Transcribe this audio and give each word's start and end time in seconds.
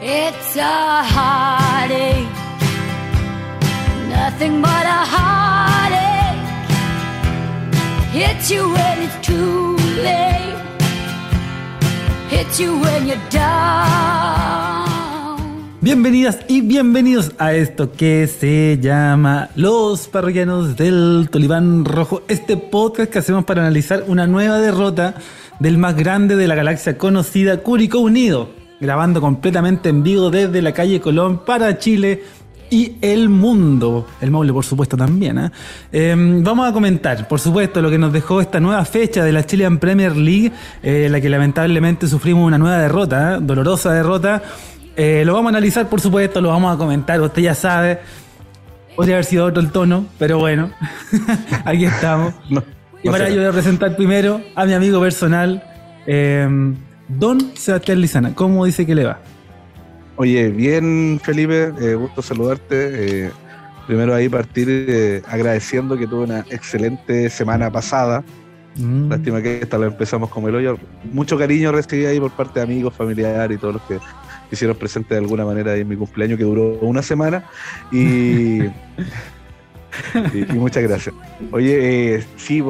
It's 0.00 0.54
a 0.56 1.02
heartache, 1.02 2.28
nothing 4.08 4.62
but 4.62 4.86
a 4.86 5.02
heartache. 5.04 6.38
Hits 8.12 8.48
you 8.48 8.70
when 8.70 9.02
it's 9.02 9.26
too 9.26 9.76
late, 10.00 10.54
hits 12.30 12.60
you 12.60 12.78
when 12.78 13.08
you're 13.08 13.18
down. 13.32 14.86
Bienvenidas 15.80 16.38
y 16.46 16.60
bienvenidos 16.60 17.32
a 17.38 17.54
esto 17.54 17.90
que 17.90 18.28
se 18.28 18.78
llama 18.80 19.50
Los 19.56 20.06
Parroquianos 20.06 20.76
del 20.76 21.28
Tolibán 21.28 21.84
Rojo, 21.84 22.22
este 22.28 22.56
podcast 22.56 23.10
que 23.10 23.18
hacemos 23.18 23.44
para 23.44 23.62
analizar 23.62 24.04
una 24.06 24.28
nueva 24.28 24.58
derrota 24.58 25.16
del 25.58 25.76
más 25.76 25.96
grande 25.96 26.36
de 26.36 26.46
la 26.46 26.54
galaxia 26.54 26.96
conocida, 26.98 27.64
Curicó 27.64 27.98
Unido, 27.98 28.57
grabando 28.80 29.20
completamente 29.20 29.88
en 29.88 30.02
vivo 30.02 30.30
desde 30.30 30.62
la 30.62 30.72
calle 30.72 31.00
Colón 31.00 31.44
para 31.44 31.78
Chile 31.78 32.22
y 32.70 32.96
el 33.00 33.28
mundo. 33.28 34.06
El 34.20 34.30
Maule, 34.30 34.52
por 34.52 34.64
supuesto, 34.64 34.96
también. 34.96 35.38
¿eh? 35.38 35.50
Eh, 35.92 36.14
vamos 36.16 36.68
a 36.68 36.72
comentar, 36.72 37.26
por 37.26 37.40
supuesto, 37.40 37.80
lo 37.80 37.90
que 37.90 37.98
nos 37.98 38.12
dejó 38.12 38.40
esta 38.40 38.60
nueva 38.60 38.84
fecha 38.84 39.24
de 39.24 39.32
la 39.32 39.44
Chilean 39.44 39.78
Premier 39.78 40.16
League, 40.16 40.52
eh, 40.82 41.08
la 41.10 41.20
que 41.20 41.28
lamentablemente 41.28 42.06
sufrimos 42.06 42.46
una 42.46 42.58
nueva 42.58 42.78
derrota, 42.78 43.36
¿eh? 43.36 43.38
dolorosa 43.40 43.92
derrota. 43.92 44.42
Eh, 44.96 45.22
lo 45.24 45.32
vamos 45.32 45.50
a 45.50 45.56
analizar, 45.56 45.88
por 45.88 46.00
supuesto, 46.00 46.40
lo 46.40 46.48
vamos 46.48 46.74
a 46.74 46.76
comentar, 46.76 47.20
usted 47.20 47.42
ya 47.42 47.54
sabe. 47.54 48.00
Podría 48.96 49.14
haber 49.14 49.24
sido 49.24 49.46
otro 49.46 49.62
el 49.62 49.70
tono, 49.70 50.06
pero 50.18 50.38
bueno, 50.38 50.70
aquí 51.64 51.84
estamos. 51.84 52.34
No, 52.50 52.64
y 53.02 53.08
para 53.08 53.28
ello 53.28 53.40
voy 53.40 53.48
a 53.48 53.52
presentar 53.52 53.94
primero 53.94 54.40
a 54.56 54.66
mi 54.66 54.72
amigo 54.72 55.00
personal, 55.00 55.62
eh, 56.04 56.74
Don 57.08 57.56
Sebastián 57.56 58.00
Lizana. 58.00 58.34
¿Cómo 58.34 58.64
dice 58.64 58.86
que 58.86 58.94
le 58.94 59.04
va? 59.04 59.18
Oye, 60.16 60.48
bien 60.48 61.20
Felipe, 61.22 61.72
eh, 61.80 61.94
gusto 61.94 62.22
saludarte. 62.22 63.26
eh, 63.26 63.30
primero 63.88 64.14
ahí 64.14 64.28
partir 64.28 64.68
eh, 64.68 65.22
agradeciendo 65.26 65.96
que 65.96 66.06
tuve 66.06 66.24
una 66.24 66.40
excelente 66.50 67.30
semana 67.30 67.70
pasada. 67.70 68.22
Mm. 68.76 69.08
Lástima 69.08 69.40
que 69.40 69.60
esta 69.62 69.78
la 69.78 69.86
empezamos 69.86 70.28
como 70.28 70.48
el 70.48 70.56
hoyo. 70.56 70.76
Mucho 71.10 71.38
cariño 71.38 71.72
recibí 71.72 72.04
ahí 72.04 72.20
por 72.20 72.30
parte 72.32 72.60
de 72.60 72.64
amigos, 72.64 72.94
familiares 72.94 73.56
y 73.56 73.58
todos 73.58 73.74
los 73.74 73.82
que 73.84 73.98
hicieron 74.52 74.76
presente 74.76 75.14
de 75.14 75.20
alguna 75.20 75.46
manera 75.46 75.72
ahí 75.72 75.80
en 75.80 75.88
mi 75.88 75.96
cumpleaños 75.96 76.36
que 76.36 76.44
duró 76.44 76.78
una 76.80 77.00
semana. 77.00 77.44
Y, 77.90 78.58
y, 80.34 80.44
y 80.50 80.52
muchas 80.52 80.82
gracias. 80.82 81.14
Oye, 81.50 82.16
eh, 82.16 82.26
sí, 82.36 82.62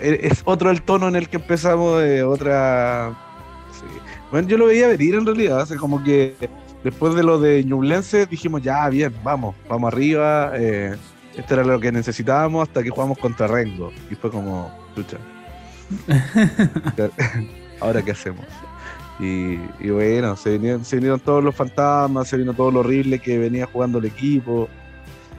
es 0.00 0.42
otro 0.44 0.70
el 0.70 0.82
tono 0.82 1.08
en 1.08 1.16
el 1.16 1.28
que 1.28 1.38
empezamos, 1.38 2.00
otra... 2.26 3.18
Bueno, 4.34 4.48
yo 4.48 4.58
lo 4.58 4.66
veía 4.66 4.88
venir 4.88 5.14
en 5.14 5.24
realidad, 5.24 5.60
hace 5.60 5.76
como 5.76 6.02
que 6.02 6.34
después 6.82 7.14
de 7.14 7.22
lo 7.22 7.38
de 7.38 7.62
Ñublense 7.62 8.26
dijimos, 8.26 8.62
ya, 8.62 8.88
bien, 8.88 9.14
vamos, 9.22 9.54
vamos 9.68 9.92
arriba. 9.92 10.50
eh, 10.56 10.96
esto 11.36 11.54
era 11.54 11.62
lo 11.62 11.78
que 11.78 11.92
necesitábamos 11.92 12.66
hasta 12.66 12.82
que 12.82 12.90
jugamos 12.90 13.16
contra 13.18 13.46
Rengo. 13.46 13.92
Y 14.10 14.16
fue 14.16 14.32
como, 14.32 14.76
lucha. 14.96 15.18
Ahora 17.80 18.02
qué 18.02 18.10
hacemos. 18.10 18.44
Y, 19.20 19.60
y 19.78 19.90
bueno, 19.90 20.34
se 20.34 20.50
vinieron, 20.50 20.84
se 20.84 20.96
vinieron 20.96 21.20
todos 21.20 21.44
los 21.44 21.54
fantasmas, 21.54 22.26
se 22.26 22.36
vino 22.36 22.54
todo 22.54 22.72
lo 22.72 22.80
horrible 22.80 23.20
que 23.20 23.38
venía 23.38 23.66
jugando 23.66 23.98
el 23.98 24.06
equipo. 24.06 24.68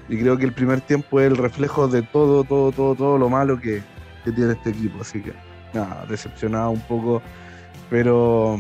Y 0.08 0.18
creo 0.18 0.38
que 0.38 0.46
el 0.46 0.54
primer 0.54 0.80
tiempo 0.80 1.20
es 1.20 1.28
el 1.28 1.36
reflejo 1.36 1.90
de 1.90 2.02
todo, 2.02 2.46
todo, 2.46 2.72
todo, 2.72 2.96
todo 2.96 3.18
lo 3.18 3.28
malo 3.28 3.60
que, 3.60 3.84
que 4.24 4.32
tiene 4.32 4.54
este 4.54 4.70
equipo. 4.70 5.02
Así 5.02 5.22
que, 5.22 5.34
nada, 5.74 6.06
decepcionado 6.08 6.70
un 6.70 6.80
poco. 6.80 7.22
Pero, 7.90 8.60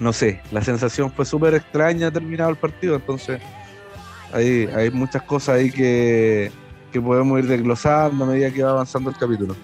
no 0.00 0.12
sé, 0.12 0.40
la 0.50 0.62
sensación 0.62 1.10
fue 1.12 1.24
súper 1.24 1.54
extraña 1.54 2.10
terminado 2.10 2.50
el 2.50 2.56
partido. 2.56 2.96
Entonces, 2.96 3.40
hay, 4.32 4.68
hay 4.74 4.90
muchas 4.90 5.22
cosas 5.22 5.56
ahí 5.56 5.70
que, 5.70 6.50
que 6.92 7.00
podemos 7.00 7.38
ir 7.38 7.46
desglosando 7.46 8.24
a 8.24 8.26
medida 8.28 8.50
que 8.50 8.62
va 8.62 8.70
avanzando 8.70 9.10
el 9.10 9.16
capítulo. 9.16 9.56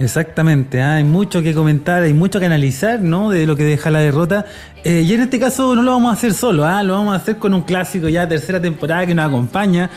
Exactamente, 0.00 0.80
ah, 0.80 0.94
hay 0.94 1.04
mucho 1.04 1.42
que 1.42 1.52
comentar, 1.52 2.02
hay 2.02 2.14
mucho 2.14 2.40
que 2.40 2.46
analizar, 2.46 3.02
¿no? 3.02 3.28
De 3.28 3.46
lo 3.46 3.54
que 3.54 3.64
deja 3.64 3.90
la 3.90 3.98
derrota. 3.98 4.46
Eh, 4.82 5.02
y 5.06 5.12
en 5.12 5.20
este 5.20 5.38
caso 5.38 5.74
no 5.74 5.82
lo 5.82 5.92
vamos 5.92 6.10
a 6.10 6.14
hacer 6.14 6.32
solo, 6.32 6.64
¿ah? 6.64 6.82
Lo 6.82 6.94
vamos 6.94 7.12
a 7.12 7.16
hacer 7.16 7.36
con 7.36 7.52
un 7.52 7.60
clásico 7.60 8.08
ya 8.08 8.26
tercera 8.26 8.60
temporada 8.62 9.04
que 9.06 9.14
nos 9.14 9.26
acompaña. 9.26 9.90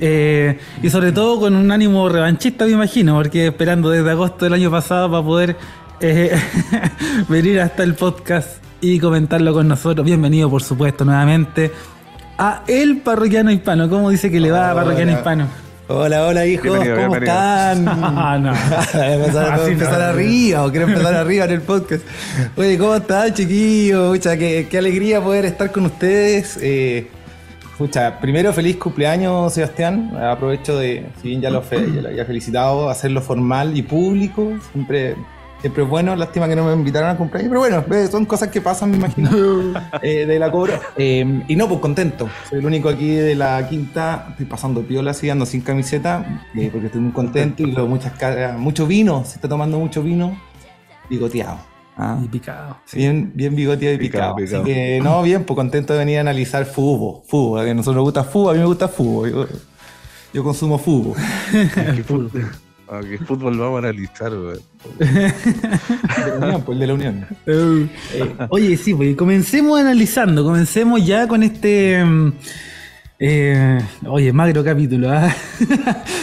eh, 0.00 0.58
y 0.82 0.88
sobre 0.88 1.12
todo 1.12 1.38
con 1.40 1.54
un 1.54 1.70
ánimo 1.70 2.08
revanchista, 2.08 2.64
me 2.64 2.70
imagino, 2.70 3.16
porque 3.16 3.48
esperando 3.48 3.90
desde 3.90 4.10
agosto 4.10 4.46
del 4.46 4.54
año 4.54 4.70
pasado 4.70 5.10
para 5.10 5.22
poder 5.22 5.56
eh, 6.00 6.34
venir 7.28 7.60
hasta 7.60 7.82
el 7.82 7.94
podcast 7.94 8.60
y 8.80 8.98
comentarlo 8.98 9.52
con 9.52 9.68
nosotros. 9.68 10.04
Bienvenido, 10.04 10.48
por 10.50 10.62
supuesto, 10.62 11.04
nuevamente 11.04 11.70
a 12.38 12.62
El 12.66 12.98
Parroquiano 12.98 13.50
Hispano. 13.50 13.88
¿Cómo 13.88 14.10
dice 14.10 14.30
que 14.30 14.40
le 14.40 14.50
va 14.50 14.70
a 14.70 14.74
Parroquiano. 14.74 15.12
Hispano? 15.12 15.46
Hola, 15.88 16.24
hola 16.26 16.46
hijos, 16.46 16.62
Bienvenido, 16.64 16.96
¿cómo 16.96 17.08
bienvenido. 17.10 17.32
están? 17.32 17.88
Ah, 18.16 18.38
no. 18.40 18.52
empezar, 19.02 19.52
Así 19.52 19.62
no. 19.64 19.68
empezar 19.72 20.00
arriba, 20.00 20.64
o 20.64 20.70
quiero 20.70 20.86
empezar 20.86 21.14
arriba 21.14 21.44
en 21.46 21.50
el 21.50 21.60
podcast. 21.62 22.02
Oye, 22.56 22.78
¿cómo 22.78 22.94
están, 22.94 23.34
chiquillos? 23.34 24.16
Pucha, 24.16 24.36
qué, 24.36 24.68
qué 24.70 24.78
alegría 24.78 25.20
poder 25.20 25.44
estar 25.46 25.72
con 25.72 25.86
ustedes. 25.86 26.56
Eh, 26.62 27.08
pucha, 27.76 28.20
primero, 28.20 28.52
feliz 28.52 28.76
cumpleaños, 28.76 29.52
Sebastián. 29.52 30.12
Aprovecho 30.16 30.78
de, 30.78 31.06
si 31.20 31.28
bien 31.28 31.40
ya 31.40 31.50
lo, 31.50 31.60
fe- 31.60 31.90
ya 31.92 32.02
lo 32.02 32.08
había 32.08 32.24
felicitado, 32.24 32.88
hacerlo 32.88 33.20
formal 33.20 33.76
y 33.76 33.82
público. 33.82 34.52
Siempre, 34.72 35.16
siempre 35.60 35.82
es 35.84 35.88
bueno. 35.88 36.16
Lástima 36.16 36.48
que 36.48 36.56
no 36.56 36.64
me 36.64 36.72
invitaron 36.72 37.10
al 37.10 37.16
cumpleaños, 37.16 37.48
pero 37.50 37.60
bueno, 37.60 38.08
son 38.10 38.24
cosas 38.26 38.48
que 38.48 38.60
pasan, 38.60 38.90
me 38.90 38.96
imagino, 38.96 39.30
eh, 40.02 40.26
de 40.26 40.38
la 40.38 40.50
cobro. 40.50 40.74
Eh, 40.96 41.44
y 41.48 41.56
no, 41.56 41.68
pues 41.68 41.80
contento. 41.80 42.28
Soy 42.48 42.58
el 42.60 42.66
único 42.66 42.88
aquí 42.88 43.10
de 43.10 43.34
la 43.34 43.66
quinta. 43.68 44.26
Estoy 44.30 44.46
pasando 44.46 44.82
piola, 44.82 45.12
así 45.12 45.28
ando 45.30 45.46
sin 45.46 45.60
camiseta, 45.60 46.44
eh, 46.54 46.68
porque 46.72 46.86
estoy 46.86 47.00
muy 47.00 47.12
contento 47.12 47.62
y 47.62 47.72
luego 47.72 47.88
muchas 47.88 48.12
caras, 48.14 48.58
mucho 48.58 48.86
vino. 48.86 49.24
Se 49.24 49.36
está 49.36 49.48
tomando 49.48 49.78
mucho 49.78 50.02
vino 50.02 50.38
bigoteado. 51.08 51.58
Ah, 51.96 52.18
Y 52.24 52.28
picado. 52.28 52.78
Bien, 52.94 53.30
bien 53.34 53.54
bigoteado 53.54 53.94
y 53.94 53.98
Picado, 53.98 54.34
picado. 54.34 54.62
picado. 54.62 54.62
Así 54.62 54.72
que, 54.72 55.00
no, 55.02 55.22
bien, 55.22 55.44
pues 55.44 55.54
contento 55.54 55.92
de 55.92 55.98
venir 55.98 56.18
a 56.18 56.20
analizar 56.22 56.64
fútbol. 56.64 57.22
Fútbol, 57.28 57.60
a 57.60 57.64
que 57.64 57.70
a 57.72 57.74
nosotros 57.74 57.96
nos 57.96 58.04
gusta 58.04 58.24
fútbol, 58.24 58.50
a 58.50 58.54
mí 58.54 58.60
me 58.60 58.66
gusta 58.66 58.88
fútbol. 58.88 59.30
Yo, 59.30 59.46
yo 60.32 60.44
consumo 60.44 60.78
fútbol. 60.78 61.16
¿Qué 62.90 62.96
fútbol, 62.98 62.98
ah, 62.98 63.00
qué 63.08 63.18
fútbol 63.24 63.58
vamos 63.58 63.76
a 63.76 63.78
analizar? 63.88 64.32
weón? 64.32 64.58
De 64.98 66.30
la 66.40 66.46
Unión, 66.46 66.62
pues, 66.62 66.74
el 66.76 66.80
de 66.80 66.86
la 66.86 66.94
Unión. 66.94 67.26
Eh, 67.46 68.36
oye, 68.48 68.76
sí, 68.76 68.94
pues 68.94 69.16
comencemos 69.16 69.78
analizando, 69.80 70.44
comencemos 70.44 71.04
ya 71.06 71.26
con 71.28 71.42
este. 71.42 72.04
mm, 72.04 72.32
eh, 73.22 73.78
oye, 74.06 74.32
magro 74.32 74.64
capítulo, 74.64 75.10
¿ah? 75.10 75.32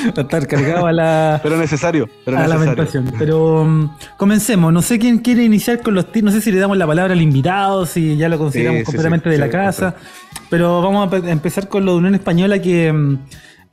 Va 0.07 0.13
a 0.17 0.22
estar 0.22 0.47
cargado 0.47 0.88
a 0.88 0.91
la. 0.91 1.39
Pero 1.44 1.56
necesario, 1.57 2.09
pero 2.25 2.38
a 2.38 2.41
la 2.41 2.56
necesario. 2.56 2.73
lamentación. 2.75 3.13
Pero 3.19 3.63
mm, 3.66 3.89
comencemos. 4.17 4.73
No 4.73 4.81
sé 4.81 4.97
quién 5.00 5.19
quiere 5.19 5.44
iniciar 5.44 5.81
con 5.81 5.94
los 5.94 6.11
tips. 6.11 6.23
No 6.25 6.31
sé 6.31 6.41
si 6.41 6.51
le 6.51 6.59
damos 6.59 6.77
la 6.77 6.88
palabra 6.88 7.13
al 7.13 7.22
invitado, 7.22 7.85
si 7.85 8.17
ya 8.17 8.27
lo 8.29 8.38
consideramos 8.39 8.79
Sí, 8.79 8.85
completamente 8.85 9.29
sí, 9.29 9.33
de 9.33 9.38
la 9.38 9.45
sí, 9.45 9.51
casa. 9.51 9.95
Pero 10.50 10.81
vamos 10.81 11.07
a 11.07 11.09
pe- 11.09 11.29
empezar 11.31 11.67
con 11.69 11.85
lo 11.85 11.91
de 11.94 11.97
Unión 12.00 12.16
Española 12.16 12.59
que 12.61 12.91
mm, 12.91 13.17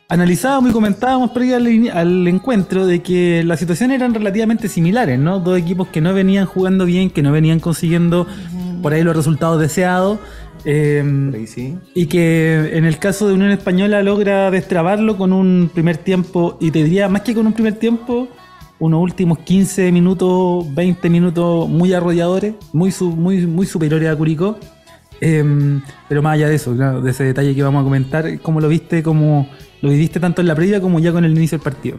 analizábamos 0.08 0.70
y 0.70 0.72
comentábamos 0.72 1.30
previo 1.30 1.56
al, 1.56 1.90
al 1.92 2.28
encuentro 2.28 2.86
de 2.86 3.02
que 3.02 3.42
las 3.44 3.58
situaciones 3.58 3.96
eran 3.96 4.14
relativamente 4.14 4.68
similares, 4.68 5.18
¿no? 5.18 5.40
Dos 5.40 5.58
equipos 5.58 5.88
que 5.88 6.00
no 6.00 6.12
venían 6.14 6.46
jugando 6.46 6.84
bien, 6.84 7.10
que 7.10 7.22
no 7.22 7.32
venían 7.32 7.60
consiguiendo 7.60 8.26
por 8.82 8.92
ahí 8.92 9.02
los 9.02 9.16
resultados 9.16 9.60
deseados. 9.60 10.18
eh, 10.66 11.02
ahí 11.34 11.46
sí. 11.46 11.76
y 11.94 12.06
que 12.06 12.70
en 12.74 12.84
el 12.84 12.98
caso 12.98 13.26
de 13.26 13.34
Unión 13.34 13.50
Española 13.50 14.02
logra 14.02 14.50
destrabarlo 14.50 15.16
con 15.16 15.32
un 15.32 15.70
primer 15.72 15.96
tiempo, 15.98 16.58
y 16.60 16.70
te 16.70 16.84
diría 16.84 17.08
más 17.08 17.22
que 17.22 17.34
con 17.34 17.46
un 17.46 17.52
primer 17.52 17.74
tiempo, 17.74 18.28
unos 18.78 19.00
últimos 19.00 19.38
15 19.38 19.90
minutos, 19.92 20.66
20 20.74 21.08
minutos 21.08 21.68
muy 21.68 21.94
arrolladores, 21.94 22.54
muy, 22.72 22.92
muy, 23.00 23.46
muy 23.46 23.66
superiores 23.66 24.08
a 24.08 24.16
Curicó. 24.16 24.58
Em, 25.20 25.80
pero 26.08 26.22
más 26.22 26.34
allá 26.34 26.48
de 26.48 26.56
eso, 26.56 26.74
claro, 26.74 27.00
de 27.00 27.10
ese 27.10 27.24
detalle 27.24 27.54
que 27.54 27.62
vamos 27.62 27.80
a 27.80 27.84
comentar, 27.84 28.40
¿cómo 28.40 28.60
lo 28.60 28.68
viste, 28.68 29.02
cómo 29.02 29.48
lo 29.84 29.90
viviste 29.90 30.18
tanto 30.18 30.40
en 30.40 30.48
la 30.48 30.54
previa 30.54 30.80
como 30.80 30.98
ya 30.98 31.12
con 31.12 31.24
el 31.24 31.32
inicio 31.36 31.58
del 31.58 31.62
partido? 31.64 31.98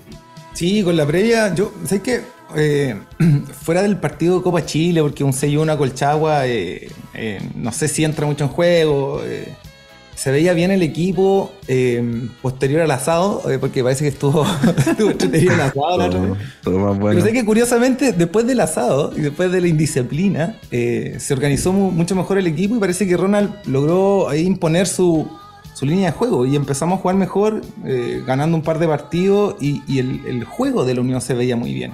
Sí, 0.54 0.84
con 0.84 0.96
la 0.98 1.06
previa, 1.06 1.54
yo 1.54 1.72
sé 1.86 2.02
que 2.02 2.22
eh, 2.56 2.96
fuera 3.62 3.82
del 3.82 3.98
partido 3.98 4.38
de 4.38 4.44
Copa 4.44 4.66
Chile, 4.66 5.02
porque 5.02 5.24
un 5.24 5.34
6-1 5.34 5.72
a 5.72 5.78
Colchagua, 5.78 6.48
eh, 6.48 6.90
eh, 7.14 7.40
no 7.56 7.72
sé 7.72 7.88
si 7.88 8.04
entra 8.04 8.26
mucho 8.26 8.46
en 8.46 8.50
juego. 8.50 9.22
eh, 9.24 9.50
se 10.16 10.32
veía 10.32 10.54
bien 10.54 10.72
el 10.72 10.82
equipo 10.82 11.52
eh, 11.68 12.02
posterior 12.42 12.80
al 12.80 12.92
asado, 12.92 13.52
eh, 13.52 13.58
porque 13.60 13.84
parece 13.84 14.06
que 14.06 14.10
estuvo, 14.12 14.46
estuvo 14.78 15.12
entretenido 15.12 15.54
el 15.54 15.60
asado 15.60 15.98
la 15.98 16.06
otra 16.06 16.20
vez. 16.22 16.30
Todo, 16.64 16.74
todo 16.74 16.80
más 16.80 16.98
bueno. 16.98 17.20
Pero 17.20 17.26
sé 17.28 17.34
que 17.34 17.44
curiosamente, 17.44 18.14
después 18.14 18.48
del 18.48 18.62
asado 18.62 19.12
y 19.18 19.20
después 19.20 19.52
de 19.52 19.60
la 19.60 19.68
indisciplina, 19.68 20.56
eh, 20.72 21.18
se 21.20 21.34
organizó 21.34 21.74
mu- 21.74 21.92
mucho 21.92 22.16
mejor 22.16 22.38
el 22.38 22.48
equipo 22.48 22.78
y 22.78 22.80
parece 22.80 23.06
que 23.06 23.18
Ronald 23.18 23.52
logró 23.66 24.30
ahí 24.30 24.46
imponer 24.46 24.88
su, 24.88 25.28
su 25.76 25.86
línea 25.86 26.12
de 26.12 26.18
juego 26.18 26.46
y 26.46 26.56
empezamos 26.56 27.00
a 27.00 27.02
jugar 27.02 27.18
mejor, 27.18 27.62
eh, 27.84 28.24
ganando 28.26 28.56
un 28.56 28.64
par 28.64 28.80
de 28.80 28.88
partidos 28.88 29.58
y, 29.60 29.84
y 29.88 30.00
el, 30.00 30.26
el 30.26 30.46
juego 30.46 30.86
de 30.86 30.96
la 30.96 31.02
Unión 31.02 31.20
se 31.20 31.34
veía 31.34 31.58
muy 31.58 31.74
bien. 31.74 31.94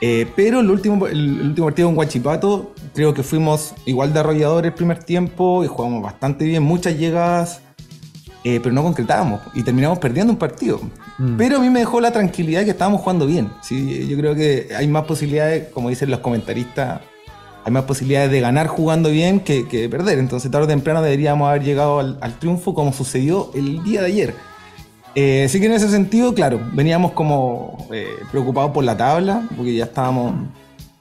Eh, 0.00 0.26
pero 0.34 0.60
el 0.60 0.70
último, 0.70 1.06
el, 1.06 1.40
el 1.40 1.46
último 1.48 1.66
partido 1.66 1.88
con 1.88 1.96
Guachipato, 1.96 2.72
creo 2.94 3.12
que 3.12 3.22
fuimos 3.22 3.74
igual 3.84 4.14
de 4.14 4.20
arrolladores 4.20 4.70
el 4.70 4.74
primer 4.74 5.04
tiempo 5.04 5.62
y 5.64 5.66
jugamos 5.66 6.02
bastante 6.02 6.46
bien, 6.46 6.62
muchas 6.62 6.96
llegadas, 6.96 7.60
eh, 8.42 8.58
pero 8.62 8.74
no 8.74 8.82
concretábamos 8.82 9.42
y 9.52 9.62
terminamos 9.62 9.98
perdiendo 9.98 10.32
un 10.32 10.38
partido. 10.38 10.80
Mm. 11.18 11.36
Pero 11.36 11.58
a 11.58 11.60
mí 11.60 11.68
me 11.68 11.80
dejó 11.80 12.00
la 12.00 12.10
tranquilidad 12.10 12.64
que 12.64 12.70
estábamos 12.70 13.02
jugando 13.02 13.26
bien. 13.26 13.50
¿sí? 13.60 14.08
Yo 14.08 14.16
creo 14.16 14.34
que 14.34 14.68
hay 14.74 14.88
más 14.88 15.04
posibilidades, 15.04 15.68
como 15.74 15.90
dicen 15.90 16.10
los 16.10 16.20
comentaristas, 16.20 17.02
hay 17.68 17.72
más 17.72 17.84
posibilidades 17.84 18.30
de 18.30 18.40
ganar 18.40 18.66
jugando 18.66 19.10
bien 19.10 19.40
que, 19.40 19.68
que 19.68 19.82
de 19.82 19.88
perder. 19.88 20.18
Entonces 20.18 20.50
tarde 20.50 20.64
o 20.64 20.68
temprano 20.68 21.02
deberíamos 21.02 21.48
haber 21.48 21.62
llegado 21.62 22.00
al, 22.00 22.18
al 22.20 22.38
triunfo 22.38 22.72
como 22.74 22.92
sucedió 22.92 23.50
el 23.54 23.82
día 23.84 24.00
de 24.00 24.06
ayer. 24.06 24.34
Eh, 25.14 25.44
así 25.46 25.58
que 25.60 25.66
en 25.66 25.72
ese 25.72 25.88
sentido, 25.90 26.32
claro, 26.34 26.60
veníamos 26.72 27.12
como 27.12 27.86
eh, 27.92 28.06
preocupados 28.30 28.70
por 28.72 28.84
la 28.84 28.96
tabla, 28.96 29.42
porque 29.56 29.74
ya 29.74 29.84
estábamos, 29.84 30.34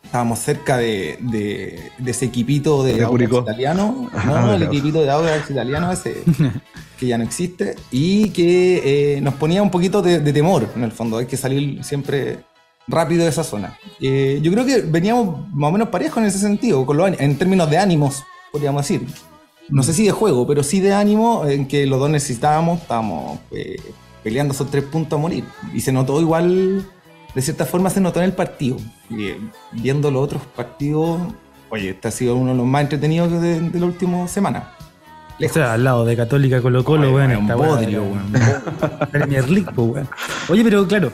estábamos 0.04 0.40
cerca 0.40 0.78
de, 0.78 1.18
de- 1.22 1.80
de 1.98 2.12
ese 2.12 2.26
equipito 2.26 2.84
de 2.84 3.04
Audax 3.04 3.32
italiano, 3.44 4.10
Ah, 4.14 4.24
no, 4.26 4.52
el 4.54 4.58
claro. 4.60 4.66
equipito 4.74 5.02
de 5.02 5.10
Audax 5.12 5.50
italiano 5.52 5.92
ese 5.92 6.24
que 7.00 7.06
ya 7.08 7.18
no 7.18 7.24
existe, 7.26 7.76
y 7.92 8.30
que 8.32 9.18
eh, 9.18 9.22
nos 9.22 9.36
ponía 9.36 9.62
un 9.62 9.70
poquito 9.70 10.02
de, 10.02 10.20
de 10.20 10.34
temor, 10.34 10.68
en 10.76 10.84
el 10.84 10.92
fondo, 10.92 11.18
hay 11.18 11.28
que 11.28 11.38
salir 11.38 11.84
siempre 11.84 12.40
rápido 12.88 13.24
de 13.24 13.30
esa 13.30 13.44
zona. 13.44 13.78
Eh, 14.00 14.40
yo 14.42 14.52
creo 14.52 14.66
que 14.66 14.82
veníamos 14.82 15.50
más 15.54 15.70
o 15.70 15.72
menos 15.72 15.90
parejos 15.90 16.18
en 16.20 16.26
ese 16.26 16.40
sentido, 16.40 16.86
con 16.86 16.98
los, 16.98 17.12
en 17.20 17.38
términos 17.38 17.70
de 17.70 17.78
ánimos, 17.78 18.24
podríamos 18.52 18.82
decir. 18.82 19.06
No 19.70 19.84
sé 19.84 19.94
si 19.94 20.06
de 20.06 20.12
juego, 20.12 20.48
pero 20.48 20.64
sí 20.64 20.80
de 20.80 20.94
ánimo, 20.94 21.46
en 21.46 21.68
que 21.68 21.86
los 21.86 22.00
dos 22.00 22.10
necesitábamos, 22.10 22.82
estábamos 22.82 23.40
eh, 23.52 23.76
peleando 24.24 24.54
esos 24.54 24.72
tres 24.72 24.84
puntos 24.86 25.18
a 25.18 25.22
morir. 25.22 25.44
Y 25.74 25.82
se 25.82 25.92
notó 25.92 26.22
igual, 26.22 26.88
de 27.36 27.42
cierta 27.42 27.66
forma 27.66 27.90
se 27.90 28.00
notó 28.00 28.20
en 28.20 28.26
el 28.26 28.34
partido. 28.34 28.78
Y, 29.10 29.26
eh, 29.26 29.38
viendo 29.74 30.10
los 30.10 30.24
otros 30.24 30.42
partidos, 30.56 31.20
oye, 31.70 31.90
este 31.90 32.08
ha 32.08 32.12
sido 32.12 32.38
uno 32.38 32.52
de 32.52 32.58
los 32.58 32.66
más 32.66 32.84
entretenidos 32.84 33.30
de, 33.42 33.60
de 33.60 33.80
la 33.80 33.86
última 33.86 34.26
semana. 34.30 34.72
O 35.40 35.50
sea, 35.50 35.74
al 35.74 35.84
lado 35.84 36.04
de 36.04 36.16
Católica 36.16 36.62
Colo 36.62 36.84
Colo, 36.84 37.14
weón, 37.14 37.46
weá, 37.46 37.56
bodrio, 37.56 38.04
weón. 38.04 38.34
Premier 39.12 39.48
League, 39.48 39.72
po, 39.72 39.84
weón. 39.84 40.10
Oye, 40.50 40.64
pero 40.64 40.88
claro, 40.88 41.12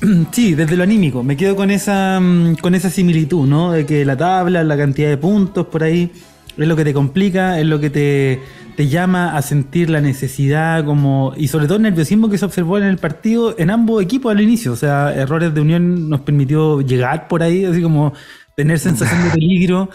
sí, 0.32 0.54
desde 0.54 0.76
lo 0.76 0.82
anímico, 0.82 1.22
me 1.22 1.36
quedo 1.36 1.56
con 1.56 1.70
esa, 1.70 2.18
mm, 2.20 2.56
con 2.56 2.74
esa 2.74 2.90
similitud, 2.90 3.46
¿no? 3.46 3.72
De 3.72 3.86
que 3.86 4.04
la 4.04 4.16
tabla, 4.16 4.64
la 4.64 4.76
cantidad 4.76 5.08
de 5.08 5.16
puntos 5.16 5.66
por 5.66 5.82
ahí, 5.82 6.10
es 6.56 6.68
lo 6.68 6.76
que 6.76 6.84
te 6.84 6.94
complica, 6.94 7.58
es 7.58 7.66
lo 7.66 7.80
que 7.80 7.90
te, 7.90 8.40
te 8.76 8.88
llama 8.88 9.36
a 9.36 9.42
sentir 9.42 9.90
la 9.90 10.00
necesidad, 10.00 10.84
como, 10.84 11.32
y 11.36 11.48
sobre 11.48 11.66
todo 11.66 11.76
el 11.76 11.82
nerviosismo 11.82 12.28
que 12.28 12.38
se 12.38 12.44
observó 12.44 12.78
en 12.78 12.84
el 12.84 12.98
partido 12.98 13.54
en 13.58 13.70
ambos 13.70 14.02
equipos 14.02 14.32
al 14.32 14.40
inicio. 14.40 14.72
O 14.72 14.76
sea, 14.76 15.14
errores 15.14 15.54
de 15.54 15.60
unión 15.60 16.08
nos 16.08 16.20
permitió 16.20 16.80
llegar 16.80 17.28
por 17.28 17.42
ahí, 17.42 17.64
así 17.64 17.82
como 17.82 18.12
tener 18.56 18.78
sensación 18.78 19.24
de 19.24 19.30
peligro. 19.30 19.90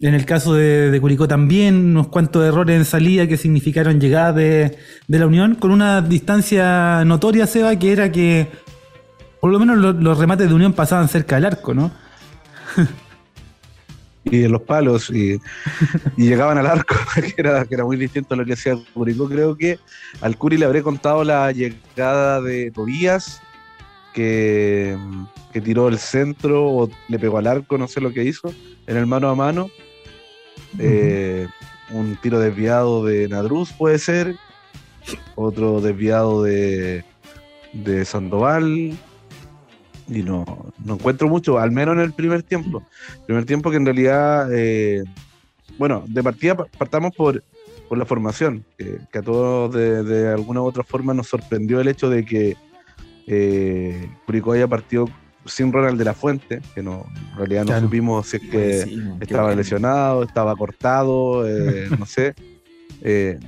En 0.00 0.14
el 0.14 0.24
caso 0.24 0.54
de, 0.54 0.96
Curicó 1.00 1.26
también, 1.26 1.74
unos 1.74 2.08
cuantos 2.08 2.44
errores 2.44 2.76
en 2.76 2.84
salida 2.84 3.26
que 3.26 3.36
significaron 3.36 4.00
llegar 4.00 4.32
de, 4.32 4.78
de 5.08 5.18
la 5.18 5.26
Unión 5.26 5.56
con 5.56 5.72
una 5.72 6.00
distancia 6.02 7.04
notoria, 7.04 7.46
Seba, 7.48 7.76
que 7.76 7.92
era 7.92 8.12
que 8.12 8.46
por 9.40 9.50
lo 9.50 9.58
menos 9.58 9.78
lo- 9.78 9.92
los 9.92 10.18
remates 10.18 10.48
de 10.48 10.54
Unión 10.54 10.72
pasaban 10.72 11.08
cerca 11.08 11.36
del 11.36 11.46
arco, 11.46 11.74
¿no? 11.74 11.90
y 14.24 14.38
de 14.38 14.48
los 14.48 14.62
palos 14.62 15.08
y, 15.10 15.40
y 16.16 16.24
llegaban 16.28 16.58
al 16.58 16.66
arco, 16.66 16.94
que 17.14 17.34
era, 17.36 17.64
que 17.64 17.74
era 17.74 17.84
muy 17.84 17.96
distinto 17.96 18.34
a 18.34 18.36
lo 18.36 18.44
que 18.44 18.52
hacía 18.54 18.76
Curicó. 18.94 19.28
Creo 19.28 19.56
que 19.56 19.78
al 20.20 20.36
Curi 20.36 20.58
le 20.58 20.66
habré 20.66 20.82
contado 20.82 21.24
la 21.24 21.50
llegada 21.52 22.40
de 22.42 22.70
Tobías, 22.70 23.40
que, 24.12 24.98
que 25.52 25.60
tiró 25.60 25.88
el 25.88 25.98
centro 25.98 26.64
o 26.66 26.90
le 27.08 27.18
pegó 27.18 27.38
al 27.38 27.46
arco, 27.46 27.78
no 27.78 27.88
sé 27.88 28.00
lo 28.00 28.12
que 28.12 28.24
hizo, 28.24 28.52
en 28.86 28.96
el 28.96 29.06
mano 29.06 29.28
a 29.30 29.34
mano. 29.34 29.70
Eh, 30.78 31.46
un 31.90 32.16
tiro 32.16 32.38
desviado 32.38 33.04
de 33.04 33.28
Nadruz 33.28 33.72
puede 33.72 33.98
ser, 33.98 34.34
otro 35.36 35.80
desviado 35.80 36.42
de, 36.42 37.02
de 37.72 38.04
Sandoval. 38.04 38.92
Y 40.08 40.22
no, 40.22 40.44
no 40.84 40.94
encuentro 40.94 41.28
mucho, 41.28 41.58
al 41.58 41.70
menos 41.70 41.94
en 41.96 42.00
el 42.00 42.12
primer 42.12 42.42
tiempo. 42.42 42.82
Primer 43.26 43.44
tiempo 43.44 43.70
que 43.70 43.76
en 43.76 43.84
realidad, 43.84 44.48
eh, 44.52 45.04
bueno, 45.78 46.02
de 46.06 46.22
partida 46.22 46.56
pa- 46.56 46.66
partamos 46.78 47.14
por, 47.14 47.42
por 47.88 47.98
la 47.98 48.06
formación, 48.06 48.64
que, 48.78 48.98
que 49.12 49.18
a 49.18 49.22
todos 49.22 49.74
de, 49.74 50.02
de 50.02 50.28
alguna 50.32 50.62
u 50.62 50.64
otra 50.64 50.82
forma 50.82 51.12
nos 51.12 51.28
sorprendió 51.28 51.80
el 51.80 51.88
hecho 51.88 52.08
de 52.08 52.24
que 52.24 52.56
eh, 53.26 54.10
Curicó 54.26 54.52
haya 54.52 54.66
partido 54.66 55.06
sin 55.44 55.72
Ronald 55.72 55.98
de 55.98 56.04
la 56.04 56.14
Fuente, 56.14 56.60
que 56.74 56.82
no, 56.82 57.06
en 57.32 57.36
realidad 57.36 57.62
no 57.62 57.66
Claro. 57.68 57.82
supimos 57.86 58.26
si 58.28 58.36
es 58.38 58.42
que 58.50 58.82
Sí, 58.84 59.02
qué 59.18 59.24
estaba 59.24 59.54
lesionado, 59.54 60.22
estaba 60.22 60.54
cortado, 60.56 61.46
eh, 61.46 61.88
no 61.98 62.06
sé. 62.06 62.34
Eh, 63.02 63.38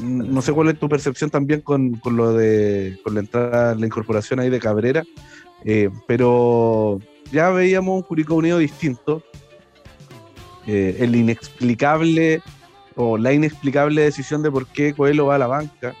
no 0.00 0.40
sé 0.42 0.52
cuál 0.52 0.68
es 0.68 0.78
tu 0.78 0.88
percepción 0.88 1.30
también 1.30 1.62
con, 1.62 1.94
con 1.96 2.16
lo 2.16 2.32
de 2.32 2.96
con 3.02 3.14
la 3.14 3.20
entrada, 3.20 3.74
la 3.74 3.86
incorporación 3.86 4.38
ahí 4.38 4.48
de 4.48 4.60
Cabrera, 4.60 5.02
eh, 5.64 5.90
pero 6.06 6.98
ya 7.32 7.50
veíamos 7.50 7.96
un 7.96 8.02
Curicó 8.02 8.34
Unido 8.34 8.58
distinto. 8.58 9.22
Eh, 10.66 10.96
el 11.00 11.16
inexplicable 11.16 12.42
o 12.94 13.16
la 13.16 13.32
inexplicable 13.32 14.02
decisión 14.02 14.42
de 14.42 14.50
por 14.50 14.66
qué 14.66 14.92
Coelho 14.94 15.26
va 15.26 15.36
a 15.36 15.38
la 15.38 15.46
banca 15.46 15.94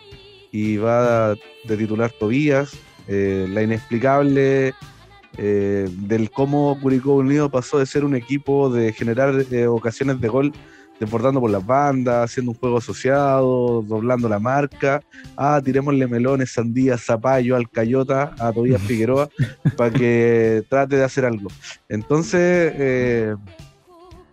y 0.52 0.76
va 0.76 1.34
de 1.64 1.76
titular 1.76 2.10
Tobías, 2.12 2.72
eh, 3.08 3.46
la 3.48 3.62
inexplicable 3.62 4.74
eh, 5.38 5.88
del 5.90 6.30
cómo 6.30 6.78
Curicó 6.80 7.14
Unido 7.14 7.48
pasó 7.50 7.78
de 7.78 7.86
ser 7.86 8.04
un 8.04 8.14
equipo 8.14 8.68
de 8.70 8.92
generar 8.92 9.34
ocasiones 9.68 10.20
de 10.20 10.28
gol 10.28 10.52
desbordando 11.00 11.40
por 11.40 11.50
las 11.50 11.64
bandas, 11.64 12.30
haciendo 12.30 12.52
un 12.52 12.58
juego 12.58 12.76
asociado, 12.76 13.82
doblando 13.82 14.28
la 14.28 14.38
marca, 14.38 15.02
ah, 15.34 15.60
tirémosle 15.64 16.06
melones, 16.06 16.52
sandías, 16.52 17.02
zapallo, 17.02 17.56
alcayota 17.56 18.34
a 18.38 18.52
Tobías 18.52 18.82
Figueroa 18.86 19.30
para 19.78 19.90
que 19.90 20.62
trate 20.68 20.96
de 20.96 21.04
hacer 21.04 21.24
algo. 21.24 21.48
Entonces, 21.88 22.72
eh, 22.76 23.34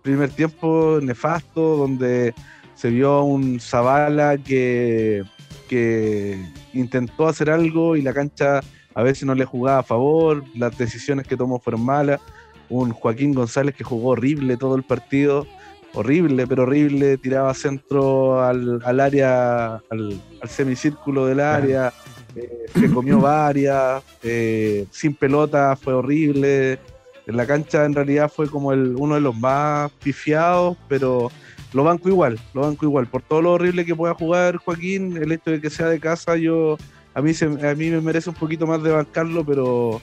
primer 0.02 0.30
tiempo 0.30 1.00
nefasto, 1.02 1.78
donde 1.78 2.34
se 2.76 2.90
vio 2.90 3.24
un 3.24 3.62
Zavala 3.62 4.38
que, 4.38 5.24
que 5.70 6.38
intentó 6.74 7.28
hacer 7.28 7.50
algo 7.50 7.96
y 7.96 8.02
la 8.02 8.14
cancha 8.14 8.60
a 8.94 9.04
veces 9.04 9.24
no 9.24 9.36
le 9.36 9.46
jugaba 9.46 9.80
a 9.80 9.84
favor, 9.84 10.44
las 10.54 10.78
decisiones 10.78 11.28
que 11.28 11.38
tomó 11.38 11.60
fueron 11.60 11.86
malas, 11.86 12.20
un 12.68 12.92
Joaquín 12.92 13.34
González 13.34 13.74
que 13.74 13.86
jugó 13.86 14.10
horrible 14.10 14.58
todo 14.58 14.76
el 14.76 14.84
partido, 14.84 15.48
horrible, 15.94 16.48
pero 16.48 16.64
horrible, 16.64 17.18
tiraba 17.18 17.54
centro 17.54 18.44
al, 18.44 18.82
al 18.84 19.00
área, 19.00 19.76
al, 19.90 20.22
al 20.42 20.50
semicírculo 20.50 21.26
del 21.26 21.40
área, 21.40 21.94
eh, 22.36 22.66
se 22.74 22.92
comió 22.92 23.20
varias, 23.22 24.04
eh, 24.24 24.86
sin 24.92 25.16
pelota 25.16 25.76
fue 25.76 25.94
horrible, 25.94 26.80
en 27.26 27.36
la 27.36 27.46
cancha 27.46 27.86
en 27.86 27.94
realidad 27.94 28.32
fue 28.34 28.50
como 28.50 28.72
el, 28.72 28.96
uno 28.98 29.16
de 29.16 29.22
los 29.22 29.36
más 29.36 29.92
pifiados, 30.04 30.78
pero 30.88 31.32
lo 31.74 31.84
banco 31.84 32.10
igual, 32.10 32.40
lo 32.54 32.62
banco 32.62 32.86
igual, 32.86 33.08
por 33.08 33.22
todo 33.22 33.42
lo 33.42 33.54
horrible 33.54 33.86
que 33.86 33.96
pueda 33.96 34.14
jugar 34.14 34.58
Joaquín, 34.58 35.18
el 35.18 35.32
hecho 35.32 35.52
de 35.52 35.62
que 35.62 35.70
sea 35.70 35.88
de 35.88 36.00
casa, 36.00 36.38
yo 36.38 36.78
a 37.14 37.22
mí, 37.22 37.34
se, 37.34 37.46
a 37.46 37.76
mí 37.76 37.90
me 37.90 38.00
merece 38.00 38.30
un 38.30 38.36
poquito 38.36 38.68
más 38.68 38.82
de 38.84 38.92
bancarlo, 38.92 39.44
pero, 39.44 40.00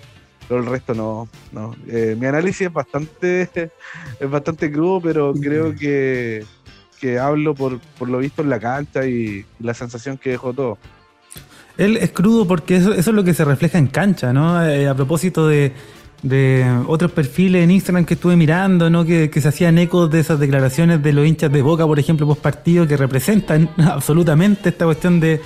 pero 0.49 0.61
el 0.61 0.67
resto 0.67 0.95
no. 0.95 1.29
no. 1.53 1.75
Eh, 1.89 2.17
mi 2.19 2.27
análisis 2.27 2.69
es 2.69 2.73
bastante, 2.73 3.43
es 4.21 4.31
bastante 4.31 4.71
crudo, 4.71 5.01
pero 5.01 5.33
creo 5.35 5.75
que, 5.75 6.45
que 7.01 7.19
hablo 7.19 7.55
por, 7.55 7.81
por 7.99 8.09
lo 8.09 8.19
visto 8.19 8.43
en 8.43 8.51
la 8.51 8.61
cancha 8.61 9.07
y 9.07 9.45
la 9.61 9.75
sensación 9.75 10.19
que 10.19 10.31
dejó 10.31 10.53
todo. 10.53 10.79
Él 11.77 11.97
es 11.97 12.11
crudo 12.13 12.47
porque 12.47 12.77
eso, 12.77 12.93
eso 12.93 13.11
es 13.11 13.17
lo 13.17 13.25
que 13.25 13.35
se 13.35 13.45
refleja 13.45 13.79
en 13.79 13.89
cancha, 13.89 14.33
¿no? 14.33 14.65
Eh, 14.65 14.89
a 14.89 14.95
propósito 14.95 15.49
de, 15.49 15.73
de 16.23 16.65
otros 16.87 17.11
perfiles 17.11 17.65
en 17.65 17.71
Instagram 17.71 18.05
que 18.05 18.15
estuve 18.15 18.37
mirando, 18.37 18.89
¿no? 18.91 19.05
Que, 19.05 19.29
que 19.29 19.41
se 19.41 19.49
hacían 19.49 19.77
ecos 19.79 20.11
de 20.11 20.21
esas 20.21 20.39
declaraciones 20.39 21.03
de 21.03 21.13
los 21.13 21.27
hinchas 21.27 21.53
de 21.53 21.63
Boca, 21.63 21.85
por 21.87 21.99
ejemplo, 21.99 22.27
post 22.27 22.41
partido, 22.41 22.87
que 22.87 22.97
representan 22.97 23.69
absolutamente 23.79 24.69
esta 24.69 24.85
cuestión 24.85 25.19
de 25.19 25.41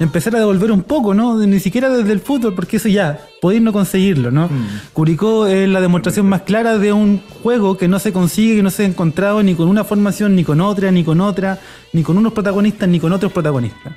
empezar 0.00 0.34
a 0.36 0.38
devolver 0.38 0.70
un 0.70 0.82
poco, 0.82 1.12
¿no? 1.14 1.36
Ni 1.38 1.58
siquiera 1.60 1.88
desde 1.88 2.12
el 2.12 2.20
fútbol, 2.20 2.54
porque 2.54 2.76
eso 2.76 2.88
ya, 2.88 3.20
podéis 3.40 3.62
no 3.62 3.72
conseguirlo, 3.72 4.30
¿no? 4.30 4.48
Curicó 4.92 5.46
es 5.46 5.68
la 5.68 5.80
demostración 5.80 6.26
más 6.28 6.42
clara 6.42 6.78
de 6.78 6.92
un 6.92 7.20
juego 7.42 7.76
que 7.76 7.88
no 7.88 7.98
se 7.98 8.12
consigue, 8.12 8.56
que 8.56 8.62
no 8.62 8.70
se 8.70 8.84
ha 8.84 8.86
encontrado 8.86 9.42
ni 9.42 9.54
con 9.54 9.68
una 9.68 9.84
formación, 9.84 10.36
ni 10.36 10.44
con 10.44 10.60
otra, 10.60 10.90
ni 10.90 11.02
con 11.04 11.20
otra, 11.20 11.58
ni 11.92 12.02
con 12.02 12.16
unos 12.16 12.32
protagonistas, 12.32 12.88
ni 12.88 13.00
con 13.00 13.12
otros 13.12 13.32
protagonistas. 13.32 13.92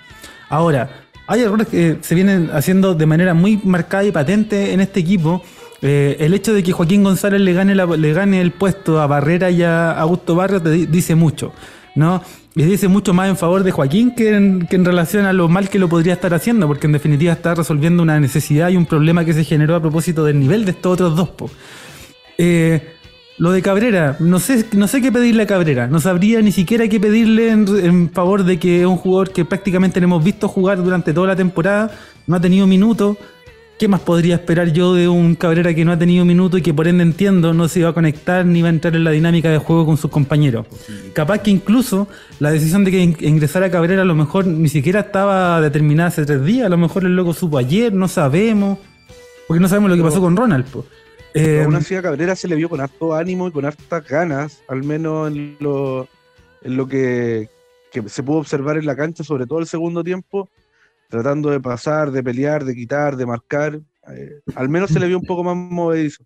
Ahora, 0.50 0.90
hay 1.28 1.42
errores 1.42 1.68
que 1.68 1.98
se 2.02 2.16
vienen 2.16 2.50
haciendo 2.54 2.94
de 2.94 3.06
manera 3.06 3.34
muy 3.34 3.60
marcada 3.64 4.04
y 4.04 4.12
patente 4.12 4.74
en 4.74 4.82
este 4.82 5.00
equipo. 5.00 5.42
Eh, 5.84 6.18
el 6.20 6.34
hecho 6.34 6.54
de 6.54 6.62
que 6.62 6.72
Joaquín 6.74 7.04
González 7.04 7.42
le 7.42 7.54
gane, 7.54 7.74
la- 7.74 7.86
le 7.86 8.14
gane 8.14 8.42
el 8.42 8.52
puesto 8.52 9.00
a 9.02 9.08
Barrera 9.08 9.50
y 9.50 9.64
a 9.64 9.92
Augusto 10.00 10.36
Barrios 10.36 10.62
dice 10.92 11.16
mucho, 11.16 11.54
¿no? 11.96 12.22
Y 12.54 12.64
dice 12.64 12.90
mucho 12.90 13.14
más 13.14 13.30
en 13.30 13.38
favor 13.38 13.64
de 13.64 13.72
Joaquín 13.72 14.14
que 14.14 14.36
en, 14.36 14.68
que 14.68 14.76
en 14.76 14.84
relación 14.84 15.26
a 15.26 15.32
lo 15.32 15.48
mal 15.48 15.70
que 15.70 15.80
lo 15.80 15.88
podría 15.88 16.14
estar 16.14 16.34
haciendo, 16.34 16.68
porque 16.68 16.86
en 16.86 16.94
definitiva 16.94 17.32
está 17.32 17.56
resolviendo 17.56 18.04
una 18.04 18.20
necesidad 18.20 18.70
y 18.70 18.76
un 18.76 18.86
problema 18.86 19.24
que 19.24 19.34
se 19.34 19.46
generó 19.46 19.76
a 19.76 19.82
propósito 19.82 20.26
del 20.26 20.40
nivel 20.40 20.66
de 20.66 20.72
estos 20.72 20.94
otros 20.94 21.16
dos. 21.16 21.52
Eh, 22.38 22.96
lo 23.38 23.52
de 23.52 23.62
Cabrera, 23.62 24.18
no 24.20 24.40
sé, 24.40 24.66
no 24.74 24.88
sé 24.88 25.02
qué 25.02 25.12
pedirle 25.14 25.44
a 25.44 25.48
Cabrera. 25.48 25.88
No 25.88 26.02
sabría 26.02 26.42
ni 26.42 26.52
siquiera 26.52 26.88
qué 26.90 27.00
pedirle 27.00 27.52
en, 27.52 27.66
en 27.84 28.10
favor 28.12 28.44
de 28.44 28.60
que 28.60 28.82
es 28.82 28.86
un 28.86 28.98
jugador 28.98 29.32
que 29.32 29.46
prácticamente 29.46 30.02
le 30.02 30.04
hemos 30.04 30.24
visto 30.24 30.50
jugar 30.50 30.84
durante 30.84 31.14
toda 31.14 31.28
la 31.28 31.36
temporada, 31.38 31.92
no 32.28 32.36
ha 32.36 32.42
tenido 32.42 32.68
minutos. 32.68 33.18
¿Qué 33.82 33.88
más 33.88 34.02
podría 34.02 34.36
esperar 34.36 34.72
yo 34.72 34.94
de 34.94 35.10
un 35.10 35.34
Cabrera 35.34 35.74
que 35.74 35.84
no 35.84 35.92
ha 35.92 35.98
tenido 35.98 36.24
minutos 36.24 36.60
y 36.60 36.62
que 36.62 36.72
por 36.72 36.88
ende 36.88 37.02
entiendo 37.02 37.52
no 37.52 37.68
se 37.68 37.80
iba 37.80 37.90
a 37.90 37.94
conectar 37.94 38.46
ni 38.46 38.62
va 38.62 38.68
a 38.68 38.70
entrar 38.70 38.96
en 38.96 39.04
la 39.04 39.10
dinámica 39.10 39.50
de 39.50 39.58
juego 39.58 39.88
con 39.88 39.98
sus 39.98 40.12
compañeros? 40.12 40.68
Capaz 41.14 41.40
que 41.40 41.50
incluso 41.50 42.08
la 42.40 42.52
decisión 42.52 42.84
de 42.84 42.92
que 42.92 43.00
in- 43.00 43.18
ingresara 43.22 43.72
Cabrera 43.72 44.04
a 44.04 44.06
lo 44.06 44.14
mejor 44.14 44.46
ni 44.46 44.70
siquiera 44.70 45.00
estaba 45.00 45.60
determinada 45.62 46.10
hace 46.10 46.28
tres 46.28 46.46
días, 46.46 46.68
a 46.68 46.70
lo 46.70 46.78
mejor 46.78 47.06
el 47.06 47.16
loco 47.16 47.34
supo 47.34 47.58
ayer, 47.58 47.92
no 47.92 48.08
sabemos, 48.08 48.78
porque 49.48 49.60
no 49.60 49.68
sabemos 49.68 49.90
lo 49.90 49.98
que 49.98 50.04
pasó 50.04 50.22
con 50.22 50.38
Ronald. 50.38 50.66
po. 50.68 50.86
Eh, 51.34 51.64
Aún 51.66 51.74
así 51.74 51.96
a 51.96 52.04
Cabrera 52.04 52.36
se 52.36 52.48
le 52.48 52.56
vio 52.58 52.70
con 52.70 52.82
harto 52.82 53.16
ánimo 53.16 53.48
y 53.48 53.52
con 53.52 53.66
hartas 53.66 54.08
ganas, 54.08 54.62
al 54.68 54.84
menos 54.84 55.30
en 55.30 55.58
lo, 55.60 56.08
en 56.62 56.78
lo 56.78 56.88
que, 56.88 57.50
que 57.92 58.08
se 58.08 58.22
pudo 58.22 58.38
observar 58.38 58.78
en 58.78 58.86
la 58.86 58.96
cancha, 58.96 59.24
sobre 59.24 59.48
todo 59.48 59.58
el 59.58 59.66
segundo 59.66 60.04
tiempo, 60.04 60.50
tratando 61.12 61.52
de 61.52 61.60
pasar, 61.60 62.12
de 62.12 62.24
pelear, 62.24 62.66
de 62.66 62.74
quitar, 62.74 63.16
de 63.16 63.26
marcar. 63.28 63.80
eh, 64.08 64.42
al 64.56 64.70
menos 64.70 64.90
se 64.90 65.00
le 65.00 65.08
vio 65.08 65.20
un 65.20 65.26
poco 65.26 65.44
más 65.44 65.56
movedizo 65.56 66.24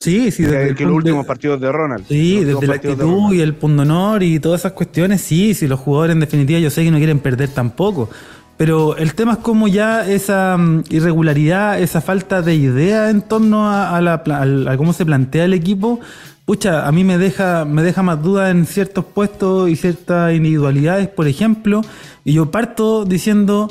sí, 0.00 0.30
sí, 0.30 0.44
que, 0.44 0.48
desde 0.50 0.68
el 0.70 0.74
que 0.76 0.84
los 0.84 0.94
últimos 0.94 1.26
partidos 1.26 1.60
de 1.60 1.72
Ronald. 1.72 2.06
Sí, 2.06 2.44
desde 2.44 2.66
la 2.66 2.72
de 2.74 2.78
actitud 2.78 3.34
y 3.34 3.40
el 3.40 3.54
punto 3.54 3.82
honor 3.82 4.22
y 4.22 4.38
todas 4.40 4.60
esas 4.60 4.72
cuestiones, 4.72 5.20
sí, 5.20 5.54
sí, 5.54 5.66
los 5.66 5.80
jugadores 5.80 6.14
en 6.14 6.20
definitiva 6.20 6.58
yo 6.60 6.70
sé 6.70 6.84
que 6.84 6.90
no 6.90 6.98
quieren 6.98 7.20
perder 7.20 7.48
tampoco. 7.50 8.10
Pero 8.56 8.96
el 8.96 9.14
tema 9.14 9.32
es 9.32 9.38
como 9.38 9.68
ya 9.68 10.08
esa 10.08 10.56
mm, 10.56 10.84
irregularidad, 10.88 11.78
esa 11.78 12.00
falta 12.00 12.40
de 12.40 12.54
idea 12.54 13.10
en 13.10 13.20
torno 13.20 13.68
a, 13.68 13.96
a 13.96 14.00
la, 14.00 14.14
a 14.14 14.76
cómo 14.78 14.94
se 14.94 15.04
plantea 15.04 15.44
el 15.44 15.52
equipo, 15.52 16.00
pucha, 16.46 16.86
a 16.86 16.92
mí 16.92 17.04
me 17.04 17.18
deja, 17.18 17.64
me 17.66 17.82
deja 17.82 18.02
más 18.02 18.22
dudas 18.22 18.50
en 18.50 18.64
ciertos 18.64 19.04
puestos 19.04 19.68
y 19.68 19.76
ciertas 19.76 20.32
individualidades, 20.34 21.08
por 21.08 21.26
ejemplo. 21.28 21.82
Y 22.24 22.34
yo 22.34 22.50
parto 22.50 23.04
diciendo 23.04 23.68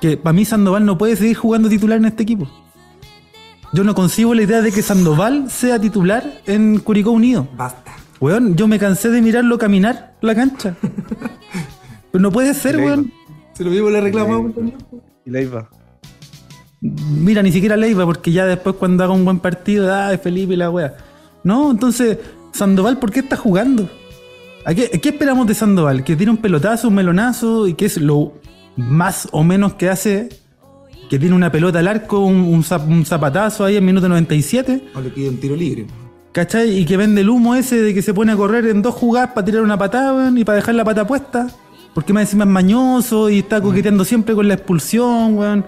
que 0.00 0.16
para 0.16 0.32
mí 0.32 0.44
Sandoval 0.44 0.84
no 0.84 0.98
puede 0.98 1.16
seguir 1.16 1.36
jugando 1.36 1.68
titular 1.68 1.98
en 1.98 2.06
este 2.06 2.22
equipo. 2.22 2.48
Yo 3.72 3.84
no 3.84 3.94
concibo 3.94 4.34
la 4.34 4.42
idea 4.42 4.62
de 4.62 4.72
que 4.72 4.82
Sandoval 4.82 5.50
sea 5.50 5.78
titular 5.78 6.40
en 6.46 6.78
Curicó 6.78 7.10
Unido. 7.10 7.46
Basta. 7.56 7.92
Weón, 8.20 8.56
yo 8.56 8.66
me 8.66 8.78
cansé 8.78 9.10
de 9.10 9.20
mirarlo 9.20 9.58
caminar 9.58 10.16
la 10.20 10.34
cancha. 10.34 10.74
Pero 12.12 12.22
no 12.22 12.32
puede 12.32 12.54
ser, 12.54 12.78
weón. 12.78 13.12
Se 13.52 13.64
lo 13.64 13.70
mismo 13.70 13.90
le 13.90 14.00
reclamamos. 14.00 14.52
Y 15.24 15.30
Leiva. 15.30 15.68
Mira, 16.80 17.42
ni 17.42 17.52
siquiera 17.52 17.76
Leiva, 17.76 18.06
porque 18.06 18.32
ya 18.32 18.46
después 18.46 18.76
cuando 18.76 19.04
haga 19.04 19.12
un 19.12 19.24
buen 19.24 19.40
partido, 19.40 19.94
ay, 19.94 20.16
Felipe 20.18 20.54
y 20.54 20.56
la 20.56 20.70
wea. 20.70 20.96
No, 21.44 21.70
entonces, 21.70 22.18
Sandoval, 22.52 22.98
¿por 22.98 23.10
qué 23.10 23.20
está 23.20 23.36
jugando? 23.36 23.88
¿A 24.64 24.74
qué, 24.74 24.88
qué 25.00 25.10
esperamos 25.10 25.46
de 25.46 25.54
Sandoval? 25.54 26.04
¿Que 26.04 26.16
tiene 26.16 26.32
un 26.32 26.38
pelotazo, 26.38 26.88
un 26.88 26.94
melonazo? 26.94 27.66
¿Y 27.66 27.74
que 27.74 27.86
es 27.86 27.98
lo 27.98 28.37
más 28.78 29.28
o 29.32 29.44
menos 29.44 29.74
que 29.74 29.90
hace? 29.90 30.28
¿Que 31.10 31.18
tiene 31.18 31.34
una 31.34 31.50
pelota 31.52 31.78
al 31.80 31.88
arco, 31.88 32.20
un, 32.20 32.36
un 32.36 32.62
zap- 32.62 32.86
un 32.86 33.04
zapatazo 33.04 33.64
ahí 33.64 33.76
en 33.76 33.84
minuto 33.84 34.08
97? 34.08 34.88
O 34.94 35.00
le 35.00 35.10
pide 35.10 35.28
un 35.28 35.38
tiro 35.38 35.56
libre. 35.56 35.86
¿Cachai? 36.32 36.78
Y 36.78 36.84
que 36.84 36.96
vende 36.96 37.22
el 37.22 37.28
humo 37.30 37.54
ese 37.54 37.80
de 37.80 37.92
que 37.94 38.02
se 38.02 38.14
pone 38.14 38.32
a 38.32 38.36
correr 38.36 38.66
en 38.66 38.82
dos 38.82 38.94
jugadas 38.94 39.30
para 39.34 39.44
tirar 39.44 39.62
una 39.62 39.76
patada, 39.78 40.14
weón, 40.14 40.38
y 40.38 40.44
para 40.44 40.56
dejar 40.56 40.74
la 40.74 40.84
pata 40.84 41.06
puesta. 41.06 41.48
Porque 41.94 42.12
más 42.12 42.22
encima 42.24 42.44
es 42.44 42.50
mañoso 42.50 43.28
y 43.30 43.38
está 43.40 43.60
coqueteando 43.60 44.04
siempre 44.04 44.34
con 44.34 44.46
la 44.46 44.54
expulsión, 44.54 45.36
weón. 45.38 45.64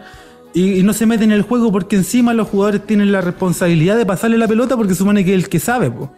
Y, 0.52 0.74
y 0.80 0.82
no 0.82 0.92
se 0.92 1.06
mete 1.06 1.24
en 1.24 1.32
el 1.32 1.42
juego 1.42 1.72
porque 1.72 1.96
encima 1.96 2.34
los 2.34 2.48
jugadores 2.48 2.86
tienen 2.86 3.10
la 3.10 3.20
responsabilidad 3.20 3.96
de 3.96 4.04
pasarle 4.06 4.36
la 4.36 4.46
pelota 4.46 4.76
porque 4.76 4.94
supone 4.94 5.24
que 5.24 5.34
es 5.34 5.42
el 5.44 5.48
que 5.48 5.58
sabe, 5.58 5.90
po. 5.90 6.12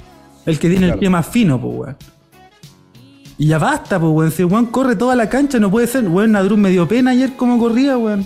El 0.44 0.58
que 0.58 0.68
tiene 0.68 0.87
el 0.87 0.99
pie 0.99 1.08
más 1.11 1.26
fino, 1.28 1.61
po, 1.61 1.68
weón. 1.68 1.96
Y 3.42 3.46
ya 3.49 3.58
basta, 3.58 3.99
po, 3.99 4.11
weón. 4.11 4.30
Si 4.30 4.42
el 4.42 4.46
weón 4.46 4.66
corre 4.66 4.94
toda 4.94 5.16
la 5.16 5.28
cancha, 5.28 5.58
no 5.58 5.68
puede 5.68 5.88
ser. 5.88 6.06
Weón, 6.06 6.30
Nadruz 6.30 6.56
me 6.56 6.70
dio 6.70 6.87
pena 6.87 7.11
ayer 7.11 7.32
como 7.32 7.58
corría, 7.58 7.99
weón. 7.99 8.25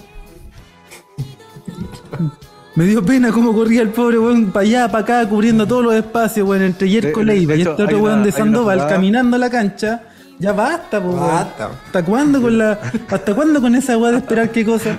Me 2.74 2.84
dio 2.84 3.02
pena 3.02 3.32
cómo 3.32 3.54
corría 3.54 3.80
el 3.80 3.88
pobre 3.88 4.18
weón 4.18 4.52
para 4.52 4.66
allá, 4.66 4.88
para 4.88 5.04
acá, 5.04 5.26
cubriendo 5.26 5.66
todos 5.66 5.84
los 5.84 5.94
espacios, 5.94 6.46
weón, 6.46 6.64
entre 6.64 6.90
Yerko 6.90 7.22
Leiva 7.22 7.54
y 7.54 7.62
este 7.62 7.82
otro 7.82 7.98
weón 7.98 8.24
de 8.24 8.30
Sandoval 8.30 8.86
caminando 8.88 9.38
la 9.38 9.48
cancha. 9.48 10.02
Ya 10.38 10.52
basta, 10.52 11.02
po, 11.02 11.08
weón. 11.08 11.20
Basta. 11.20 11.70
¿Hasta 11.86 12.04
cuándo 12.04 12.42
con 12.42 12.58
la, 12.58 12.78
hasta 13.08 13.34
cuándo 13.34 13.62
con 13.62 13.74
esa 13.74 13.96
weá 13.96 14.12
de 14.12 14.18
esperar 14.18 14.50
qué 14.50 14.66
cosa? 14.66 14.98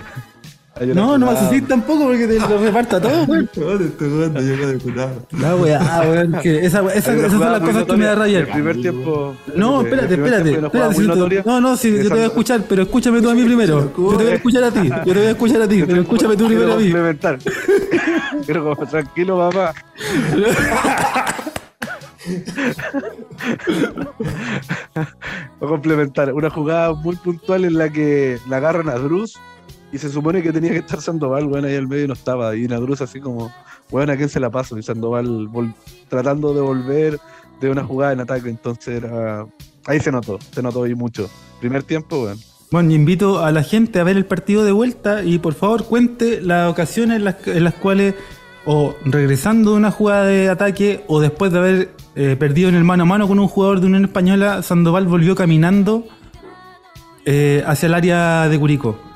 No, 0.94 1.18
no 1.18 1.26
vas 1.28 1.42
a 1.42 1.50
decir 1.50 1.68
tampoco 1.68 2.06
porque 2.06 2.28
te 2.28 2.40
lo 2.40 2.58
reparta 2.60 3.00
todo, 3.02 3.24
weón. 3.28 3.50
¿Dónde 3.56 3.86
está 3.86 4.06
jugando 4.06 4.42
yo 4.42 4.68
de 4.68 4.78
putado? 4.78 5.28
La 5.40 5.56
weá, 5.56 6.02
weón, 6.08 6.32
que 6.42 6.66
esa, 6.66 6.80
esa- 6.94 7.14
esas 7.16 7.32
son 7.32 7.40
las 7.40 7.60
cosas 7.62 7.86
que 7.86 7.98
me 7.98 8.06
da 8.06 8.16
rabia. 8.16 8.40
El 8.40 8.48
primer 8.48 8.82
tiempo. 8.82 9.36
No, 9.56 9.82
espérate, 9.82 10.14
espérate, 10.16 10.52
espérate. 10.52 11.44
no, 11.46 11.62
no, 11.62 11.78
sí, 11.78 11.92
yo 11.96 12.04
te 12.04 12.10
voy 12.10 12.20
a 12.20 12.26
escuchar, 12.26 12.62
pero 12.68 12.84
escúchame 12.84 13.22
tú 13.22 13.30
a 13.30 13.34
mí 13.34 13.44
primero. 13.44 13.92
Yo 13.98 14.18
te 14.18 14.24
voy 14.24 14.34
a 14.34 14.36
escuchar 14.36 14.64
a 14.64 14.72
ti, 14.72 14.88
yo 14.88 15.14
te 15.14 15.20
voy 15.20 15.28
a 15.28 15.32
escuchar 15.32 15.62
a 15.62 15.68
ti, 15.68 15.84
pero 15.88 16.02
escúchame 16.02 16.36
tú 16.38 16.48
primero 16.48 16.74
a 16.74 16.78
mí. 16.78 16.84
complementar. 16.92 17.40
Quiero 18.46 18.64
como, 18.76 18.88
tranquilo, 18.88 19.38
papá. 19.38 19.74
Voy 25.60 25.68
a 25.68 25.70
complementar. 25.70 26.34
Una 26.34 26.50
jugada 26.50 26.94
muy 26.94 27.16
puntual 27.16 27.66
en 27.66 27.78
la 27.78 27.90
que 27.90 28.38
la 28.50 28.58
agarran 28.58 28.90
a 28.90 28.96
Druz 28.96 29.36
y 29.92 29.98
se 29.98 30.10
supone 30.10 30.42
que 30.42 30.52
tenía 30.52 30.72
que 30.72 30.80
estar 30.80 31.02
Sandoval, 31.02 31.46
bueno, 31.46 31.68
ahí 31.68 31.76
al 31.76 31.88
medio 31.88 32.06
y 32.06 32.08
no 32.08 32.14
estaba. 32.14 32.56
Y 32.56 32.68
Nadruz 32.68 33.02
así 33.02 33.20
como, 33.20 33.52
bueno, 33.90 34.12
¿a 34.12 34.18
quién 34.18 34.30
se 34.30 34.40
la 34.40 34.50
paso? 34.50 34.78
Y 34.78 34.84
Sandoval 34.84 35.50
tratando 36.10 36.54
de 36.54 36.62
volver 36.62 37.20
de 37.62 37.70
una 37.70 37.84
jugada 37.84 38.14
en 38.14 38.20
ataque. 38.20 38.50
Entonces 38.50 39.04
era... 39.04 39.46
Ahí 39.86 40.02
se 40.02 40.12
notó, 40.12 40.38
se 40.52 40.62
notó 40.62 40.86
y 40.86 40.96
mucho. 40.96 41.30
Primer 41.60 41.84
tiempo, 41.84 42.20
bueno. 42.20 42.42
Bueno, 42.70 42.92
invito 42.92 43.40
a 43.44 43.52
la 43.54 43.64
gente 43.64 44.00
a 44.00 44.04
ver 44.04 44.18
el 44.18 44.26
partido 44.26 44.66
de 44.66 44.74
vuelta 44.74 45.24
y 45.24 45.40
por 45.40 45.54
favor 45.54 45.86
cuente 45.86 46.42
las 46.42 46.70
ocasiones 46.70 47.18
en 47.18 47.24
las, 47.24 47.48
en 47.48 47.64
las 47.64 47.74
cuales, 47.76 48.16
o 48.66 48.94
regresando 49.06 49.72
de 49.72 49.78
una 49.78 49.92
jugada 49.92 50.26
de 50.26 50.50
ataque, 50.50 51.06
o 51.08 51.22
después 51.22 51.54
de 51.54 51.60
haber 51.60 51.92
eh, 52.16 52.36
perdido 52.38 52.68
en 52.68 52.76
el 52.76 52.84
mano 52.84 53.04
a 53.04 53.06
mano 53.06 53.26
con 53.26 53.40
un 53.40 53.48
jugador 53.48 53.80
de 53.80 53.88
Unión 53.88 54.04
Española, 54.04 54.62
Sandoval 54.64 55.08
volvió 55.08 55.34
caminando 55.34 56.04
eh, 57.24 57.64
hacia 57.66 57.88
el 57.88 57.94
área 57.94 58.50
de 58.50 58.60
Curicó. 58.60 59.07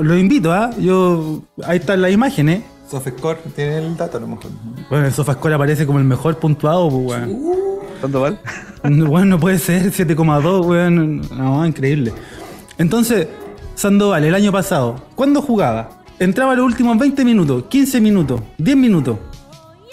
Lo 0.00 0.16
invito, 0.16 0.52
¿ah? 0.52 0.70
Yo, 0.78 1.42
ahí 1.64 1.78
están 1.78 2.02
las 2.02 2.12
imágenes. 2.12 2.62
Sofescore 2.90 3.38
tiene 3.54 3.78
el 3.78 3.96
dato 3.96 4.16
a 4.16 4.20
lo 4.20 4.28
mejor. 4.28 4.50
Bueno, 4.88 5.06
el 5.06 5.12
Sofascore 5.12 5.54
aparece 5.54 5.86
como 5.86 5.98
el 5.98 6.04
mejor 6.04 6.38
puntuado, 6.38 6.88
pues, 6.90 7.06
weón. 7.06 7.42
Sandoval. 8.00 8.40
Bueno, 8.82 9.24
no 9.24 9.40
puede 9.40 9.58
ser, 9.58 9.90
7,2, 9.92 10.64
weón. 10.64 11.20
No, 11.36 11.66
increíble. 11.66 12.12
Entonces, 12.78 13.28
Sandoval, 13.74 14.24
el 14.24 14.34
año 14.34 14.52
pasado, 14.52 15.02
¿cuándo 15.14 15.42
jugaba? 15.42 15.90
Entraba 16.18 16.54
los 16.54 16.64
últimos 16.64 16.98
20 16.98 17.24
minutos, 17.24 17.64
15 17.68 18.00
minutos, 18.00 18.40
10 18.58 18.76
minutos. 18.76 19.18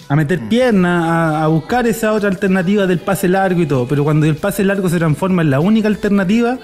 A 0.08 0.14
meter 0.14 0.48
piernas, 0.48 1.04
a, 1.04 1.44
a 1.44 1.46
buscar 1.48 1.86
esa 1.86 2.12
otra 2.12 2.28
alternativa 2.28 2.86
del 2.86 3.00
pase 3.00 3.28
largo 3.28 3.60
y 3.60 3.66
todo. 3.66 3.86
Pero 3.88 4.04
cuando 4.04 4.26
el 4.26 4.36
pase 4.36 4.64
largo 4.64 4.88
se 4.88 4.98
transforma 4.98 5.42
en 5.42 5.50
la 5.50 5.60
única 5.60 5.88
alternativa, 5.88 6.58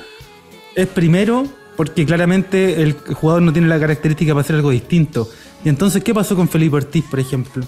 es 0.76 0.86
primero 0.86 1.44
porque 1.76 2.04
claramente 2.04 2.82
el 2.82 2.94
jugador 2.94 3.42
no 3.42 3.52
tiene 3.52 3.68
la 3.68 3.80
característica 3.80 4.32
para 4.32 4.42
hacer 4.42 4.56
algo 4.56 4.70
distinto. 4.70 5.28
Y 5.64 5.68
entonces, 5.68 6.02
¿qué 6.02 6.12
pasó 6.12 6.36
con 6.36 6.48
Felipe 6.48 6.76
Ortiz, 6.76 7.04
por 7.08 7.20
ejemplo? 7.20 7.64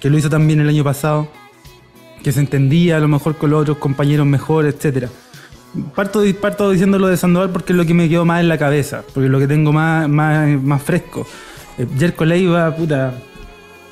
Que 0.00 0.10
lo 0.10 0.18
hizo 0.18 0.28
también 0.28 0.60
el 0.60 0.68
año 0.68 0.84
pasado 0.84 1.28
que 2.22 2.32
se 2.32 2.40
entendía 2.40 2.96
a 2.96 3.00
lo 3.00 3.08
mejor 3.08 3.36
con 3.36 3.50
los 3.50 3.62
otros 3.62 3.78
compañeros 3.78 4.26
mejor, 4.26 4.66
etcétera. 4.66 5.08
Parto, 5.94 6.22
parto 6.40 6.70
diciendo 6.70 6.98
lo 6.98 7.06
de 7.06 7.16
Sandoval 7.16 7.50
porque 7.50 7.72
es 7.72 7.76
lo 7.76 7.84
que 7.86 7.94
me 7.94 8.08
quedó 8.08 8.24
más 8.24 8.40
en 8.40 8.48
la 8.48 8.58
cabeza, 8.58 9.02
porque 9.14 9.26
es 9.26 9.30
lo 9.30 9.38
que 9.38 9.46
tengo 9.46 9.72
más, 9.72 10.08
más, 10.08 10.48
más 10.62 10.82
fresco. 10.82 11.26
Eh, 11.78 11.86
Jerko 11.98 12.24
Leiva, 12.24 12.74
puta, 12.74 13.14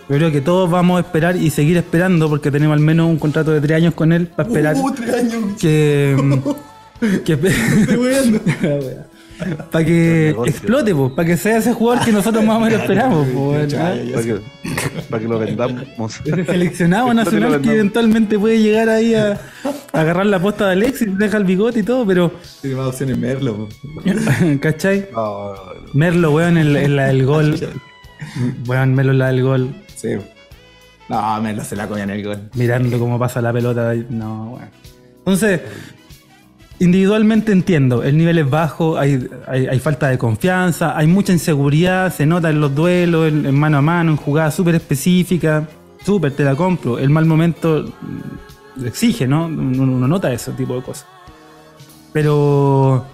yo 0.09 0.17
creo 0.17 0.33
que 0.33 0.41
todos 0.41 0.71
vamos 0.71 0.99
a 0.99 1.01
esperar 1.07 1.37
y 1.37 1.51
seguir 1.51 1.77
esperando 1.77 2.29
porque 2.29 2.51
tenemos 2.51 2.75
al 2.75 2.81
menos 2.81 3.09
un 3.09 3.19
contrato 3.19 3.53
de 3.53 3.61
tres 3.61 3.77
años 3.77 3.95
con 3.95 4.13
él 4.13 4.27
para 4.27 4.49
esperar 4.49 4.77
Uh, 4.77 4.91
tres 4.93 5.15
años. 5.15 5.61
que, 5.61 6.17
que 7.25 7.37
para 9.71 9.85
que 9.85 10.31
explote, 10.47 10.95
para 11.15 11.27
que 11.27 11.37
sea 11.37 11.59
ese 11.59 11.73
jugador 11.73 12.05
que 12.05 12.13
nosotros 12.13 12.45
más 12.45 12.57
o 12.57 12.61
menos 12.61 12.81
esperamos. 12.83 13.27
Para 13.29 14.23
que, 14.23 14.41
para 15.11 15.23
que 15.23 15.29
lo 15.29 15.39
vendamos. 15.39 16.21
Ese 16.25 16.45
seleccionado 16.45 17.13
nacional 17.13 17.61
que 17.61 17.73
eventualmente 17.73 18.39
puede 18.39 18.61
llegar 18.61 18.89
ahí 18.89 19.15
a, 19.15 19.33
a 19.93 20.01
agarrar 20.01 20.27
la 20.27 20.39
posta 20.41 20.67
de 20.67 20.73
Alexis, 20.73 21.09
deja 21.19 21.37
el 21.37 21.45
bigote 21.45 21.81
y 21.81 21.83
todo, 21.83 22.07
pero 22.07 22.33
Tiene 22.61 22.77
más 22.77 22.87
opciones 22.89 23.19
Merlo. 23.19 23.69
¿cachai? 24.61 25.09
No, 25.13 25.55
no, 25.55 25.55
no. 25.55 25.73
Merlo, 25.93 26.31
weón, 26.33 26.57
en, 26.59 26.73
la- 26.73 26.83
en 26.83 26.97
la 26.97 27.07
del 27.07 27.27
gol. 27.27 27.59
Weón, 28.67 28.95
Merlo 28.95 29.13
en 29.13 29.19
la 29.19 29.27
del 29.29 29.43
gol. 29.43 29.75
Sí. 29.97 30.11
No, 31.09 31.41
Merlo 31.43 31.65
se 31.65 31.77
la 31.77 31.87
coña 31.89 32.05
en 32.05 32.11
el 32.11 32.25
gol. 32.25 32.39
Mirando 32.55 32.99
cómo 32.99 33.19
pasa 33.19 33.43
la 33.43 33.53
pelota. 33.53 33.93
No, 34.11 34.53
weón. 34.55 34.69
Entonces, 35.19 35.61
individualmente 36.79 37.53
entiendo, 37.53 38.03
el 38.03 38.17
nivel 38.17 38.39
es 38.39 38.51
bajo, 38.51 38.99
hay, 38.99 39.29
hay, 39.47 39.67
hay 39.67 39.79
falta 39.79 40.09
de 40.09 40.19
confianza, 40.19 40.97
hay 40.97 41.07
mucha 41.07 41.33
inseguridad, 41.33 42.13
se 42.13 42.27
nota 42.27 42.51
en 42.51 42.61
los 42.61 42.75
duelos, 42.75 43.29
en, 43.29 43.47
en 43.47 43.55
mano 43.55 43.79
a 43.79 43.83
mano, 43.83 44.11
en 44.13 44.17
jugadas 44.17 44.55
súper 44.55 44.75
específicas. 44.75 45.65
súper, 46.05 46.33
te 46.33 46.45
la 46.45 46.55
compro. 46.55 46.99
El 46.99 47.11
mal 47.11 47.27
momento 47.27 47.93
mm, 48.77 48.87
exige, 48.87 49.27
¿no? 49.27 49.47
Uno, 49.47 49.83
uno 49.83 50.09
nota 50.09 50.33
ese 50.33 50.53
tipo 50.53 50.75
de 50.77 50.83
cosas. 50.83 51.07
Pero 52.13 53.05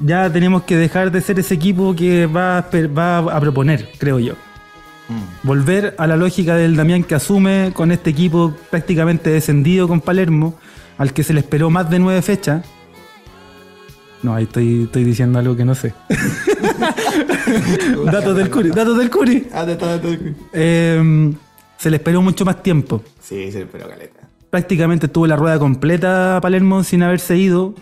ya 0.00 0.30
tenemos 0.32 0.62
que 0.62 0.76
dejar 0.76 1.10
de 1.10 1.20
ser 1.20 1.38
ese 1.38 1.54
equipo 1.54 1.94
que 1.94 2.26
va 2.26 2.58
a, 2.58 2.64
va 2.96 3.18
a 3.18 3.40
proponer, 3.40 3.90
creo 3.98 4.18
yo. 4.18 4.34
Volver 5.42 5.94
a 5.96 6.06
la 6.06 6.18
lógica 6.18 6.54
del 6.54 6.76
Damián 6.76 7.02
que 7.02 7.14
asume 7.14 7.72
con 7.74 7.90
este 7.92 8.10
equipo 8.10 8.54
prácticamente 8.70 9.30
descendido 9.30 9.88
con 9.88 10.02
Palermo, 10.02 10.54
al 10.98 11.12
que 11.12 11.22
se 11.22 11.32
le 11.32 11.40
esperó 11.40 11.70
más 11.70 11.88
de 11.88 11.98
nueve 11.98 12.20
fechas. 12.22 12.66
No, 14.22 14.34
ahí 14.34 14.44
estoy, 14.44 14.82
estoy 14.84 15.04
diciendo 15.04 15.38
algo 15.38 15.56
que 15.56 15.64
no 15.64 15.74
sé. 15.74 15.94
datos 18.04 18.36
del 18.36 18.50
Curi, 18.50 18.70
datos 18.70 18.98
del 18.98 19.10
Curi. 19.10 19.46
Ah, 19.52 19.64
Eh, 20.52 21.32
se 21.78 21.90
le 21.90 21.96
esperó 21.96 22.20
mucho 22.20 22.44
más 22.44 22.62
tiempo. 22.62 23.02
Sí, 23.22 23.52
sí, 23.52 23.60
pero 23.70 23.88
caleta. 23.88 24.28
Prácticamente 24.50 25.06
tuvo 25.08 25.26
la 25.28 25.36
rueda 25.36 25.58
completa 25.58 26.36
a 26.36 26.40
Palermo 26.40 26.82
sin 26.82 27.02
haberse 27.04 27.36
ido. 27.36 27.74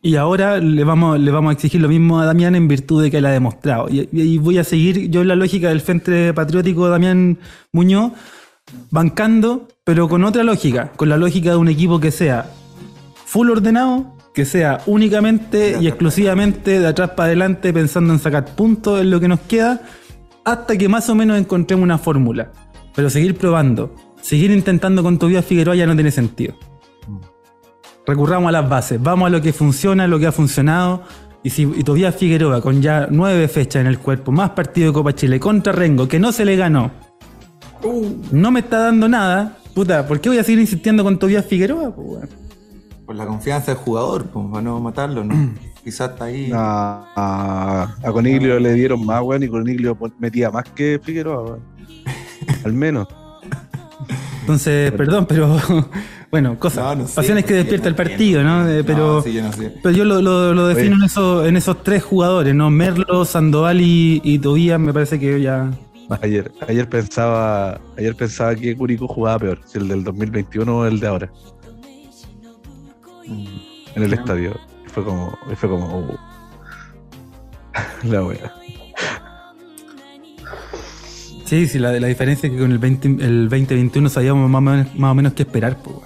Y 0.00 0.16
ahora 0.16 0.58
le 0.58 0.84
vamos, 0.84 1.18
le 1.18 1.30
vamos 1.30 1.50
a 1.50 1.52
exigir 1.54 1.80
lo 1.80 1.88
mismo 1.88 2.20
a 2.20 2.24
Damián 2.24 2.54
en 2.54 2.68
virtud 2.68 3.02
de 3.02 3.10
que 3.10 3.18
él 3.18 3.26
ha 3.26 3.30
demostrado. 3.32 3.88
Y, 3.90 4.08
y 4.12 4.38
voy 4.38 4.58
a 4.58 4.64
seguir 4.64 5.10
yo 5.10 5.20
en 5.20 5.28
la 5.28 5.36
lógica 5.36 5.68
del 5.68 5.80
Frente 5.80 6.32
Patriótico 6.32 6.88
Damián 6.88 7.38
Muñoz, 7.72 8.12
bancando, 8.90 9.68
pero 9.84 10.08
con 10.08 10.22
otra 10.24 10.44
lógica, 10.44 10.92
con 10.94 11.08
la 11.08 11.16
lógica 11.16 11.50
de 11.50 11.56
un 11.56 11.68
equipo 11.68 11.98
que 11.98 12.12
sea 12.12 12.50
full 13.26 13.50
ordenado, 13.50 14.16
que 14.32 14.44
sea 14.44 14.80
únicamente 14.86 15.76
y 15.80 15.88
exclusivamente 15.88 16.78
de 16.78 16.86
atrás 16.86 17.10
para 17.10 17.26
adelante 17.26 17.72
pensando 17.72 18.12
en 18.12 18.20
sacar 18.20 18.54
puntos 18.54 19.00
en 19.00 19.10
lo 19.10 19.18
que 19.18 19.28
nos 19.28 19.40
queda, 19.40 19.82
hasta 20.44 20.76
que 20.76 20.88
más 20.88 21.08
o 21.08 21.14
menos 21.14 21.38
encontremos 21.38 21.82
una 21.82 21.98
fórmula. 21.98 22.52
Pero 22.94 23.10
seguir 23.10 23.36
probando, 23.36 23.94
seguir 24.20 24.52
intentando 24.52 25.02
con 25.02 25.18
Tobías 25.18 25.44
Figueroa 25.44 25.74
ya 25.74 25.86
no 25.86 25.94
tiene 25.94 26.12
sentido. 26.12 26.54
Recurramos 28.06 28.48
a 28.48 28.52
las 28.52 28.68
bases, 28.68 29.02
vamos 29.02 29.26
a 29.26 29.30
lo 29.30 29.40
que 29.40 29.52
funciona, 29.52 30.06
lo 30.06 30.18
que 30.18 30.26
ha 30.26 30.32
funcionado. 30.32 31.02
Y 31.42 31.50
si 31.50 31.62
y 31.62 31.82
Tobías 31.82 32.14
Figueroa, 32.14 32.60
con 32.60 32.80
ya 32.80 33.08
nueve 33.10 33.48
fechas 33.48 33.80
en 33.80 33.88
el 33.88 33.98
cuerpo, 33.98 34.30
más 34.30 34.50
partido 34.50 34.88
de 34.88 34.92
Copa 34.92 35.12
Chile 35.12 35.40
contra 35.40 35.72
Rengo, 35.72 36.06
que 36.06 36.20
no 36.20 36.30
se 36.30 36.44
le 36.44 36.54
ganó, 36.54 36.92
no 38.30 38.50
me 38.52 38.60
está 38.60 38.78
dando 38.78 39.08
nada, 39.08 39.58
puta, 39.74 40.06
¿por 40.06 40.20
qué 40.20 40.28
voy 40.28 40.38
a 40.38 40.44
seguir 40.44 40.60
insistiendo 40.60 41.02
con 41.04 41.18
Tobías 41.18 41.44
Figueroa? 41.46 41.94
po, 41.94 42.02
weón? 42.02 42.28
Por 43.06 43.16
la 43.16 43.26
confianza 43.26 43.72
del 43.72 43.80
jugador, 43.82 44.26
pues, 44.26 44.46
para 44.50 44.62
no 44.62 44.80
matarlo, 44.80 45.24
¿no? 45.24 45.34
Quizás 45.84 46.10
está 46.12 46.26
ahí. 46.26 46.50
A, 46.54 47.04
a, 47.16 48.08
a 48.08 48.12
Coniglio 48.12 48.58
le 48.60 48.72
dieron 48.74 49.04
más, 49.04 49.20
weón, 49.22 49.42
y 49.42 49.48
Coniglio 49.48 49.98
metía 50.18 50.50
más 50.50 50.64
que 50.74 51.00
Figueroa, 51.02 51.42
weón. 51.42 51.60
Al 52.64 52.72
menos. 52.72 53.08
Entonces, 54.40 54.90
perdón, 54.92 55.26
pero 55.26 55.56
bueno, 56.30 56.58
cosas, 56.58 56.84
No, 56.84 57.02
no 57.02 57.08
sé, 57.08 57.14
pasiones 57.14 57.44
que 57.44 57.54
despierta 57.54 57.84
no 57.84 57.88
el 57.90 57.94
partido. 57.94 58.42
¿no? 58.42 58.68
Eh, 58.68 58.82
pero, 58.84 59.22
sí, 59.22 59.32
yo 59.32 59.42
no 59.42 59.52
sé. 59.52 59.72
pero 59.82 59.94
yo 59.96 60.04
lo, 60.04 60.20
lo- 60.20 60.52
lo 60.52 60.66
defino 60.66 60.94
Oye. 60.96 61.02
en, 61.02 61.04
esos, 61.04 61.46
en 61.46 61.56
esos 61.56 61.82
tres 61.84 62.02
jugadores, 62.02 62.54
¿no? 62.54 62.68
Merlo, 62.70 63.24
Sandoval 63.24 63.80
y, 63.80 64.20
y 64.24 64.38
Tobías, 64.40 64.80
me 64.80 64.92
parece 64.92 65.18
que 65.20 65.40
ya. 65.40 65.70
Ayer, 66.20 66.52
ayer 66.68 66.88
pensaba, 66.88 67.80
ayer 67.96 68.14
pensaba 68.14 68.54
que 68.54 68.76
Curicó 68.76 69.08
jugaba 69.08 69.38
peor, 69.38 69.60
si 69.66 69.78
el 69.78 69.88
del 69.88 70.04
2021 70.04 70.78
o 70.78 70.84
el 70.86 71.00
de 71.00 71.06
ahora, 71.06 71.30
Mm. 73.26 73.46
en 73.94 74.02
el 74.02 74.12
estadio. 74.12 74.58
Fue 74.86 75.04
como, 75.04 75.38
fue 75.56 75.68
como, 75.68 75.98
uh. 75.98 76.18
la 78.08 78.24
wea. 78.24 78.52
Sí, 81.44 81.66
sí, 81.66 81.78
la, 81.78 81.92
la 81.92 82.06
diferencia 82.06 82.46
es 82.46 82.52
que 82.52 82.58
con 82.58 82.72
el, 82.72 82.78
20, 82.78 83.08
el 83.24 83.48
2021 83.48 84.08
sabíamos 84.08 84.48
más 84.48 84.58
o 84.58 84.62
menos, 84.62 84.94
más 84.94 85.12
o 85.12 85.14
menos 85.14 85.32
qué 85.34 85.42
esperar, 85.42 85.76
pues. 85.82 85.96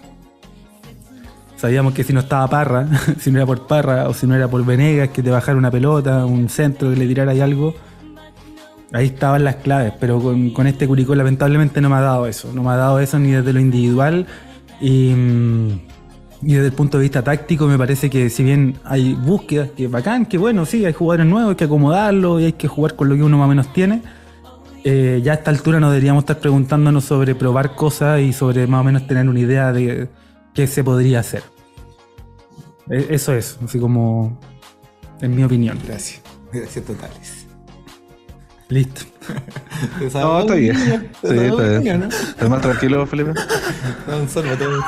Sabíamos 1.57 1.95
que 1.95 2.05
si 2.05 2.13
no 2.13 2.21
estaba 2.21 2.47
Parra, 2.49 2.87
si 3.19 3.31
no 3.31 3.39
era 3.39 3.47
por 3.47 3.67
Parra 3.67 4.09
o 4.09 4.15
si 4.15 4.27
no 4.27 4.35
era 4.35 4.49
por 4.49 4.65
Venegas 4.65 5.09
que 5.11 5.23
te 5.23 5.31
bajara 5.31 5.57
una 5.57 5.71
pelota, 5.71 6.27
un 6.27 6.49
centro 6.49 6.91
que 6.91 6.97
le 6.97 7.07
tirara 7.07 7.33
ahí 7.33 7.41
algo, 7.41 7.75
ahí 8.93 9.07
estaban 9.07 9.45
las 9.45 9.57
claves. 9.57 9.93
Pero 10.01 10.21
con, 10.21 10.67
este 10.67 10.87
Curicó 10.87 11.15
lamentablemente 11.15 11.81
no 11.81 11.89
me 11.89 11.97
ha 11.97 12.01
dado 12.01 12.27
eso. 12.27 12.53
No 12.53 12.63
me 12.63 12.71
ha 12.71 12.77
dado 12.77 13.01
eso 13.01 13.19
ni 13.19 13.33
desde 13.33 13.53
lo 13.53 13.61
individual 13.61 14.27
y, 14.81 15.11
mm, 15.11 15.81
desde 16.43 16.67
el 16.67 16.73
punto 16.73 16.99
de 16.99 17.03
vista 17.03 17.23
táctico 17.23 17.67
me 17.67 17.79
parece 17.79 18.11
que 18.11 18.29
si 18.31 18.45
bien 18.45 18.77
hay 18.85 19.15
búsquedas, 19.15 19.71
que 19.71 19.89
bacán, 19.89 20.27
que 20.27 20.39
bueno, 20.39 20.67
sí, 20.67 20.85
hay 20.85 20.93
jugadores 20.93 21.27
nuevos, 21.27 21.51
hay 21.51 21.57
que 21.57 21.65
acomodarlos 21.65 22.43
y 22.43 22.45
hay 22.45 22.53
que 22.53 22.69
jugar 22.69 22.95
con 22.95 23.09
lo 23.09 23.17
que 23.17 23.23
uno 23.23 23.39
más 23.39 23.47
o 23.47 23.49
menos 23.49 23.73
tiene. 23.73 24.03
Eh, 24.85 25.21
ya 25.25 25.33
a 25.33 25.35
esta 25.37 25.51
altura 25.51 25.81
no 25.81 25.91
deberíamos 25.91 26.23
estar 26.23 26.39
preguntándonos 26.39 27.05
sobre 27.05 27.35
probar 27.35 27.75
cosas 27.75 28.21
y 28.21 28.33
sobre 28.33 28.67
más 28.69 28.83
o 28.83 28.85
menos 28.85 29.07
tener 29.07 29.29
una 29.29 29.41
idea 29.41 29.73
de 29.73 30.09
qué 30.55 30.67
se 30.67 30.85
podría 30.85 31.21
hacer. 31.21 31.43
Eh, 32.91 33.09
Eso 33.11 33.33
es, 33.33 33.59
así 33.65 33.79
como 33.81 34.39
en 35.21 35.35
mi 35.35 35.43
opinión. 35.43 35.79
Gracias. 35.87 36.23
Gracias 36.53 36.85
totales. 36.85 37.36
Listo. 38.69 39.03
No, 40.15 40.41
está 40.41 40.55
bien. 40.55 40.77
Sí, 41.21 41.29
está 41.29 41.79
bien. 41.81 42.05
¿Estás 42.05 42.49
más 42.49 42.63
tranquilo, 42.63 43.07
Felipe? 43.07 43.33
No, 44.09 44.19
un 44.19 44.29
sorbo, 44.29 44.57
todo 44.57 44.81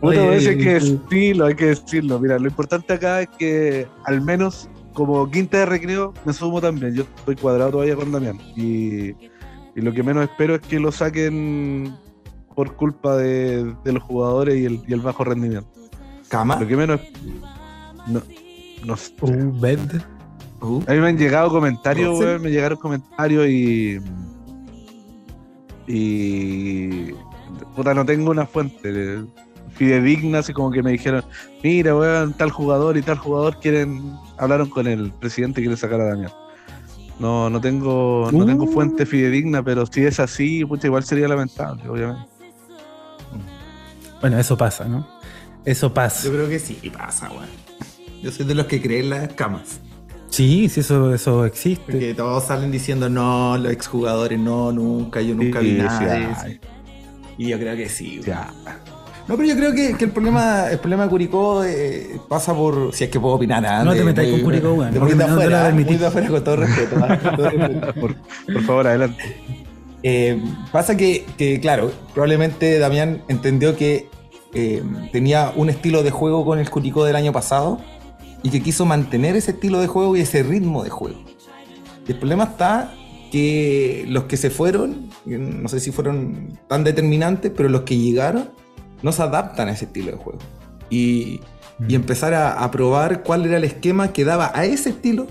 Oye, 0.00 0.20
hay 0.20 0.58
que 0.58 0.74
decirlo, 0.74 1.46
hay 1.46 1.54
que 1.54 1.66
decirlo. 1.66 2.20
Mira, 2.20 2.38
lo 2.38 2.46
importante 2.46 2.92
acá 2.92 3.22
es 3.22 3.28
que 3.38 3.88
al 4.04 4.20
menos 4.20 4.68
como 4.92 5.28
quinta 5.30 5.58
de 5.58 5.66
recreo 5.66 6.12
me 6.24 6.32
sumo 6.32 6.60
también. 6.60 6.94
Yo 6.94 7.04
estoy 7.16 7.36
cuadrado 7.36 7.70
todavía 7.72 7.96
con 7.96 8.12
Damián. 8.12 8.38
Y, 8.54 9.08
y 9.08 9.80
lo 9.80 9.92
que 9.92 10.02
menos 10.02 10.24
espero 10.24 10.56
es 10.56 10.60
que 10.60 10.78
lo 10.78 10.92
saquen 10.92 11.96
por 12.54 12.76
culpa 12.76 13.16
de, 13.16 13.74
de 13.82 13.92
los 13.92 14.02
jugadores 14.02 14.56
y 14.56 14.66
el, 14.66 14.82
y 14.86 14.92
el 14.92 15.00
bajo 15.00 15.24
rendimiento. 15.24 15.68
Cama. 16.28 16.60
Lo 16.60 16.66
que 16.66 16.76
menos... 16.76 17.00
No, 18.06 18.20
no 18.84 18.96
sé. 18.96 19.12
Uh. 19.20 19.52
Uh, 20.60 20.82
A 20.86 20.92
mí 20.92 20.98
me 21.00 21.08
han 21.08 21.18
llegado 21.18 21.50
comentarios, 21.50 22.18
weón, 22.18 22.42
me 22.42 22.50
llegaron 22.50 22.78
comentarios 22.78 23.46
y. 23.48 23.98
Y. 25.86 27.12
Puta, 27.76 27.92
no 27.94 28.04
tengo 28.04 28.30
una 28.30 28.46
fuente 28.46 29.24
fidedigna, 29.74 30.38
así 30.38 30.52
como 30.52 30.70
que 30.70 30.82
me 30.82 30.92
dijeron: 30.92 31.22
Mira, 31.62 31.94
weón, 31.96 32.32
tal 32.34 32.50
jugador 32.50 32.96
y 32.96 33.02
tal 33.02 33.18
jugador 33.18 33.58
quieren. 33.60 34.14
Hablaron 34.38 34.68
con 34.70 34.86
el 34.86 35.10
presidente 35.12 35.60
y 35.60 35.64
quieren 35.64 35.76
sacar 35.76 36.00
a 36.00 36.04
Damián. 36.06 36.32
No, 37.18 37.48
no 37.48 37.60
tengo, 37.60 38.28
no 38.32 38.44
tengo 38.44 38.64
Uh. 38.64 38.72
fuente 38.72 39.06
fidedigna, 39.06 39.62
pero 39.62 39.86
si 39.86 40.04
es 40.04 40.18
así, 40.18 40.64
pucha, 40.64 40.88
igual 40.88 41.04
sería 41.04 41.28
lamentable, 41.28 41.88
obviamente. 41.88 42.26
Bueno, 44.20 44.38
eso 44.38 44.56
pasa, 44.56 44.86
¿no? 44.86 45.06
Eso 45.64 45.92
pasa. 45.92 46.24
yo 46.26 46.32
creo 46.32 46.48
que 46.48 46.58
sí 46.58 46.90
pasa, 46.90 47.30
weón. 47.30 47.63
Yo 48.24 48.32
soy 48.32 48.46
de 48.46 48.54
los 48.54 48.64
que 48.66 48.80
creen 48.80 49.10
las 49.10 49.28
camas. 49.34 49.80
Sí, 50.30 50.68
sí, 50.70 50.80
eso, 50.80 51.14
eso 51.14 51.44
existe. 51.44 51.92
Porque 51.92 52.14
todos 52.14 52.44
salen 52.44 52.70
diciendo 52.72 53.10
no, 53.10 53.58
los 53.58 53.70
exjugadores 53.70 54.38
no, 54.40 54.72
nunca, 54.72 55.20
yo 55.20 55.34
nunca 55.34 55.60
vi 55.60 55.72
Sí, 55.72 55.76
nada 55.76 56.44
sí. 56.46 56.58
Y 57.36 57.48
yo 57.48 57.58
creo 57.58 57.76
que 57.76 57.88
sí. 57.88 58.20
Ya. 58.24 58.50
No, 59.28 59.36
pero 59.36 59.48
yo 59.48 59.56
creo 59.56 59.74
que, 59.74 59.94
que 59.96 60.06
el 60.06 60.10
problema 60.10 60.70
el 60.70 60.78
problema 60.78 61.04
de 61.04 61.08
Curicó 61.10 61.64
eh, 61.64 62.18
pasa 62.28 62.54
por. 62.54 62.94
Si 62.94 63.04
es 63.04 63.10
que 63.10 63.20
puedo 63.20 63.34
opinar 63.34 63.62
nada. 63.62 63.84
No 63.84 63.92
te 63.92 64.02
de- 64.02 64.30
con 64.30 64.40
Curicó, 64.40 64.72
weón. 64.72 64.92
De 64.92 64.98
No 64.98 65.04
muy 65.04 65.12
te- 65.14 65.18
de 65.18 65.26
no 65.26 65.32
afuera, 65.34 65.70
muy 65.70 65.84
de 65.84 66.06
afuera, 66.06 66.28
con 66.28 66.44
todo 66.44 66.56
respeto. 66.56 66.96
¿ah? 67.02 67.18
Con 67.22 67.36
todo 67.36 67.50
respeto. 67.50 67.94
Por, 68.00 68.14
por 68.54 68.62
favor, 68.62 68.86
adelante. 68.86 69.36
Eh, 70.02 70.42
pasa 70.72 70.96
que, 70.96 71.26
que, 71.36 71.60
claro, 71.60 71.92
probablemente 72.12 72.78
Damián 72.78 73.22
entendió 73.28 73.76
que 73.76 74.08
eh, 74.52 74.82
tenía 75.12 75.52
un 75.56 75.68
estilo 75.70 76.02
de 76.02 76.10
juego 76.10 76.44
con 76.44 76.58
el 76.58 76.68
Curicó 76.70 77.04
del 77.04 77.16
año 77.16 77.32
pasado 77.32 77.80
y 78.44 78.50
que 78.50 78.62
quiso 78.62 78.84
mantener 78.84 79.34
ese 79.34 79.52
estilo 79.52 79.80
de 79.80 79.88
juego 79.88 80.16
y 80.16 80.20
ese 80.20 80.42
ritmo 80.44 80.84
de 80.84 80.90
juego. 80.90 81.18
Y 82.06 82.12
el 82.12 82.18
problema 82.18 82.44
está 82.44 82.94
que 83.32 84.04
los 84.06 84.24
que 84.24 84.36
se 84.36 84.50
fueron, 84.50 85.10
no 85.24 85.68
sé 85.68 85.80
si 85.80 85.90
fueron 85.90 86.58
tan 86.68 86.84
determinantes, 86.84 87.50
pero 87.56 87.70
los 87.70 87.80
que 87.82 87.96
llegaron 87.96 88.50
no 89.02 89.12
se 89.12 89.22
adaptan 89.22 89.68
a 89.68 89.72
ese 89.72 89.86
estilo 89.86 90.12
de 90.12 90.18
juego. 90.18 90.38
Y, 90.90 91.40
y 91.88 91.94
empezar 91.94 92.34
a, 92.34 92.62
a 92.62 92.70
probar 92.70 93.22
cuál 93.22 93.46
era 93.46 93.56
el 93.56 93.64
esquema 93.64 94.12
que 94.12 94.24
daba 94.24 94.52
a 94.54 94.66
ese 94.66 94.90
estilo, 94.90 95.26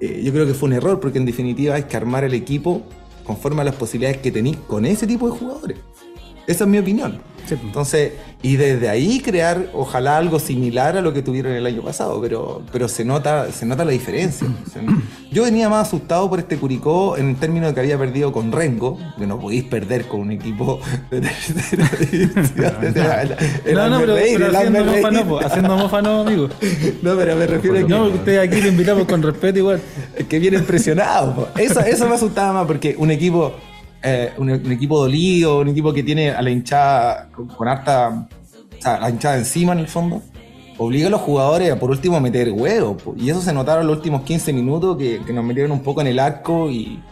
eh, 0.00 0.22
yo 0.24 0.32
creo 0.32 0.46
que 0.46 0.54
fue 0.54 0.70
un 0.70 0.72
error, 0.72 0.98
porque 0.98 1.18
en 1.18 1.26
definitiva 1.26 1.74
hay 1.74 1.82
que 1.82 1.96
armar 1.96 2.24
el 2.24 2.32
equipo 2.32 2.82
conforme 3.22 3.60
a 3.60 3.64
las 3.64 3.74
posibilidades 3.74 4.16
que 4.22 4.32
tenéis 4.32 4.56
con 4.66 4.86
ese 4.86 5.06
tipo 5.06 5.30
de 5.30 5.38
jugadores. 5.38 5.78
Esa 6.46 6.64
es 6.64 6.70
mi 6.70 6.78
opinión. 6.78 7.20
Pues. 7.46 7.60
Entonces, 7.60 8.12
y 8.42 8.56
desde 8.56 8.88
ahí 8.88 9.20
crear, 9.20 9.68
ojalá 9.74 10.16
algo 10.16 10.38
similar 10.38 10.96
a 10.96 11.02
lo 11.02 11.12
que 11.12 11.20
tuvieron 11.22 11.52
el 11.52 11.66
año 11.66 11.82
pasado, 11.82 12.18
pero, 12.22 12.62
pero 12.72 12.88
se 12.88 13.04
nota, 13.04 13.52
se 13.52 13.66
nota 13.66 13.84
la 13.84 13.92
diferencia. 13.92 14.46
Yo 15.30 15.42
venía 15.44 15.68
más 15.68 15.88
asustado 15.88 16.28
por 16.30 16.38
este 16.38 16.56
Curicó 16.56 17.18
en 17.18 17.36
términos 17.36 17.68
de 17.68 17.74
que 17.74 17.80
había 17.80 17.98
perdido 17.98 18.32
con 18.32 18.50
Rengo, 18.50 18.98
que 19.18 19.26
no 19.26 19.38
podéis 19.38 19.64
perder 19.64 20.06
con 20.06 20.20
un 20.20 20.32
equipo 20.32 20.80
de 21.10 21.20
tercera 21.20 21.90
división. 22.00 22.76
El 23.66 23.74
no, 23.74 23.88
no, 23.90 24.00
pero, 24.00 24.14
pero 24.14 24.46
el 24.46 24.56
haciendo 24.56 24.84
mofa 24.84 25.10
no, 25.10 25.38
haciendo 25.38 25.76
mofa 25.76 26.02
no, 26.02 26.20
amigo. 26.22 26.48
No, 27.02 27.16
pero 27.16 27.36
me 27.36 27.46
refiero 27.46 27.78
a 27.78 27.82
que, 27.82 27.88
No, 27.88 28.04
ustedes 28.04 28.48
aquí 28.48 28.60
lo 28.60 28.68
invitamos 28.68 29.06
con 29.06 29.22
respeto 29.22 29.58
igual. 29.58 29.80
que 30.28 30.38
viene 30.38 30.58
presionado. 30.60 31.34
po. 31.34 31.48
Eso, 31.58 31.80
eso 31.80 32.08
me 32.08 32.14
asustaba 32.14 32.52
más 32.52 32.66
porque 32.66 32.94
un 32.98 33.10
equipo, 33.10 33.52
eh, 34.02 34.32
un, 34.38 34.50
equipo 34.50 34.98
dolido, 34.98 35.60
un 35.60 35.68
equipo 35.68 35.92
que 35.92 36.02
tiene 36.02 36.30
a 36.30 36.40
la 36.40 36.50
hinchada 36.50 37.28
con, 37.30 37.68
harta, 37.68 38.28
o 38.78 38.82
sea, 38.82 38.98
la 38.98 39.10
hinchada 39.10 39.36
encima 39.36 39.72
en 39.72 39.80
el 39.80 39.88
fondo, 39.88 40.22
obliga 40.78 41.08
a 41.08 41.10
los 41.10 41.20
jugadores 41.20 41.70
a 41.70 41.78
por 41.78 41.90
último 41.90 42.18
meter 42.20 42.50
huevos. 42.50 43.02
po. 43.02 43.14
Y 43.16 43.28
eso 43.30 43.42
se 43.42 43.52
notaron 43.52 43.86
los 43.86 43.96
últimos 43.96 44.22
15 44.22 44.52
minutos 44.52 44.96
que, 44.96 45.20
que 45.26 45.32
nos 45.32 45.44
metieron 45.44 45.72
un 45.72 45.82
poco 45.82 46.00
en 46.00 46.06
el 46.06 46.18
arco 46.18 46.70
y, 46.70 47.02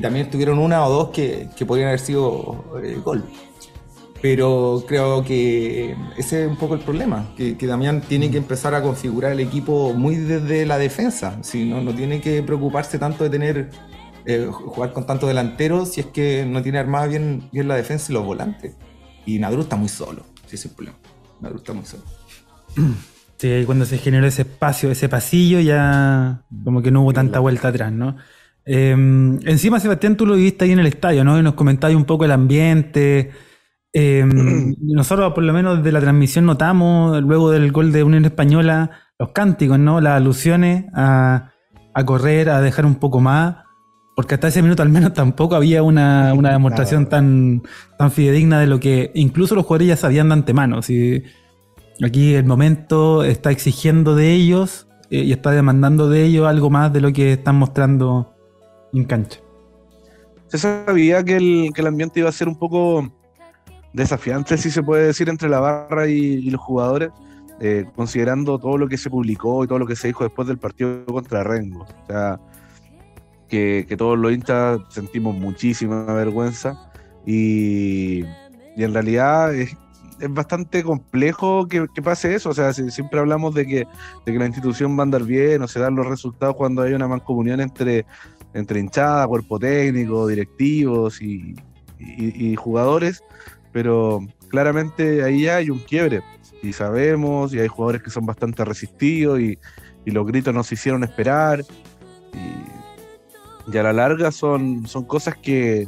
también 0.00 0.30
tuvieron 0.30 0.58
una 0.58 0.86
o 0.86 0.90
dos 0.90 1.08
que, 1.10 1.50
que 1.54 1.66
podrían 1.66 1.88
haber 1.88 2.00
sido 2.00 2.64
eh, 2.82 2.98
gol. 3.04 3.22
Pero 4.22 4.84
creo 4.86 5.24
que 5.24 5.96
ese 6.16 6.44
es 6.44 6.48
un 6.48 6.56
poco 6.56 6.74
el 6.74 6.80
problema, 6.80 7.34
que, 7.36 7.54
Damián 7.66 8.00
tiene 8.00 8.30
que 8.30 8.38
empezar 8.38 8.72
a 8.74 8.80
configurar 8.80 9.32
el 9.32 9.40
equipo 9.40 9.92
muy 9.94 10.14
desde 10.14 10.64
la 10.64 10.78
defensa, 10.78 11.38
no, 11.54 11.80
no 11.82 11.92
tiene 11.92 12.20
que 12.20 12.40
preocuparse 12.42 12.98
tanto 12.98 13.24
de 13.24 13.30
tener 13.30 13.70
eh, 14.26 14.48
jugar 14.50 14.92
con 14.92 15.06
tantos 15.06 15.28
delanteros 15.28 15.92
si 15.92 16.00
es 16.00 16.06
que 16.06 16.46
no 16.46 16.62
tiene 16.62 16.78
armada 16.78 17.06
bien, 17.06 17.48
bien 17.52 17.68
la 17.68 17.76
defensa 17.76 18.10
y 18.10 18.14
los 18.14 18.24
volantes. 18.24 18.74
Y 19.26 19.38
Nadru 19.38 19.62
está 19.62 19.76
muy 19.76 19.88
solo, 19.88 20.24
ese 20.46 20.56
es 20.56 20.64
el 20.66 20.72
problema. 20.72 20.98
Nadru 21.40 21.58
está 21.58 21.72
muy 21.72 21.84
solo. 21.84 22.04
Sí, 23.38 23.64
cuando 23.66 23.84
se 23.84 23.98
generó 23.98 24.24
ese 24.24 24.42
espacio, 24.42 24.88
ese 24.92 25.08
pasillo, 25.08 25.58
ya 25.58 26.44
como 26.62 26.80
que 26.80 26.92
no 26.92 27.02
hubo 27.02 27.12
tanta 27.12 27.40
vuelta 27.40 27.66
atrás, 27.66 27.90
¿no? 27.90 28.14
Eh, 28.64 28.92
encima, 28.92 29.80
Sebastián, 29.80 30.16
tú 30.16 30.26
lo 30.26 30.36
viviste 30.36 30.64
ahí 30.64 30.70
en 30.70 30.78
el 30.78 30.86
estadio, 30.86 31.24
¿no? 31.24 31.36
Y 31.36 31.42
nos 31.42 31.54
comentabas 31.54 31.96
un 31.96 32.04
poco 32.04 32.24
el 32.24 32.30
ambiente. 32.30 33.30
Eh, 33.94 34.24
nosotros, 34.80 35.34
por 35.34 35.44
lo 35.44 35.52
menos 35.52 35.76
desde 35.76 35.92
la 35.92 36.00
transmisión, 36.00 36.46
notamos, 36.46 37.20
luego 37.20 37.50
del 37.50 37.72
gol 37.72 37.92
de 37.92 38.02
Unión 38.02 38.24
Española, 38.24 38.90
los 39.18 39.32
cánticos, 39.32 39.78
¿no? 39.78 40.00
Las 40.00 40.14
alusiones 40.14 40.86
a, 40.94 41.52
a 41.92 42.06
correr, 42.06 42.48
a 42.48 42.62
dejar 42.62 42.86
un 42.86 42.94
poco 42.94 43.20
más. 43.20 43.56
Porque 44.14 44.34
hasta 44.34 44.48
ese 44.48 44.62
minuto 44.62 44.82
al 44.82 44.88
menos 44.88 45.12
tampoco 45.14 45.54
había 45.54 45.82
una, 45.82 46.34
una 46.34 46.52
demostración 46.52 47.06
tan, 47.08 47.62
tan 47.98 48.10
fidedigna 48.10 48.60
de 48.60 48.66
lo 48.66 48.80
que 48.80 49.10
incluso 49.14 49.54
los 49.54 49.64
jugadores 49.64 49.88
ya 49.88 49.96
sabían 49.96 50.28
de 50.28 50.34
antemano. 50.34 50.82
Si 50.82 51.22
aquí 52.02 52.34
el 52.34 52.44
momento 52.44 53.24
está 53.24 53.50
exigiendo 53.50 54.14
de 54.14 54.32
ellos 54.32 54.88
eh, 55.10 55.22
y 55.22 55.32
está 55.32 55.50
demandando 55.50 56.08
de 56.08 56.24
ellos 56.24 56.46
algo 56.46 56.70
más 56.70 56.92
de 56.92 57.00
lo 57.00 57.12
que 57.12 57.34
están 57.34 57.56
mostrando 57.56 58.34
en 58.92 59.04
cancha. 59.04 59.40
Se 60.48 60.58
sabía 60.58 61.24
que 61.24 61.36
el, 61.36 61.70
que 61.74 61.80
el 61.80 61.86
ambiente 61.86 62.20
iba 62.20 62.28
a 62.28 62.32
ser 62.32 62.48
un 62.48 62.58
poco 62.58 63.10
desafiante, 63.92 64.56
si 64.58 64.70
se 64.70 64.82
puede 64.82 65.06
decir, 65.06 65.28
entre 65.28 65.48
la 65.48 65.60
barra 65.60 66.08
y, 66.08 66.14
y 66.14 66.50
los 66.50 66.60
jugadores, 66.60 67.10
eh, 67.60 67.84
considerando 67.94 68.58
todo 68.58 68.76
lo 68.76 68.88
que 68.88 68.98
se 68.98 69.08
publicó 69.08 69.64
y 69.64 69.68
todo 69.68 69.78
lo 69.78 69.86
que 69.86 69.96
se 69.96 70.08
dijo 70.08 70.24
después 70.24 70.48
del 70.48 70.58
partido 70.58 71.04
contra 71.06 71.44
Rengo. 71.44 71.82
O 71.82 72.06
sea, 72.06 72.40
que, 73.52 73.96
todos 73.98 74.18
los 74.18 74.32
hinchas 74.32 74.80
sentimos 74.88 75.36
muchísima 75.36 76.04
vergüenza 76.04 76.90
y, 77.26 78.24
y 78.76 78.82
en 78.82 78.94
realidad 78.94 79.54
es, 79.54 79.76
es 80.18 80.32
bastante 80.32 80.82
complejo 80.82 81.68
que, 81.68 81.86
pase 82.02 82.34
eso. 82.34 82.48
O 82.48 82.54
sea, 82.54 82.72
si- 82.72 82.90
siempre 82.90 83.20
hablamos 83.20 83.54
de 83.54 83.66
que, 83.66 83.86
de 84.24 84.32
que 84.32 84.38
la 84.38 84.46
institución 84.46 84.96
va 84.96 85.00
a 85.00 85.02
andar 85.02 85.24
bien 85.24 85.60
o 85.60 85.68
se 85.68 85.80
dan 85.80 85.94
los 85.94 86.06
resultados 86.06 86.56
cuando 86.56 86.80
hay 86.80 86.94
una 86.94 87.06
mancomunión 87.06 87.60
entre, 87.60 88.06
entre 88.54 88.80
hinchada, 88.80 89.26
cuerpo 89.26 89.58
técnico, 89.58 90.26
directivos 90.26 91.20
y, 91.20 91.54
y- 91.98 92.56
jugadores, 92.56 93.22
pero 93.70 94.20
claramente 94.48 95.22
ahí 95.24 95.42
ya 95.42 95.56
hay 95.56 95.68
un 95.68 95.78
quiebre 95.80 96.22
y 96.62 96.72
sabemos, 96.72 97.52
y 97.52 97.58
hay 97.60 97.68
jugadores 97.68 98.02
que 98.02 98.10
son 98.10 98.24
bastante 98.24 98.64
resistidos 98.64 99.40
y, 99.40 99.58
y 100.06 100.10
los 100.10 100.26
gritos 100.26 100.54
nos 100.54 100.72
hicieron 100.72 101.04
esperar 101.04 101.62
y 103.70 103.76
a 103.76 103.82
la 103.82 103.92
larga 103.92 104.32
son, 104.32 104.86
son 104.86 105.04
cosas 105.04 105.36
que, 105.36 105.86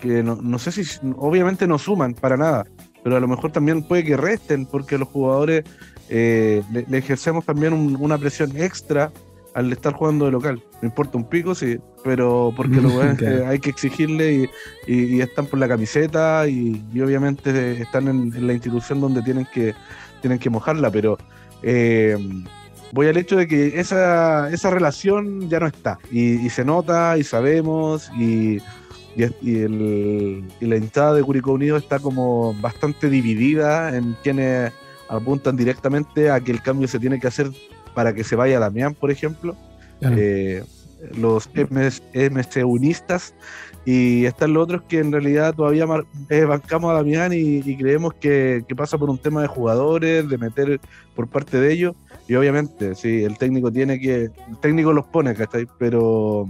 que 0.00 0.22
no, 0.22 0.36
no 0.36 0.58
sé 0.58 0.72
si 0.72 0.82
obviamente 1.16 1.66
no 1.66 1.78
suman 1.78 2.14
para 2.14 2.36
nada, 2.36 2.64
pero 3.02 3.16
a 3.16 3.20
lo 3.20 3.28
mejor 3.28 3.52
también 3.52 3.82
puede 3.82 4.04
que 4.04 4.16
resten 4.16 4.66
porque 4.66 4.98
los 4.98 5.08
jugadores 5.08 5.64
eh, 6.08 6.62
le, 6.72 6.84
le 6.88 6.98
ejercemos 6.98 7.44
también 7.44 7.72
un- 7.72 7.96
una 8.00 8.18
presión 8.18 8.56
extra 8.56 9.10
al 9.54 9.72
estar 9.72 9.92
jugando 9.92 10.24
de 10.24 10.32
local. 10.32 10.60
No 10.82 10.88
importa 10.88 11.16
un 11.16 11.28
pico, 11.28 11.54
sí, 11.54 11.78
pero 12.02 12.52
porque 12.56 12.80
lo, 12.80 13.02
eh, 13.04 13.14
Claro. 13.16 13.48
hay 13.48 13.60
que 13.60 13.70
exigirle 13.70 14.32
y, 14.34 14.92
y- 14.92 15.16
y 15.16 15.20
están 15.20 15.46
por 15.46 15.58
la 15.60 15.68
camiseta 15.68 16.48
y, 16.48 16.82
y 16.92 17.00
obviamente 17.00 17.80
están 17.80 18.08
en, 18.08 18.34
en 18.34 18.46
la 18.46 18.52
institución 18.52 19.00
donde 19.00 19.22
tienen 19.22 19.46
que, 19.54 19.72
tienen 20.20 20.38
que 20.40 20.50
mojarla, 20.50 20.90
pero 20.90 21.16
eh, 21.62 22.16
voy 22.94 23.08
al 23.08 23.16
hecho 23.16 23.36
de 23.36 23.46
que 23.48 23.78
esa, 23.80 24.48
esa 24.50 24.70
relación 24.70 25.48
ya 25.50 25.58
no 25.60 25.66
está. 25.66 25.98
Y, 26.10 26.46
y 26.46 26.48
se 26.50 26.64
nota 26.64 27.18
y 27.18 27.24
sabemos 27.24 28.10
y, 28.18 28.58
y, 29.16 29.24
y 29.42 29.58
el- 29.60 30.44
y 30.60 30.66
la 30.66 30.76
hinchada 30.76 31.14
de 31.14 31.22
Curicó 31.22 31.52
Unido 31.52 31.76
está 31.76 31.98
como 31.98 32.54
bastante 32.60 33.10
dividida 33.10 33.96
en 33.96 34.16
quienes 34.22 34.72
apuntan 35.08 35.56
directamente 35.56 36.30
a 36.30 36.40
que 36.40 36.52
el 36.52 36.62
cambio 36.62 36.88
se 36.88 36.98
tiene 36.98 37.18
que 37.20 37.26
hacer 37.26 37.50
para 37.94 38.12
que 38.14 38.24
se 38.24 38.36
vaya 38.36 38.58
Damián, 38.60 38.94
por 38.94 39.10
ejemplo. 39.10 39.56
Claro. 40.00 40.16
eh, 40.18 40.64
los 41.18 41.48
MS, 41.54 42.02
MCUnistas 42.14 43.34
y 43.84 44.24
están 44.24 44.54
los 44.54 44.64
otros 44.64 44.82
que 44.88 44.98
en 44.98 45.12
realidad 45.12 45.54
todavía 45.54 45.86
mar- 45.86 46.06
eh, 46.30 46.44
bancamos 46.44 46.90
a 46.90 46.94
Damián 46.94 47.32
y, 47.32 47.58
y 47.58 47.76
creemos 47.76 48.14
que, 48.14 48.64
que 48.66 48.74
pasa 48.74 48.96
por 48.96 49.10
un 49.10 49.18
tema 49.18 49.42
de 49.42 49.48
jugadores, 49.48 50.26
de 50.28 50.38
meter 50.38 50.80
por 51.14 51.28
parte 51.28 51.60
de 51.60 51.72
ellos 51.72 51.94
y 52.26 52.34
obviamente, 52.34 52.94
sí, 52.94 53.22
el 53.22 53.36
técnico 53.36 53.70
tiene 53.70 54.00
que, 54.00 54.24
el 54.24 54.58
técnico 54.60 54.92
los 54.92 55.06
pone, 55.06 55.34
¿cachai? 55.34 55.66
Pero, 55.78 56.48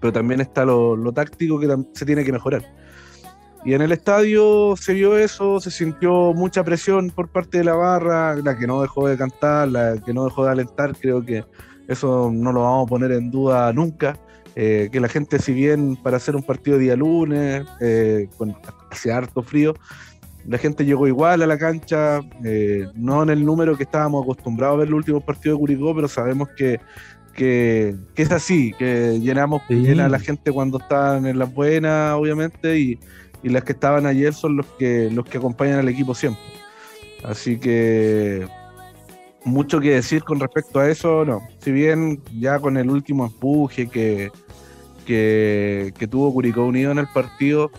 pero 0.00 0.12
también 0.12 0.40
está 0.40 0.64
lo, 0.64 0.96
lo 0.96 1.12
táctico 1.12 1.58
que 1.58 1.68
se 1.94 2.06
tiene 2.06 2.24
que 2.24 2.32
mejorar. 2.32 2.64
Y 3.64 3.74
en 3.74 3.82
el 3.82 3.92
estadio 3.92 4.74
se 4.76 4.92
vio 4.94 5.16
eso, 5.16 5.60
se 5.60 5.70
sintió 5.70 6.32
mucha 6.34 6.64
presión 6.64 7.10
por 7.10 7.28
parte 7.28 7.58
de 7.58 7.64
la 7.64 7.74
barra, 7.74 8.34
la 8.36 8.58
que 8.58 8.66
no 8.66 8.82
dejó 8.82 9.06
de 9.06 9.16
cantar, 9.16 9.68
la 9.68 9.96
que 10.04 10.12
no 10.12 10.24
dejó 10.24 10.44
de 10.44 10.50
alentar, 10.50 10.96
creo 10.96 11.24
que 11.24 11.44
eso 11.86 12.30
no 12.32 12.52
lo 12.52 12.62
vamos 12.62 12.86
a 12.86 12.88
poner 12.88 13.12
en 13.12 13.30
duda 13.30 13.72
nunca. 13.72 14.18
Eh, 14.54 14.90
que 14.92 15.00
la 15.00 15.08
gente, 15.08 15.38
si 15.38 15.54
bien 15.54 15.96
para 15.96 16.18
hacer 16.18 16.36
un 16.36 16.42
partido 16.42 16.76
día 16.76 16.94
lunes, 16.94 17.64
eh, 17.80 18.28
con 18.36 18.54
hace 18.90 19.10
harto 19.10 19.42
frío, 19.42 19.74
la 20.46 20.58
gente 20.58 20.84
llegó 20.84 21.06
igual 21.06 21.42
a 21.42 21.46
la 21.46 21.58
cancha, 21.58 22.20
eh, 22.44 22.86
no 22.94 23.22
en 23.22 23.30
el 23.30 23.44
número 23.44 23.76
que 23.76 23.84
estábamos 23.84 24.24
acostumbrados 24.24 24.74
a 24.74 24.78
ver 24.80 24.90
los 24.90 24.98
últimos 24.98 25.22
partidos 25.22 25.56
de 25.56 25.60
Curicó, 25.60 25.94
pero 25.94 26.08
sabemos 26.08 26.48
que, 26.56 26.80
que, 27.34 27.94
que 28.14 28.22
es 28.22 28.32
así, 28.32 28.72
que 28.78 29.18
llenamos 29.20 29.62
Sí. 29.68 29.74
llena 29.74 30.08
la 30.08 30.18
gente 30.18 30.50
cuando 30.52 30.78
están 30.78 31.26
en 31.26 31.38
las 31.38 31.52
buenas, 31.52 32.14
obviamente, 32.14 32.78
y, 32.78 32.98
y 33.42 33.48
las 33.50 33.64
que 33.64 33.72
estaban 33.72 34.06
ayer 34.06 34.34
son 34.34 34.56
los 34.56 34.66
que, 34.78 35.10
los 35.12 35.24
que 35.26 35.38
acompañan 35.38 35.78
al 35.78 35.88
equipo 35.88 36.14
siempre. 36.14 36.42
Así 37.24 37.58
que 37.58 38.46
mucho 39.44 39.80
que 39.80 39.90
decir 39.90 40.24
con 40.24 40.40
respecto 40.40 40.80
a 40.80 40.88
eso, 40.88 41.24
no. 41.24 41.40
Si 41.60 41.70
bien 41.72 42.20
ya 42.38 42.58
con 42.58 42.76
el 42.76 42.90
último 42.90 43.26
empuje 43.26 43.88
que, 43.88 44.30
que, 45.06 45.92
que 45.96 46.06
tuvo 46.06 46.32
Curicó 46.32 46.64
Unido 46.64 46.90
en 46.92 46.98
el 46.98 47.08
partido, 47.08 47.70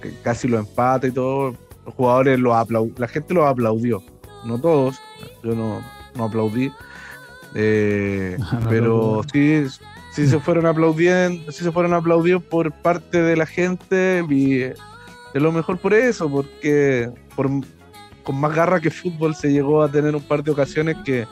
que 0.00 0.12
casi 0.22 0.46
lo 0.46 0.58
empata 0.58 1.06
y 1.06 1.10
todo, 1.10 1.54
los 1.84 1.94
jugadores 1.94 2.38
lo 2.38 2.52
aplau- 2.54 2.92
la 2.98 3.08
gente 3.08 3.34
los 3.34 3.44
aplaudió. 3.46 4.02
No 4.44 4.58
todos, 4.58 4.96
yo 5.42 5.54
no, 5.54 5.80
no 6.16 6.24
aplaudí. 6.24 6.70
Eh, 7.54 8.36
No 8.52 8.68
pero 8.68 9.22
sí, 9.32 9.64
sí 10.12 10.26
se 10.26 10.38
fueron 10.40 10.66
aplaudiendo, 10.66 11.50
sí 11.52 11.64
se 11.64 11.72
fueron 11.72 11.94
aplaudidos 11.94 12.42
por 12.42 12.72
parte 12.72 13.22
de 13.22 13.36
la 13.36 13.46
gente 13.46 14.24
y 14.28 14.54
de 14.58 15.40
lo 15.40 15.52
mejor 15.52 15.78
por 15.78 15.94
eso, 15.94 16.28
porque 16.30 17.10
por, 17.36 17.48
con 18.22 18.36
más 18.40 18.54
garra 18.54 18.80
que 18.80 18.90
fútbol 18.90 19.34
se 19.34 19.50
llegó 19.52 19.82
a 19.82 19.88
tener 19.90 20.14
un 20.14 20.22
par 20.22 20.42
de 20.44 20.50
ocasiones 20.50 20.96
que, 21.04 21.26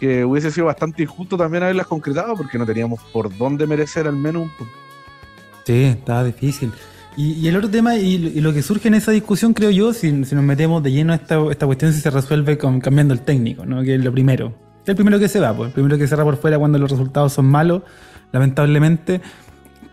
que 0.00 0.24
hubiese 0.24 0.50
sido 0.50 0.66
bastante 0.66 1.02
injusto 1.02 1.36
también 1.36 1.62
haberlas 1.62 1.86
concretado 1.86 2.34
porque 2.36 2.58
no 2.58 2.66
teníamos 2.66 3.00
por 3.12 3.34
dónde 3.36 3.66
merecer 3.66 4.06
al 4.06 4.16
menos 4.16 4.42
un 4.44 4.50
punto. 4.50 4.72
Sí, 5.64 5.84
estaba 5.84 6.24
difícil. 6.24 6.72
Y, 7.16 7.48
el 7.48 7.56
otro 7.56 7.70
tema, 7.70 7.96
y, 7.96 8.40
lo- 8.40 8.52
que 8.52 8.62
surge 8.62 8.88
en 8.88 8.94
esa 8.94 9.10
discusión, 9.10 9.54
creo 9.54 9.70
yo, 9.70 9.94
si, 9.94 10.12
nos 10.12 10.32
metemos 10.34 10.82
de 10.82 10.92
lleno 10.92 11.14
a 11.14 11.16
esta, 11.16 11.38
esta 11.50 11.64
cuestión, 11.64 11.92
si 11.94 12.00
se 12.00 12.10
resuelve 12.10 12.58
cambiando 12.58 13.14
el 13.14 13.20
técnico, 13.20 13.64
¿no? 13.64 13.82
Que 13.82 13.94
es 13.94 14.04
lo 14.04 14.12
primero. 14.12 14.54
El 14.84 14.94
primero 14.94 15.18
que 15.18 15.28
se 15.28 15.40
va, 15.40 15.56
pues. 15.56 15.68
El 15.68 15.72
primero 15.74 15.98
que 15.98 16.06
se 16.06 16.16
por 16.16 16.36
fuera 16.36 16.58
cuando 16.58 16.78
los 16.78 16.90
resultados 16.90 17.32
son 17.32 17.46
malos, 17.46 17.82
lamentablemente. 18.32 19.20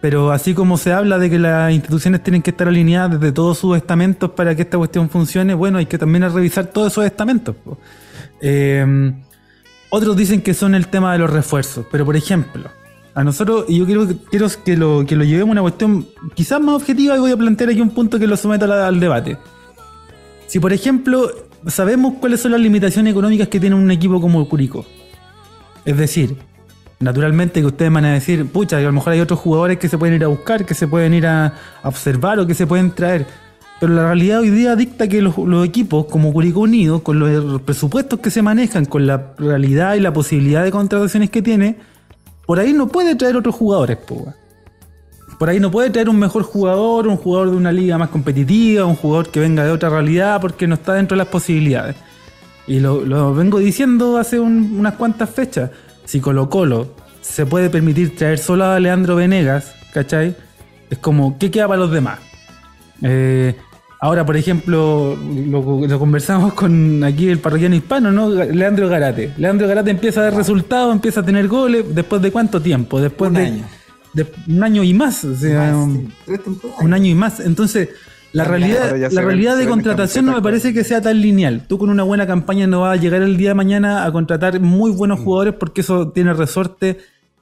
Pero 0.02 0.32
así 0.32 0.54
como 0.54 0.78
se 0.78 0.92
habla 0.92 1.18
de 1.18 1.30
que 1.30 1.40
las 1.40 1.72
instituciones 1.72 2.22
tienen 2.22 2.42
que 2.42 2.50
estar 2.50 2.68
alineadas 2.68 3.20
desde 3.20 3.32
todos 3.32 3.58
sus 3.58 3.78
estamentos 3.78 4.32
para 4.32 4.54
que 4.54 4.64
esta 4.64 4.78
cuestión 4.78 5.10
funcione, 5.10 5.54
bueno, 5.54 5.78
hay 5.78 5.86
que 5.86 5.98
también 5.98 6.30
revisar 6.32 6.68
todos 6.68 6.92
esos 6.92 7.06
estamentos. 7.06 7.56
po. 7.56 7.78
Eh, 8.42 9.14
otros 9.90 10.18
dicen 10.18 10.42
que 10.42 10.54
son 10.54 10.76
el 10.76 10.88
tema 10.88 11.14
de 11.14 11.20
los 11.20 11.30
refuerzos, 11.30 11.86
pero 11.90 12.04
por 12.04 12.18
ejemplo, 12.18 12.70
a 13.16 13.24
nosotros, 13.24 13.66
y 13.68 13.78
yo 13.78 13.86
quiero, 13.86 14.08
quiero 14.30 14.48
que, 14.66 14.76
lo, 14.76 15.06
que 15.06 15.16
lo 15.16 15.24
llevemos 15.24 15.50
a 15.50 15.52
una 15.54 15.62
cuestión 15.62 16.08
quizás 16.34 16.60
más 16.60 16.76
objetiva 16.76 17.16
y 17.16 17.20
voy 17.20 17.32
a 17.32 17.38
plantear 17.38 17.70
aquí 17.70 17.82
un 17.82 17.92
punto 17.92 18.18
que 18.18 18.26
lo 18.26 18.36
someta 18.38 18.88
al, 18.88 19.00
debate. 19.00 19.38
Si 20.48 20.60
por 20.60 20.74
ejemplo 20.74 21.30
sabemos 21.68 22.16
cuáles 22.20 22.40
son 22.40 22.52
las 22.52 22.62
limitaciones 22.62 23.12
económicas 23.12 23.48
que 23.48 23.60
tiene 23.60 23.76
un 23.76 23.90
equipo 23.92 24.20
como 24.20 24.48
Curicó. 24.50 24.86
Es 25.86 25.96
decir, 25.98 26.38
naturalmente 27.00 27.60
que 27.60 27.68
ustedes 27.68 27.92
van 27.92 28.06
a 28.06 28.14
decir, 28.14 28.48
pucha, 28.48 28.78
que 28.78 28.84
a 28.84 28.88
lo 28.88 28.94
mejor 28.94 29.14
hay 29.14 29.20
otros 29.20 29.40
jugadores 29.40 29.78
que 29.78 29.90
se 29.90 29.98
pueden 29.98 30.16
ir 30.16 30.24
a 30.24 30.28
buscar, 30.28 30.66
que 30.66 30.74
se 30.74 30.88
pueden 30.88 31.14
ir 31.14 31.28
a, 31.28 31.54
observar 31.84 32.40
o 32.40 32.48
que 32.48 32.56
se 32.56 32.66
pueden 32.66 32.92
traer. 32.92 33.28
Pero 33.80 33.94
la 33.94 34.06
realidad 34.06 34.40
hoy 34.40 34.50
día 34.50 34.76
dicta 34.76 35.08
que 35.08 35.22
los, 35.22 35.38
los 35.38 35.68
equipos 35.68 36.06
como 36.06 36.34
Curicó 36.34 36.62
Unido, 36.62 37.04
con 37.04 37.20
los 37.20 37.62
presupuestos 37.62 38.20
que 38.22 38.32
se 38.32 38.42
manejan, 38.42 38.86
con 38.86 39.06
la 39.06 39.34
realidad 39.38 39.96
y 39.96 40.00
la 40.00 40.14
posibilidad 40.14 40.64
de 40.64 40.72
contrataciones 40.72 41.30
que 41.30 41.44
tiene, 41.44 41.78
por 42.46 42.60
ahí 42.60 42.74
no 42.74 42.88
puede 42.88 43.16
traer 43.16 43.36
otros 43.38 43.56
jugadores, 43.56 43.98
po. 43.98 44.34
Por 45.40 45.50
ahí 45.50 45.60
no 45.60 45.72
puede 45.72 45.90
traer 45.90 46.10
un 46.10 46.20
mejor 46.20 46.44
jugador, 46.44 47.08
un 47.08 47.18
jugador 47.18 47.52
de 47.52 47.58
una 47.58 47.72
liga 47.72 47.98
más 47.98 48.10
competitiva, 48.10 48.86
un 48.86 48.96
jugador 48.96 49.30
que 49.30 49.40
venga 49.40 49.64
de 49.66 49.72
otra 49.72 49.90
realidad, 49.90 50.40
porque 50.40 50.68
no 50.68 50.76
está 50.76 50.94
dentro 50.94 51.16
de 51.16 51.20
las 51.20 51.28
posibilidades. 51.28 51.96
Y 52.68 52.80
lo, 52.80 53.34
vengo 53.34 53.60
diciendo 53.60 54.18
hace 54.18 54.40
un- 54.40 54.78
unas 54.80 54.94
cuantas 54.94 55.30
fechas. 55.30 55.72
Si 56.06 56.20
Colo 56.22 56.50
Colo 56.50 56.96
se 57.22 57.46
puede 57.46 57.70
permitir 57.70 58.16
traer 58.16 58.38
solo 58.38 58.66
a 58.66 58.80
Leandro 58.80 59.16
Venegas, 59.16 59.74
¿cachai? 59.94 60.36
Es 60.90 60.98
como, 61.00 61.38
¿qué 61.40 61.50
queda 61.52 61.68
para 61.68 61.80
los 61.80 61.92
demás? 61.92 62.20
Eh, 63.02 63.56
ahora, 64.04 64.26
por 64.26 64.36
ejemplo, 64.36 65.16
lo, 65.50 65.88
lo 65.88 66.00
conversamos 66.00 66.54
con 66.54 67.04
aquí 67.04 67.30
el 67.30 67.40
parroquiano 67.40 67.76
hispano, 67.76 68.12
¿no? 68.12 68.30
Leandro 68.30 68.90
Garate. 68.90 69.32
Leandro 69.38 69.66
Garate 69.68 69.92
empieza 69.92 70.20
a 70.20 70.24
dar 70.26 70.36
resultados, 70.36 70.94
empieza 70.94 71.22
a 71.22 71.24
tener 71.26 71.48
goles. 71.48 71.86
¿Después 71.96 72.22
de 72.22 72.32
cuánto 72.32 72.62
tiempo? 72.62 73.00
Después 73.00 73.30
Un 73.30 73.36
de, 73.38 73.44
año. 73.46 73.64
de 74.14 74.28
un 74.50 74.64
año 74.64 74.84
y 74.84 74.94
más. 74.94 75.24
O 75.24 75.36
sea, 75.36 75.72
Más, 75.74 75.88
un- 76.82 76.94
año 76.94 77.10
y 77.10 77.16
más. 77.16 77.40
Entonces, 77.40 77.90
la 78.34 78.44
realidad, 78.44 78.96
la 79.12 79.22
realidad 79.22 79.56
de 79.58 79.68
contratación 79.68 80.26
no 80.26 80.34
me 80.34 80.42
parece 80.42 80.74
que 80.74 80.84
sea 80.84 81.02
tan 81.02 81.22
lineal. 81.22 81.66
Tú 81.68 81.78
con 81.78 81.90
una 81.90 82.04
buena 82.04 82.28
campaña 82.28 82.68
no 82.68 82.82
vas 82.82 82.98
a 82.98 83.02
llegar 83.02 83.22
el 83.22 83.38
día 83.38 83.50
de 83.50 83.56
mañana 83.56 84.06
a 84.06 84.12
contratar 84.12 84.60
muy 84.60 84.92
buenos 84.92 85.20
Mm. 85.20 85.24
jugadores 85.24 85.54
porque 85.60 85.82
eso 85.82 86.10
tiene 86.10 86.34
resorte 86.34 86.98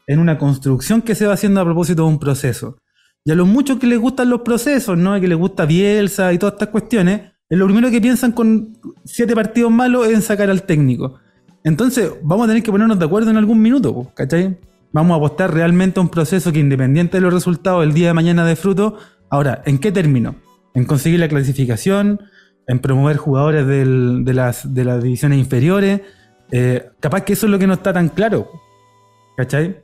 en 0.06 0.20
una 0.20 0.38
construcción 0.38 1.02
que 1.02 1.16
se 1.16 1.26
va 1.26 1.34
haciendo 1.34 1.62
a 1.62 1.66
propósito 1.66 2.04
de 2.04 2.10
un 2.10 2.20
proceso. 2.20 2.78
Y 3.24 3.32
a 3.32 3.36
los 3.36 3.48
muchos 3.48 3.78
que 3.78 3.88
les 3.88 4.00
gustan 4.00 4.30
los 4.30 4.42
procesos, 4.42 4.98
¿no? 4.98 5.20
Que 5.22 5.28
les 5.28 5.38
gusta 5.38 5.66
Bielsa 5.66 6.34
y 6.34 6.38
todas 6.40 6.54
estas 6.54 6.70
cuestiones, 6.70 7.22
es 7.50 7.58
lo 7.58 7.66
primero 7.66 7.92
que 7.92 8.02
piensan 8.02 8.32
con 8.32 8.78
siete 9.06 9.36
partidos 9.36 9.72
malos 9.72 10.08
es 10.08 10.14
en 10.14 10.22
sacar 10.22 10.50
al 10.50 10.64
técnico. 10.64 11.20
Entonces, 11.64 12.12
vamos 12.24 12.46
a 12.46 12.48
tener 12.48 12.64
que 12.64 12.72
ponernos 12.72 12.98
de 12.98 13.06
acuerdo 13.06 13.30
en 13.30 13.38
algún 13.38 13.62
minuto, 13.62 14.12
¿cachai? 14.16 14.58
Vamos 14.92 15.14
a 15.14 15.18
apostar 15.18 15.54
realmente 15.54 16.00
a 16.00 16.04
un 16.04 16.10
proceso 16.10 16.52
que 16.52 16.60
independiente 16.60 17.18
de 17.18 17.22
los 17.22 17.34
resultados 17.34 17.84
el 17.84 17.94
día 17.94 18.08
de 18.08 18.14
mañana 18.14 18.46
de 18.46 18.56
fruto. 18.56 18.98
Ahora, 19.30 19.62
¿en 19.66 19.78
qué 19.78 19.92
término? 19.92 20.36
En 20.74 20.86
conseguir 20.86 21.20
la 21.20 21.28
clasificación, 21.28 22.20
en 22.68 22.80
promover 22.80 23.18
jugadores 23.18 23.68
del- 23.68 24.24
de, 24.26 24.34
las, 24.34 24.74
de 24.74 24.84
las 24.84 25.04
divisiones 25.04 25.38
inferiores. 25.38 26.02
Eh, 26.52 26.90
capaz 27.00 27.22
que 27.22 27.34
eso 27.34 27.46
es 27.46 27.52
lo 27.52 27.60
que 27.60 27.68
no 27.68 27.74
está 27.74 27.94
tan 27.94 28.10
claro. 28.10 28.50
¿Cachai? 29.38 29.84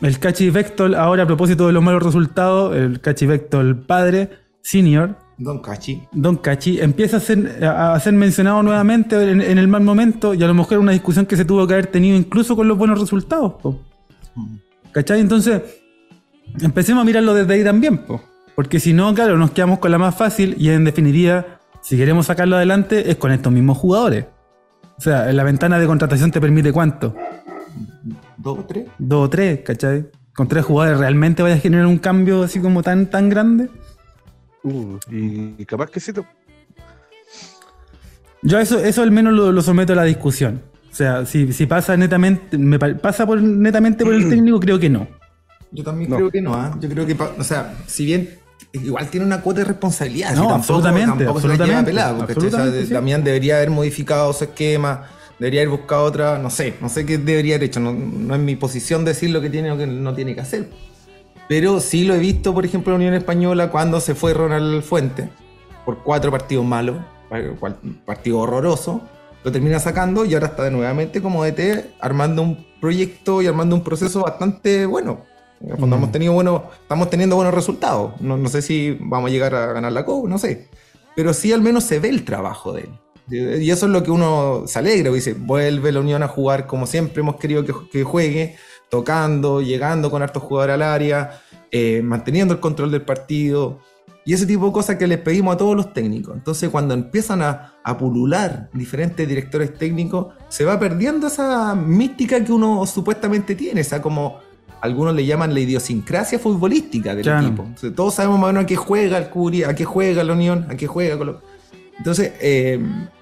El 0.00 0.18
Cachi 0.18 0.50
Vectol, 0.50 0.94
ahora 0.94 1.24
a 1.24 1.26
propósito 1.26 1.66
de 1.66 1.72
los 1.72 1.82
malos 1.82 2.02
resultados, 2.02 2.74
el 2.74 3.00
Cachi 3.00 3.26
Vectol 3.26 3.76
padre, 3.76 4.30
senior, 4.62 5.16
Don 5.40 5.60
Cachi. 5.60 6.02
Don 6.12 6.36
Cachi, 6.36 6.80
empieza 6.80 7.16
a 7.16 7.20
ser, 7.20 7.64
a 7.64 7.94
a 7.94 8.00
ser 8.00 8.12
mencionado 8.12 8.62
nuevamente 8.62 9.30
en, 9.30 9.40
en 9.40 9.56
el 9.56 9.68
mal 9.68 9.82
momento 9.82 10.34
y 10.34 10.42
a 10.42 10.46
lo 10.46 10.52
mejor 10.52 10.78
una 10.78 10.92
discusión 10.92 11.24
que 11.24 11.34
se 11.34 11.46
tuvo 11.46 11.66
que 11.66 11.72
haber 11.72 11.86
tenido 11.86 12.14
incluso 12.14 12.54
con 12.54 12.68
los 12.68 12.76
buenos 12.76 13.00
resultados. 13.00 13.54
po. 13.54 13.80
¿Cachai? 14.92 15.20
Entonces, 15.20 15.62
empecemos 16.60 17.00
a 17.00 17.04
mirarlo 17.06 17.32
desde 17.32 17.54
ahí 17.54 17.64
también, 17.64 17.98
po. 17.98 18.20
porque 18.54 18.78
si 18.80 18.92
no, 18.92 19.14
claro, 19.14 19.38
nos 19.38 19.52
quedamos 19.52 19.78
con 19.78 19.90
la 19.90 19.98
más 19.98 20.14
fácil 20.14 20.56
y 20.58 20.68
en 20.68 20.84
definitiva, 20.84 21.60
si 21.80 21.96
queremos 21.96 22.26
sacarlo 22.26 22.56
adelante, 22.56 23.10
es 23.10 23.16
con 23.16 23.32
estos 23.32 23.50
mismos 23.50 23.78
jugadores. 23.78 24.26
O 24.98 25.00
sea, 25.00 25.32
la 25.32 25.42
ventana 25.42 25.78
de 25.78 25.86
contratación 25.86 26.30
te 26.30 26.40
permite 26.40 26.70
cuánto? 26.70 27.14
¿Dos 28.42 28.58
o 28.58 28.64
tres? 28.64 28.86
Dos 28.98 29.26
o 29.26 29.30
tres, 29.30 29.60
¿cachai? 29.64 30.06
Con 30.34 30.48
tres 30.48 30.64
jugadores 30.64 30.98
realmente 30.98 31.42
vaya 31.42 31.56
a 31.56 31.58
generar 31.58 31.86
un 31.86 31.98
cambio 31.98 32.42
así 32.42 32.60
como 32.60 32.82
tan, 32.82 33.06
tan 33.10 33.28
grande. 33.28 33.68
Uh, 34.62 34.96
y, 35.10 35.64
capaz 35.66 35.90
que 35.90 36.00
sí. 36.00 36.12
te- 36.12 36.22
Yo 38.42 38.58
eso, 38.58 38.78
eso 38.78 39.02
al 39.02 39.10
menos 39.10 39.32
lo, 39.34 39.52
lo 39.52 39.62
someto 39.62 39.92
a 39.92 39.96
la 39.96 40.04
discusión. 40.04 40.62
O 40.90 40.94
sea, 40.94 41.24
si, 41.26 41.52
si 41.52 41.66
pasa 41.66 41.96
netamente, 41.96 42.56
me 42.58 42.78
pa- 42.78 42.94
pasa 42.94 43.26
por, 43.26 43.40
netamente 43.42 44.04
por 44.04 44.14
el 44.14 44.28
técnico, 44.30 44.58
creo 44.60 44.78
que 44.78 44.88
no. 44.88 45.06
Yo 45.72 45.84
también 45.84 46.10
No. 46.10 46.16
creo 46.16 46.30
que 46.30 46.40
no, 46.42 46.54
¿ah? 46.54 46.76
Yo 46.80 46.88
creo 46.88 47.06
que, 47.06 47.16
o 47.38 47.44
sea, 47.44 47.74
si 47.86 48.04
bien 48.04 48.30
igual 48.72 49.08
tiene 49.08 49.26
una 49.26 49.40
cuota 49.40 49.60
de 49.60 49.66
responsabilidad, 49.66 50.30
No, 50.30 50.34
si 50.34 50.48
tampoco, 50.48 50.54
absolutamente, 50.54 51.24
tampoco 51.24 51.40
se 51.40 51.48
la 51.48 51.54
lleva 51.66 51.78
absolutamente. 51.78 52.46
O 52.46 52.50
sea, 52.50 52.86
sí. 52.86 52.92
Damián 52.92 53.22
debería 53.24 53.56
haber 53.56 53.70
modificado 53.70 54.32
su 54.32 54.44
esquema, 54.44 55.04
debería 55.40 55.62
haber 55.62 55.70
buscado 55.70 56.04
otra, 56.04 56.38
no 56.38 56.50
sé, 56.50 56.74
no 56.80 56.88
sé 56.88 57.04
qué 57.04 57.18
debería 57.18 57.56
haber 57.56 57.64
hecho, 57.68 57.80
no, 57.80 57.92
no 57.92 58.34
es 58.34 58.40
mi 58.40 58.54
posición 58.54 59.04
decir 59.04 59.30
lo 59.30 59.40
que 59.40 59.50
tiene 59.50 59.72
o 59.72 59.78
que 59.78 59.86
no 59.86 60.14
tiene 60.14 60.34
que 60.34 60.42
hacer. 60.42 60.68
Pero 61.48 61.80
sí 61.80 62.04
lo 62.04 62.14
he 62.14 62.18
visto, 62.18 62.54
por 62.54 62.64
ejemplo, 62.64 62.94
en 62.94 63.00
la 63.00 63.06
Unión 63.08 63.14
Española 63.14 63.70
cuando 63.70 64.00
se 64.00 64.14
fue 64.14 64.34
Ronald 64.34 64.82
Fuente 64.82 65.28
por 65.84 66.04
cuatro 66.04 66.30
partidos 66.30 66.64
malos, 66.64 66.98
partido 68.04 68.38
horroroso, 68.38 69.00
lo 69.42 69.50
termina 69.50 69.80
sacando 69.80 70.24
y 70.24 70.34
ahora 70.34 70.48
está 70.48 70.70
nuevamente 70.70 71.22
como 71.22 71.42
DT 71.44 71.94
armando 72.00 72.42
un 72.42 72.66
proyecto 72.80 73.40
y 73.42 73.46
armando 73.46 73.74
un 73.74 73.82
proceso 73.82 74.22
bastante 74.22 74.86
bueno. 74.86 75.24
En 75.60 75.70
el 75.70 75.76
fondo 75.78 75.96
Mm. 75.96 75.98
hemos 75.98 76.12
tenido 76.12 76.32
buenos, 76.34 76.62
estamos 76.82 77.10
teniendo 77.10 77.36
buenos 77.36 77.54
resultados. 77.54 78.20
No, 78.20 78.36
no 78.36 78.48
sé 78.48 78.62
si 78.62 78.96
vamos 79.00 79.30
a 79.30 79.32
llegar 79.32 79.54
a 79.54 79.72
ganar 79.72 79.92
la 79.92 80.04
COP, 80.04 80.28
no 80.28 80.38
sé. 80.38 80.68
Pero 81.16 81.32
sí 81.34 81.52
al 81.52 81.62
menos 81.62 81.84
se 81.84 81.98
ve 81.98 82.10
el 82.10 82.24
trabajo 82.24 82.72
de 82.72 82.82
él. 82.82 82.90
Y 83.30 83.70
eso 83.70 83.86
es 83.86 83.92
lo 83.92 84.02
que 84.02 84.10
uno 84.10 84.64
se 84.66 84.78
alegra, 84.78 85.10
dice, 85.12 85.34
vuelve 85.34 85.92
la 85.92 86.00
Unión 86.00 86.22
a 86.22 86.28
jugar 86.28 86.66
como 86.66 86.86
siempre 86.86 87.20
hemos 87.20 87.36
querido 87.36 87.64
que, 87.64 87.72
que 87.92 88.02
juegue, 88.04 88.56
tocando, 88.88 89.60
llegando 89.62 90.10
con 90.10 90.22
hartos 90.22 90.42
jugadores 90.42 90.74
al 90.74 90.82
área, 90.82 91.40
eh, 91.70 92.00
manteniendo 92.02 92.54
el 92.54 92.60
control 92.60 92.90
del 92.90 93.02
partido. 93.02 93.78
Y 94.24 94.34
ese 94.34 94.46
tipo 94.46 94.66
de 94.66 94.72
cosas 94.72 94.96
que 94.96 95.06
les 95.06 95.18
pedimos 95.18 95.54
a 95.54 95.56
todos 95.56 95.74
los 95.74 95.92
técnicos. 95.94 96.36
Entonces, 96.36 96.68
cuando 96.68 96.92
empiezan 96.92 97.40
a, 97.40 97.74
a 97.82 97.96
pulular 97.96 98.68
diferentes 98.74 99.26
directores 99.26 99.74
técnicos, 99.74 100.26
se 100.48 100.64
va 100.64 100.78
perdiendo 100.78 101.28
esa 101.28 101.74
mística 101.74 102.42
que 102.44 102.52
uno 102.52 102.84
supuestamente 102.86 103.54
tiene, 103.54 103.80
esa 103.80 104.02
como 104.02 104.38
algunos 104.82 105.14
le 105.14 105.24
llaman 105.24 105.54
la 105.54 105.60
idiosincrasia 105.60 106.38
futbolística 106.38 107.14
del 107.14 107.22
Claro. 107.24 107.46
equipo. 107.46 107.66
Todos 107.94 108.14
sabemos 108.14 108.38
más 108.38 108.48
o 108.50 108.52
menos 108.52 108.64
a 108.64 108.66
qué 108.66 108.76
juega 108.76 109.18
el 109.18 109.28
Curi, 109.30 109.62
a 109.64 109.74
qué 109.74 109.84
juega 109.84 110.22
la 110.24 110.32
Unión, 110.34 110.66
a 110.68 110.74
qué 110.76 110.86
juega 110.86 111.16
Colo- 111.16 111.40
Entonces, 111.98 112.32
eh, 112.40 112.78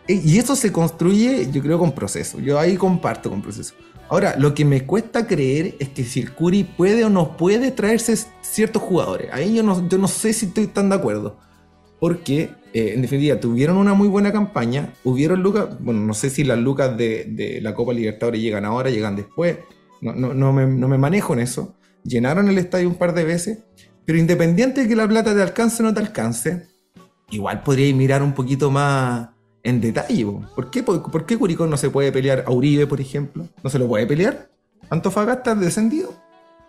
y 0.08 0.38
eso 0.38 0.56
se 0.56 0.72
construye, 0.72 1.50
yo 1.52 1.62
creo, 1.62 1.78
con 1.78 1.92
proceso. 1.92 2.40
Yo 2.40 2.58
ahí 2.58 2.76
comparto 2.76 3.28
con 3.28 3.42
proceso. 3.42 3.74
Ahora, 4.08 4.36
lo 4.38 4.54
que 4.54 4.64
me 4.64 4.86
cuesta 4.86 5.26
creer 5.26 5.74
es 5.78 5.90
que 5.90 6.02
si 6.02 6.20
el 6.20 6.32
Curi 6.32 6.64
puede 6.64 7.04
o 7.04 7.10
no 7.10 7.36
puede 7.36 7.70
traerse 7.70 8.16
ciertos 8.40 8.82
jugadores. 8.82 9.28
Ahí 9.32 9.54
yo 9.54 9.62
no, 9.62 9.86
yo 9.86 9.98
no 9.98 10.08
sé 10.08 10.32
si 10.32 10.46
estoy 10.46 10.66
tan 10.66 10.88
de 10.88 10.96
acuerdo. 10.96 11.38
Porque, 12.00 12.50
eh, 12.72 12.92
en 12.94 13.02
definitiva, 13.02 13.38
tuvieron 13.38 13.76
una 13.76 13.92
muy 13.92 14.08
buena 14.08 14.32
campaña. 14.32 14.94
Hubieron 15.04 15.42
lucas, 15.42 15.76
bueno, 15.80 16.00
no 16.00 16.14
sé 16.14 16.30
si 16.30 16.42
las 16.42 16.58
lucas 16.58 16.96
de, 16.96 17.26
de 17.28 17.60
la 17.60 17.74
Copa 17.74 17.92
Libertadores 17.92 18.40
llegan 18.40 18.64
ahora, 18.64 18.88
llegan 18.88 19.14
después. 19.14 19.58
No, 20.00 20.14
no, 20.14 20.32
no, 20.32 20.54
me, 20.54 20.66
no 20.66 20.88
me 20.88 20.96
manejo 20.96 21.34
en 21.34 21.40
eso. 21.40 21.76
Llenaron 22.02 22.48
el 22.48 22.56
estadio 22.56 22.88
un 22.88 22.94
par 22.94 23.12
de 23.12 23.24
veces. 23.24 23.58
Pero 24.06 24.18
independiente 24.18 24.82
de 24.82 24.88
que 24.88 24.96
la 24.96 25.06
plata 25.06 25.34
te 25.34 25.42
alcance 25.42 25.82
o 25.82 25.86
no 25.86 25.92
te 25.92 26.00
alcance, 26.00 26.66
igual 27.30 27.62
podríais 27.62 27.94
mirar 27.94 28.22
un 28.22 28.32
poquito 28.32 28.70
más 28.70 29.28
en 29.62 29.80
detalle. 29.80 30.24
po. 30.24 30.42
¿Por 30.54 30.70
qué, 30.70 30.82
por, 30.82 31.02
por 31.10 31.26
qué 31.26 31.36
Curicó 31.36 31.66
no 31.66 31.76
se 31.76 31.90
puede 31.90 32.12
pelear 32.12 32.44
a 32.46 32.50
Uribe, 32.52 32.86
por 32.86 33.00
ejemplo? 33.00 33.46
¿No 33.62 33.70
se 33.70 33.78
lo 33.78 33.86
puede 33.88 34.06
pelear? 34.06 34.48
Antofagasta 34.90 35.54
descendido. 35.54 36.14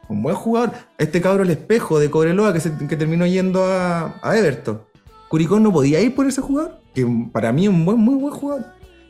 Un 0.10 0.24
buen 0.24 0.36
jugador. 0.36 0.72
Este 0.98 1.22
cabro 1.22 1.44
el 1.44 1.52
espejo 1.52 2.00
de 2.00 2.10
Cobreloa 2.10 2.52
que, 2.54 2.60
se- 2.60 2.76
que 2.88 2.98
terminó 2.98 3.26
yendo 3.28 3.64
a, 3.66 4.20
a 4.22 4.38
Everton. 4.38 4.82
Curicó 5.30 5.60
no 5.60 5.72
podía 5.72 6.02
ir 6.02 6.16
por 6.16 6.26
ese 6.26 6.42
jugador, 6.42 6.80
que 6.96 7.06
para 7.32 7.52
mí 7.54 7.66
es 7.66 7.70
un 7.70 7.86
buen, 7.86 8.00
muy 8.00 8.16
buen 8.16 8.34
jugador. 8.34 8.66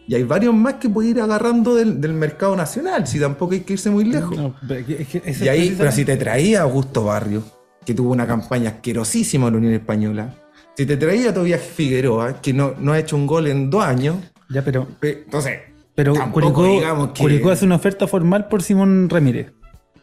Y 0.05 0.15
hay 0.15 0.23
varios 0.23 0.53
más 0.53 0.73
que 0.75 0.89
puede 0.89 1.09
ir 1.09 1.21
agarrando 1.21 1.75
del, 1.75 2.01
del 2.01 2.13
mercado 2.13 2.55
nacional, 2.55 3.07
si 3.07 3.19
tampoco 3.19 3.53
hay 3.53 3.61
que 3.61 3.73
irse 3.73 3.89
muy 3.89 4.03
lejos. 4.05 4.35
No, 4.35 4.55
pero 4.67 4.79
es 4.81 5.07
que 5.07 5.21
ese 5.23 5.45
Y 5.45 5.47
ahí, 5.47 5.75
pero 5.77 5.91
si 5.91 6.03
te 6.03 6.17
traía 6.17 6.63
Augusto 6.63 7.05
Barrio, 7.05 7.43
que 7.85 7.93
tuvo 7.93 8.11
una 8.11 8.27
campaña 8.27 8.71
asquerosísima 8.71 9.47
en 9.47 9.53
la 9.53 9.57
Unión 9.59 9.73
Española, 9.73 10.35
si 10.79 10.85
te 10.85 10.95
traía 10.95 11.33
todavía 11.33 11.57
Figueroa, 11.57 12.39
que 12.41 12.53
no, 12.53 12.73
no 12.79 12.93
ha 12.93 12.99
hecho 12.99 13.17
un 13.17 13.27
gol 13.27 13.47
en 13.47 13.69
dos 13.69 13.83
años, 13.83 14.15
Ya, 14.47 14.61
pero, 14.63 14.87
pe- 15.01 15.23
entonces, 15.25 15.59
pero 15.93 16.13
tampoco 16.13 16.53
Curicó, 16.53 16.63
digamos 16.79 17.07
que- 17.09 17.21
Curicó 17.21 17.51
hace 17.51 17.65
una 17.65 17.75
oferta 17.75 18.07
formal 18.07 18.47
por 18.47 18.63
Simón 18.63 19.09
Ramírez. 19.09 19.51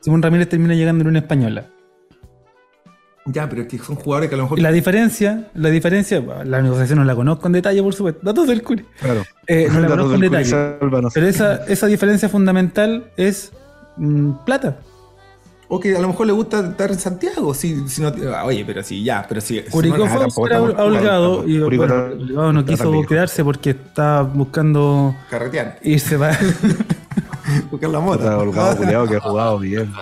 Simón 0.02 0.20
Ramírez 0.20 0.50
termina 0.50 0.74
llegando 0.74 1.00
en 1.00 1.08
una 1.08 1.20
española. 1.20 1.64
ya, 3.24 3.48
pero 3.48 3.62
es 3.62 3.68
que 3.68 3.78
son 3.78 3.96
jugadores 3.96 4.28
que 4.28 4.34
a 4.34 4.36
lo 4.36 4.44
mejor 4.44 4.58
Y 4.58 4.62
la 4.62 4.70
diferencia, 4.70 5.48
la 5.54 5.70
diferencia, 5.70 6.20
la 6.44 6.60
negociación 6.60 6.98
no 6.98 7.04
la 7.06 7.14
conozco 7.16 7.46
en 7.46 7.54
detalle, 7.54 7.82
por 7.82 7.94
supuesto. 7.94 8.20
Datos 8.22 8.46
del 8.46 8.62
Curi. 8.62 8.84
Claro. 9.00 9.24
Eh, 9.46 9.68
no 9.72 9.80
la 9.80 9.88
conozco 9.88 10.14
en 10.14 10.20
detalle. 10.20 10.76
Pero 11.14 11.26
esa, 11.26 11.64
esa 11.68 11.86
diferencia 11.86 12.28
fundamental 12.28 13.10
es 13.16 13.50
mm, 13.96 14.44
plata. 14.44 14.76
O 15.68 15.80
que 15.80 15.96
a 15.96 16.00
lo 16.00 16.06
mejor 16.08 16.26
le 16.28 16.32
gusta 16.32 16.60
estar 16.60 16.90
en 16.92 16.98
Santiago. 16.98 17.52
Si, 17.52 17.88
si 17.88 18.00
no, 18.00 18.12
ah, 18.34 18.44
oye, 18.44 18.64
pero 18.64 18.82
sí, 18.84 19.02
ya, 19.02 19.24
pero 19.28 19.40
sí. 19.40 19.60
si 19.64 19.70
Curicó 19.70 19.98
no- 19.98 20.30
fue 20.30 20.54
a 20.54 20.60
Holgado 20.62 21.42
y 21.46 21.58
Curicó 21.60 21.86
bueno, 21.86 22.06
está- 22.06 22.22
Holgado 22.22 22.52
no 22.52 22.60
está 22.60 22.72
quiso 22.72 23.02
quedarse 23.08 23.42
porque 23.44 23.70
estaba 23.70 24.22
buscando 24.22 25.14
carretear. 25.28 25.78
irse 25.82 26.18
para... 26.18 26.38
Buscar 27.70 27.90
la 27.90 28.00
moto. 28.00 28.38
Holgado, 28.38 28.76
culiao, 28.78 29.06
que 29.08 29.16
ha 29.16 29.20
jugado 29.20 29.58
bien. 29.58 29.92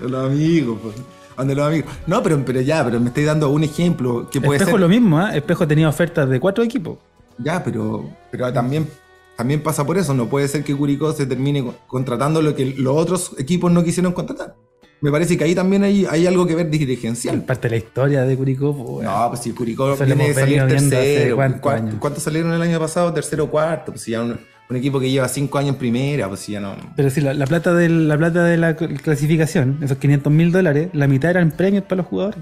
Los 0.00 0.26
amigos, 0.30 0.78
pues. 0.82 0.94
Ande 1.36 1.54
los 1.54 1.66
amigos. 1.66 1.92
No, 2.06 2.22
pero, 2.22 2.40
pero 2.44 2.60
ya, 2.60 2.84
pero 2.84 3.00
me 3.00 3.08
estáis 3.08 3.26
dando 3.26 3.48
un 3.50 3.64
ejemplo 3.64 4.28
que 4.30 4.40
puede 4.40 4.58
Espejo 4.58 4.72
ser. 4.76 4.80
lo 4.80 4.88
mismo, 4.88 5.20
¿eh? 5.20 5.36
Espejo 5.38 5.66
tenía 5.66 5.88
ofertas 5.88 6.28
de 6.28 6.38
cuatro 6.38 6.62
equipos. 6.62 6.98
Ya, 7.38 7.62
pero, 7.64 8.08
pero 8.30 8.52
también, 8.52 8.88
también 9.36 9.62
pasa 9.62 9.84
por 9.86 9.98
eso. 9.98 10.14
No 10.14 10.26
puede 10.28 10.48
ser 10.48 10.62
que 10.64 10.74
Curicó 10.74 11.12
se 11.12 11.26
termine 11.26 11.62
co- 11.62 11.74
contratando 11.86 12.40
lo 12.42 12.54
que 12.54 12.66
los 12.76 12.96
otros 12.96 13.32
equipos 13.38 13.70
no 13.72 13.82
quisieron 13.84 14.12
contratar. 14.12 14.54
Me 15.00 15.10
parece 15.10 15.36
que 15.36 15.44
ahí 15.44 15.54
también 15.54 15.82
hay, 15.82 16.06
hay 16.08 16.26
algo 16.26 16.46
que 16.46 16.54
ver 16.54 16.70
dirigencial. 16.70 17.42
Parte 17.44 17.68
de 17.68 17.72
la 17.72 17.76
historia 17.76 18.22
de 18.24 18.36
Curicó, 18.36 18.74
pues. 18.74 19.04
No, 19.06 19.26
pues 19.28 19.40
si 19.42 19.52
Curicó 19.52 19.96
viene 19.96 20.28
de 20.28 20.34
salir 20.34 20.66
tercero. 20.66 21.36
cuántos 21.36 21.60
¿cuánto- 21.60 21.86
años. 21.88 21.94
¿Cuántos 22.00 22.22
salieron 22.22 22.52
el 22.52 22.62
año 22.62 22.78
pasado? 22.80 23.12
Tercero 23.12 23.44
o 23.44 23.50
cuarto. 23.50 23.92
Pues 23.92 24.02
si 24.02 24.12
ya 24.12 24.22
un, 24.22 24.38
un 24.70 24.76
equipo 24.76 24.98
que 25.00 25.10
lleva 25.10 25.28
cinco 25.28 25.58
años 25.58 25.70
en 25.74 25.78
primera, 25.78 26.26
pues 26.28 26.40
si 26.40 26.52
ya 26.52 26.60
no. 26.60 26.74
Pero 26.96 27.10
sí, 27.10 27.20
la, 27.20 27.34
la 27.34 27.46
plata 27.46 27.74
de 27.74 27.88
la 27.90 28.16
plata 28.16 28.44
de 28.44 28.56
la 28.56 28.76
cl- 28.78 28.98
clasificación, 29.00 29.78
esos 29.82 29.98
500 29.98 30.32
mil 30.32 30.50
dólares, 30.52 30.88
la 30.94 31.06
mitad 31.06 31.30
eran 31.30 31.50
premios 31.50 31.84
para 31.84 31.96
los 31.96 32.06
jugadores. 32.06 32.38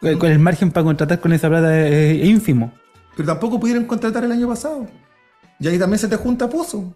Con 0.00 0.18
con 0.18 0.32
el 0.32 0.38
margen 0.38 0.70
para 0.72 0.84
contratar 0.84 1.20
con 1.20 1.32
esa 1.32 1.48
plata 1.48 1.78
es, 1.86 2.20
es 2.22 2.26
ínfimo. 2.28 2.72
Pero 3.16 3.26
tampoco 3.26 3.60
pudieron 3.60 3.84
contratar 3.84 4.24
el 4.24 4.32
año 4.32 4.48
pasado. 4.48 4.86
Y 5.58 5.68
ahí 5.68 5.78
también 5.78 5.98
se 5.98 6.08
te 6.08 6.16
junta 6.16 6.48
Pozo. 6.48 6.94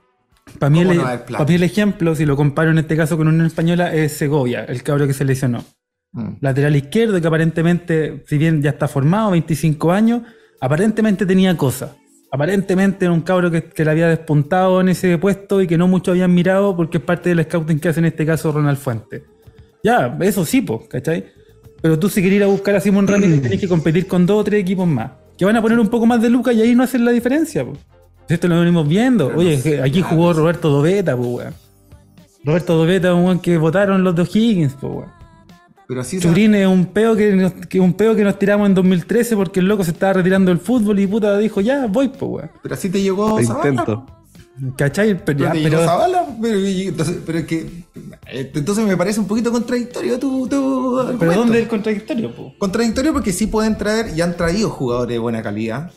Para 0.59 0.71
mí, 0.71 0.79
¿Cómo 0.81 0.93
el, 0.93 0.99
no 0.99 1.05
para 1.05 1.45
mí 1.45 1.55
el 1.55 1.63
ejemplo, 1.63 2.15
si 2.15 2.25
lo 2.25 2.37
comparo 2.37 2.71
en 2.71 2.79
este 2.79 2.97
caso 2.97 3.17
con 3.17 3.29
una 3.29 3.47
española, 3.47 3.93
es 3.95 4.13
Segovia, 4.13 4.65
el 4.65 4.83
cabro 4.83 5.07
que 5.07 5.13
se 5.13 5.25
lesionó. 5.25 5.65
Lateral 6.41 6.75
izquierdo, 6.77 7.21
que 7.21 7.27
aparentemente, 7.27 8.25
si 8.27 8.39
bien 8.39 8.63
ya 8.63 8.71
está 8.71 8.89
formado, 8.89 9.33
25 9.33 9.93
años, 9.93 10.23
aparentemente 10.61 11.27
tenía 11.27 11.55
cosas. 11.57 11.91
Aparentemente 12.33 13.05
era 13.05 13.13
un 13.13 13.21
cabro 13.21 13.51
que, 13.51 13.65
que 13.65 13.85
le 13.85 13.91
había 13.91 14.09
despuntado 14.09 14.81
en 14.81 14.89
ese 14.89 15.19
puesto 15.19 15.61
y 15.61 15.67
que 15.67 15.77
no 15.77 15.89
muchos 15.89 16.13
habían 16.13 16.33
mirado 16.33 16.75
porque 16.75 16.99
es 16.99 17.05
parte 17.05 17.29
del 17.29 17.45
scouting 17.45 17.79
que 17.79 17.89
hace 17.89 18.01
en 18.01 18.07
este 18.07 18.25
caso 18.25 18.51
Ronald 18.51 18.79
Fuente. 18.79 19.25
Ya, 19.83 20.17
eso 20.21 20.45
sí, 20.45 20.63
po, 20.63 20.89
¿cachai? 20.89 21.27
Pero 21.83 21.99
tú 21.99 22.09
si 22.09 22.23
querés 22.23 22.37
ir 22.39 22.43
a 22.45 22.47
buscar 22.47 22.75
a 22.75 22.81
Simón 22.81 23.07
Ramírez 23.07 23.43
tenés 23.43 23.61
que 23.61 23.69
competir 23.69 24.07
con 24.07 24.27
dos 24.27 24.41
o 24.41 24.45
tres 24.45 24.61
equipos 24.61 24.89
más. 24.89 25.13
Que 25.37 25.45
van 25.45 25.57
a 25.57 25.63
poner 25.63 25.79
un 25.79 25.89
poco 25.89 26.07
más 26.07 26.21
de 26.23 26.31
lucas 26.31 26.55
y 26.55 26.63
ahí 26.63 26.75
no 26.75 26.83
hacen 26.83 27.05
la 27.05 27.11
diferencia, 27.11 27.65
po. 27.65 27.73
Esto 28.29 28.49
lo 28.49 28.59
venimos 28.59 28.89
viendo. 28.89 29.29
Oye, 29.35 29.81
aquí 29.83 30.03
jugó 30.03 30.33
Roberto 30.33 30.69
Doveta, 30.69 31.17
po, 31.17 31.23
weón. 31.23 31.55
Roberto 32.45 32.77
Doveta 32.77 33.09
es 33.09 33.15
un 33.15 33.25
weón 33.25 33.39
que 33.41 33.57
votaron 33.59 34.03
los 34.03 34.15
de 34.15 34.23
Higgins, 34.23 34.75
po, 34.75 34.89
weón. 34.89 35.17
Pero 35.89 36.01
así 36.01 36.19
Churín 36.19 36.53
es 36.57 36.67
un 36.67 36.87
peo 36.87 37.15
que, 37.15 37.33
nos, 37.37 37.53
que 37.53 37.79
un 37.79 37.93
peo 37.93 38.17
que 38.17 38.25
nos 38.25 38.37
tiramos 38.39 38.67
en 38.67 38.75
2013 38.75 39.37
porque 39.37 39.61
el 39.61 39.67
loco 39.67 39.85
se 39.85 39.93
estaba 39.93 40.15
retirando 40.15 40.51
del 40.51 40.59
fútbol 40.59 40.99
y 40.99 41.07
puta 41.07 41.39
dijo, 41.39 41.61
ya, 41.61 41.87
voy, 41.87 42.09
pues, 42.09 42.23
weón. 42.23 42.51
pero 42.63 42.75
así 42.75 42.91
te 42.91 43.01
llegó 43.01 43.37
Te 43.37 43.45
Zavala. 43.45 43.69
intento. 43.71 44.07
¿Cachai? 44.77 45.15
Pero, 45.23 45.39
Pero 45.39 45.55
ya, 45.55 45.63
pero 45.63 45.85
Zavala, 45.85 46.27
pero, 46.41 46.59
y- 46.61 46.87
entonces, 46.89 47.17
pero 47.27 47.39
es 47.39 47.45
que 47.47 47.71
entonces 48.55 48.87
me 48.87 48.97
parece 48.97 49.21
un 49.21 49.27
poquito 49.27 49.53
contradictorio 49.53 50.19
tu, 50.19 50.49
tu 50.49 51.17
¿pero. 51.19 51.35
¿dónde 51.35 51.59
es 51.59 51.65
el 51.65 51.69
contradictorio, 51.69 52.35
po? 52.35 52.55
Contradictorio 52.59 53.13
porque 53.13 53.33
sí 53.33 53.47
pueden 53.47 53.77
traer 53.77 54.17
y 54.17 54.21
han 54.23 54.37
traído 54.37 54.71
jugadores 54.71 55.15
de 55.15 55.19
buena 55.19 55.43
calidad. 55.43 55.91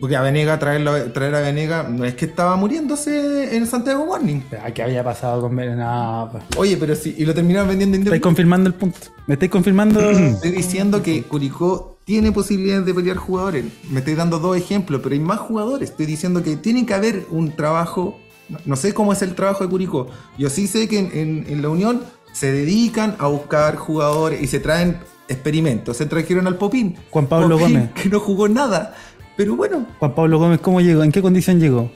Porque 0.00 0.14
a 0.14 0.22
Venega, 0.22 0.60
traerlo, 0.60 1.10
traer 1.12 1.34
a 1.34 1.40
Venega, 1.40 1.82
no 1.88 2.04
es 2.04 2.14
que 2.14 2.24
estaba 2.26 2.54
muriéndose 2.54 3.56
en 3.56 3.66
Santiago 3.66 4.06
Morning. 4.06 4.40
Ah, 4.62 4.70
¿Qué 4.70 4.82
había 4.84 5.02
pasado 5.02 5.40
con 5.40 5.56
No, 5.56 6.28
pues. 6.30 6.44
Oye, 6.56 6.76
pero 6.76 6.94
sí, 6.94 7.16
y 7.18 7.24
lo 7.24 7.34
terminaron 7.34 7.68
vendiendo 7.68 7.94
Estáis 7.96 8.00
independiente. 8.02 8.20
confirmando 8.20 8.68
el 8.68 8.74
punto. 8.74 8.98
Me 9.26 9.34
estáis 9.34 9.50
confirmando. 9.50 10.08
Estoy 10.10 10.50
diciendo 10.52 11.02
que 11.02 11.24
Curicó 11.24 11.97
tiene 12.08 12.32
posibilidades 12.32 12.86
de 12.86 12.94
pelear 12.94 13.18
jugadores. 13.18 13.66
Me 13.90 13.98
estoy 13.98 14.14
dando 14.14 14.38
dos 14.38 14.56
ejemplos, 14.56 15.02
pero 15.02 15.12
hay 15.12 15.20
más 15.20 15.40
jugadores. 15.40 15.90
Estoy 15.90 16.06
diciendo 16.06 16.42
que 16.42 16.56
tiene 16.56 16.86
que 16.86 16.94
haber 16.94 17.26
un 17.30 17.54
trabajo. 17.54 18.18
No 18.64 18.76
sé 18.76 18.94
cómo 18.94 19.12
es 19.12 19.20
el 19.20 19.34
trabajo 19.34 19.62
de 19.62 19.68
Curicó. 19.68 20.06
Yo 20.38 20.48
sí 20.48 20.66
sé 20.68 20.88
que 20.88 20.98
en, 21.00 21.10
en- 21.12 21.44
en 21.46 21.60
la 21.60 21.68
Unión 21.68 22.00
se 22.32 22.50
dedican 22.50 23.14
a 23.18 23.26
buscar 23.26 23.76
jugadores 23.76 24.40
y 24.40 24.46
se 24.46 24.58
traen 24.58 24.96
experimentos. 25.28 25.98
Se 25.98 26.06
trajeron 26.06 26.46
al 26.46 26.56
Popín. 26.56 26.96
Juan 27.10 27.26
Pablo 27.26 27.58
Popín, 27.58 27.74
Gómez. 27.74 27.90
Que 27.92 28.08
no 28.08 28.20
jugó 28.20 28.48
nada. 28.48 28.94
Pero 29.36 29.54
bueno, 29.54 29.86
Juan 29.98 30.14
Pablo 30.14 30.38
Gómez, 30.38 30.60
¿cómo 30.62 30.80
llegó? 30.80 31.02
¿En 31.04 31.12
qué 31.12 31.20
condición 31.20 31.60
llegó? 31.60 31.90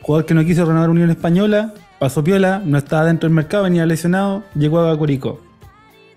Jugador 0.00 0.24
que 0.24 0.32
no 0.32 0.46
quiso 0.46 0.64
renovar 0.64 0.88
Unión 0.88 1.10
Española, 1.10 1.74
pasó 1.98 2.24
piola, 2.24 2.62
no 2.64 2.78
estaba 2.78 3.04
dentro 3.04 3.28
del 3.28 3.34
mercado, 3.34 3.64
venía 3.64 3.84
lesionado, 3.84 4.44
llegó 4.54 4.80
a 4.80 4.96
Curicó. 4.96 5.42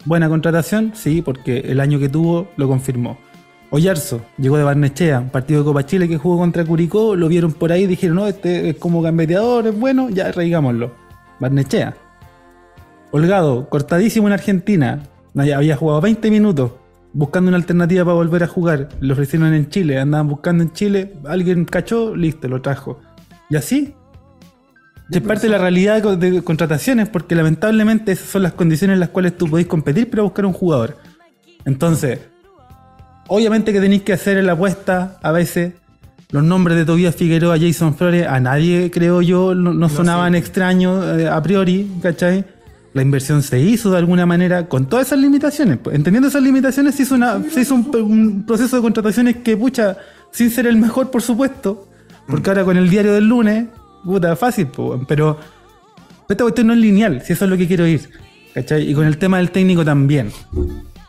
Buena 0.06 0.30
contratación, 0.30 0.94
sí, 0.96 1.22
porque 1.22 1.58
el 1.60 1.82
año 1.82 2.00
que 2.00 2.08
tuvo 2.08 2.48
lo 2.56 2.70
confirmó. 2.70 3.18
Oyarzo, 3.74 4.20
llegó 4.38 4.58
de 4.58 4.66
Barnechea, 4.66 5.22
un 5.22 5.30
partido 5.30 5.62
de 5.62 5.66
Copa 5.66 5.86
Chile 5.86 6.10
que 6.10 6.18
jugó 6.18 6.38
contra 6.38 6.66
Curicó, 6.66 7.16
lo 7.16 7.30
vieron 7.30 7.54
por 7.54 7.72
ahí, 7.72 7.88
dijeron, 7.88 8.18
no, 8.18 8.28
este 8.28 8.70
es 8.70 8.76
como 8.76 9.02
gambeteador, 9.02 9.66
es 9.68 9.80
bueno, 9.80 10.10
ya 10.10 10.28
arraigámoslo. 10.28 10.92
Barnechea. 11.40 11.96
Holgado, 13.12 13.70
cortadísimo 13.70 14.28
en 14.28 14.34
Argentina, 14.34 15.04
había 15.38 15.78
jugado 15.78 16.02
20 16.02 16.30
minutos, 16.30 16.74
buscando 17.14 17.48
una 17.48 17.56
alternativa 17.56 18.04
para 18.04 18.16
volver 18.16 18.44
a 18.44 18.48
jugar. 18.48 18.90
Lo 19.00 19.14
ofrecieron 19.14 19.54
en 19.54 19.70
Chile, 19.70 20.00
andaban 20.00 20.28
buscando 20.28 20.64
en 20.64 20.74
Chile, 20.74 21.14
alguien 21.24 21.64
cachó, 21.64 22.14
listo, 22.14 22.50
lo 22.50 22.62
trajo. 22.62 23.00
Y 23.50 23.56
así. 23.56 23.96
Es 25.10 25.22
parte 25.22 25.48
de 25.48 25.50
la 25.50 25.58
realidad 25.58 26.02
de, 26.18 26.32
de 26.32 26.42
contrataciones, 26.42 27.08
porque 27.08 27.36
lamentablemente 27.36 28.12
esas 28.12 28.28
son 28.28 28.44
las 28.44 28.52
condiciones 28.52 28.96
en 28.96 29.00
las 29.00 29.10
cuales 29.10 29.38
tú 29.38 29.50
podéis 29.50 29.68
competir 29.68 30.10
para 30.10 30.24
buscar 30.24 30.46
un 30.46 30.54
jugador. 30.54 30.98
Entonces, 31.66 32.31
obviamente 33.32 33.72
que 33.72 33.80
tenéis 33.80 34.02
que 34.02 34.12
hacer 34.12 34.38
en 34.38 34.46
la 34.46 34.54
apuesta 34.54 35.18
a 35.24 35.32
veces. 35.32 35.74
Los 36.32 36.44
nombres 36.44 36.78
de 36.78 36.86
Tobías 36.86 37.16
Figueroa, 37.16 37.58
Jason 37.58 37.96
Flores, 37.96 38.28
a 38.28 38.40
nadie, 38.40 38.92
creo 38.92 39.22
yo, 39.22 39.56
no, 39.56 39.74
no 39.74 39.90
sonaban 39.90 40.36
extraños 40.36 41.20
eh, 41.20 41.28
a 41.28 41.42
priori, 41.42 41.90
¿cachai? 42.02 42.46
La 42.94 43.02
inversión 43.02 43.42
se 43.42 43.60
hizo 43.60 43.92
de 43.92 43.98
alguna 43.98 44.26
manera 44.26 44.68
con 44.68 44.88
todas 44.88 45.08
esas 45.08 45.20
limitaciones. 45.20 45.78
pues. 45.78 45.96
Entendiendo 45.96 46.28
esas 46.28 46.44
limitaciones, 46.44 46.96
se 46.96 47.04
hizo, 47.04 47.16
una, 47.16 47.42
se 47.50 47.62
hizo 47.62 47.76
un, 47.76 47.90
un 47.96 48.46
proceso 48.46 48.76
de 48.76 48.82
contrataciones 48.82 49.38
que, 49.38 49.56
pucha, 49.56 49.98
sin 50.32 50.52
ser 50.52 50.68
el 50.68 50.78
mejor, 50.78 51.10
por 51.10 51.22
supuesto, 51.22 51.88
porque 52.28 52.50
ahora 52.50 52.66
con 52.66 52.78
el 52.78 52.90
diario 52.90 53.14
del 53.14 53.28
lunes, 53.28 53.66
puta, 54.04 54.36
fácil, 54.36 54.68
pues, 54.68 55.02
pero 55.08 55.38
esta 56.30 56.44
cuestión 56.44 56.68
no 56.68 56.74
es 56.74 56.80
lineal, 56.80 57.22
si 57.22 57.34
eso 57.34 57.46
es 57.46 57.52
lo 57.52 57.58
que 57.58 57.68
quiero 57.68 57.88
ir. 57.88 58.10
¿Cachai? 58.54 58.90
Y 58.90 58.94
con 58.94 59.06
el 59.06 59.18
tema 59.18 59.38
del 59.38 59.52
técnico 59.52 59.86
también. 59.86 60.32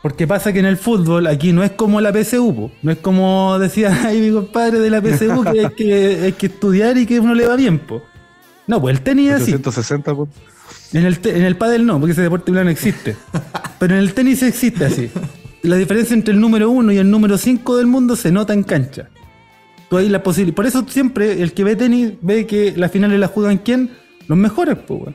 Porque 0.03 0.27
pasa 0.27 0.53
que 0.53 0.59
en 0.59 0.67
el 0.67 0.77
fútbol 0.77 1.29
aquí 1.29 1.53
no 1.53 1.62
es 1.62 1.71
como 1.71 2.01
la 2.01 2.12
PSU, 2.12 2.55
po. 2.55 2.73
no 2.83 2.91
es 2.91 2.99
como 2.99 3.57
decía 3.61 4.05
ahí 4.07 4.21
mi 4.21 4.33
compadre 4.33 4.81
de 4.81 4.91
la 4.91 5.01
PSU 5.01 5.45
que 5.45 5.61
hay 5.61 5.71
que, 5.71 6.21
hay 6.25 6.33
que 6.33 6.47
estudiar 6.47 6.99
y 6.99 7.07
que 7.07 7.21
uno 7.21 7.35
le 7.35 7.47
va 7.47 7.55
bien. 7.57 7.79
Po. 7.79 8.03
No, 8.67 8.81
pues 8.81 8.97
el 8.97 9.03
tenis 9.03 9.31
es 9.31 9.43
así. 9.43 9.53
860 9.53 10.15
puntos. 10.15 10.43
En 10.93 11.07
el, 11.07 11.19
en 11.25 11.43
el 11.43 11.57
pádel 11.57 11.87
no, 11.87 11.99
porque 11.99 12.12
ese 12.12 12.23
deporte 12.23 12.53
plano 12.53 12.71
existe. 12.71 13.17
Pero 13.79 13.95
en 13.95 14.01
el 14.01 14.12
tenis 14.12 14.43
existe 14.43 14.85
así. 14.85 15.11
La 15.62 15.77
diferencia 15.77 16.15
entre 16.15 16.35
el 16.35 16.41
número 16.41 16.71
uno 16.71 16.93
y 16.93 16.99
el 16.99 17.11
número 17.11 17.38
5 17.38 17.77
del 17.77 17.87
mundo 17.87 18.17
se 18.17 18.33
nota 18.33 18.53
en 18.53 18.65
cancha. 18.65 19.09
Tú 19.88 19.97
ahí 19.97 20.09
la 20.09 20.23
posibilidad. 20.23 20.57
Por 20.57 20.67
eso 20.67 20.85
siempre 20.88 21.43
el 21.43 21.53
que 21.53 21.65
ve 21.65 21.77
tenis 21.77 22.12
ve 22.21 22.47
que 22.47 22.75
las 22.77 22.91
finales 22.91 23.21
las 23.21 23.31
juegan 23.31 23.59
quién? 23.59 23.91
Los 24.27 24.37
mejores, 24.37 24.77
pues. 24.87 25.15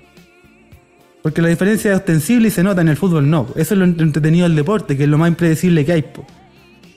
Porque 1.22 1.42
la 1.42 1.50
diferencia 1.50 1.92
es 1.92 1.98
ostensible 1.98 2.48
y 2.48 2.52
se 2.52 2.64
nota 2.64 2.82
en 2.82 2.90
el 2.90 2.98
fútbol 2.98 3.30
no. 3.30 3.48
Eso 3.56 3.74
es 3.74 3.80
lo 3.80 3.86
entretenido 3.86 4.48
del 4.48 4.56
deporte, 4.56 4.96
que 4.96 5.04
es 5.04 5.10
lo 5.10 5.18
más 5.18 5.30
impredecible 5.30 5.86
que 5.86 5.92
hay, 5.92 6.02
po. 6.04 6.26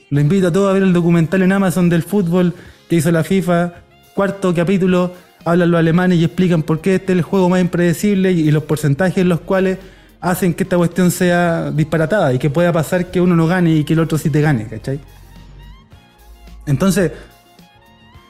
Lo 0.09 0.19
invito 0.19 0.47
a 0.47 0.51
todos 0.51 0.69
a 0.69 0.73
ver 0.73 0.83
el 0.83 0.93
documental 0.93 1.41
en 1.41 1.53
Amazon 1.53 1.89
del 1.89 2.03
fútbol 2.03 2.53
que 2.89 2.97
hizo 2.97 3.11
la 3.11 3.23
FIFA. 3.23 3.73
Cuarto 4.13 4.53
capítulo, 4.53 5.13
hablan 5.45 5.71
los 5.71 5.79
alemanes 5.79 6.19
y 6.19 6.25
explican 6.25 6.63
por 6.63 6.81
qué 6.81 6.95
este 6.95 7.13
es 7.13 7.19
el 7.19 7.21
juego 7.23 7.49
más 7.49 7.61
impredecible 7.61 8.31
y, 8.31 8.51
los 8.51 8.63
porcentajes 8.63 9.17
en 9.19 9.29
los 9.29 9.39
cuales 9.39 9.77
hacen 10.19 10.53
que 10.53 10.63
esta 10.63 10.77
cuestión 10.77 11.11
sea 11.11 11.71
disparatada 11.71 12.33
y 12.33 12.39
que 12.39 12.49
pueda 12.49 12.71
pasar 12.73 13.09
que 13.09 13.21
uno 13.21 13.35
no 13.35 13.47
gane 13.47 13.73
y 13.73 13.83
que 13.85 13.93
el 13.93 13.99
otro 13.99 14.17
sí 14.17 14.29
te 14.29 14.41
gane, 14.41 14.67
¿cachai? 14.67 14.99
Entonces, 16.67 17.11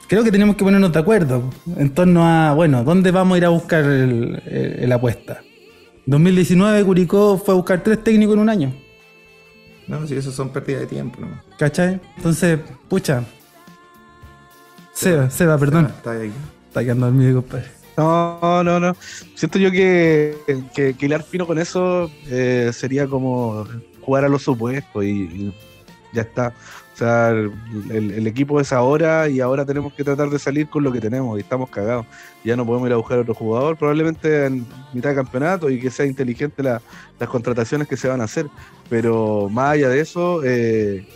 creo 0.08 0.22
que 0.22 0.30
tenemos 0.30 0.56
que 0.56 0.64
ponernos 0.64 0.92
de 0.92 0.98
acuerdo 1.00 1.50
en 1.76 1.90
torno 1.90 2.24
a, 2.24 2.54
bueno, 2.54 2.84
¿dónde 2.84 3.10
vamos 3.10 3.34
a 3.34 3.38
ir 3.38 3.44
a 3.44 3.50
buscar 3.50 3.84
el 3.84 4.92
apuesta? 4.92 5.42
2019 6.06 6.84
Curicó 6.84 7.38
fue 7.38 7.54
a 7.54 7.56
buscar 7.56 7.82
tres 7.82 8.02
técnicos 8.02 8.34
en 8.34 8.40
un 8.40 8.48
año. 8.48 8.72
no, 9.86 10.06
si 10.06 10.14
eso 10.14 10.32
son 10.32 10.50
pérdidas 10.50 10.82
de 10.82 10.86
tiempo. 10.86 11.20
¿no? 11.20 11.28
¿Cachai? 11.58 12.00
Entonces, 12.16 12.58
pucha. 12.88 13.24
Seba, 14.92 15.30
Seba, 15.30 15.56
perdón. 15.58 15.86
Está 15.86 16.12
ahí. 16.12 16.32
Está 16.68 16.82
quedando 16.82 17.06
dormido, 17.06 17.42
compadre. 17.42 17.66
No, 17.96 18.64
no, 18.64 18.80
no. 18.80 18.96
Siento 19.34 19.58
yo 19.58 19.70
que, 19.70 20.36
que, 20.74 20.94
que 20.94 21.06
hilar 21.06 21.22
fino 21.22 21.46
con 21.46 21.58
eso 21.58 22.10
eh, 22.26 22.70
sería 22.72 23.06
como 23.06 23.66
jugar 24.00 24.24
a 24.24 24.28
los 24.28 24.42
supuestos 24.42 25.04
y, 25.04 25.08
y 25.08 25.54
ya 26.12 26.22
está. 26.22 26.54
O 26.92 26.96
sea, 26.96 27.30
el, 27.30 27.52
el 27.90 28.26
equipo 28.26 28.60
es 28.60 28.70
ahora 28.72 29.26
y 29.28 29.40
ahora 29.40 29.64
tenemos 29.64 29.94
que 29.94 30.04
tratar 30.04 30.28
de 30.28 30.38
salir 30.38 30.68
con 30.68 30.84
lo 30.84 30.92
que 30.92 31.00
tenemos 31.00 31.38
y 31.38 31.40
estamos 31.40 31.70
cagados. 31.70 32.04
Ya 32.44 32.54
no 32.54 32.66
podemos 32.66 32.86
ir 32.88 32.92
a 32.92 32.96
buscar 32.96 33.18
otro 33.18 33.32
jugador, 33.34 33.76
probablemente 33.78 34.44
en 34.46 34.66
mitad 34.92 35.08
de 35.10 35.16
campeonato 35.16 35.70
y 35.70 35.80
que 35.80 35.90
sea 35.90 36.04
inteligente 36.04 36.62
la- 36.62 36.82
las 37.18 37.28
contrataciones 37.30 37.88
que 37.88 37.96
se 37.96 38.08
van 38.08 38.20
a 38.20 38.24
hacer. 38.24 38.46
Pero 38.90 39.48
más 39.50 39.72
allá 39.72 39.88
de 39.88 40.00
eso, 40.00 40.42
eh, 40.44 41.06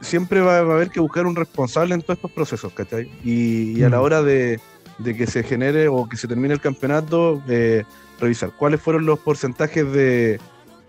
siempre 0.00 0.40
va, 0.40 0.62
va 0.62 0.72
a 0.72 0.76
haber 0.76 0.90
que 0.90 1.00
buscar 1.00 1.26
un 1.26 1.36
responsable 1.36 1.94
en 1.94 2.00
todos 2.02 2.16
estos 2.16 2.32
procesos, 2.32 2.72
¿cachai? 2.72 3.10
Y, 3.24 3.78
y 3.78 3.82
a 3.84 3.90
la 3.90 3.98
Mm. 3.98 4.02
hora 4.02 4.22
de, 4.22 4.58
de 4.98 5.14
que 5.16 5.26
se 5.26 5.42
genere 5.42 5.88
o 5.88 6.08
que 6.08 6.16
se 6.16 6.26
termine 6.26 6.54
el 6.54 6.60
campeonato, 6.60 7.42
eh, 7.48 7.84
revisar 8.18 8.52
cuáles 8.56 8.80
fueron 8.80 9.06
los 9.06 9.18
porcentajes 9.18 9.90
de, 9.92 10.40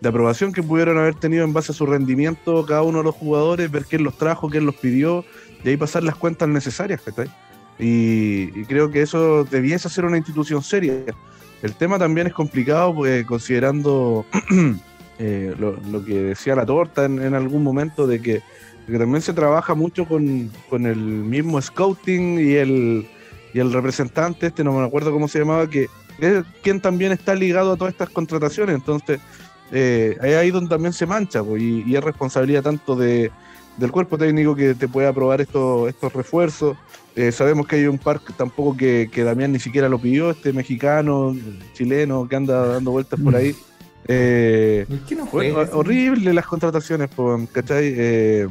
de 0.01 0.09
aprobación 0.09 0.53
que 0.53 0.63
pudieron 0.63 0.97
haber 0.97 1.15
tenido 1.15 1.43
en 1.43 1.53
base 1.53 1.71
a 1.71 1.75
su 1.75 1.85
rendimiento 1.85 2.65
cada 2.65 2.83
uno 2.83 2.99
de 2.99 3.05
los 3.05 3.15
jugadores, 3.15 3.69
ver 3.69 3.85
quién 3.85 4.03
los 4.03 4.17
trajo, 4.17 4.49
quién 4.49 4.65
los 4.65 4.75
pidió, 4.75 5.25
y 5.63 5.69
ahí 5.69 5.77
pasar 5.77 6.03
las 6.03 6.15
cuentas 6.15 6.47
necesarias, 6.47 7.01
¿cachai? 7.01 7.29
Y, 7.77 8.65
creo 8.65 8.91
que 8.91 9.01
eso 9.01 9.45
debiese 9.45 9.89
ser 9.89 10.05
una 10.05 10.17
institución 10.17 10.61
seria. 10.61 10.93
El 11.61 11.73
tema 11.73 11.97
también 11.97 12.27
es 12.27 12.33
complicado, 12.33 12.93
pues, 12.93 13.25
considerando 13.25 14.25
eh, 15.19 15.55
lo, 15.57 16.05
que 16.05 16.21
decía 16.21 16.55
la 16.55 16.65
torta 16.65 17.05
en, 17.05 17.33
algún 17.33 17.63
momento, 17.63 18.05
de 18.05 18.21
que, 18.21 18.33
de 18.33 18.41
que 18.91 18.97
también 18.97 19.21
se 19.21 19.33
trabaja 19.33 19.75
mucho 19.75 20.05
con, 20.05 20.51
con 20.69 20.85
el 20.85 20.97
mismo 20.97 21.61
scouting 21.61 22.39
y 22.39 22.53
el, 22.55 23.07
y 23.53 23.59
el 23.59 23.71
representante, 23.71 24.47
este 24.47 24.63
no 24.63 24.73
me 24.73 24.85
acuerdo 24.85 25.11
cómo 25.11 25.27
se 25.27 25.39
llamaba, 25.39 25.69
que 25.69 25.87
es 26.19 26.43
quien 26.61 26.81
también 26.81 27.13
está 27.13 27.33
ligado 27.33 27.73
a 27.73 27.77
todas 27.77 27.93
estas 27.93 28.09
contrataciones. 28.09 28.75
Entonces, 28.75 29.19
eh, 29.71 30.17
es 30.21 30.35
ahí 30.35 30.51
donde 30.51 30.69
también 30.69 30.93
se 30.93 31.05
mancha, 31.05 31.43
pues, 31.43 31.61
y, 31.61 31.83
y 31.85 31.95
es 31.95 32.03
responsabilidad 32.03 32.63
tanto 32.63 32.95
de, 32.95 33.31
del 33.77 33.91
cuerpo 33.91 34.17
técnico 34.17 34.55
que 34.55 34.75
te 34.75 34.87
puede 34.87 35.07
aprobar 35.07 35.41
estos, 35.41 35.89
estos 35.89 36.13
refuerzos. 36.13 36.77
Eh, 37.15 37.31
sabemos 37.31 37.67
que 37.67 37.77
hay 37.77 37.85
un 37.87 37.97
par 37.97 38.21
tampoco 38.37 38.77
que, 38.77 39.09
que 39.11 39.23
Damián 39.23 39.51
ni 39.51 39.59
siquiera 39.59 39.89
lo 39.89 39.99
pidió, 39.99 40.29
este 40.31 40.53
mexicano, 40.53 41.35
chileno, 41.73 42.27
que 42.27 42.35
anda 42.35 42.65
dando 42.65 42.91
vueltas 42.91 43.19
por 43.19 43.35
ahí. 43.35 43.55
Eh, 44.07 44.85
¿Por 44.87 44.99
qué 44.99 45.15
no 45.15 45.25
bueno, 45.25 45.53
juegas? 45.55 45.73
horrible 45.73 46.33
las 46.33 46.45
contrataciones, 46.45 47.09
¿cachai? 47.51 47.93
Eh, 47.95 48.47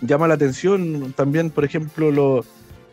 llama 0.00 0.28
la 0.28 0.34
atención 0.34 1.12
también, 1.16 1.50
por 1.50 1.64
ejemplo, 1.64 2.10
lo, 2.10 2.44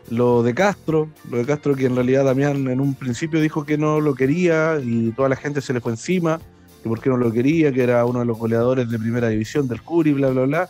lo 0.10 0.42
de 0.42 0.54
Castro, 0.54 1.10
lo 1.30 1.38
de 1.38 1.46
Castro 1.46 1.76
que 1.76 1.86
en 1.86 1.96
realidad 1.96 2.26
Damián 2.26 2.68
en 2.68 2.80
un 2.80 2.96
principio 2.96 3.42
dijo 3.42 3.66
que 3.66 3.78
no 3.78 4.00
lo 4.00 4.16
quería 4.16 4.80
y 4.82 5.12
toda 5.12 5.30
la 5.30 5.36
gente 5.36 5.62
se 5.62 5.74
le 5.74 5.82
fue 5.82 5.92
encima, 5.92 6.40
que 6.84 6.90
por 6.90 7.00
qué 7.00 7.10
no 7.10 7.18
lo 7.18 7.32
quería, 7.32 7.72
que 7.72 7.84
era 7.84 8.06
uno 8.06 8.20
de 8.20 8.26
los 8.26 8.38
goleadores 8.38 8.90
de 8.90 9.00
primera 9.00 9.30
división 9.30 9.68
del 9.68 9.82
Curi, 9.82 10.14
bla, 10.14 10.30
bla, 10.30 10.44
bla. 10.46 10.70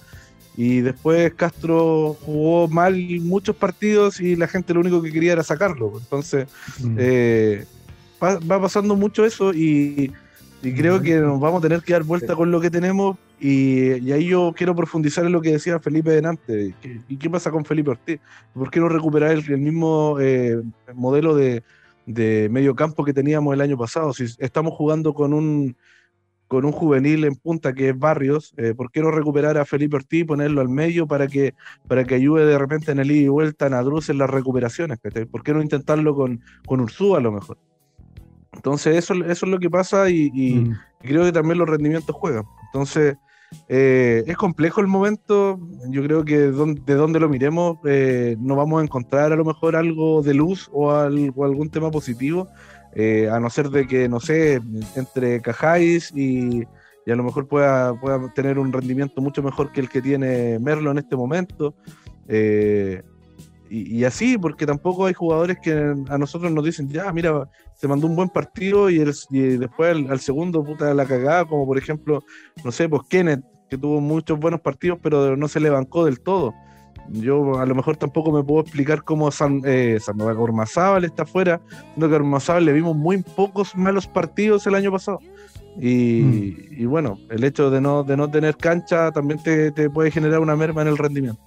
Y 0.56 0.82
después 0.82 1.34
Castro 1.36 2.16
jugó 2.26 2.68
mal 2.68 2.96
muchos 3.22 3.56
partidos 3.56 4.20
y 4.20 4.36
la 4.36 4.48
gente 4.48 4.74
lo 4.74 4.80
único 4.80 5.02
que 5.04 5.12
quería 5.12 5.34
era 5.34 5.44
sacarlo. 5.44 5.94
Entonces, 6.00 6.48
Mm. 6.82 6.96
eh, 6.98 7.66
va, 8.24 8.40
va 8.40 8.60
pasando 8.62 8.96
mucho 8.96 9.24
eso 9.24 9.54
y, 9.54 10.12
y 10.64 10.74
creo 10.74 11.00
que 11.02 11.16
nos 11.18 11.40
vamos 11.40 11.60
a 11.60 11.68
tener 11.68 11.84
que 11.84 11.94
dar 11.94 12.04
vuelta 12.04 12.36
con 12.36 12.50
lo 12.50 12.60
que 12.60 12.72
tenemos 12.72 13.18
y, 13.40 14.04
y 14.04 14.12
ahí 14.12 14.26
yo 14.30 14.52
quiero 14.58 14.76
profundizar 14.76 15.24
en 15.28 15.32
lo 15.32 15.42
que 15.42 15.52
decía 15.52 15.80
Felipe 15.80 16.10
delante. 16.10 16.74
¿Qué- 16.82 17.02
¿Y 17.08 17.18
qué 17.18 17.30
pasa 17.30 17.52
con 17.52 17.64
Felipe 17.64 17.92
Ortiz? 17.92 18.20
¿Por 18.56 18.72
qué 18.72 18.80
no 18.80 18.90
recuperar 18.90 19.30
el, 19.34 19.46
el 19.52 19.60
mismo 19.60 20.18
eh, 20.20 20.60
modelo 20.96 21.36
de, 21.36 21.62
de 22.08 22.50
medio 22.50 22.76
campo 22.76 23.06
que 23.06 23.14
teníamos 23.14 23.54
el 23.54 23.62
año 23.62 23.78
pasado? 23.78 24.12
Si 24.12 24.26
estamos 24.40 24.74
jugando 24.74 25.14
con 25.14 25.34
un 25.36 25.76
con 26.48 26.66
un 26.66 26.72
juvenil 26.72 27.26
en 27.26 27.36
punta 27.36 27.74
que 27.74 27.90
es 27.90 27.98
Barrios, 28.00 28.54
eh, 28.58 28.74
¿por 28.76 28.90
qué 28.92 29.02
no 29.02 29.12
recuperar 29.12 29.58
a 29.58 29.66
Felipe 29.66 29.98
Ortiz 29.98 30.22
y 30.22 30.24
ponerlo 30.24 30.62
al 30.62 30.70
medio 30.70 31.06
para 31.08 31.28
que, 31.28 31.54
para 31.88 32.06
que 32.06 32.16
ayude 32.16 32.46
de 32.46 32.58
repente 32.58 32.92
en 32.92 33.00
el 33.00 33.12
ida 33.12 33.26
y 33.26 33.28
vuelta 33.28 33.66
a 33.66 33.70
Nadruz 33.70 34.10
en 34.10 34.18
las 34.18 34.30
recuperaciones? 34.30 34.98
¿Por 35.30 35.44
qué 35.44 35.54
no 35.54 35.62
intentarlo 35.62 36.16
con, 36.16 36.42
con 36.66 36.80
Ursúa 36.80 37.18
a 37.18 37.22
lo 37.22 37.32
mejor? 37.32 37.58
Entonces 38.54 38.96
eso, 38.98 39.14
eso 39.14 39.46
es 39.46 39.52
lo 39.52 39.60
que 39.60 39.70
pasa 39.70 40.10
y, 40.10 40.32
y 40.34 40.56
Mm. 40.56 40.74
creo 41.00 41.24
que 41.26 41.32
también 41.32 41.58
los 41.60 41.70
rendimientos 41.70 42.16
juegan. 42.16 42.44
Entonces 42.68 43.16
eh, 43.70 44.24
es 44.28 44.36
complejo 44.36 44.82
el 44.82 44.88
momento, 44.88 45.60
yo 45.90 46.04
creo 46.04 46.26
que 46.26 46.38
don- 46.48 46.76
de 46.86 46.96
donde 46.96 47.20
lo 47.20 47.30
miremos 47.30 47.78
eh, 47.86 48.36
no 48.40 48.56
vamos 48.56 48.82
a 48.82 48.84
encontrar 48.84 49.32
a 49.32 49.36
lo 49.36 49.46
mejor 49.46 49.76
algo 49.76 50.22
de 50.22 50.34
luz 50.34 50.70
o, 50.74 50.92
al- 50.92 51.32
o 51.36 51.46
algún 51.46 51.70
tema 51.70 51.90
positivo, 51.92 52.48
eh, 53.00 53.30
a 53.32 53.40
no 53.40 53.48
ser 53.52 53.70
de 53.70 53.86
que, 53.86 54.10
no 54.10 54.20
sé, 54.20 54.60
entre 54.96 55.40
Cajáis 55.40 56.12
y, 56.16 56.64
y 57.06 57.12
a 57.12 57.16
lo 57.16 57.24
mejor 57.24 57.48
pueda, 57.48 57.94
pueda 57.94 58.34
tener 58.34 58.58
un 58.58 58.74
rendimiento 58.74 59.22
mucho 59.22 59.44
mejor 59.44 59.72
que 59.72 59.82
el 59.82 59.88
que 59.90 60.02
tiene 60.02 60.58
Merlo 60.58 60.90
en 60.90 60.98
este 60.98 61.16
momento. 61.16 61.76
Eh, 62.28 63.04
y, 63.70 64.04
así, 64.06 64.38
porque 64.38 64.66
tampoco 64.66 65.06
hay 65.06 65.14
jugadores 65.14 65.58
que 65.62 65.74
a 66.10 66.18
nosotros 66.18 66.52
nos 66.52 66.64
dicen, 66.64 66.90
ya, 66.90 67.12
mira, 67.12 67.48
se 67.76 67.88
mandó 67.88 68.08
un 68.08 68.16
buen 68.16 68.30
partido 68.30 68.90
y, 68.90 69.00
el- 69.00 69.14
y 69.30 69.42
después 69.58 69.94
al, 69.96 70.10
al 70.10 70.20
segundo, 70.20 70.64
puta, 70.64 70.94
la 70.94 71.06
cagada, 71.06 71.46
como 71.46 71.66
por 71.68 71.78
ejemplo, 71.78 72.24
no 72.64 72.72
sé, 72.72 72.88
pues 72.90 73.04
Kenneth, 73.10 73.44
que 73.70 73.78
tuvo 73.78 74.00
muchos 74.02 74.40
buenos 74.40 74.62
partidos, 74.62 74.98
pero 75.04 75.36
no 75.36 75.48
se 75.50 75.60
le 75.60 75.70
bancó 75.70 76.06
del 76.06 76.22
todo. 76.22 76.54
Yo 77.10 77.60
a 77.60 77.66
lo 77.66 77.76
mejor 77.76 77.98
tampoco 77.98 78.32
me 78.32 78.44
puedo 78.44 78.62
explicar 78.62 79.04
cómo 79.04 79.32
San, 79.32 79.62
eh, 79.66 79.98
Sandoval 80.02 80.38
Ormazábal 80.38 81.06
está 81.06 81.24
afuera, 81.24 81.62
siendo 81.94 82.10
que 82.10 82.16
a 82.16 82.18
Ormazábal 82.18 82.66
le 82.66 82.74
vimos 82.74 82.96
muy 82.96 83.18
pocos 83.24 83.76
malos 83.76 84.08
partidos 84.08 84.68
el 84.68 84.76
año 84.76 84.92
pasado. 84.92 85.20
Y, 85.80 86.82
y 86.82 86.86
bueno, 86.86 87.20
el 87.30 87.44
hecho 87.44 87.70
de 87.70 87.82
no, 87.82 88.04
de 88.04 88.18
no 88.18 88.30
tener 88.30 88.58
cancha 88.58 89.12
también 89.12 89.42
te, 89.42 89.72
te 89.72 89.90
puede 89.90 90.10
generar 90.10 90.40
una 90.40 90.56
merma 90.56 90.82
en 90.82 90.88
el 90.88 90.98
rendimiento. 90.98 91.42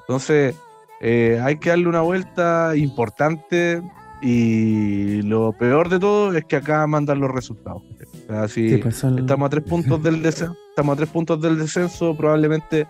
Entonces, 0.00 0.54
eh, 1.00 1.40
hay 1.42 1.56
que 1.56 1.70
darle 1.70 1.88
una 1.88 2.00
vuelta 2.00 2.74
importante 2.76 3.82
y 4.22 5.20
lo 5.22 5.52
peor 5.52 5.90
de 5.90 5.98
todo 5.98 6.34
es 6.34 6.44
que 6.46 6.56
acá 6.56 6.86
mandan 6.86 7.20
los 7.20 7.30
resultados. 7.30 7.82
O 7.82 8.26
sea, 8.26 8.48
si 8.48 8.70
Sí, 8.70 8.76
pues 8.78 9.04
estamos 9.04 9.46
a 9.46 9.50
tres 9.50 9.64
puntos 9.64 10.02
del 10.02 10.22
descenso, 10.22 10.56
estamos 10.70 10.94
a 10.94 10.96
tres 10.96 11.10
puntos 11.10 11.40
del 11.42 11.58
descenso, 11.58 12.16
probablemente 12.16 12.86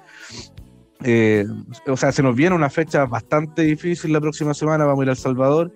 eh, 1.04 1.46
o 1.86 1.96
sea, 1.96 2.12
se 2.12 2.22
nos 2.22 2.34
viene 2.34 2.56
una 2.56 2.70
fecha 2.70 3.04
bastante 3.04 3.62
difícil 3.62 4.12
la 4.12 4.20
próxima 4.20 4.54
semana, 4.54 4.86
vamos 4.86 5.00
a 5.00 5.04
ir 5.04 5.08
a 5.10 5.12
El 5.12 5.18
Salvador 5.18 5.72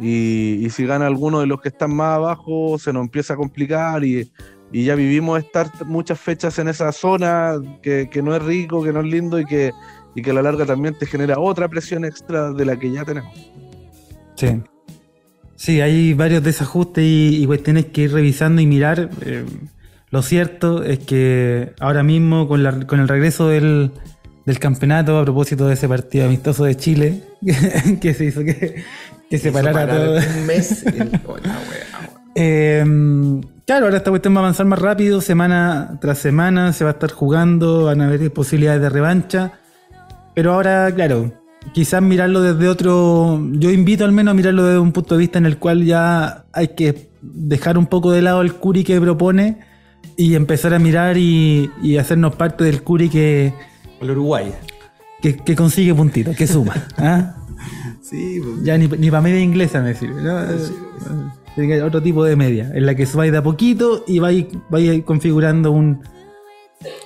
y, 0.00 0.66
si 0.70 0.86
gana 0.86 1.06
alguno 1.06 1.40
de 1.40 1.46
los 1.46 1.60
que 1.60 1.68
están 1.68 1.94
más 1.94 2.16
abajo, 2.16 2.78
se 2.78 2.92
nos 2.92 3.02
empieza 3.02 3.34
a 3.34 3.36
complicar 3.36 4.02
y, 4.02 4.32
y 4.72 4.84
ya 4.84 4.94
vivimos 4.94 5.38
estar 5.38 5.70
muchas 5.84 6.18
fechas 6.18 6.58
en 6.58 6.68
esa 6.68 6.90
zona 6.92 7.56
que, 7.82 8.08
que 8.10 8.22
no 8.22 8.34
es 8.34 8.42
rico, 8.42 8.82
que 8.82 8.92
no 8.92 9.00
es 9.00 9.06
lindo 9.06 9.38
y 9.38 9.44
que, 9.44 9.72
y 10.14 10.22
que 10.22 10.30
a 10.30 10.34
la 10.34 10.42
larga 10.42 10.64
también 10.64 10.96
te 10.98 11.04
genera 11.04 11.38
otra 11.38 11.68
presión 11.68 12.06
extra 12.06 12.52
de 12.52 12.64
la 12.64 12.78
que 12.78 12.90
ya 12.90 13.04
tenemos. 13.04 13.32
Sí. 14.36 14.62
Sí, 15.54 15.80
hay 15.80 16.14
varios 16.14 16.42
desajustes 16.42 17.04
y, 17.04 17.42
y 17.42 17.46
cuestiones 17.46 17.86
que 17.86 18.02
ir 18.02 18.12
revisando 18.12 18.62
y 18.62 18.66
mirar. 18.66 19.10
Eh, 19.20 19.44
lo 20.10 20.22
cierto 20.22 20.82
es 20.82 20.98
que 20.98 21.74
ahora 21.78 22.02
mismo, 22.02 22.48
con, 22.48 22.84
con 22.86 23.00
el 23.00 23.08
regreso 23.08 23.48
del, 23.48 23.92
del 24.44 24.58
campeonato, 24.58 25.18
a 25.18 25.22
propósito 25.24 25.66
de 25.66 25.74
ese 25.74 25.88
partido 25.88 26.26
amistoso 26.26 26.64
de 26.64 26.76
Chile, 26.76 27.22
que 28.00 28.14
se 28.14 28.24
hizo 28.26 28.40
que, 28.44 28.82
que 29.30 29.38
separara 29.38 29.72
Parar 29.72 29.96
todo. 29.96 30.16
Un 30.40 30.46
mes. 30.46 30.86
el- 30.86 31.20
oh, 31.26 31.36
la 31.38 31.50
wea. 31.52 32.10
Eh, 32.34 32.84
claro, 33.66 33.86
ahora 33.86 33.98
esta 33.98 34.10
cuestión 34.10 34.34
va 34.34 34.38
a 34.38 34.42
avanzar 34.44 34.66
más 34.66 34.78
rápido, 34.78 35.20
semana 35.20 35.98
tras 36.00 36.18
semana 36.18 36.72
se 36.72 36.84
va 36.84 36.90
a 36.90 36.94
estar 36.94 37.12
jugando, 37.12 37.84
van 37.84 38.00
a 38.00 38.06
haber 38.06 38.32
posibilidades 38.32 38.80
de 38.80 38.88
revancha. 38.88 39.52
Pero 40.34 40.54
ahora, 40.54 40.90
claro, 40.94 41.30
quizás 41.74 42.00
mirarlo 42.02 42.40
desde 42.40 42.68
otro. 42.68 43.38
Yo 43.52 43.70
invito 43.70 44.04
al 44.04 44.12
menos 44.12 44.32
a 44.32 44.34
mirarlo 44.34 44.64
desde 44.64 44.78
un 44.78 44.92
punto 44.92 45.14
de 45.14 45.18
vista 45.20 45.38
en 45.38 45.46
el 45.46 45.58
cual 45.58 45.84
ya 45.84 46.44
hay 46.52 46.68
que 46.68 47.10
dejar 47.20 47.76
un 47.76 47.86
poco 47.86 48.10
de 48.12 48.22
lado 48.22 48.40
el 48.40 48.54
Curi 48.54 48.82
que 48.82 48.98
propone 49.00 49.58
y 50.16 50.34
empezar 50.34 50.72
a 50.74 50.78
mirar 50.78 51.16
y, 51.18 51.70
y 51.82 51.98
hacernos 51.98 52.34
parte 52.34 52.64
del 52.64 52.82
Curi 52.82 53.10
que, 53.10 53.52
El 54.02 54.10
Uruguay. 54.10 54.52
que, 55.20 55.36
que 55.36 55.56
consigue 55.56 55.94
puntitos, 55.94 56.36
que 56.36 56.46
suma. 56.46 56.74
¿ah? 56.98 57.36
Sí, 58.02 58.40
pues. 58.42 58.62
Ya 58.64 58.76
ni, 58.76 58.88
ni 58.88 59.10
para 59.10 59.22
media 59.22 59.40
inglesa 59.40 59.80
me 59.80 59.94
sirve. 59.94 60.20
¿no? 60.22 60.38
Que 61.54 61.62
haber 61.64 61.82
otro 61.84 62.02
tipo 62.02 62.24
de 62.24 62.36
media, 62.36 62.70
en 62.74 62.84
la 62.84 62.94
que 62.94 63.06
subáis 63.06 63.32
de 63.32 63.38
a 63.38 63.42
poquito 63.42 64.04
y 64.06 64.18
vais, 64.18 64.46
vais 64.68 65.02
configurando 65.04 65.70
un, 65.70 66.02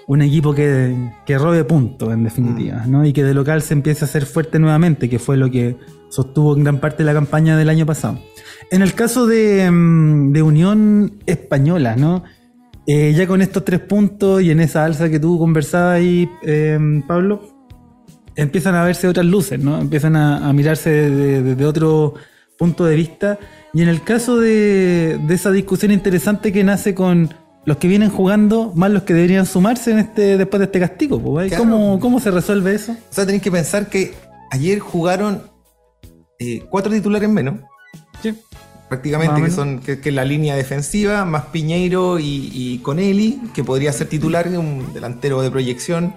un 0.07 0.22
equipo 0.22 0.55
que, 0.55 1.12
que 1.26 1.38
robe 1.38 1.64
puntos, 1.64 2.12
en 2.12 2.24
definitiva, 2.24 2.84
¿no? 2.86 3.05
Y 3.05 3.12
que 3.12 3.22
de 3.24 3.34
local 3.34 3.62
se 3.62 3.74
empiece 3.74 4.05
a 4.05 4.09
hacer 4.09 4.24
fuerte 4.24 4.59
nuevamente, 4.59 5.09
que 5.09 5.18
fue 5.18 5.36
lo 5.36 5.51
que 5.51 5.76
sostuvo 6.11 6.57
en 6.57 6.64
gran 6.64 6.80
parte 6.80 6.99
de 6.99 7.05
la 7.05 7.14
campaña 7.14 7.57
del 7.57 7.68
año 7.68 7.86
pasado. 7.86 8.18
En 8.70 8.82
el 8.82 8.94
caso 8.94 9.26
de, 9.26 9.70
mm, 9.70 10.32
de 10.32 10.42
Unión 10.42 11.18
Española, 11.26 11.97
¿no? 11.97 12.24
Eh, 12.87 13.12
ya 13.14 13.26
con 13.26 13.43
estos 13.43 13.64
tres 13.64 13.80
puntos 13.80 14.43
y 14.43 14.51
en 14.51 14.61
esa 14.61 14.84
alza 14.84 15.09
que 15.11 15.18
tú 15.18 15.39
conversabas 15.39 15.97
ahí, 15.97 16.28
eh, 16.43 16.78
Pablo, 17.07 17.43
empiezan 18.37 18.74
a 18.76 18.84
verse 18.84 19.09
otras 19.09 19.26
luces, 19.26 19.59
¿no? 19.59 19.80
Empiezan 19.80 20.14
a, 20.14 20.49
a 20.49 20.53
mirarse 20.53 20.91
desde, 20.91 21.43
desde 21.43 21.64
otro 21.64 22.14
punto 22.59 22.84
de 22.84 22.95
vista. 22.95 23.39
Y 23.74 23.82
en 23.82 23.89
el 23.89 24.03
caso 24.03 24.39
de, 24.39 25.18
de 25.26 25.34
esa 25.34 25.51
discusión 25.51 25.91
interesante 25.91 26.53
que 26.53 26.62
nace 26.64 26.95
con, 26.95 27.30
los 27.66 27.76
que 27.78 27.89
vienen 27.89 28.11
jugando 28.11 28.72
más 28.74 28.91
los 28.91 29.03
que 29.03 29.12
deberían 29.12 29.45
sumarse 29.45 29.91
en 29.91 29.99
este, 29.99 30.39
después 30.39 30.61
de 30.61 30.66
este 30.66 30.80
castigo. 30.80 31.20
pues, 31.20 31.47
¿eh? 31.47 31.49
Claro. 31.49 31.64
¿Cómo, 31.64 32.01
¿Cómo 32.01 32.20
se 32.20 32.30
resuelve 32.30 32.74
eso? 32.74 32.93
O 32.93 33.12
sea, 33.12 33.26
tenéis 33.26 33.43
que 33.43 33.51
pensar 33.51 33.89
que 33.89 34.14
ayer 34.53 34.78
jugaron 34.78 35.43
eh, 36.39 36.62
cuatro 36.70 36.93
titulares 36.93 37.28
menos, 37.28 37.61
Sí. 38.22 38.32
Prácticamente, 38.89 39.43
que 39.43 39.51
son 39.51 39.80
que, 39.80 40.01
que 40.01 40.12
la 40.12 40.24
línea 40.24 40.57
defensiba, 40.57 41.24
más 41.24 41.47
Piñeiro 41.47 42.18
y, 42.18 42.51
y 42.53 42.78
Conelli, 42.78 43.41
que 43.55 43.64
podría 43.64 43.93
ser 43.93 44.09
titular, 44.09 44.49
un 44.49 44.93
delantero 44.93 45.43
de 45.43 45.51
proyección. 45.51 46.14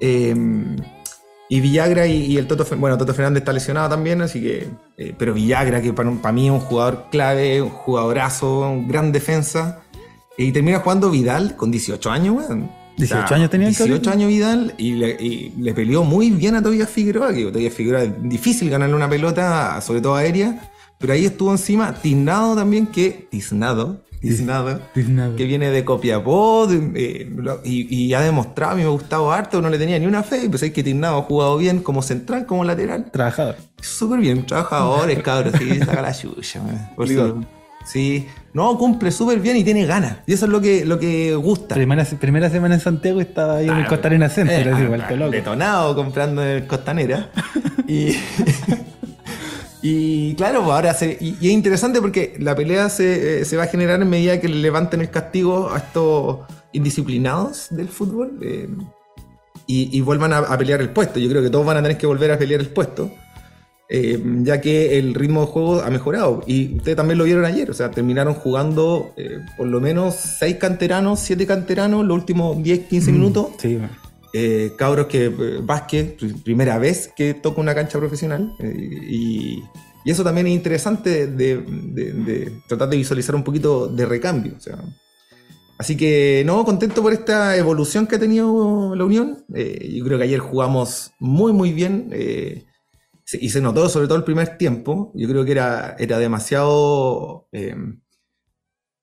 Eh, 0.00 0.34
y 1.50 1.60
Villagra 1.60 2.06
y, 2.06 2.26
y 2.26 2.36
el 2.36 2.46
Toto, 2.46 2.66
bueno, 2.76 2.98
Toto 2.98 3.14
Fernández 3.14 3.40
está 3.40 3.52
lesionado 3.52 3.88
también, 3.88 4.20
así 4.20 4.40
que, 4.40 4.68
eh, 4.98 5.14
pero 5.16 5.32
Villagra, 5.32 5.80
que 5.80 5.94
para, 5.94 6.10
para 6.12 6.32
mí 6.32 6.46
es 6.46 6.52
un 6.52 6.60
jugador 6.60 7.06
clave, 7.10 7.62
un 7.62 7.70
jugadorazo, 7.70 8.70
un 8.70 8.86
gran 8.86 9.12
defensa. 9.12 9.80
Y 10.36 10.52
termina 10.52 10.78
jugando 10.80 11.10
Vidal 11.10 11.56
con 11.56 11.70
18 11.70 12.10
años, 12.10 12.36
weón. 12.36 12.70
18 12.98 13.34
años 13.34 13.50
tenía 13.50 13.68
el 13.68 13.74
18 13.74 14.02
cabrón. 14.02 14.12
años 14.12 14.28
Vidal 14.28 14.74
y 14.76 14.92
le, 14.94 15.10
y 15.10 15.54
le 15.58 15.72
peleó 15.72 16.02
muy 16.04 16.30
bien 16.30 16.56
a 16.56 16.62
Tobias 16.62 16.90
Figueroa, 16.90 17.32
que 17.32 17.44
Tobias 17.46 17.72
Figueroa 17.72 18.02
es 18.02 18.22
difícil 18.22 18.68
ganarle 18.68 18.94
una 18.94 19.08
pelota, 19.08 19.80
sobre 19.80 20.00
todo 20.00 20.16
aérea, 20.16 20.70
pero 20.98 21.12
ahí 21.12 21.24
estuvo 21.26 21.50
encima 21.52 21.94
Tiznado 21.94 22.54
también, 22.56 22.86
que 22.86 23.28
Tiznado, 23.30 24.02
Tiznado, 24.20 24.80
que 25.36 25.44
viene 25.44 25.70
de 25.70 25.84
Copiapó 25.84 26.66
de- 26.66 26.90
eh, 26.96 27.30
y, 27.64 27.94
y 28.06 28.14
ha 28.14 28.20
demostrado, 28.20 28.72
a 28.72 28.74
mí 28.74 28.82
me 28.82 28.88
ha 28.88 28.90
gustado 28.90 29.30
harto, 29.32 29.62
no 29.62 29.70
le 29.70 29.78
tenía 29.78 29.96
ni 29.98 30.06
una 30.06 30.22
fe, 30.24 30.44
y 30.44 30.48
pues 30.48 30.62
es 30.64 30.72
que 30.72 30.82
Tiznado 30.82 31.18
ha 31.18 31.22
jugado 31.22 31.56
bien 31.56 31.80
como 31.80 32.02
central, 32.02 32.44
como 32.46 32.64
lateral, 32.64 33.10
Trabajador. 33.12 33.56
súper 33.80 34.18
bien, 34.20 34.44
trabajadores, 34.44 35.22
cabros, 35.22 35.54
sí, 35.58 35.78
saca 35.78 36.02
la 36.02 36.12
chucha, 36.12 36.60
man. 36.62 36.90
Por 36.96 37.08
eso, 37.08 37.40
sí, 37.86 38.26
no, 38.52 38.76
cumple 38.76 39.12
súper 39.12 39.38
bien 39.38 39.56
y 39.56 39.62
tiene 39.62 39.86
ganas, 39.86 40.16
y 40.26 40.32
eso 40.32 40.46
es 40.46 40.50
lo 40.50 40.60
que, 40.60 40.84
lo 40.84 40.98
que 40.98 41.36
gusta. 41.36 41.76
Primera, 41.76 42.04
primera 42.04 42.50
semana 42.50 42.74
en 42.74 42.80
Santiago 42.80 43.20
estaba 43.20 43.58
ahí 43.58 43.68
en 43.68 43.76
el. 43.76 43.86
Costanera 43.86 44.28
Center, 44.28 44.66
Eh, 44.66 44.72
así, 44.72 44.82
ah, 44.82 45.10
loco. 45.14 45.30
Detonado 45.30 45.94
comprando 45.94 46.42
en 46.42 46.48
el 46.48 46.66
Costanera. 46.66 47.30
y, 47.86 48.16
y 49.82 50.34
claro, 50.34 50.60
pues 50.64 50.72
ahora 50.72 50.94
se, 50.94 51.16
y, 51.20 51.36
y 51.40 51.48
es 51.48 51.52
interesante 51.52 52.00
porque 52.00 52.34
la 52.38 52.54
pelea 52.56 52.88
se, 52.88 53.40
eh, 53.40 53.44
se 53.44 53.56
va 53.56 53.64
a 53.64 53.66
generar 53.68 54.00
en 54.02 54.10
medida 54.10 54.40
que 54.40 54.48
le 54.48 54.56
levanten 54.56 55.00
el 55.00 55.10
castigo 55.10 55.70
a 55.70 55.78
estos 55.78 56.38
indisciplinados 56.72 57.68
del 57.70 57.88
fútbol 57.88 58.38
eh, 58.42 58.68
y, 59.66 59.96
y 59.96 60.00
vuelvan 60.00 60.32
a, 60.32 60.38
a 60.38 60.58
pelear 60.58 60.80
el 60.80 60.90
puesto. 60.90 61.18
Yo 61.20 61.28
creo 61.28 61.42
que 61.42 61.50
todos 61.50 61.66
van 61.66 61.76
a 61.76 61.82
tener 61.82 61.98
que 61.98 62.06
volver 62.06 62.32
a 62.32 62.38
pelear 62.38 62.60
el 62.60 62.68
puesto. 62.68 63.10
eh, 63.90 64.22
ya 64.42 64.60
que 64.60 64.98
el 64.98 65.14
ritmo 65.14 65.40
de 65.42 65.46
juego 65.46 65.80
ha 65.80 65.90
mejorado. 65.90 66.42
Y 66.46 66.76
ustedes 66.76 66.96
también 66.96 67.18
lo 67.18 67.24
vieron 67.24 67.44
ayer, 67.44 67.70
o 67.70 67.74
sea, 67.74 67.90
terminaron 67.90 68.34
jugando 68.34 69.12
eh, 69.16 69.38
por 69.56 69.66
lo 69.66 69.80
menos 69.80 70.14
6 70.16 70.56
canteranos, 70.56 71.20
7 71.20 71.46
canteranos 71.46 72.04
los 72.04 72.16
últimos 72.16 72.62
10, 72.62 72.80
15 72.88 73.12
minutos. 73.12 73.46
Sí. 73.58 73.78
Eh, 74.32 74.74
cabros 74.76 75.06
que 75.06 75.26
eh, 75.26 75.30
pr- 75.30 76.42
primera 76.42 76.78
vez 76.78 77.10
que 77.16 77.34
toca 77.34 77.60
una 77.60 77.74
cancha 77.74 77.98
profesional. 77.98 78.54
eh, 78.60 78.98
y, 79.08 79.62
eso 80.04 80.24
también 80.24 80.46
es 80.46 80.54
interesante 80.54 81.26
de, 81.26 82.52
tratar 82.66 82.88
de 82.88 82.96
visualizar 82.96 83.34
un 83.34 83.44
poquito 83.44 83.88
de 83.88 84.06
recambio. 84.06 84.54
Así 85.76 85.98
que, 85.98 86.42
no, 86.46 86.64
contento 86.64 87.02
por 87.02 87.12
esta 87.12 87.54
evolución 87.58 88.06
que 88.06 88.16
ha 88.16 88.18
tenido 88.18 88.94
la 88.96 89.04
Unión. 89.04 89.44
Eh, 89.54 89.92
yo 89.94 90.04
creo 90.06 90.16
que 90.16 90.24
ayer 90.24 90.38
jugamos 90.40 91.12
muy, 91.18 91.52
muy 91.52 91.72
bien. 91.74 92.10
y 93.32 93.48
se 93.50 93.60
notó 93.60 93.88
sobre 93.90 94.06
todo 94.06 94.16
el 94.16 94.24
primer 94.24 94.56
tiempo. 94.56 95.12
Yo 95.14 95.28
creo 95.28 95.44
que 95.44 95.52
era, 95.52 95.94
era 95.98 96.18
demasiado... 96.18 97.46
eh, 97.52 97.76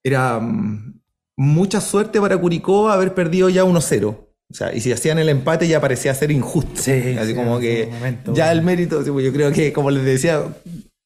era 0.04 0.40
mm, 0.40 1.02
mucha 1.38 1.82
suerte 1.82 2.22
para 2.22 2.38
Curicó 2.38 2.90
haber 2.90 3.14
perdido 3.14 3.50
ya 3.50 3.64
1-0. 3.66 4.25
O 4.52 4.54
sea, 4.54 4.74
y 4.74 4.80
si 4.80 4.92
hacían 4.92 5.18
el 5.20 5.30
empate 5.30 5.68
ya 5.68 5.82
parecía 5.82 6.14
ser 6.14 6.32
injusto. 6.32 6.82
Sí, 6.82 7.16
Así 7.20 7.30
sí, 7.32 7.36
como 7.36 7.60
que 7.60 7.88
momento, 7.92 8.34
ya 8.34 8.46
bueno. 8.46 8.60
el 8.60 8.66
mérito, 8.66 9.04
pues 9.04 9.26
yo 9.26 9.34
creo 9.34 9.52
que, 9.52 9.74
como 9.74 9.90
les 9.92 10.04
decía, 10.06 10.44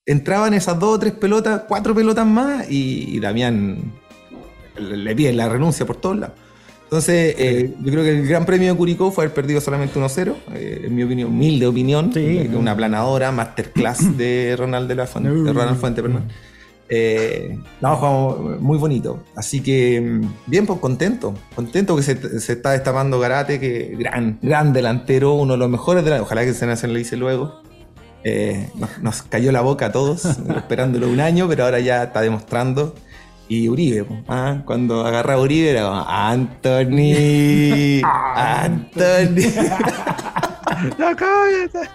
entraban 0.06 0.54
esas 0.54 0.78
dos 0.80 0.96
o 0.96 1.00
tres 1.00 1.14
pelotas, 1.14 1.64
cuatro 1.68 1.96
pelotas 1.96 2.26
más 2.26 2.70
y, 2.70 3.16
y 3.16 3.20
Damián 3.20 3.94
le, 4.78 5.16
pide 5.16 5.34
la 5.34 5.48
renuncia 5.50 5.86
por 5.86 5.96
todos 5.98 6.18
lados. 6.18 6.38
Entonces, 6.84 7.36
eh, 7.38 7.76
yo 7.84 7.92
creo 7.92 8.04
que 8.04 8.10
el 8.10 8.28
gran 8.28 8.46
premio 8.48 8.72
de 8.72 8.78
Curicó 8.78 9.12
fue 9.12 9.26
haber 9.26 9.36
perdido 9.36 9.62
solamente 9.62 10.00
1-0. 10.00 10.36
eh, 10.56 10.82
en 10.86 10.96
mi 10.96 11.04
opinión, 11.04 11.30
humilde 11.30 11.68
opinión. 11.68 12.12
Sí. 12.12 12.20
eh, 12.20 12.50
una 12.56 12.76
planadora, 12.76 13.32
masterclass 13.32 14.18
de 14.18 14.56
Ronald 14.58 14.88
de 14.88 14.96
la 14.96 15.06
Fuente, 15.06 15.30
de 15.30 15.54
Ronald 15.54 15.80
Fuente, 15.80 16.02
perdón. 16.02 16.24
Eh, 16.90 17.60
no, 17.82 17.96
jugamos 17.96 18.60
muy 18.60 18.78
bonito. 18.78 19.24
Así 19.36 19.62
que, 19.62 20.02
mm, 20.02 20.34
bien, 20.48 20.66
pues 20.66 20.80
contento. 20.80 21.36
Contento 21.56 21.96
que 21.96 22.04
se, 22.04 22.40
se 22.40 22.54
está 22.54 22.72
destapando 22.72 23.20
Garate, 23.20 23.60
que 23.60 23.96
gran, 23.98 24.40
gran 24.42 24.74
delantero, 24.74 25.34
uno 25.34 25.54
de 25.54 25.60
los 25.60 25.70
mejores 25.70 26.04
delanteros. 26.04 26.28
Ojalá 26.28 26.46
que 26.46 26.54
se 26.54 26.66
nacionalice 26.66 27.16
luego. 27.16 27.62
Eh, 28.24 28.70
nos, 28.76 29.00
nos 29.02 29.22
cayó 29.22 29.52
la 29.52 29.62
boca 29.62 29.88
a 29.88 29.92
todos, 29.92 30.26
esperándolo 30.56 31.08
un 31.08 31.20
año, 31.20 31.48
pero 31.48 31.66
ahora 31.66 31.80
ya 31.80 32.04
está 32.04 32.22
demostrando. 32.22 32.96
Y 33.48 33.68
Uribe, 33.68 34.04
po, 34.04 34.16
ah, 34.28 34.62
cuando 34.64 35.06
agarra 35.06 35.34
a 35.34 35.40
Uribe 35.40 35.72
era 35.72 35.84
como, 35.84 36.06
Anthony, 36.08 38.02
Anthony. 38.36 39.42
¡Ya 40.98 41.16
cállate! 41.16 41.90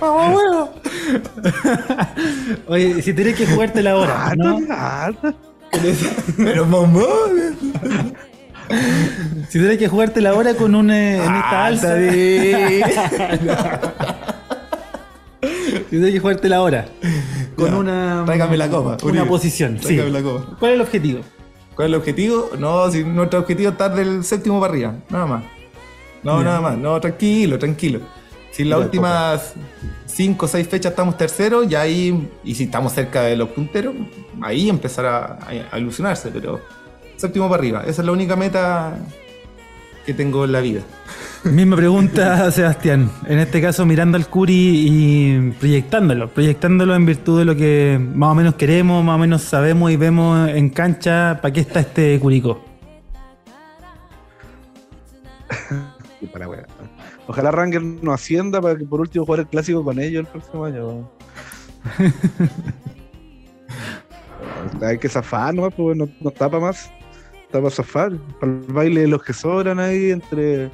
Vamos, 0.00 0.32
bueno. 0.34 0.70
Oye, 2.68 3.02
si 3.02 3.12
tenés 3.12 3.36
que 3.36 3.46
jugarte 3.46 3.82
la 3.82 3.96
hora, 3.96 4.34
¿no? 4.36 4.58
Pero 6.36 6.66
mamá, 6.66 7.02
Si 9.48 9.58
tenés 9.58 9.78
que 9.78 9.88
jugarte 9.88 10.20
la 10.20 10.34
hora 10.34 10.54
con 10.54 10.74
un 10.74 10.90
eh, 10.90 11.16
en 11.16 11.34
esta 11.34 11.66
alza, 11.66 11.96
si 15.90 15.96
tenés 15.96 16.12
que 16.12 16.20
jugarte 16.20 16.48
la 16.48 16.62
hora 16.62 16.86
con 17.56 17.70
Ya, 17.70 17.76
una 17.76 18.22
tráigame 18.26 18.56
la 18.56 18.68
copa, 18.68 18.96
una 19.02 19.10
Uribe. 19.10 19.26
posición, 19.26 19.78
sí. 19.82 19.96
La 19.96 20.22
copa. 20.22 20.56
¿Cuál 20.58 20.72
es 20.72 20.74
el 20.76 20.80
objetivo? 20.82 21.20
¿Cuál 21.74 21.88
es 21.88 21.92
el 21.94 21.94
objetivo? 22.00 22.50
No, 22.58 22.90
si 22.90 23.04
nuestro 23.04 23.40
objetivo 23.40 23.68
es 23.68 23.72
estar 23.74 23.94
del 23.94 24.24
séptimo 24.24 24.60
para 24.60 24.72
arriba, 24.72 24.94
nada 25.08 25.26
más. 25.26 25.44
No, 26.22 26.42
nada 26.42 26.60
más. 26.60 26.76
No, 26.78 27.00
tranquilo, 27.00 27.58
tranquilo. 27.58 28.00
Si 28.50 28.62
en 28.62 28.70
las 28.70 28.80
últimas 28.80 29.54
cinco 30.06 30.46
o 30.46 30.48
seis 30.48 30.66
fechas 30.68 30.90
estamos 30.90 31.16
terceros, 31.16 31.68
ya 31.68 31.82
ahí, 31.82 32.28
y 32.44 32.54
si 32.54 32.64
estamos 32.64 32.92
cerca 32.92 33.22
de 33.22 33.36
los 33.36 33.48
punteros, 33.50 33.94
ahí 34.42 34.68
empezar 34.68 35.06
a, 35.06 35.38
a- 35.72 35.78
ilusionarse, 35.78 36.30
pero 36.32 36.60
séptimo 37.16 37.48
para 37.48 37.60
arriba. 37.60 37.82
Esa 37.86 38.02
es 38.02 38.06
la 38.06 38.12
única 38.12 38.34
meta 38.36 38.94
que 40.04 40.12
tengo 40.12 40.44
en 40.44 40.52
la 40.52 40.60
vida. 40.60 40.80
Misma 41.44 41.76
pregunta, 41.76 42.50
Sebastián. 42.50 43.10
En 43.26 43.38
este 43.38 43.62
caso, 43.62 43.86
mirando 43.86 44.16
al 44.18 44.26
Curi 44.26 44.84
y 44.88 45.50
proyectándolo, 45.58 46.28
proyectándolo 46.28 46.94
en 46.96 47.06
virtud 47.06 47.38
de 47.38 47.44
lo 47.46 47.54
que 47.56 47.98
más 48.14 48.32
o 48.32 48.34
menos 48.34 48.56
queremos, 48.56 49.02
más 49.04 49.14
o 49.14 49.18
menos 49.18 49.42
sabemos 49.42 49.90
y 49.92 49.96
vemos 49.96 50.50
en 50.50 50.68
cancha, 50.70 51.38
¿para 51.40 51.52
qué 51.54 51.60
está 51.60 51.80
este 51.80 52.18
Curicó? 52.20 52.62
Y 56.20 56.26
para 56.26 56.48
weá. 56.48 56.66
Ojalá 57.26 57.50
Ranger 57.50 57.82
no 57.82 58.12
ascienda 58.12 58.60
para 58.60 58.76
que 58.76 58.84
por 58.84 59.00
último 59.00 59.24
jugar 59.24 59.40
el 59.40 59.46
clásico 59.46 59.82
con 59.84 59.98
ellos 59.98 60.20
el 60.20 60.26
próximo 60.26 60.64
año. 60.64 61.08
Hay 64.82 64.98
que 64.98 65.08
zafar, 65.08 65.54
¿no? 65.54 65.70
Pues 65.70 65.96
no, 65.96 66.08
no 66.20 66.30
para 66.30 66.58
más. 66.58 66.90
Para 67.50 67.70
zafar. 67.70 68.12
Para 68.40 68.52
el 68.52 68.58
baile 68.72 69.02
de 69.02 69.08
los 69.08 69.22
que 69.22 69.32
sobran 69.32 69.78
ahí 69.80 70.10
entre, 70.10 70.70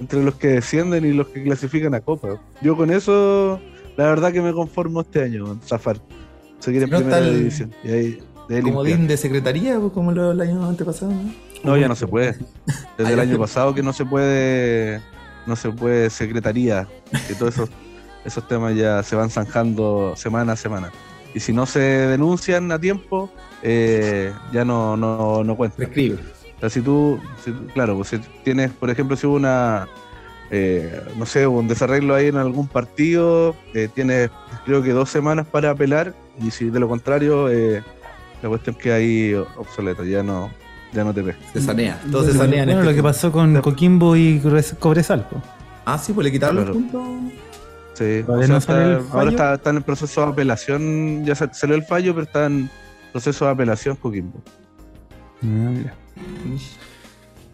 entre 0.00 0.22
los 0.22 0.34
que 0.36 0.48
descienden 0.48 1.04
y 1.04 1.12
los 1.12 1.28
que 1.28 1.42
clasifican 1.42 1.94
a 1.94 2.00
Copa. 2.00 2.40
Yo 2.62 2.76
con 2.76 2.90
eso, 2.90 3.60
la 3.96 4.06
verdad 4.06 4.32
que 4.32 4.42
me 4.42 4.52
conformo 4.52 5.00
este 5.02 5.22
año, 5.22 5.58
zafar. 5.64 5.98
Seguir 6.58 6.82
en 6.82 6.90
No 6.90 6.98
primera 6.98 7.20
división. 7.20 7.72
Y 7.84 7.88
ahí, 7.90 8.18
de 8.48 8.62
Como 8.62 8.82
limpiar. 8.82 9.08
de 9.08 9.16
secretaría, 9.16 9.78
pues, 9.78 9.92
como 9.92 10.10
lo- 10.12 10.32
el 10.32 10.40
año 10.40 10.64
antepasado, 10.66 11.12
¿no? 11.12 11.32
No, 11.64 11.76
ya 11.76 11.88
no 11.88 11.94
se 11.96 12.06
puede. 12.06 12.36
Desde 12.98 13.12
el 13.12 13.20
año 13.20 13.38
pasado 13.38 13.74
que 13.74 13.82
no 13.82 13.92
se 13.92 14.04
puede, 14.04 15.00
no 15.46 15.56
se 15.56 15.70
puede 15.70 16.10
secretaría, 16.10 16.86
que 17.26 17.34
todos 17.34 17.54
esos, 17.54 17.70
esos 18.24 18.46
temas 18.48 18.74
ya 18.76 19.02
se 19.02 19.16
van 19.16 19.30
zanjando 19.30 20.14
semana 20.16 20.52
a 20.52 20.56
semana. 20.56 20.90
Y 21.34 21.40
si 21.40 21.52
no 21.52 21.66
se 21.66 21.80
denuncian 21.80 22.70
a 22.72 22.78
tiempo, 22.78 23.30
eh, 23.62 24.32
ya 24.52 24.64
no, 24.64 24.96
no, 24.96 25.44
no 25.44 25.56
cuentan. 25.56 25.76
Prescribe. 25.78 26.16
O 26.56 26.60
sea, 26.60 26.70
si 26.70 26.80
tú, 26.80 27.20
si- 27.44 27.52
claro, 27.72 27.94
pues 27.96 28.08
si 28.08 28.18
tienes, 28.42 28.70
por 28.72 28.90
ejemplo, 28.90 29.16
si 29.16 29.26
hubo 29.26 29.36
una, 29.36 29.86
eh, 30.50 31.02
no 31.16 31.26
sé, 31.26 31.46
un 31.46 31.68
desarreglo 31.68 32.14
ahí 32.14 32.26
en 32.28 32.36
algún 32.36 32.66
partido, 32.66 33.54
eh, 33.74 33.88
tienes 33.94 34.30
creo 34.64 34.82
que 34.82 34.90
dos 34.92 35.08
semanas 35.10 35.46
para 35.46 35.70
apelar, 35.70 36.14
y 36.42 36.50
si 36.50 36.70
de 36.70 36.80
lo 36.80 36.88
contrario, 36.88 37.48
eh, 37.50 37.82
la 38.42 38.48
cuestión 38.48 38.74
queda 38.74 38.96
ahí 38.96 39.34
obsoleta, 39.56 40.04
ya 40.04 40.22
no, 40.24 40.50
ya 40.92 41.04
no 41.04 41.12
te 41.14 41.22
ves. 41.22 41.36
Se 41.52 41.60
sanea. 41.60 42.00
Todo 42.10 42.24
se 42.24 42.32
sanea 42.32 42.62
en 42.62 42.66
Bueno, 42.68 42.80
este 42.80 42.90
lo 42.92 42.96
que 42.96 43.02
pasó 43.02 43.30
con 43.32 43.60
Coquimbo 43.60 44.16
y 44.16 44.40
Cobres- 44.40 44.74
Cobresal. 44.78 45.26
Ah, 45.84 45.98
sí, 45.98 46.12
pues 46.12 46.24
le 46.24 46.32
quitaron 46.32 46.56
Claro. 46.56 46.68
los 46.74 46.76
puntos. 46.82 47.32
Sí, 47.94 48.24
o 48.26 48.38
sea, 48.38 48.48
no 48.48 48.60
sale 48.60 48.98
está- 48.98 49.18
ahora 49.18 49.30
está, 49.30 49.54
está 49.54 49.70
en 49.70 49.76
el 49.76 49.82
proceso 49.82 50.20
de 50.24 50.26
apelación, 50.28 51.24
ya 51.24 51.34
sa- 51.34 51.52
salió 51.52 51.74
el 51.74 51.82
fallo, 51.84 52.14
pero 52.14 52.24
está 52.26 52.46
en 52.46 52.70
proceso 53.12 53.44
de 53.46 53.50
apelación 53.50 53.96
Coquimbo. 53.96 54.40
Ah, 55.42 55.46
mira. 55.46 55.94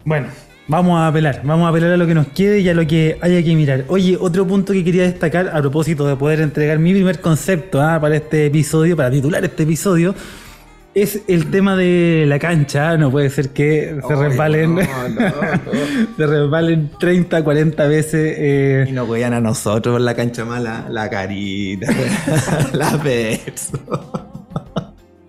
Bueno, 0.03 0.27
vamos 0.67 0.97
a 0.99 1.07
apelar, 1.07 1.41
vamos 1.43 1.65
a 1.65 1.69
apelar 1.69 1.91
a 1.93 1.97
lo 1.97 2.05
que 2.05 2.13
nos 2.13 2.27
quede 2.27 2.59
y 2.59 2.69
a 2.69 2.73
lo 2.75 2.85
que 2.85 3.17
haya 3.21 3.41
que 3.43 3.55
mirar. 3.55 3.85
Oye, 3.87 4.17
otro 4.19 4.45
punto 4.45 4.71
que 4.73 4.83
quería 4.83 5.03
destacar 5.03 5.49
a 5.49 5.61
propósito 5.61 6.05
de 6.07 6.15
poder 6.15 6.41
entregar 6.41 6.77
mi 6.79 6.93
primer 6.93 7.21
concepto 7.21 7.81
ah, 7.81 7.99
para 7.99 8.15
este 8.17 8.45
episodio, 8.47 8.95
para 8.95 9.09
titular 9.09 9.43
este 9.43 9.63
episodio, 9.63 10.13
es 10.95 11.21
el 11.27 11.51
tema 11.51 11.75
de 11.75 12.23
la 12.27 12.39
cancha. 12.39 12.91
Ah, 12.91 12.97
No 12.97 13.11
puede 13.11 13.29
ser 13.29 13.49
que 13.49 13.99
se 14.07 14.15
resbalen, 14.15 14.75
no, 14.75 14.81
no, 15.09 15.19
no. 15.19 16.15
se 16.17 16.25
resbalen 16.25 16.89
30, 16.99 17.43
40 17.43 17.87
veces. 17.87 18.35
eh, 18.39 18.85
Y 18.87 18.91
nos 18.93 19.09
veían 19.09 19.33
a 19.33 19.41
nosotros 19.41 19.99
la 20.01 20.13
cancha 20.15 20.45
mala, 20.45 20.87
la 20.89 21.09
carita, 21.09 21.87
la 22.73 22.95
verso. 22.97 23.77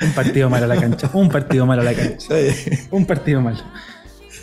un 0.01 0.13
partido 0.13 0.49
malo 0.49 0.65
a 0.67 0.69
la 0.69 0.81
cancha, 0.81 1.11
un 1.13 1.29
partido 1.29 1.67
malo 1.67 1.83
a 1.83 1.85
la 1.85 1.95
cancha, 1.95 2.29
un 2.91 3.05
partido 3.07 3.41
malo. 3.41 3.59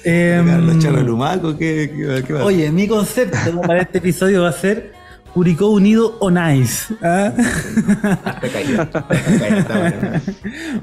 Carlos 0.04 0.80
Charro 0.80 1.02
Lumaco, 1.02 1.58
¿qué, 1.58 1.90
qué, 1.96 2.24
qué 2.28 2.34
va? 2.34 2.44
Oye, 2.44 2.70
mi 2.72 2.88
concepto 2.90 3.62
para 3.62 3.82
este 3.84 4.00
episodio 4.00 4.42
va 4.42 4.50
a 4.50 4.54
ser 4.54 4.92
Curicó 5.34 5.70
Unido 5.70 6.16
o 6.20 6.30
Nice. 6.30 6.94
¿ah? 7.02 7.34
Está 7.36 8.50
caído, 8.52 8.88
bueno. 9.08 10.22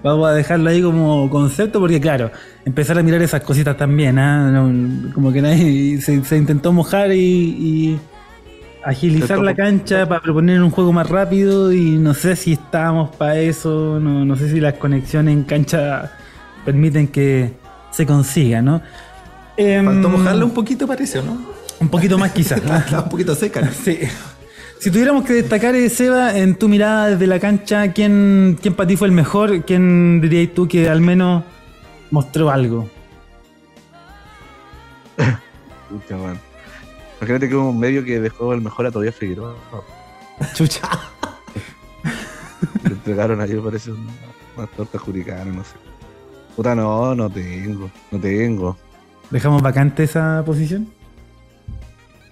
Vamos 0.03 0.29
a 0.29 0.33
dejarlo 0.33 0.71
ahí 0.71 0.83
como 0.83 1.31
concepto 1.31 1.79
porque, 1.79 2.01
claro, 2.01 2.33
empezar 2.65 2.99
a 2.99 3.03
mirar 3.03 3.23
esas 3.23 3.43
cositas 3.43 3.77
también. 3.77 4.19
¿ah? 4.19 4.51
No, 4.51 5.13
como 5.15 5.33
que 5.33 5.41
nadie 5.41 6.01
se, 6.01 6.25
se 6.25 6.37
intentó 6.37 6.73
mojar 6.73 7.13
y, 7.13 7.19
y 7.21 8.01
agilizar 8.85 9.39
la 9.39 9.55
cancha 9.55 10.09
para 10.09 10.21
proponer 10.21 10.61
un 10.63 10.71
juego 10.71 10.93
más 10.93 11.09
rápido 11.09 11.73
y 11.73 11.93
no 11.99 12.15
sé 12.15 12.35
si 12.35 12.55
estamos 12.55 13.15
para 13.15 13.39
eso, 13.39 14.01
no, 14.01 14.25
no 14.25 14.37
sé 14.37 14.51
si 14.51 14.59
las 14.59 14.75
conexiones 14.75 15.35
en 15.35 15.45
cancha 15.45 16.11
permiten 16.65 17.07
que 17.09 17.53
se 17.93 18.05
consiga, 18.05 18.63
¿no? 18.63 18.81
Em, 19.57 19.85
Faltó 19.85 20.09
mojarla 20.09 20.45
un 20.45 20.53
poquito, 20.53 20.87
parece, 20.87 21.19
¿o 21.19 21.23
¿no? 21.23 21.61
un 21.81 21.89
poquito 21.89 22.19
más 22.19 22.33
quizás. 22.33 22.59
Está 22.59 23.01
un 23.05 23.09
poquito 23.09 23.35
seca. 23.35 23.63
¿no? 23.63 23.71
Sí. 23.73 23.99
Si 24.81 24.91
tuviéramos 24.91 25.27
que 25.27 25.35
destacar, 25.35 25.75
eh, 25.75 25.91
Seba, 25.91 26.39
en 26.39 26.55
tu 26.55 26.67
mirada 26.67 27.09
desde 27.09 27.27
la 27.27 27.39
cancha, 27.39 27.93
¿quién, 27.93 28.59
quién 28.63 28.73
para 28.73 28.87
ti 28.89 28.97
fue 28.97 29.09
el 29.09 29.13
mejor? 29.13 29.63
¿Quién 29.67 30.23
dirías 30.23 30.55
tú 30.55 30.67
que 30.67 30.89
al 30.89 31.03
menos 31.03 31.45
mostró 32.11 32.49
algo? 32.49 32.89
Pucha, 35.91 36.17
man. 36.17 36.41
Imagínate 37.19 37.51
que 37.51 37.57
hubo 37.57 37.69
un 37.69 37.79
medio 37.79 38.03
que 38.03 38.21
dejó 38.21 38.55
el 38.55 38.63
mejor 38.63 38.87
a 38.87 38.91
Tobias 38.91 39.15
Figueroa. 39.15 39.55
Chucha. 40.55 40.89
Le 42.83 42.93
entregaron 42.93 43.37
me 43.37 43.61
parece, 43.61 43.91
una, 43.91 44.13
una 44.57 44.67
torta 44.67 44.99
juricana, 44.99 45.45
no 45.45 45.63
sé. 45.63 45.75
Puta, 46.57 46.75
no, 46.75 47.15
no 47.15 47.29
tengo, 47.29 47.91
no 48.11 48.19
tengo. 48.19 48.79
¿Dejamos 49.29 49.61
vacante 49.61 50.05
esa 50.05 50.43
posición? 50.47 50.89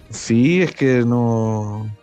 Sí, 0.09 0.63
es 0.63 0.73
que 0.73 1.03
no. 1.05 1.98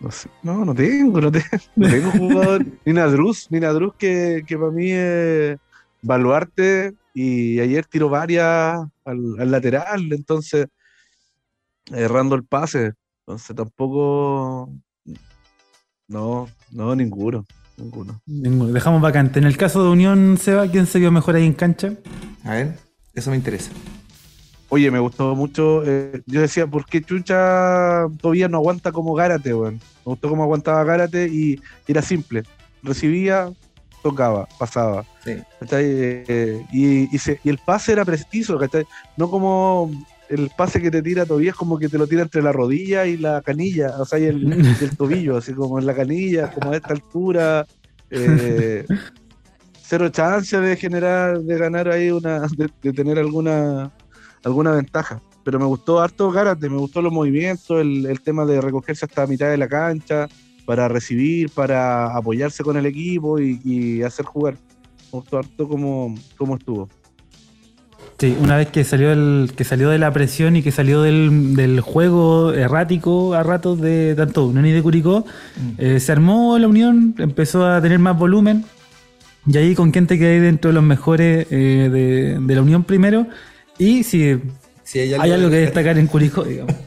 No 0.00 0.10
sé, 0.10 0.30
no, 0.42 0.64
no 0.64 0.74
tengo, 0.74 1.20
no 1.20 1.30
tengo, 1.30 1.46
no 1.76 1.88
tengo 1.88 2.10
jugador. 2.10 2.66
ni 2.84 2.92
Nadruz, 2.92 3.48
ni 3.50 3.60
Nadruz 3.60 3.94
que, 3.98 4.42
que 4.46 4.56
para 4.56 4.70
mí 4.70 4.90
es 4.90 5.58
baluarte 6.02 6.94
y 7.12 7.60
ayer 7.60 7.84
tiró 7.84 8.08
varias 8.08 8.80
al, 9.04 9.34
al 9.38 9.50
lateral, 9.50 10.10
entonces 10.12 10.66
errando 11.92 12.34
el 12.34 12.44
pase. 12.44 12.94
Entonces 13.26 13.54
tampoco. 13.54 14.72
No, 16.08 16.48
no, 16.72 16.96
ninguno. 16.96 17.44
Ninguno. 17.76 18.20
Ninguno. 18.26 18.72
Dejamos 18.72 19.00
vacante. 19.00 19.38
En 19.38 19.44
el 19.44 19.56
caso 19.56 19.82
de 19.82 19.90
Unión, 19.90 20.36
Seba, 20.38 20.66
¿quién 20.68 20.86
se 20.86 20.98
vio 20.98 21.10
mejor 21.12 21.36
ahí 21.36 21.46
en 21.46 21.52
cancha? 21.52 21.92
A 22.44 22.52
ver, 22.52 22.78
eso 23.14 23.30
me 23.30 23.36
interesa. 23.36 23.70
Oye, 24.70 24.90
me 24.90 25.00
gustó 25.00 25.34
mucho. 25.34 25.82
eh, 25.84 26.22
yo 26.26 26.40
decía, 26.40 26.66
¿por 26.66 26.86
qué 26.86 27.02
Chucha 27.02 28.06
todavía 28.20 28.48
no 28.48 28.58
aguanta 28.58 28.92
como 28.92 29.14
Gárate, 29.14 29.52
weón? 29.52 29.74
Me 29.74 29.80
gustó 30.04 30.28
cómo 30.28 30.44
aguantaba 30.44 30.84
Gárate 30.84 31.26
y 31.28 31.60
era 31.88 32.00
simple. 32.02 32.44
Recibía, 32.82 33.50
tocaba, 34.02 34.46
pasaba. 34.58 35.04
Sí. 35.24 35.32
¿cachai? 35.58 35.84
Eh, 35.86 36.64
y, 36.72 37.14
y, 37.14 37.18
se- 37.18 37.40
y 37.42 37.48
el 37.50 37.58
pase 37.58 37.92
era 37.92 38.04
preciso, 38.04 38.58
¿cachai? 38.58 38.84
No 39.16 39.28
como 39.28 39.90
el 40.28 40.48
pase 40.56 40.80
que 40.80 40.92
te 40.92 41.02
tira 41.02 41.26
todavía 41.26 41.50
es 41.50 41.56
como 41.56 41.76
que 41.76 41.88
te 41.88 41.98
lo 41.98 42.06
tira 42.06 42.22
entre 42.22 42.40
la 42.40 42.52
rodilla 42.52 43.04
y 43.06 43.16
la 43.16 43.42
canilla, 43.42 43.96
o 43.98 44.04
sea, 44.04 44.20
y 44.20 44.26
el, 44.26 44.44
y 44.80 44.84
el 44.84 44.96
tobillo, 44.96 45.36
así 45.38 45.52
como 45.52 45.80
en 45.80 45.86
la 45.86 45.94
canilla, 45.96 46.52
como 46.52 46.70
a 46.70 46.76
esta 46.76 46.92
altura. 46.94 47.66
eh, 48.10 48.86
cero 49.82 50.08
chance 50.10 50.56
de 50.60 50.76
generar, 50.76 51.40
de 51.40 51.58
ganar 51.58 51.88
ahí 51.88 52.12
una, 52.12 52.46
de, 52.56 52.70
de 52.80 52.92
tener 52.92 53.18
alguna, 53.18 53.90
alguna 54.44 54.72
ventaja. 54.72 55.20
Pero 55.42 55.58
me 55.58 55.64
gustó 55.64 56.00
harto 56.00 56.30
Gárate, 56.30 56.68
me 56.68 56.76
gustó 56.76 57.00
los 57.00 57.12
movimientos, 57.12 57.80
el, 57.80 58.06
el 58.06 58.20
tema 58.20 58.44
de 58.44 58.60
recogerse 58.60 59.06
hasta 59.06 59.26
mitad 59.26 59.48
de 59.48 59.56
la 59.56 59.68
cancha, 59.68 60.28
para 60.66 60.86
recibir, 60.88 61.50
para 61.50 62.14
apoyarse 62.14 62.62
con 62.62 62.76
el 62.76 62.86
equipo 62.86 63.40
y, 63.40 63.60
y 63.64 64.02
hacer 64.02 64.26
jugar. 64.26 64.54
Me 65.12 65.18
gustó 65.18 65.38
harto 65.38 65.66
cómo, 65.68 66.14
cómo 66.36 66.56
estuvo. 66.56 66.88
Sí, 68.18 68.36
una 68.38 68.58
vez 68.58 68.68
que 68.68 68.84
salió 68.84 69.12
el, 69.12 69.52
que 69.56 69.64
salió 69.64 69.88
de 69.88 69.98
la 69.98 70.12
presión 70.12 70.54
y 70.54 70.62
que 70.62 70.70
salió 70.70 71.00
del, 71.00 71.56
del 71.56 71.80
juego 71.80 72.52
errático 72.52 73.32
a 73.32 73.42
ratos 73.42 73.80
de 73.80 74.14
tanto 74.14 74.46
Unión 74.46 74.66
y 74.66 74.72
de 74.72 74.82
Curicó, 74.82 75.24
eh, 75.78 75.98
se 76.00 76.12
armó 76.12 76.58
la 76.58 76.68
Unión, 76.68 77.14
empezó 77.16 77.66
a 77.66 77.80
tener 77.80 77.98
más 77.98 78.18
volumen. 78.18 78.66
Y 79.46 79.56
ahí 79.56 79.74
con 79.74 79.90
quién 79.90 80.06
te 80.06 80.18
quedé 80.18 80.38
dentro 80.38 80.68
de 80.68 80.74
los 80.74 80.84
mejores 80.84 81.46
eh, 81.50 81.88
de, 81.90 82.38
de 82.38 82.54
la 82.54 82.60
Unión 82.60 82.84
primero. 82.84 83.26
Y 83.80 84.04
si 84.04 84.38
Si 84.84 84.98
hay 85.00 85.14
algo 85.14 85.50
que 85.50 85.56
destacar 85.56 85.98
en 85.98 86.06
Curicó, 86.06 86.44
digamos. 86.44 86.74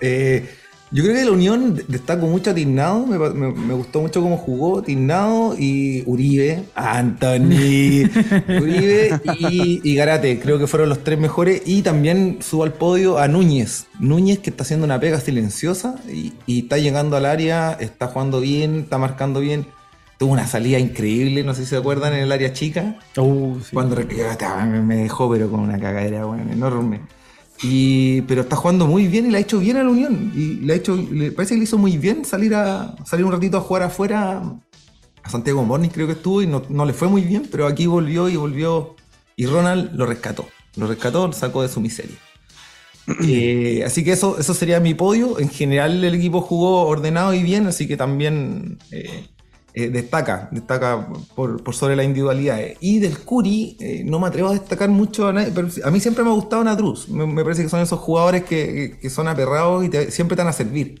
Eh, 0.00 0.48
yo 0.92 1.02
creo 1.02 1.16
que 1.16 1.24
la 1.24 1.32
Unión 1.32 1.74
de- 1.74 1.84
destaco 1.88 2.28
mucho 2.28 2.50
a 2.50 2.54
Tignado, 2.54 3.04
me, 3.04 3.18
me- 3.18 3.52
me 3.52 3.74
gustó 3.74 4.00
mucho 4.00 4.22
cómo 4.22 4.36
jugó 4.36 4.80
Tignado 4.80 5.56
y 5.58 6.04
Uribe, 6.06 6.62
Anthony, 6.76 8.08
Uribe 8.48 9.20
y, 9.40 9.80
y 9.82 9.94
Garate, 9.96 10.38
creo 10.38 10.56
que 10.60 10.68
fueron 10.68 10.88
los 10.88 11.02
tres 11.02 11.18
mejores. 11.18 11.62
Y 11.66 11.82
también 11.82 12.38
subo 12.40 12.62
al 12.62 12.72
podio 12.74 13.18
a 13.18 13.26
Núñez, 13.26 13.86
Núñez 13.98 14.38
que 14.38 14.50
está 14.50 14.62
haciendo 14.62 14.86
una 14.86 15.00
pega 15.00 15.18
silenciosa 15.18 15.96
y, 16.08 16.32
y 16.46 16.60
está 16.60 16.78
llegando 16.78 17.16
al 17.16 17.26
área, 17.26 17.72
está 17.72 18.06
jugando 18.06 18.40
bien, 18.40 18.76
está 18.82 18.98
marcando 18.98 19.40
bien, 19.40 19.66
tuvo 20.18 20.32
una 20.32 20.46
salida 20.46 20.78
increíble, 20.78 21.42
no 21.44 21.54
sé 21.54 21.62
si 21.64 21.70
se 21.70 21.76
acuerdan, 21.76 22.12
en 22.12 22.20
el 22.20 22.32
área 22.32 22.52
chica, 22.52 22.98
Uh, 23.16 23.58
sí. 23.60 23.70
cuando 23.72 23.96
ah, 24.44 24.66
me- 24.66 24.96
dejó 24.96 25.30
pero 25.30 25.50
con 25.50 25.60
una 25.60 25.78
cagadera 25.78 26.24
bueno, 26.24 26.52
enorme. 26.52 27.00
Y, 27.62 28.20
pero 28.22 28.42
está 28.42 28.54
jugando 28.56 28.86
muy 28.86 29.08
bien 29.08 29.26
y 29.26 29.30
le 29.30 29.38
ha 29.38 29.40
hecho 29.40 29.58
bien 29.58 29.76
a 29.78 29.82
la 29.82 29.90
Unión. 29.90 30.32
Y 30.34 30.54
le 30.64 30.72
ha 30.74 30.76
hecho, 30.76 30.96
le 30.96 31.32
parece 31.32 31.54
que 31.54 31.58
le 31.58 31.64
hizo 31.64 31.78
muy 31.78 31.96
bien 31.98 32.24
salir 32.24 32.54
a 32.54 32.94
salir 33.04 33.24
un 33.24 33.32
ratito 33.32 33.56
a 33.56 33.60
jugar 33.60 33.82
afuera. 33.82 34.42
A 35.24 35.30
Santiago 35.30 35.64
Morning 35.64 35.88
creo 35.88 36.06
que 36.06 36.12
estuvo 36.12 36.40
y 36.42 36.46
no, 36.46 36.62
no 36.68 36.84
le 36.84 36.92
fue 36.92 37.08
muy 37.08 37.22
bien, 37.22 37.48
pero 37.50 37.66
aquí 37.66 37.86
volvió 37.86 38.28
y 38.28 38.36
volvió. 38.36 38.94
Y 39.36 39.46
Ronald 39.46 39.92
lo 39.94 40.06
rescató. 40.06 40.48
Lo 40.76 40.86
rescató, 40.86 41.26
lo 41.26 41.32
sacó 41.32 41.62
de 41.62 41.68
su 41.68 41.80
miseria. 41.80 42.16
Eh, 43.26 43.82
así 43.86 44.04
que 44.04 44.12
eso, 44.12 44.38
eso 44.38 44.52
sería 44.52 44.80
mi 44.80 44.92
podio. 44.94 45.38
En 45.38 45.48
general 45.48 46.04
el 46.04 46.14
equipo 46.14 46.42
jugó 46.42 46.82
ordenado 46.86 47.32
y 47.32 47.42
bien, 47.42 47.66
así 47.66 47.88
que 47.88 47.96
también 47.96 48.78
eh, 48.90 49.26
eh, 49.74 49.90
destaca, 49.90 50.48
destaca 50.50 51.06
por, 51.34 51.62
por 51.62 51.74
sobre 51.74 51.94
la 51.96 52.02
individualidad. 52.04 52.58
Y 52.80 52.98
del 52.98 53.18
Curi, 53.20 53.76
eh, 53.80 54.02
no 54.04 54.18
me 54.18 54.26
atrevo 54.28 54.48
a 54.48 54.52
destacar 54.52 54.88
mucho 54.88 55.28
a 55.28 55.32
nadie, 55.32 55.52
pero 55.54 55.68
a 55.84 55.90
mí 55.90 56.00
siempre 56.00 56.24
me 56.24 56.30
ha 56.30 56.34
gustado 56.34 56.64
Nadruz. 56.64 57.08
Me, 57.08 57.26
me 57.26 57.42
parece 57.44 57.62
que 57.62 57.68
son 57.68 57.80
esos 57.80 57.98
jugadores 58.00 58.44
que, 58.44 58.98
que- 59.00 59.10
son 59.10 59.28
aperrados 59.28 59.84
y 59.84 59.88
te- 59.88 60.10
siempre 60.10 60.36
te 60.36 60.42
van 60.42 60.50
a 60.50 60.52
servir. 60.52 61.00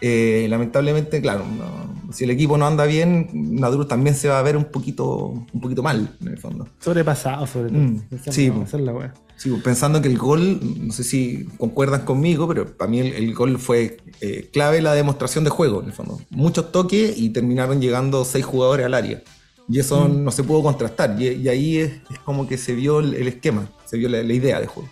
Eh, 0.00 0.46
lamentablemente, 0.50 1.20
claro, 1.22 1.44
no- 1.46 2.12
si 2.12 2.24
el 2.24 2.30
equipo 2.30 2.58
no 2.58 2.66
anda 2.66 2.84
bien, 2.84 3.30
Nadruz 3.32 3.88
también 3.88 4.14
se 4.14 4.28
va 4.28 4.38
a 4.38 4.42
ver 4.42 4.56
un 4.56 4.66
poquito, 4.66 5.28
un 5.52 5.60
poquito 5.60 5.82
mal, 5.82 6.14
en 6.20 6.28
el 6.28 6.38
fondo. 6.38 6.68
Sobrepasado, 6.80 7.46
sobre 7.46 7.70
todo. 7.70 7.78
Mm, 7.80 8.02
sí, 8.30 8.50
la 8.84 8.92
Sí, 9.36 9.50
pensando 9.62 10.00
que 10.00 10.08
el 10.08 10.16
gol, 10.16 10.60
no 10.86 10.92
sé 10.92 11.04
si 11.04 11.44
concuerdan 11.58 12.04
conmigo, 12.04 12.46
pero 12.46 12.76
para 12.76 12.90
mí 12.90 13.00
el, 13.00 13.12
el 13.14 13.34
gol 13.34 13.58
fue 13.58 13.98
eh, 14.20 14.48
clave 14.52 14.80
la 14.80 14.94
demostración 14.94 15.44
de 15.44 15.50
juego, 15.50 15.80
en 15.80 15.86
el 15.86 15.92
fondo. 15.92 16.20
Muchos 16.30 16.72
toques 16.72 17.18
y 17.18 17.30
terminaron 17.30 17.80
llegando 17.80 18.24
seis 18.24 18.44
jugadores 18.44 18.86
al 18.86 18.94
área. 18.94 19.22
Y 19.68 19.78
eso 19.80 20.08
no 20.08 20.30
se 20.30 20.44
pudo 20.44 20.62
contrastar. 20.62 21.16
Y, 21.20 21.28
y 21.28 21.48
ahí 21.48 21.78
es, 21.78 21.92
es 22.10 22.18
como 22.24 22.46
que 22.46 22.58
se 22.58 22.74
vio 22.74 23.00
el, 23.00 23.14
el 23.14 23.28
esquema, 23.28 23.70
se 23.84 23.96
vio 23.96 24.08
la, 24.08 24.22
la 24.22 24.32
idea 24.32 24.60
de 24.60 24.66
juego. 24.66 24.88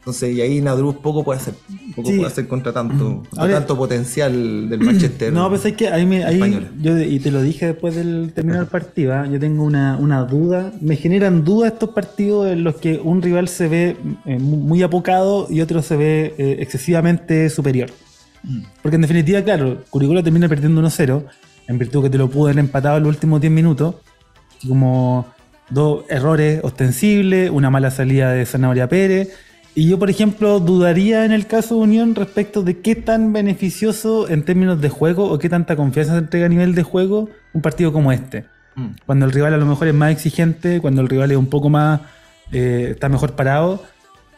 Entonces, 0.00 0.34
y 0.34 0.40
ahí 0.40 0.60
Nadruz 0.62 0.96
poco 0.96 1.22
puede 1.22 1.40
hacer. 1.40 1.52
Poco 1.94 2.08
Sí. 2.08 2.16
puede 2.16 2.26
hacer 2.28 2.48
contra 2.48 2.72
tanto, 2.72 3.16
contra 3.16 3.42
Ahora- 3.42 3.54
tanto 3.58 3.76
potencial 3.76 4.68
del 4.70 4.80
Manchester. 4.80 5.30
No, 5.30 5.48
pues 5.50 5.66
es 5.66 5.74
que 5.74 5.88
ahí, 5.88 6.06
me, 6.06 6.24
ahí 6.24 6.68
yo, 6.80 6.98
y 6.98 7.18
te 7.20 7.30
lo 7.30 7.42
dije 7.42 7.66
después 7.66 7.94
del 7.94 8.32
terminar 8.34 8.62
el 8.62 8.66
partido, 8.66 9.12
¿ah? 9.12 9.26
yo 9.30 9.38
tengo 9.38 9.62
una, 9.62 9.98
una 9.98 10.24
duda, 10.24 10.72
me 10.80 10.96
generan 10.96 11.44
dudas 11.44 11.74
estos 11.74 11.90
partidos 11.90 12.50
en 12.50 12.64
los 12.64 12.76
que 12.76 12.98
un 13.02 13.20
rival 13.20 13.48
se 13.48 13.68
ve 13.68 13.96
eh, 14.24 14.38
mu- 14.38 14.56
muy 14.56 14.82
apocado 14.82 15.46
y 15.50 15.60
otro 15.60 15.82
se 15.82 15.96
ve 15.96 16.34
eh, 16.38 16.56
excesivamente 16.60 17.50
superior. 17.50 17.90
Porque 18.80 18.94
en 18.96 19.02
definitiva, 19.02 19.42
claro, 19.42 19.82
Curicó 19.90 20.22
termina 20.22 20.48
perdiendo 20.48 20.80
1-0, 20.80 21.24
en 21.68 21.78
virtud 21.78 22.04
que 22.04 22.08
te 22.10 22.16
lo 22.16 22.30
pudo 22.30 22.46
haber 22.46 22.58
empatado 22.58 22.96
en 22.96 23.02
los 23.02 23.10
últimos 23.14 23.38
10 23.42 23.52
minutos, 23.52 23.96
como 24.66 25.26
dos 25.68 26.04
errores 26.08 26.60
ostensibles, 26.64 27.50
una 27.50 27.68
mala 27.68 27.90
salida 27.90 28.32
de 28.32 28.46
Zanahoria 28.46 28.88
Pérez. 28.88 29.28
Y 29.74 29.88
yo, 29.88 29.98
por 29.98 30.10
ejemplo, 30.10 30.58
dudaría 30.60 31.24
en 31.24 31.32
el 31.32 31.46
caso 31.46 31.76
de 31.76 31.80
Unión 31.82 32.14
respecto 32.14 32.62
de 32.62 32.80
qué 32.80 32.96
tan 32.96 33.32
beneficioso 33.32 34.28
en 34.28 34.42
términos 34.44 34.80
de 34.80 34.88
juego 34.88 35.30
o 35.30 35.38
qué 35.38 35.48
tanta 35.48 35.76
confianza 35.76 36.12
se 36.12 36.18
entrega 36.18 36.46
a 36.46 36.48
nivel 36.48 36.74
de 36.74 36.82
juego 36.82 37.28
un 37.52 37.62
partido 37.62 37.92
como 37.92 38.10
este. 38.10 38.44
Mm. 38.74 38.86
Cuando 39.06 39.26
el 39.26 39.32
rival 39.32 39.54
a 39.54 39.58
lo 39.58 39.66
mejor 39.66 39.86
es 39.88 39.94
más 39.94 40.10
exigente, 40.12 40.80
cuando 40.80 41.00
el 41.02 41.08
rival 41.08 41.30
es 41.30 41.36
un 41.36 41.46
poco 41.46 41.68
más, 41.70 42.00
eh, 42.52 42.88
está 42.90 43.08
mejor 43.08 43.32
parado. 43.36 43.82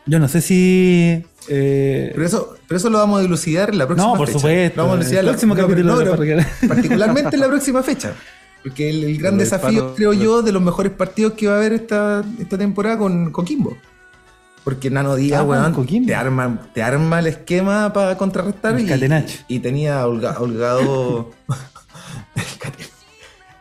Yo 0.04 0.18
no 0.18 0.28
sé 0.28 0.40
si... 0.42 1.24
eh, 1.48 2.10
Pero 2.14 2.26
eso, 2.26 2.56
pero 2.68 2.76
eso 2.76 2.90
lo 2.90 2.98
vamos 2.98 3.20
a 3.20 3.22
dilucidar 3.22 3.70
en 3.70 3.78
la 3.78 3.86
próxima 3.86 4.10
No, 4.12 4.16
por 4.18 4.26
fecha. 4.26 4.38
supuesto. 4.38 4.76
Lo 4.76 4.82
vamos 4.82 4.94
a 4.94 4.98
dilucidar 4.98 5.20
El 5.20 5.26
la- 5.26 5.32
próximo 5.32 5.54
no, 5.54 5.62
capítulo 5.62 6.04
no. 6.04 6.68
Particularmente 6.68 7.34
en 7.36 7.40
la 7.40 7.48
próxima 7.48 7.82
fecha. 7.82 8.12
Porque 8.62 8.90
el, 8.90 9.04
el 9.04 9.18
gran 9.18 9.34
El 9.34 9.40
desafío, 9.40 9.94
creo 9.94 10.12
yo, 10.12 10.42
de 10.42 10.52
los 10.52 10.60
mejores 10.62 10.92
partidos 10.92 11.32
que 11.32 11.46
va 11.46 11.54
a 11.54 11.56
haber 11.56 11.72
esta, 11.72 12.22
esta 12.38 12.58
temporada 12.58 12.98
con 12.98 13.30
Coquimbo. 13.32 13.76
Porque 14.64 14.90
Nano 14.90 15.16
Díaz, 15.16 15.40
Ah, 15.40 15.44
weón, 15.44 15.72
Coquimbo. 15.74 16.06
te 16.06 16.14
arma, 16.14 16.60
te 16.72 16.82
arma 16.82 17.18
el 17.18 17.26
esquema 17.26 17.92
para 17.92 18.16
contrarrestar. 18.16 18.76
El 18.76 18.84
y, 18.84 18.88
catenacho. 18.88 19.38
y 19.48 19.58
tenía 19.58 20.00
a 20.00 20.06
Olga- 20.06 20.34
a 20.36 20.40
holgado. 20.40 21.30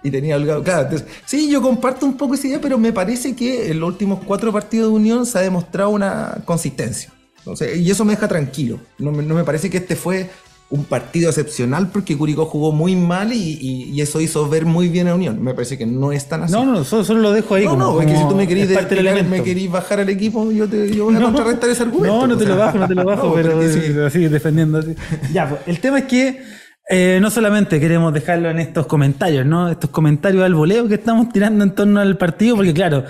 y 0.03 0.11
tenía 0.11 0.35
holgado. 0.35 0.63
Claro, 0.63 0.83
entonces, 0.83 1.07
sí, 1.25 1.49
yo 1.49 1.61
comparto 1.61 2.05
un 2.05 2.17
poco 2.17 2.35
esa 2.35 2.47
idea, 2.47 2.61
pero 2.61 2.77
me 2.77 2.91
parece 2.93 3.35
que 3.35 3.71
en 3.71 3.79
los 3.79 3.89
últimos 3.89 4.19
cuatro 4.25 4.51
partidos 4.51 4.89
de 4.89 4.95
Unión 4.95 5.25
se 5.25 5.37
ha 5.37 5.41
demostrado 5.41 5.89
una 5.89 6.37
consistencia. 6.45 7.11
Entonces, 7.39 7.77
y 7.77 7.89
eso 7.89 8.05
me 8.05 8.13
deja 8.13 8.27
tranquilo. 8.27 8.79
No 8.99 9.11
no 9.11 9.33
me 9.35 9.43
parece 9.43 9.69
que 9.69 9.77
este 9.77 9.95
fue 9.95 10.29
un 10.71 10.85
partido 10.85 11.29
excepcional 11.29 11.89
porque 11.91 12.17
Curicó 12.17 12.45
jugó 12.45 12.71
muy 12.71 12.95
mal 12.95 13.33
y, 13.33 13.57
y- 13.61 13.83
y 13.91 14.01
eso 14.01 14.19
hizo 14.21 14.47
ver 14.49 14.65
muy 14.65 14.87
bien 14.87 15.07
a 15.09 15.15
Unión. 15.15 15.43
Me 15.43 15.53
parece 15.53 15.77
que 15.77 15.85
no 15.85 16.11
es 16.13 16.27
tan 16.29 16.43
así. 16.43 16.53
no, 16.53 16.65
no, 16.65 16.83
solo, 16.85 17.03
solo 17.03 17.19
lo 17.19 17.31
dejo 17.33 17.55
ahí. 17.55 17.65
No, 17.65 17.71
como, 17.71 17.83
no, 17.83 18.01
es 18.01 18.07
que 18.07 18.13
si 18.13 18.17
como 18.19 18.29
tú 18.29 18.35
me 18.37 18.47
querís, 18.47 18.69
elemento. 18.71 19.29
me 19.29 19.43
querís 19.43 19.69
bajar 19.69 19.99
al 19.99 20.09
equipo, 20.09 20.49
yo, 20.51 20.67
te, 20.69 20.89
yo 20.95 21.05
voy 21.05 21.15
a 21.15 21.19
No, 21.19 21.25
contrarrestar 21.27 21.69
ese 21.69 21.83
argumento. 21.83 22.15
No, 22.17 22.27
no 22.27 22.37
te 22.37 22.45
sea. 22.45 22.53
lo 22.55 22.59
bajo, 22.59 22.77
no 22.77 22.87
te 22.87 22.95
lo 22.95 23.05
bajo, 23.05 23.27
No, 23.27 23.33
pero 23.33 23.51
porque 23.51 23.69
sí. 23.69 23.99
así 23.99 24.27
defendiendo. 24.27 24.77
así. 24.79 24.95
Ya, 25.33 25.49
pues, 25.49 25.61
el 25.67 25.79
tema 25.81 25.99
es 25.99 26.05
que 26.05 26.41
eh, 26.89 27.19
no 27.21 27.29
solamente 27.29 27.79
queremos 27.79 28.13
dejarlo 28.13 28.49
en 28.49 28.59
estos 28.59 28.85
comentarios, 28.87 29.45
¿no? 29.45 29.69
Estos 29.69 29.89
comentarios 29.89 30.43
al 30.43 30.55
voleo 30.55 30.87
que 30.87 30.95
estamos 30.95 31.29
tirando 31.29 31.63
en 31.65 31.75
torno 31.75 31.99
al 31.99 32.17
partido, 32.17 32.55
porque 32.55 32.73
claro, 32.73 33.03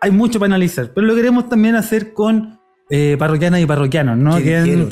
hay 0.00 0.10
mucho 0.10 0.40
para 0.40 0.46
analizar, 0.54 0.90
pero 0.94 1.06
lo 1.06 1.14
queremos 1.14 1.48
también 1.48 1.76
hacer 1.76 2.12
con 2.12 2.57
eh, 2.90 3.16
parroquianas 3.18 3.60
y 3.60 3.66
parroquianos, 3.66 4.16
¿no? 4.16 4.36
¿Qué 4.38 4.42
que 4.44 4.56
han- 4.56 4.90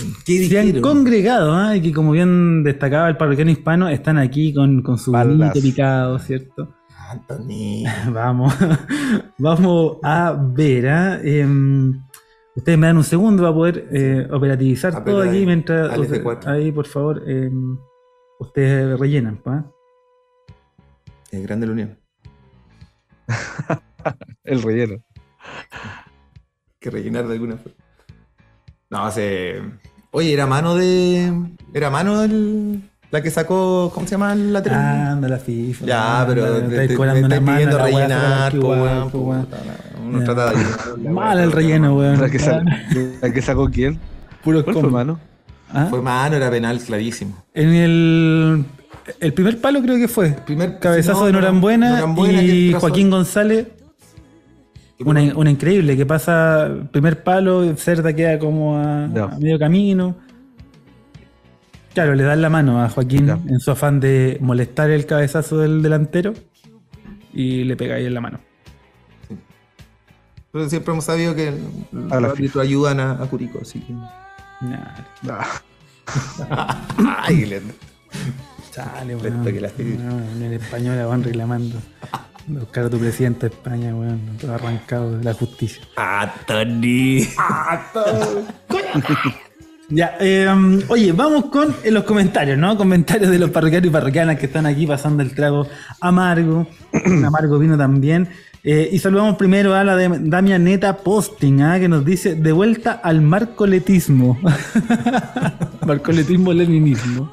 se 0.48 0.58
han 0.58 0.80
congregado, 0.80 1.54
¿ah? 1.54 1.76
y 1.76 1.80
que 1.82 1.92
como 1.92 2.12
bien 2.12 2.62
destacaba 2.62 3.08
el 3.08 3.16
parroquiano 3.16 3.50
hispano, 3.50 3.88
están 3.88 4.18
aquí 4.18 4.52
con, 4.52 4.82
con 4.82 4.98
su 4.98 5.12
vinito 5.12 5.60
picado, 5.60 6.18
¿cierto? 6.18 6.74
Anthony. 7.10 7.84
Vamos, 8.12 8.52
vamos 9.38 9.98
a 10.02 10.32
ver. 10.54 10.88
¿ah? 10.88 11.20
Em, 11.22 12.02
ustedes 12.56 12.76
me 12.78 12.88
dan 12.88 12.96
un 12.96 13.04
segundo 13.04 13.42
para 13.44 13.54
poder 13.54 13.88
eh, 13.92 14.26
operativizar 14.30 14.92
Apela 14.92 15.04
todo 15.04 15.20
aquí 15.22 15.38
ahí, 15.38 15.46
mientras. 15.46 15.92
al 15.92 16.00
usted- 16.00 16.22
F4. 16.24 16.46
ahí, 16.48 16.72
por 16.72 16.86
favor, 16.86 17.22
em, 17.28 17.78
ustedes 18.40 18.98
rellenan. 18.98 19.36
¿pa? 19.36 19.64
El 21.30 21.42
grande 21.44 21.66
la 21.68 21.72
unión. 21.72 21.98
El 24.44 24.62
relleno. 24.62 24.96
que 26.80 26.90
rellenar 26.90 27.26
de 27.26 27.34
alguna 27.34 27.56
forma. 27.56 27.76
No, 28.90 29.10
se. 29.10 29.60
Oye, 30.10 30.32
era 30.32 30.46
mano 30.46 30.74
de. 30.76 31.32
Era 31.74 31.90
mano 31.90 32.22
el... 32.22 32.82
la 33.10 33.22
que 33.22 33.30
sacó. 33.30 33.90
¿Cómo 33.92 34.06
se 34.06 34.12
llama 34.12 34.32
el 34.32 34.52
lateral? 34.52 34.78
Ah, 34.80 35.12
anda 35.12 35.28
la 35.28 35.38
FIFA. 35.38 35.84
ya, 35.86 36.20
anda, 36.22 36.34
pero 36.34 36.44
te, 36.60 36.60
te- 36.68 36.92
estáis 36.92 36.98
mano, 36.98 37.44
pidiendo 37.52 37.78
la 37.78 37.84
rellenar, 37.84 38.52
po, 38.58 38.68
weón, 38.68 39.46
Uno 40.04 40.24
trata 40.24 40.50
de 40.52 40.60
ayudar. 40.60 40.98
la 41.02 41.10
Mal 41.10 41.38
el 41.40 41.52
relleno, 41.52 41.88
no. 41.88 41.96
weón. 41.96 42.20
¿La 42.20 42.30
que, 42.30 42.38
sa- 42.38 42.62
la 43.20 43.32
que 43.32 43.42
sacó 43.42 43.68
quién? 43.68 43.98
Puro 44.44 44.64
¿Cuál 44.64 44.76
fue, 44.76 44.90
mano? 44.90 45.18
¿Ah? 45.72 45.88
Fue 45.90 46.00
mano, 46.00 46.36
era 46.36 46.50
penal 46.50 46.78
clarísimo. 46.78 47.44
En 47.52 47.74
el. 47.74 48.64
El 49.20 49.32
primer 49.34 49.60
palo 49.60 49.82
creo 49.82 49.96
que 49.96 50.08
fue. 50.08 50.30
Primer 50.46 50.78
Cabezazo 50.78 51.20
no, 51.20 51.26
de 51.26 51.32
no, 51.32 51.40
Norambuena, 51.40 51.90
Norambuena 51.90 52.42
y 52.42 52.72
Joaquín 52.72 53.10
González. 53.10 53.66
Una, 54.98 55.20
una 55.36 55.50
increíble 55.50 55.96
que 55.96 56.06
pasa 56.06 56.74
primer 56.90 57.22
palo, 57.22 57.76
Cerda 57.76 58.14
queda 58.14 58.38
como 58.38 58.78
a, 58.78 59.06
medio 59.38 59.58
camino. 59.58 60.16
Claro, 61.92 62.14
le 62.14 62.22
dan 62.22 62.42
la 62.42 62.50
mano 62.50 62.82
a 62.82 62.88
Joaquín 62.88 63.28
en 63.28 63.58
su 63.60 63.70
afán 63.70 64.00
de 64.00 64.38
molestar 64.40 64.90
el 64.90 65.06
cabezazo 65.06 65.58
del 65.58 65.82
delantero 65.82 66.34
y 67.32 67.64
le 67.64 67.76
pega 67.76 67.96
ahí 67.96 68.06
en 68.06 68.14
la 68.14 68.20
mano. 68.20 68.40
Pero 70.52 70.68
siempre 70.68 70.92
hemos 70.92 71.04
sabido 71.04 71.34
que 71.34 71.52
los 71.92 72.12
árbitros 72.12 72.64
ayudan 72.64 73.00
a, 73.00 73.12
a 73.12 73.26
Curicó, 73.26 73.60
así 73.60 73.80
que. 73.80 73.92
Nah, 73.92 74.94
Ah, 75.28 75.60
Ay. 77.26 77.60
Chale, 78.76 79.16
weón. 79.16 79.44
que 79.44 79.60
la 79.60 79.70
No, 79.78 80.18
en 80.36 80.42
el 80.42 80.52
español 80.54 81.06
van 81.06 81.22
reclamando. 81.22 81.78
Buscar 82.46 82.84
a 82.84 82.90
tu 82.90 82.98
presidente 82.98 83.48
de 83.48 83.54
España, 83.54 83.94
weón. 83.94 84.20
Todo 84.40 84.54
arrancado 84.54 85.18
de 85.18 85.24
la 85.24 85.34
justicia. 85.34 85.82
Anthony. 85.96 87.26
Ya, 89.88 90.16
eh, 90.18 90.48
oye, 90.88 91.12
vamos 91.12 91.44
con 91.46 91.74
eh, 91.84 91.92
los 91.92 92.02
comentarios, 92.02 92.58
¿no? 92.58 92.76
Comentarios 92.76 93.30
de 93.30 93.38
los 93.38 93.50
parroquianos 93.50 93.86
y 93.86 93.90
parroquianas 93.90 94.36
que 94.36 94.46
están 94.46 94.66
aquí 94.66 94.84
pasando 94.84 95.22
el 95.22 95.32
trago 95.32 95.68
amargo. 96.00 96.66
Un 97.06 97.24
amargo 97.24 97.56
vino 97.58 97.78
también. 97.78 98.28
Eh, 98.64 98.88
y 98.90 98.98
saludamos 98.98 99.36
primero 99.36 99.76
a 99.76 99.84
la 99.84 99.94
de 99.94 100.08
Damianeta 100.22 100.96
Posting, 100.96 101.62
¿ah? 101.62 101.78
que 101.78 101.88
nos 101.88 102.04
dice 102.04 102.34
de 102.34 102.50
vuelta 102.50 102.94
al 102.94 103.22
marcoletismo. 103.22 104.36
marcoletismo 105.86 106.52
leninismo. 106.52 107.30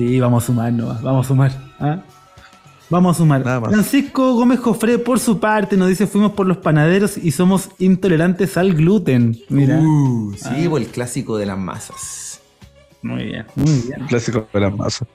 Sí, 0.00 0.18
vamos 0.18 0.44
a 0.44 0.46
sumar, 0.46 0.72
¿no? 0.72 0.86
Vamos 1.02 1.26
a 1.26 1.28
sumar. 1.28 1.52
¿ah? 1.78 2.02
Vamos 2.88 3.16
a 3.16 3.18
sumar. 3.18 3.44
Nada 3.44 3.60
más. 3.60 3.70
Francisco 3.70 4.32
Gómez 4.34 4.58
Jofre, 4.60 4.98
por 4.98 5.20
su 5.20 5.38
parte, 5.38 5.76
nos 5.76 5.88
dice: 5.88 6.06
Fuimos 6.06 6.32
por 6.32 6.46
los 6.46 6.56
panaderos 6.56 7.18
y 7.18 7.32
somos 7.32 7.68
intolerantes 7.78 8.56
al 8.56 8.72
gluten. 8.74 9.38
Mira. 9.50 9.78
Uh, 9.78 10.34
sí, 10.34 10.68
pues 10.70 10.86
el 10.86 10.90
clásico 10.90 11.36
de 11.36 11.44
las 11.44 11.58
masas. 11.58 12.40
Muy 13.02 13.24
bien, 13.24 13.46
muy 13.54 13.80
bien. 13.86 14.06
clásico 14.08 14.48
de 14.52 14.60
la 14.60 14.70
masa. 14.70 15.06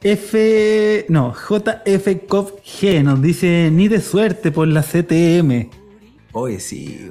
F. 0.00 1.06
No, 1.08 1.34
JF 1.34 2.06
G 2.06 3.02
nos 3.02 3.20
dice: 3.20 3.68
Ni 3.72 3.88
de 3.88 4.00
suerte 4.00 4.52
por 4.52 4.68
la 4.68 4.82
CTM. 4.82 5.70
Oye, 6.32 6.60
sí. 6.60 7.10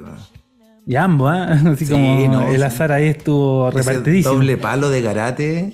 Y 0.86 0.94
ambos, 0.96 1.30
¿ah? 1.32 1.52
Así 1.72 1.84
Sí, 1.86 1.92
como 1.92 2.28
no, 2.28 2.48
el 2.48 2.62
azar 2.62 2.92
ahí 2.92 3.08
estuvo 3.08 3.68
Ese 3.70 3.78
repartidísimo. 3.78 4.34
doble 4.34 4.56
palo 4.56 4.88
de 4.88 5.02
garate. 5.02 5.72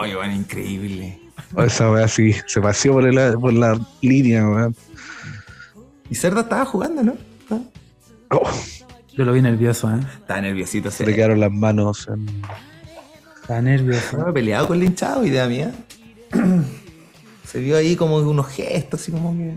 Oye, 0.00 0.16
weón, 0.16 0.32
increíble. 0.32 1.18
Oh, 1.54 1.62
Esa 1.62 1.90
weá 1.90 2.08
sí, 2.08 2.34
se 2.46 2.60
paseó 2.60 2.94
por 2.94 3.12
la, 3.12 3.32
por 3.38 3.52
la 3.52 3.78
línea, 4.00 4.48
weón. 4.48 4.74
Y 6.10 6.14
Cerda 6.14 6.40
estaba 6.42 6.64
jugando, 6.64 7.02
¿no? 7.02 7.14
Oh, 8.30 8.48
Yo 9.16 9.24
lo 9.24 9.32
vi 9.34 9.42
nervioso, 9.42 9.90
¿eh? 9.94 10.00
Estaba 10.20 10.40
nerviosito, 10.40 10.90
se 10.90 11.04
le 11.06 11.14
quedaron 11.14 11.38
las 11.40 11.52
manos 11.52 12.08
en- 12.08 12.26
Estaba 13.42 13.60
nervioso. 13.60 14.00
Estaba 14.00 14.32
peleado 14.32 14.66
con 14.68 14.78
el 14.78 14.84
hinchado, 14.84 15.24
idea 15.26 15.46
mía. 15.46 15.72
Se 17.46 17.60
vio 17.60 17.76
ahí 17.76 17.94
como 17.96 18.16
unos 18.16 18.46
gestos, 18.48 19.00
así 19.02 19.12
como 19.12 19.36
que. 19.36 19.52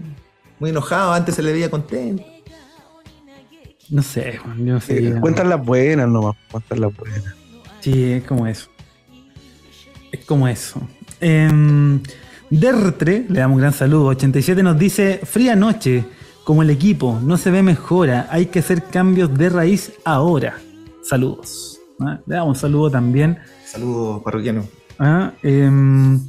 Muy 0.59 0.69
enojado, 0.71 1.13
antes 1.13 1.35
se 1.35 1.41
le 1.41 1.53
veía 1.53 1.69
contento. 1.71 2.23
No 3.89 4.01
sé, 4.01 4.37
Juan, 4.37 4.65
yo 4.65 4.73
no 4.73 4.81
sé. 4.81 5.07
Eh. 5.07 5.15
Cuentan 5.19 5.49
las 5.49 5.63
buenas 5.63 6.07
nomás, 6.07 6.35
cuentan 6.51 6.81
las 6.81 6.95
buenas. 6.95 7.23
Sí, 7.81 8.13
es 8.13 8.23
como 8.23 8.47
eso. 8.47 8.69
Es 10.11 10.25
como 10.25 10.47
eso. 10.47 10.81
Em, 11.19 11.99
Dertre, 12.49 13.25
le 13.27 13.39
damos 13.39 13.55
un 13.55 13.61
gran 13.61 13.73
saludo. 13.73 14.07
87 14.07 14.63
nos 14.63 14.77
dice: 14.77 15.19
Fría 15.23 15.55
noche, 15.55 16.05
como 16.43 16.61
el 16.61 16.69
equipo, 16.69 17.19
no 17.21 17.37
se 17.37 17.51
ve 17.51 17.61
mejora. 17.63 18.27
Hay 18.31 18.47
que 18.47 18.59
hacer 18.59 18.83
cambios 18.83 19.35
de 19.37 19.49
raíz 19.49 19.93
ahora. 20.03 20.57
Saludos. 21.03 21.79
¿Ah? 21.99 22.19
Le 22.25 22.35
damos 22.35 22.57
un 22.57 22.61
saludo 22.61 22.89
también. 22.89 23.37
Saludos, 23.65 24.23
parroquiano. 24.23 24.65
¿Ah? 24.99 25.31
Em, 25.43 26.19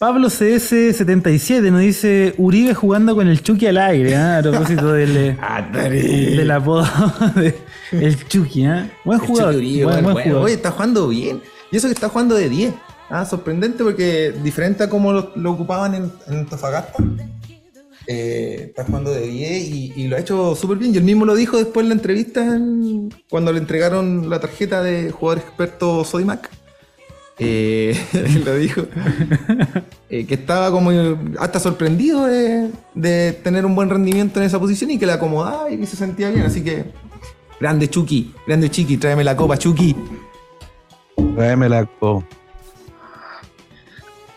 Pablo 0.00 0.28
CS77 0.30 1.70
nos 1.70 1.82
dice: 1.82 2.32
Uribe 2.38 2.72
jugando 2.72 3.14
con 3.14 3.28
el 3.28 3.42
Chucky 3.42 3.66
al 3.66 3.76
aire. 3.76 4.16
¿ah? 4.16 4.38
A 4.38 4.42
propósito 4.42 4.94
del, 4.94 5.14
eh, 5.14 5.36
del 6.38 6.50
apodo 6.50 6.86
de 7.36 7.54
el 7.92 8.26
Chucky. 8.26 8.64
¿ah? 8.64 8.90
Buen 9.04 9.18
jugador. 9.18 9.56
Uribe, 9.56 9.84
buen- 9.84 10.02
jugador. 10.06 10.36
Oye, 10.44 10.54
está 10.54 10.70
jugando 10.70 11.06
bien. 11.08 11.42
Y 11.70 11.76
eso 11.76 11.86
que 11.86 11.92
está 11.92 12.08
jugando 12.08 12.34
de 12.34 12.48
10. 12.48 12.72
Ah, 13.10 13.26
sorprendente 13.26 13.84
porque 13.84 14.32
diferente 14.42 14.84
a 14.84 14.88
como 14.88 15.12
lo, 15.12 15.32
lo 15.36 15.50
ocupaban 15.52 15.94
en, 15.94 16.10
en 16.28 16.34
Antofagasta. 16.38 17.04
eh, 18.06 18.68
está 18.68 18.84
jugando 18.84 19.10
de 19.12 19.26
10 19.26 19.68
y, 19.68 19.92
y 19.96 20.08
lo 20.08 20.16
ha 20.16 20.20
hecho 20.20 20.54
súper 20.56 20.78
bien. 20.78 20.94
Y 20.94 20.96
él 20.96 21.04
mismo 21.04 21.26
lo 21.26 21.34
dijo 21.34 21.58
después 21.58 21.84
en 21.84 21.88
la 21.90 21.94
entrevista 21.96 22.40
en- 22.56 23.10
cuando 23.28 23.52
le 23.52 23.58
entregaron 23.58 24.30
la 24.30 24.40
tarjeta 24.40 24.82
de 24.82 25.10
jugador 25.10 25.42
experto 25.44 26.04
Sodimac. 26.04 26.48
Eh, 27.40 28.40
lo 28.44 28.54
dijo, 28.56 28.82
eh, 30.10 30.26
que 30.26 30.34
estaba 30.34 30.70
como 30.70 30.90
hasta 31.38 31.58
sorprendido 31.58 32.26
de, 32.26 32.70
de 32.94 33.32
tener 33.32 33.64
un 33.66 33.74
buen 33.74 33.88
rendimiento 33.90 34.38
en 34.40 34.46
esa 34.46 34.58
posición 34.60 34.90
y 34.90 34.98
que 34.98 35.06
la 35.06 35.14
acomodaba 35.14 35.70
y 35.70 35.78
que 35.78 35.86
se 35.86 35.96
sentía 35.96 36.30
bien. 36.30 36.44
Así 36.46 36.62
que, 36.62 36.84
grande 37.58 37.88
Chucky, 37.88 38.34
grande 38.46 38.70
Chiqui, 38.70 38.96
tráeme 38.96 39.24
la 39.24 39.36
copa, 39.36 39.56
Chucky. 39.56 39.96
Tráeme 41.34 41.68
la 41.68 41.86
co- 41.86 42.24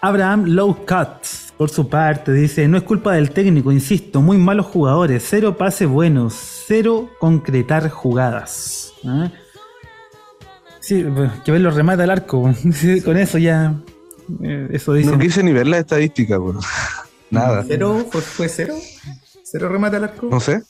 Abraham 0.01 0.45
Low 0.47 0.75
Cuts, 0.85 1.53
por 1.57 1.69
su 1.69 1.87
parte, 1.87 2.33
dice: 2.33 2.67
No 2.67 2.77
es 2.77 2.83
culpa 2.83 3.13
del 3.13 3.31
técnico, 3.31 3.71
insisto, 3.71 4.21
muy 4.21 4.37
malos 4.37 4.65
jugadores, 4.65 5.25
cero 5.27 5.57
pases 5.57 5.87
buenos, 5.87 6.33
cero 6.67 7.09
concretar 7.19 7.89
jugadas. 7.89 8.91
Sí, 10.85 11.01
bueno, 11.03 11.31
que 11.45 11.51
ver 11.53 11.61
los 11.61 11.75
remata 11.75 12.03
al 12.03 12.09
arco. 12.11 12.53
Sí, 12.73 12.99
Con 13.01 13.15
eso 13.17 13.37
ya. 13.37 13.73
eh, 14.43 14.67
Eso 14.71 14.93
dice. 14.93 15.11
No 15.11 15.17
quise 15.17 15.41
ni 15.43 15.53
ver 15.53 15.67
la 15.67 15.77
estadística, 15.79 16.37
weón. 16.39 16.59
Nada. 17.31 17.63
¿Cero? 17.67 18.05
¿Fue, 18.11 18.21
fue 18.21 18.49
cero? 18.49 18.75
¿Cero 19.43 19.69
remate 19.69 19.95
al 19.95 20.03
arco? 20.03 20.27
No 20.29 20.39
sé. 20.39 20.61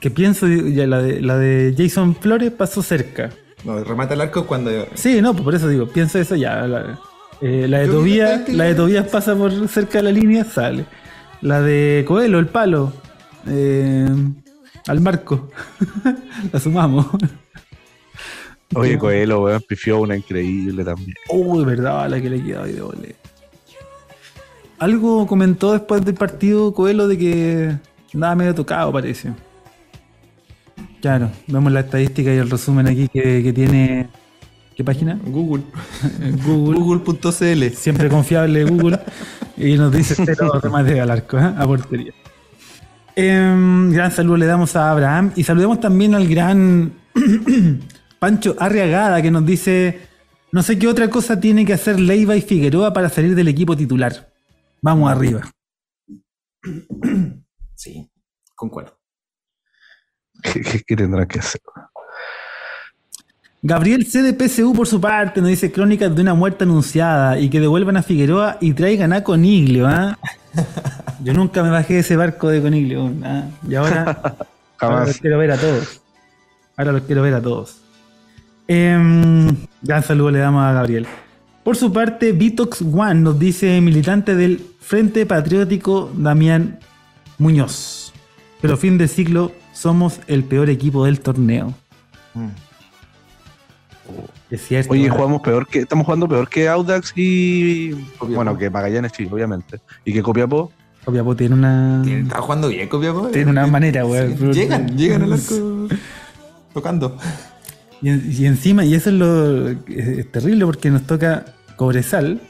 Que 0.00 0.10
pienso, 0.10 0.46
ya 0.46 0.86
la 0.86 1.00
de, 1.02 1.20
la 1.20 1.36
de 1.38 1.74
Jason 1.76 2.14
Flores 2.14 2.52
pasó 2.52 2.82
cerca. 2.82 3.30
No, 3.64 3.82
remate 3.82 4.12
al 4.14 4.20
arco 4.20 4.46
cuando. 4.46 4.70
Sí, 4.94 5.20
no, 5.20 5.32
pues 5.32 5.42
por 5.44 5.54
eso 5.54 5.66
digo, 5.68 5.88
pienso 5.88 6.18
eso 6.20 6.36
ya. 6.36 6.66
La, 6.68 7.00
eh, 7.40 7.66
la 7.68 7.78
de 7.80 7.88
Tobías, 7.88 8.48
la 8.50 8.64
de 8.64 8.74
Tobías 8.76 9.08
pasa 9.08 9.34
por 9.34 9.68
cerca 9.68 9.98
de 9.98 10.04
la 10.04 10.12
línea, 10.12 10.44
sale. 10.44 10.84
La 11.40 11.60
de 11.62 12.04
Coelho, 12.06 12.38
el 12.38 12.46
palo, 12.46 12.92
eh, 13.48 14.06
al 14.86 15.00
marco. 15.00 15.50
la 16.52 16.60
sumamos. 16.60 17.06
Oye, 18.74 18.98
Coelho, 18.98 19.42
weón, 19.44 19.62
pifió 19.66 20.00
una 20.00 20.16
increíble 20.16 20.84
también. 20.84 21.14
Uy, 21.30 21.64
verdad, 21.64 22.08
la 22.08 22.20
que 22.20 22.28
le 22.28 22.42
quedó 22.42 22.64
ahí 22.64 22.72
de 22.72 22.80
vole. 22.80 23.16
Algo 24.78 25.26
comentó 25.26 25.72
después 25.72 26.04
del 26.04 26.14
partido 26.14 26.72
Coelho 26.72 27.08
de 27.08 27.18
que 27.18 27.76
andaba 28.14 28.34
medio 28.34 28.54
tocado, 28.54 28.92
parece. 28.92 29.32
Claro, 31.00 31.30
vemos 31.46 31.72
la 31.72 31.80
estadística 31.80 32.32
y 32.32 32.36
el 32.36 32.50
resumen 32.50 32.86
aquí 32.86 33.08
que, 33.08 33.42
que 33.42 33.52
tiene. 33.52 34.08
¿Qué 34.76 34.84
página? 34.84 35.18
Google. 35.24 35.64
Google. 36.46 36.78
Google.cl. 36.78 37.74
siempre 37.74 38.08
confiable 38.08 38.64
Google, 38.64 39.00
y 39.56 39.76
nos 39.76 39.92
dice 39.92 40.14
cero 40.14 40.52
remate 40.62 41.00
al 41.00 41.10
arco, 41.10 41.38
¿eh? 41.38 41.52
a 41.56 41.66
portería. 41.66 42.12
Em, 43.16 43.90
gran 43.90 44.12
saludo 44.12 44.36
le 44.36 44.46
damos 44.46 44.76
a 44.76 44.92
Abraham 44.92 45.32
y 45.34 45.42
saludemos 45.42 45.80
también 45.80 46.14
al 46.14 46.28
gran 46.28 46.92
Pancho 48.18 48.56
Arriagada 48.58 49.22
que 49.22 49.30
nos 49.30 49.46
dice, 49.46 50.00
no 50.52 50.62
sé 50.62 50.78
qué 50.78 50.88
otra 50.88 51.08
cosa 51.08 51.38
tiene 51.38 51.64
que 51.64 51.72
hacer 51.72 52.00
Leiva 52.00 52.36
y 52.36 52.40
Figueroa 52.40 52.92
para 52.92 53.08
salir 53.08 53.34
del 53.34 53.48
equipo 53.48 53.76
titular. 53.76 54.32
Vamos 54.82 55.10
arriba. 55.10 55.42
Sí, 57.74 58.10
concuerdo. 58.56 58.98
¿Qué, 60.42 60.62
qué, 60.62 60.82
qué 60.84 60.96
tendrán 60.96 61.28
que 61.28 61.38
hacer? 61.38 61.60
Gabriel 63.62 64.06
C 64.06 64.22
de 64.22 64.32
PSU 64.32 64.72
por 64.72 64.86
su 64.86 65.00
parte 65.00 65.40
nos 65.40 65.50
dice 65.50 65.72
crónicas 65.72 66.14
de 66.14 66.22
una 66.22 66.34
muerte 66.34 66.64
anunciada 66.64 67.38
y 67.38 67.50
que 67.50 67.60
devuelvan 67.60 67.96
a 67.96 68.02
Figueroa 68.02 68.58
y 68.60 68.72
traigan 68.72 69.12
a 69.12 69.24
Coniglio. 69.24 69.86
¿ah? 69.86 70.18
Yo 71.24 71.34
nunca 71.34 71.62
me 71.62 71.70
bajé 71.70 71.94
de 71.94 72.00
ese 72.00 72.16
barco 72.16 72.48
de 72.48 72.62
Coniglio. 72.62 73.12
¿ah? 73.24 73.44
Y 73.68 73.74
ahora, 73.76 74.36
ahora 74.78 75.06
los 75.06 75.18
quiero 75.18 75.38
ver 75.38 75.52
a 75.52 75.56
todos. 75.56 76.02
Ahora 76.76 76.92
los 76.92 77.02
quiero 77.02 77.22
ver 77.22 77.34
a 77.34 77.42
todos. 77.42 77.80
Em, 78.68 79.48
gran 79.80 80.02
saludo 80.02 80.30
le 80.30 80.38
damos 80.40 80.62
a 80.62 80.72
Gabriel. 80.72 81.06
Por 81.64 81.76
su 81.76 81.92
parte, 81.92 82.32
Vitox 82.32 82.82
One 82.82 83.16
nos 83.16 83.38
dice 83.38 83.80
militante 83.80 84.34
del 84.36 84.64
Frente 84.80 85.26
Patriótico 85.26 86.10
Damián 86.14 86.78
Muñoz. 87.38 88.12
Pero 88.60 88.76
fin 88.76 88.98
de 88.98 89.08
ciclo, 89.08 89.52
somos 89.72 90.20
el 90.26 90.44
peor 90.44 90.68
equipo 90.68 91.04
del 91.04 91.20
torneo. 91.20 91.74
Es 94.50 94.66
cierto. 94.66 94.92
Oye, 94.92 95.08
jugamos 95.08 95.40
peor 95.42 95.66
que. 95.66 95.80
Estamos 95.80 96.04
jugando 96.04 96.28
peor 96.28 96.48
que 96.48 96.68
Audax 96.68 97.12
y. 97.16 97.92
Copiapó. 98.18 98.34
Bueno, 98.34 98.58
que 98.58 98.70
Magallanes 98.70 99.12
sí, 99.14 99.28
obviamente. 99.30 99.80
Y 100.04 100.12
que 100.12 100.22
Copiapó. 100.22 100.72
Copiapó 101.04 101.36
tiene 101.36 101.54
una. 101.54 102.02
Está 102.06 102.40
jugando 102.40 102.68
bien, 102.68 102.88
Copiapó. 102.88 103.28
Tiene 103.28 103.50
una 103.50 103.66
manera, 103.66 104.02
güey. 104.02 104.36
Sí, 104.36 104.52
Llegan, 104.52 104.96
llegan 104.96 105.22
al 105.22 105.34
arco 105.34 105.88
tocando. 106.74 107.16
Y, 108.00 108.10
y 108.42 108.46
encima, 108.46 108.84
y 108.84 108.94
eso 108.94 109.10
es 109.10 109.16
lo 109.16 109.68
es, 109.70 109.78
es 109.88 110.30
terrible 110.32 110.64
porque 110.66 110.90
nos 110.90 111.02
toca 111.06 111.44
Cobresal 111.76 112.40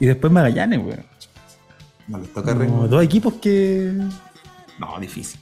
y 0.00 0.06
después 0.06 0.32
Magallanes, 0.32 0.80
güey. 0.80 0.96
No 2.08 2.18
les 2.18 2.32
toca 2.32 2.54
Como 2.54 2.88
dos 2.88 3.02
equipos 3.04 3.34
que. 3.34 3.92
No, 4.78 4.98
difícil. 5.00 5.40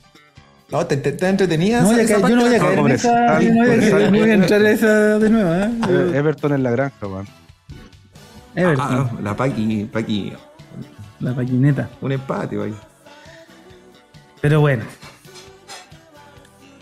No, 0.70 0.84
te, 0.86 0.96
te, 0.96 1.12
te 1.12 1.28
entretenía. 1.28 1.80
No 1.82 1.92
esa- 1.92 2.18
yo 2.28 2.36
no 2.36 2.42
voy 2.44 2.54
a 2.54 2.58
caer 2.58 2.72
en 2.72 2.78
Cobresal, 2.78 3.14
esa. 3.14 3.40
yo 3.40 3.52
no 3.54 3.64
voy 3.64 4.04
a, 4.04 4.10
voy 4.10 4.30
entrar 4.30 4.62
a 4.62 4.70
esa 4.70 5.18
de 5.18 5.30
nuevo, 5.30 5.54
¿eh? 5.54 5.70
Eh, 5.88 6.12
Everton 6.18 6.52
en 6.54 6.62
la 6.62 6.70
granja, 6.72 7.06
weón. 7.06 7.26
Everton, 8.54 8.86
Ah, 8.90 9.10
la 9.22 9.36
Paqui, 9.36 9.84
Paqui, 9.92 10.32
la 11.20 11.34
paquineta. 11.34 11.88
un 12.00 12.12
empate, 12.12 12.56
vaya. 12.56 12.74
Pero 14.40 14.60
bueno. 14.60 14.84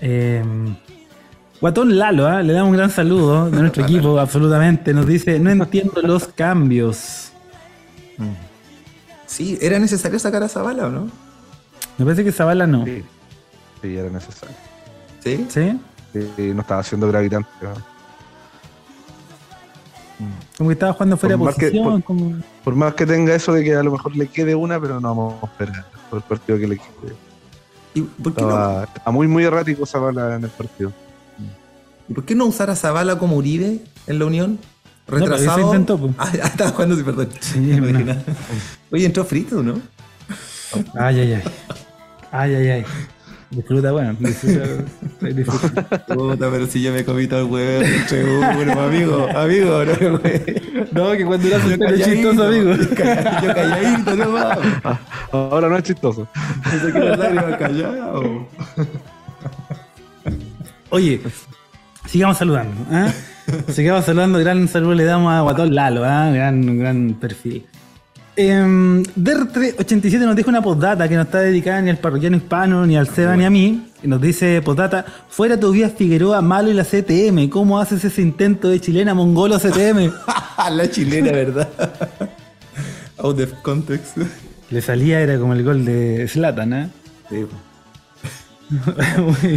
Eh, 0.00 0.42
Guatón 1.64 1.96
Lalo, 1.96 2.26
¿ah? 2.26 2.42
le 2.42 2.52
damos 2.52 2.72
un 2.72 2.76
gran 2.76 2.90
saludo 2.90 3.50
de 3.50 3.58
nuestro 3.58 3.84
equipo, 3.84 4.18
absolutamente. 4.20 4.92
Nos 4.92 5.06
dice: 5.06 5.38
No 5.40 5.48
entiendo 5.48 6.02
los 6.02 6.28
cambios. 6.28 7.30
Sí, 9.24 9.56
¿era 9.62 9.78
necesario 9.78 10.18
sacar 10.18 10.42
a 10.42 10.48
Zavala 10.50 10.88
o 10.88 10.90
no? 10.90 11.08
Me 11.96 12.04
parece 12.04 12.22
que 12.22 12.32
Zavala 12.32 12.66
no. 12.66 12.84
Sí. 12.84 13.02
Sí, 13.80 13.96
era 13.96 14.10
necesario. 14.10 14.54
Sí. 15.20 15.46
¿Sí? 15.48 15.80
Sí, 16.12 16.52
no 16.54 16.60
estaba 16.60 16.82
siendo 16.82 17.08
gravitante. 17.08 17.48
weón. 17.62 17.82
Como 20.58 20.68
que 20.68 20.74
estaba 20.74 20.92
jugando 20.92 21.16
fuera 21.16 21.34
de 21.38 21.44
que- 21.46 21.50
posición. 21.50 21.84
por- 21.84 22.04
como- 22.04 22.36
Por 22.62 22.74
más 22.74 22.92
que 22.92 23.06
tenga 23.06 23.34
eso 23.34 23.54
de 23.54 23.64
que 23.64 23.74
a 23.74 23.82
lo 23.82 23.90
mejor 23.92 24.14
le 24.14 24.26
quede 24.26 24.54
una, 24.54 24.78
pero 24.78 25.00
no 25.00 25.08
vamos 25.08 25.42
a 25.42 25.46
esperar 25.46 25.86
por 26.10 26.18
el 26.18 26.24
partido 26.24 26.58
que 26.58 26.68
le 26.68 26.76
quede. 26.76 27.14
¿Y 27.94 28.02
por 28.02 28.34
qué, 28.34 28.42
no, 28.42 28.82
estaba 28.82 29.12
muy, 29.12 29.26
muy 29.28 29.44
errático 29.44 29.86
Zavala 29.86 30.34
en 30.36 30.44
el 30.44 30.50
partido. 30.50 30.92
¿Y 32.08 32.14
por 32.14 32.24
qué 32.24 32.34
no 32.34 32.46
usar 32.46 32.70
a 32.70 32.76
Zavala 32.76 33.18
como 33.18 33.36
Uribe 33.36 33.80
en 34.06 34.18
la 34.18 34.24
Unión? 34.26 34.58
eso 35.06 35.16
Retrasado. 35.18 35.60
intentó, 35.60 35.98
pues. 35.98 36.12
Ah, 36.18 36.30
estaba 36.32 36.70
jugando, 36.70 36.96
sí, 36.96 37.02
perdón. 37.02 37.28
Sí, 37.40 37.58
No. 37.60 38.16
Oye, 38.90 39.06
entró 39.06 39.24
frito, 39.24 39.62
¿no? 39.62 39.80
Ay, 40.98 41.20
ay, 41.20 41.32
ay. 41.34 41.42
Ay, 42.32 42.54
ay, 42.54 42.68
ay. 42.68 42.84
Disfruta, 43.50 43.92
bueno. 43.92 44.16
Disfruta. 44.18 44.84
disfruta. 45.20 46.06
Puta, 46.06 46.50
pero 46.50 46.66
si 46.66 46.82
yo 46.82 46.92
me 46.92 47.04
comí 47.04 47.28
todo 47.28 47.40
el 47.40 47.46
huevo 47.46 47.84
uno, 48.60 48.80
amigo, 48.80 49.28
amigo, 49.36 49.84
no, 49.84 50.18
güey. 50.18 50.42
No, 50.90 51.12
que 51.12 51.24
cuando 51.24 51.46
era 51.46 51.58
Yo 51.58 51.78
calladito, 51.78 52.04
chistoso, 52.10 52.42
amigo. 52.44 52.74
Yo 52.74 53.54
calladito, 53.54 54.16
no 54.16 54.30
mames. 54.30 54.98
Ahora 55.30 55.68
no 55.68 55.76
es 55.76 55.84
chistoso. 55.84 56.26
Pensé 56.68 56.92
que 56.92 56.98
las 56.98 57.18
lágrimas 57.18 57.56
callado. 57.58 58.48
Oye, 60.90 61.20
sigamos 62.06 62.36
saludando. 62.38 62.86
¿ah? 62.90 63.12
Sigamos 63.72 64.04
saludando. 64.04 64.38
Gran 64.38 64.68
saludo 64.68 64.94
le 64.94 65.04
damos 65.04 65.32
a 65.32 65.40
Guatón 65.42 65.74
Lalo. 65.74 66.04
¿ah? 66.04 66.30
Gran, 66.32 66.78
gran 66.78 67.14
perfil. 67.14 67.66
Eh, 68.36 69.02
Der387 69.16 70.18
nos 70.20 70.34
dijo 70.34 70.50
una 70.50 70.60
postdata 70.60 71.08
que 71.08 71.14
no 71.14 71.22
está 71.22 71.38
dedicada 71.38 71.80
ni 71.82 71.90
al 71.90 71.98
parroquiano 71.98 72.36
hispano, 72.36 72.84
ni 72.84 72.96
al 72.96 73.06
Seba, 73.08 73.36
ni 73.36 73.44
a 73.44 73.50
mí. 73.50 73.90
Y 74.02 74.08
nos 74.08 74.20
dice 74.20 74.60
postdata, 74.62 75.04
fuera 75.28 75.58
Tobías 75.58 75.92
Figueroa, 75.92 76.40
malo 76.40 76.70
y 76.70 76.74
la 76.74 76.84
CTM. 76.84 77.48
¿Cómo 77.48 77.78
haces 77.78 78.04
ese 78.04 78.22
intento 78.22 78.68
de 78.68 78.80
chilena 78.80 79.14
mongolo 79.14 79.58
CTM? 79.58 80.10
La 80.70 80.90
chilena, 80.90 81.30
¿verdad? 81.30 81.68
Out 83.18 83.40
of 83.40 83.52
context. 83.62 84.16
Le 84.70 84.80
salía, 84.80 85.20
era 85.20 85.38
como 85.38 85.52
el 85.52 85.62
gol 85.62 85.84
de 85.84 86.26
Zlatan, 86.26 86.72
¿eh? 86.72 86.88
Sí. 87.28 87.46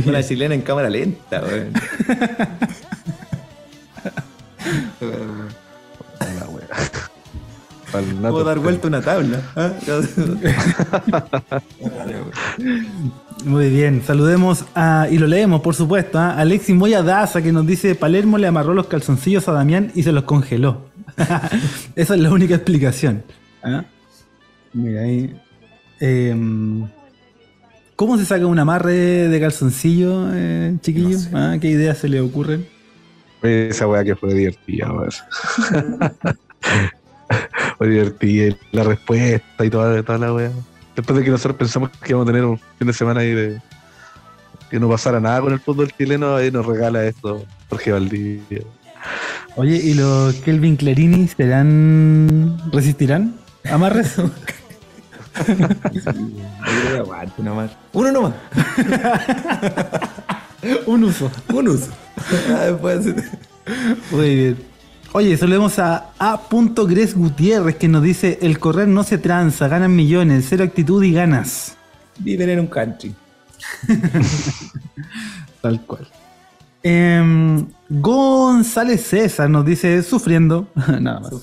Una 0.05 0.24
chilena 0.24 0.55
en 0.55 0.62
cámara 0.62 0.89
lenta, 0.89 1.41
nato. 8.16 8.32
Puedo 8.32 8.43
dar 8.43 8.60
vuelta 8.60 8.88
una 8.88 9.01
tabla. 9.01 9.41
¿ah? 9.55 9.72
Muy 13.45 13.70
bien, 13.70 14.01
saludemos 14.05 14.66
a, 14.76 15.08
y 15.10 15.18
lo 15.18 15.28
leemos 15.28 15.62
por 15.62 15.76
supuesto, 15.76 16.20
a 16.20 16.32
Alexis 16.32 16.76
Moya 16.76 17.01
Daza 17.01 17.41
que 17.41 17.51
nos 17.51 17.66
dice 17.66 17.95
Palermo 17.95 18.38
le 18.38 18.47
amarró 18.47 18.74
los 18.74 18.88
calzoncillos 18.88 19.47
a 19.47 19.53
Damián 19.53 19.91
y 19.95 20.03
se 20.03 20.12
los 20.12 20.24
congeló. 20.24 20.88
Esa 21.95 22.16
es 22.16 22.22
la 22.22 22.32
única 22.32 22.55
explicación. 22.55 23.24
¿ah? 23.64 23.86
Mira 24.74 25.01
ahí. 25.01 25.36
¿Cómo 27.98 28.16
se 28.20 28.26
saca 28.26 28.45
un 28.45 28.60
amarre 28.60 28.93
de 29.28 29.39
calzoncillo, 29.39 30.28
eh, 30.32 30.78
chiquillo? 30.82 31.10
No 31.10 31.20
sé. 31.20 31.30
¿Ah? 31.34 31.58
¿Qué 31.60 31.70
ideas 31.70 31.98
se 31.98 32.08
le 32.08 32.22
ocurren? 32.22 32.68
Esa 33.41 33.88
weá 33.88 34.04
que 34.04 34.16
fue 34.16 34.36
divertida, 34.36 34.88
fue 37.80 37.88
divertida 37.89 38.56
la 38.72 38.84
respuesta 38.84 39.66
y 39.66 39.70
toda, 39.72 40.04
toda 40.04 40.20
la 40.20 40.32
weá. 40.32 40.52
Después 40.95 41.18
de 41.18 41.26
que 41.26 41.32
nosotros 41.32 41.58
pensamos 41.58 41.89
que 41.89 42.12
íbamos 42.12 42.28
a 42.28 42.32
tener 42.32 42.45
un 42.45 42.60
fin 42.78 42.86
de 42.86 42.93
semana 42.93 43.22
ahí 43.22 43.34
de 43.34 43.60
que 44.70 44.80
no 44.80 44.88
pasara 44.89 45.20
nada 45.20 45.41
con 45.41 45.54
el 45.54 45.60
fútbol 45.60 45.91
chileno, 45.91 46.36
ahí 46.36 46.52
nos 46.52 46.68
regala 46.68 47.04
esto 47.04 47.45
Jorge 47.68 47.93
Valdivia. 47.93 48.62
Oye, 49.56 49.76
¿y 49.76 49.95
los 49.95 50.36
Kelvin 50.36 50.76
Clarini 50.76 51.28
serán. 51.28 52.62
resistirán? 52.72 53.34
¿Amarres? 53.64 54.18
Aguante 56.97 57.43
nomás. 57.43 57.71
Uno 57.93 58.11
nomás. 58.11 58.33
Un 60.85 61.03
uso. 61.03 61.31
Un 61.53 61.67
uso. 61.67 61.91
Ah, 62.49 62.71
Muy 64.11 64.35
bien. 64.35 64.57
Oye, 65.13 65.38
saludemos 65.38 65.79
a 65.79 66.11
A. 66.19 66.41
Gres 66.88 67.15
Gutiérrez 67.15 67.75
que 67.75 67.88
nos 67.88 68.03
dice: 68.03 68.39
El 68.41 68.59
correr 68.59 68.88
no 68.88 69.03
se 69.03 69.17
tranza, 69.17 69.67
ganan 69.67 69.95
millones, 69.95 70.45
cero 70.49 70.63
actitud 70.63 71.03
y 71.03 71.13
ganas. 71.13 71.75
Viven 72.19 72.49
en 72.49 72.59
un 72.61 72.67
country. 72.67 73.13
Tal 75.61 75.81
cual. 75.81 76.07
Em, 76.83 77.65
González 77.89 79.05
César 79.05 79.49
nos 79.49 79.65
dice: 79.65 80.03
Sufriendo. 80.03 80.67
Nada 80.99 81.21
más. 81.21 81.33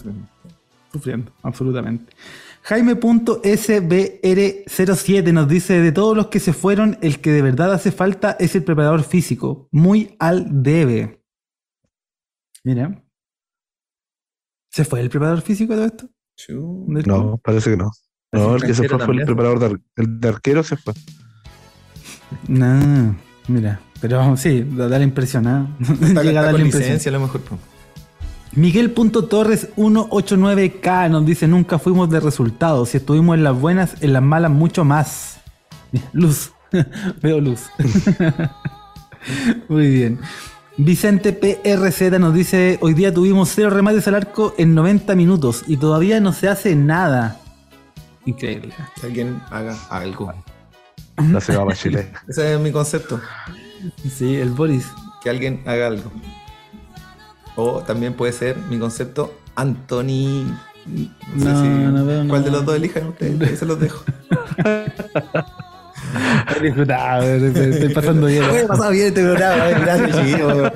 Sufriendo, 0.93 1.33
absolutamente. 1.43 2.13
Jaime.sbr07 2.65 5.33
nos 5.33 5.49
dice: 5.49 5.81
De 5.81 5.93
todos 5.93 6.17
los 6.17 6.27
que 6.29 6.41
se 6.41 6.53
fueron, 6.53 6.99
el 7.03 7.21
que 7.21 7.31
de 7.31 7.43
verdad 7.43 7.73
hace 7.73 7.93
falta 7.93 8.37
es 8.41 8.55
el 8.55 8.65
preparador 8.65 9.03
físico. 9.03 9.69
Muy 9.71 10.17
al 10.19 10.63
debe. 10.63 11.23
Mira. 12.65 13.03
¿Se 14.73 14.85
fue 14.85 15.01
el 15.01 15.11
preparador 15.11 15.43
físico 15.43 15.75
de 15.75 15.79
todo 15.79 15.87
esto? 15.87 16.09
Chu. 16.37 16.87
¿Del 16.89 17.07
No, 17.07 17.39
parece 17.39 17.71
que 17.71 17.77
no. 17.77 17.93
No, 18.33 18.57
el 18.57 18.63
que 18.63 18.75
se 18.75 18.89
fue 18.89 18.99
fue 18.99 19.15
el 19.15 19.25
preparador 19.25 19.61
de, 19.61 19.67
ar- 19.67 19.81
el 19.97 20.19
de 20.21 20.29
arquero 20.29 20.65
se 20.65 20.77
fue. 20.77 20.93
No, 22.49 23.17
mira. 23.47 23.81
Pero 24.01 24.37
sí, 24.37 24.65
da 24.71 24.89
la 24.89 25.01
impresión. 25.05 25.47
Está, 26.03 26.23
Llega 26.25 26.41
a 26.41 26.45
dar 26.45 26.53
con 26.53 26.61
la 26.63 26.67
impresión. 26.67 26.95
licencia 26.95 27.11
a 27.11 27.13
lo 27.13 27.21
mejor. 27.21 27.41
Po. 28.55 28.61
Miguel.torres189K 28.61 31.11
nos 31.11 31.27
dice: 31.27 31.49
Nunca 31.49 31.79
fuimos 31.79 32.11
de 32.11 32.21
resultados. 32.21 32.91
Si 32.91 32.99
estuvimos 32.99 33.37
en 33.37 33.45
las 33.45 33.59
buenas, 33.61 34.03
en 34.03 34.13
las 34.13 34.23
malas, 34.23 34.51
mucho 34.51 34.85
más. 34.85 35.41
Luz. 36.13 36.53
Veo 37.23 37.41
luz. 37.41 37.71
Muy 39.69 39.89
bien. 39.89 40.19
Vicente 40.77 41.33
PRZ 41.33 42.19
nos 42.19 42.35
dice: 42.35 42.79
Hoy 42.81 42.95
día 42.95 43.15
tuvimos 43.15 43.53
cero 43.55 43.71
remates 43.71 44.09
al 44.09 44.17
arco 44.17 44.55
en 44.59 44.75
90 44.75 45.15
minutos 45.15 45.63
y 45.67 45.77
todavía 45.77 46.21
no 46.21 46.33
se 46.33 46.49
hace 46.49 46.75
nada. 46.75 47.41
Increíble. 48.27 48.75
Que 49.01 49.07
alguien 49.07 49.41
haga 49.51 49.77
algo. 49.91 50.33
La 51.17 51.41
se 51.41 51.57
va 51.57 51.65
para 51.65 51.77
Chile. 51.77 52.11
Ese 52.27 52.55
es 52.55 52.61
mi 52.61 52.73
concepto. 52.73 53.21
Sí, 54.11 54.37
el 54.37 54.51
Boris. 54.51 54.87
Que 55.23 55.31
alguien 55.31 55.63
haga 55.67 55.89
algo. 55.89 56.11
O 57.57 57.81
también 57.81 58.15
puede 58.15 58.33
ser 58.33 58.57
mi 58.69 58.79
concepto 58.79 59.33
Anthony. 59.55 60.45
No, 60.87 60.99
sé 61.39 61.45
No, 61.45 61.63
si- 61.63 61.69
no 61.69 62.05
veo 62.07 62.29
¿Cuál 62.29 62.45
de 62.45 62.51
los 62.51 62.65
dos 62.67 62.77
elijan 62.77 63.07
ustedes? 63.09 63.41
Ahí 63.51 63.57
se 63.57 63.65
los 63.67 63.79
dejo. 63.81 64.03
He 66.57 66.61
disfrutado, 66.63 67.23
estoy 67.25 67.71
estoy 67.71 67.89
pasando 67.95 68.27
bien. 68.27 68.45
Oye, 68.45 68.67
pasado 68.67 68.91
bien 68.91 69.07
este 69.09 69.23
programa. 69.23 69.71
eh, 69.71 69.77
Gracias, 69.81 70.17
chiquillo. 70.17 70.49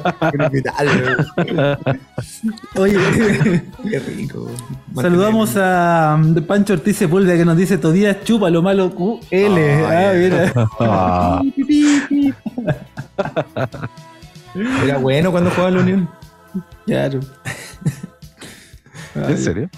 Oye. 2.76 2.98
Qué 3.90 3.98
rico. 4.00 4.50
Saludamos 4.96 5.54
a 5.56 6.18
Pancho 6.46 6.72
Ortiz 6.72 6.96
Sepúlveda 6.96 7.36
que 7.36 7.44
nos 7.44 7.56
dice 7.56 7.76
todavía 7.78 8.22
chupa 8.24 8.50
lo 8.50 8.62
malo 8.62 8.90
QL. 8.94 9.58
Ah, 9.84 10.12
mira. 10.14 10.52
Era 14.84 14.98
bueno 14.98 15.30
cuando 15.30 15.50
jugaba 15.50 15.70
la 15.70 15.80
Unión. 15.80 16.08
Claro. 16.86 17.20
¿En 19.14 19.38
serio? 19.38 19.70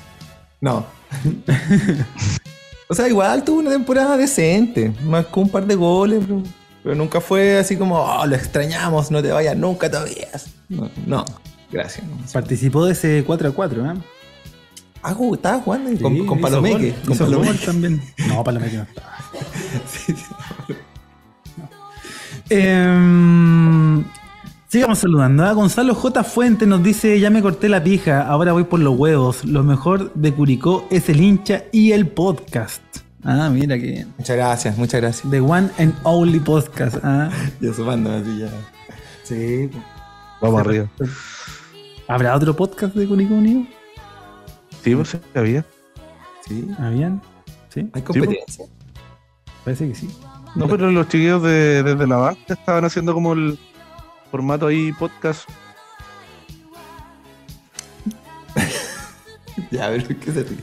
No. 0.61 0.85
o 2.89 2.95
sea, 2.95 3.09
igual 3.09 3.43
tuvo 3.45 3.61
una 3.61 3.71
temporada 3.71 4.17
decente. 4.17 4.93
Marcó 5.05 5.41
un 5.41 5.49
par 5.49 5.67
de 5.67 5.75
goles, 5.75 6.21
pero, 6.27 6.43
pero 6.83 6.95
nunca 6.95 7.21
fue 7.21 7.59
así 7.59 7.77
como, 7.77 7.97
oh, 7.99 8.27
lo 8.27 8.37
extrañamos, 8.37 9.11
no 9.11 9.23
te 9.23 9.33
vayas 9.33 9.57
nunca 9.57 9.91
todavía. 9.91 10.29
No, 10.69 10.91
no, 11.07 11.25
gracias. 11.73 12.07
no. 12.07 12.17
Participó 12.33 12.85
de 12.85 12.93
ese 12.93 13.25
4 13.27 13.49
a 13.49 13.53
4, 13.53 13.87
¿eh? 13.87 13.95
Ah, 15.03 15.17
estaba 15.33 15.61
jugando 15.61 15.89
ahí 15.89 15.97
con, 15.97 16.15
Sí, 16.15 16.27
con 16.27 16.41
Palomeque. 16.41 16.91
gol, 16.91 17.01
Con 17.07 17.19
Palomeque. 17.19 17.67
también. 17.67 18.03
No, 18.29 18.45
Palomeque 18.45 18.77
no 18.77 18.83
estaba. 18.83 19.17
Em, 22.53 24.05
sigamos 24.71 24.99
saludando. 25.01 25.45
¿ah? 25.45 25.53
Gonzalo 25.53 25.95
J. 25.95 26.25
Fuente 26.25 26.67
nos 26.67 26.83
dice: 26.83 27.19
Ya 27.19 27.29
me 27.31 27.43
corté 27.43 27.69
la 27.69 27.83
pija, 27.83 28.23
ahora 28.23 28.53
voy 28.53 28.65
por 28.65 28.81
los 28.81 28.97
huevos. 28.99 29.45
Lo 29.45 29.63
mejor 29.63 30.13
de 30.15 30.33
Curicó 30.33 30.87
es 30.91 31.09
el 31.09 31.21
hincha 31.21 31.65
y 31.73 31.93
el 31.93 32.07
podcast. 32.07 32.83
Ah, 33.23 33.51
mira 33.53 33.77
que 33.79 33.87
bien. 33.87 34.15
Muchas 34.17 34.37
gracias, 34.37 34.79
muchas 34.79 35.01
gracias. 35.01 35.31
The 35.31 35.41
One 35.41 35.69
and 35.79 35.95
Only 36.05 36.41
Podcast. 36.41 36.97
Ah. 37.03 37.31
Yo 37.61 37.75
sumando 37.75 38.11
así 38.13 38.39
ya. 38.39 38.49
Sí. 39.25 39.71
Vamos 40.41 40.61
arriba. 40.61 40.89
¿Habrá 42.09 42.35
otro 42.35 42.57
podcast 42.57 42.95
de 42.95 43.07
Curicó 43.07 43.35
Unido? 43.35 43.67
Sí, 44.83 44.95
pues 44.95 45.17
había. 45.35 45.65
Sí. 46.49 46.67
¿Habían? 46.79 47.21
Sí, 47.69 47.89
Hay 47.93 48.03
competencia. 48.03 48.65
parece 49.65 49.89
que 49.89 49.95
sí. 49.95 50.09
No, 50.57 50.67
pero 50.67 50.91
los 50.91 51.07
chiquillos 51.07 51.43
de, 51.43 51.83
desde 51.85 52.07
la 52.07 52.17
banca 52.17 52.55
estaban 52.55 52.85
haciendo 52.85 53.15
como 53.15 53.35
el 53.35 53.57
formato 54.31 54.67
ahí 54.67 54.93
podcast. 54.93 55.49
Ya, 59.71 59.87
a 59.87 59.91
ver, 59.91 60.17
¿qué 60.17 60.33
se 60.33 60.43
ríe? 60.43 60.59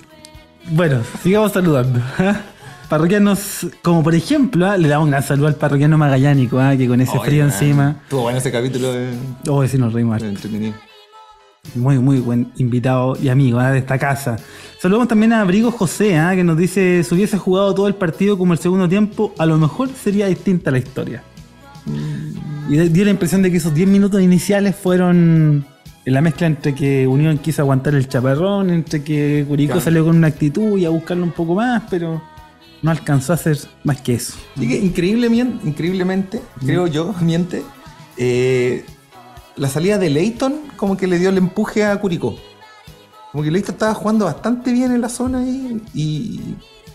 Bueno, 0.72 1.02
sigamos 1.22 1.52
saludando. 1.54 2.02
¿ah? 2.18 2.42
Parroquianos, 2.90 3.68
como 3.82 4.04
por 4.04 4.16
ejemplo, 4.16 4.66
¿ah? 4.66 4.78
le 4.78 4.88
damos 4.88 5.06
un 5.06 5.12
gran 5.12 5.24
saludo 5.24 5.48
al 5.48 5.56
parroquiano 5.56 5.98
magallánico, 5.98 6.60
¿ah? 6.60 6.76
que 6.76 6.88
con 6.88 7.00
ese 7.00 7.18
frío 7.20 7.46
man, 7.46 7.54
encima. 7.54 7.96
Estuvo 8.04 8.24
bueno 8.24 8.40
ese 8.40 8.52
capítulo 8.52 8.92
de, 8.92 9.14
Oh, 9.48 9.66
sí 9.68 9.78
nos 9.78 9.94
reímos. 9.94 10.22
Muy, 11.76 12.00
muy 12.00 12.20
buen 12.20 12.52
invitado 12.58 13.18
y 13.22 13.30
amigo 13.30 13.60
¿ah? 13.60 13.72
de 13.72 13.80
esta 13.80 13.98
casa. 13.98 14.38
Saludamos 14.82 15.08
también 15.08 15.34
a 15.34 15.42
Abrigo 15.42 15.72
José, 15.72 16.18
¿ah? 16.18 16.34
que 16.36 16.44
nos 16.44 16.58
dice: 16.58 17.04
si 17.04 17.14
hubiese 17.14 17.38
jugado 17.38 17.74
todo 17.76 17.88
el 17.88 17.96
partido 17.96 18.38
como 18.38 18.54
el 18.54 18.60
segundo 18.60 18.90
tiempo, 18.90 19.34
a 19.38 19.46
lo 19.46 19.58
mejor 19.58 19.90
sería 19.90 20.28
distinta 20.28 20.72
la 20.72 20.80
historia. 20.80 21.24
Y 22.70 22.78
dio 22.90 23.06
la 23.06 23.12
impresión 23.12 23.42
de 23.42 23.52
que 23.52 23.58
esos 23.58 23.74
10 23.74 23.88
minutos 23.88 24.22
iniciales 24.22 24.76
fueron 24.76 25.66
en 26.06 26.14
la 26.14 26.22
mezcla 26.22 26.48
entre 26.48 26.74
que 26.76 27.08
Unión 27.08 27.38
quiso 27.38 27.62
aguantar 27.62 27.96
el 27.96 28.08
chaparrón, 28.08 28.70
entre 28.70 29.04
que 29.04 29.46
Curicó 29.48 29.74
Claro. 29.74 29.84
salió 29.84 30.06
con 30.06 30.18
una 30.18 30.28
actitud 30.28 30.78
y 30.78 30.86
a 30.86 30.90
buscarlo 30.90 31.24
un 31.24 31.32
poco 31.32 31.56
más, 31.56 31.84
pero 31.90 32.22
no 32.82 32.92
alcanzó 32.92 33.34
a 33.34 33.36
hacer 33.36 33.58
más 33.84 34.02
que 34.02 34.16
eso. 34.16 34.36
Y 34.56 34.68
que 34.68 34.78
increíblemente, 34.80 35.68
increíblemente 35.68 36.42
creo 36.66 36.88
yo, 36.88 37.14
miente, 37.22 37.64
eh, 38.18 38.86
la 39.56 39.68
salida 39.70 39.98
de 39.98 40.10
Leighton 40.10 40.56
como 40.76 40.96
que 40.98 41.08
le 41.08 41.20
dio 41.20 41.30
el 41.30 41.38
empuje 41.38 41.84
a 41.86 41.98
Curicó. 42.00 42.36
Como 43.32 43.44
que 43.44 43.52
Leighton 43.52 43.76
estaba 43.76 43.94
jugando 43.94 44.26
bastante 44.26 44.72
bien 44.72 44.92
en 44.92 45.02
la 45.02 45.10
zona 45.10 45.40
ahí 45.40 45.82
y 45.94 46.42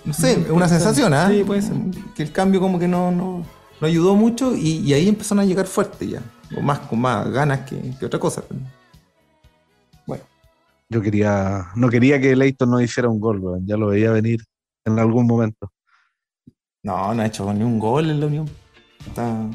no 0.04 0.12
sé, 0.14 0.32
es 0.32 0.50
una 0.50 0.68
sensación, 0.68 1.12
¿ah? 1.14 1.28
Sí, 1.30 1.44
puede 1.44 1.62
ser. 1.62 1.74
Que 2.14 2.22
el 2.24 2.32
cambio 2.32 2.60
como 2.60 2.78
que 2.78 2.88
no, 2.88 3.12
no, 3.12 3.44
no 3.82 3.88
ayudó 3.88 4.14
mucho 4.14 4.54
y, 4.54 4.78
y 4.78 4.94
ahí 4.94 5.08
empezaron 5.08 5.40
a 5.40 5.44
llegar 5.44 5.66
fuerte 5.66 6.06
ya. 6.06 6.22
O 6.56 6.60
más, 6.60 6.78
con 6.80 7.00
más 7.00 7.28
ganas 7.30 7.68
que, 7.68 7.76
que 7.98 8.06
otra 8.06 8.20
cosa. 8.20 8.44
Bueno, 10.06 10.22
Yo 10.88 11.02
quería, 11.02 11.66
no 11.74 11.90
quería 11.90 12.20
que 12.20 12.36
Leighton 12.36 12.70
no 12.70 12.80
hiciera 12.80 13.08
un 13.08 13.18
gol. 13.18 13.42
Ya 13.66 13.76
lo 13.76 13.88
veía 13.88 14.12
venir 14.12 14.44
en 14.84 15.00
algún 15.00 15.26
momento. 15.26 15.72
no, 16.84 17.12
no 17.12 17.22
ha 17.22 17.26
hecho 17.26 17.52
ni 17.52 17.64
un 17.64 17.80
gol 17.80 18.08
en 18.08 18.20
la 18.20 18.26
Unión. 18.26 18.48
Está... 19.04 19.50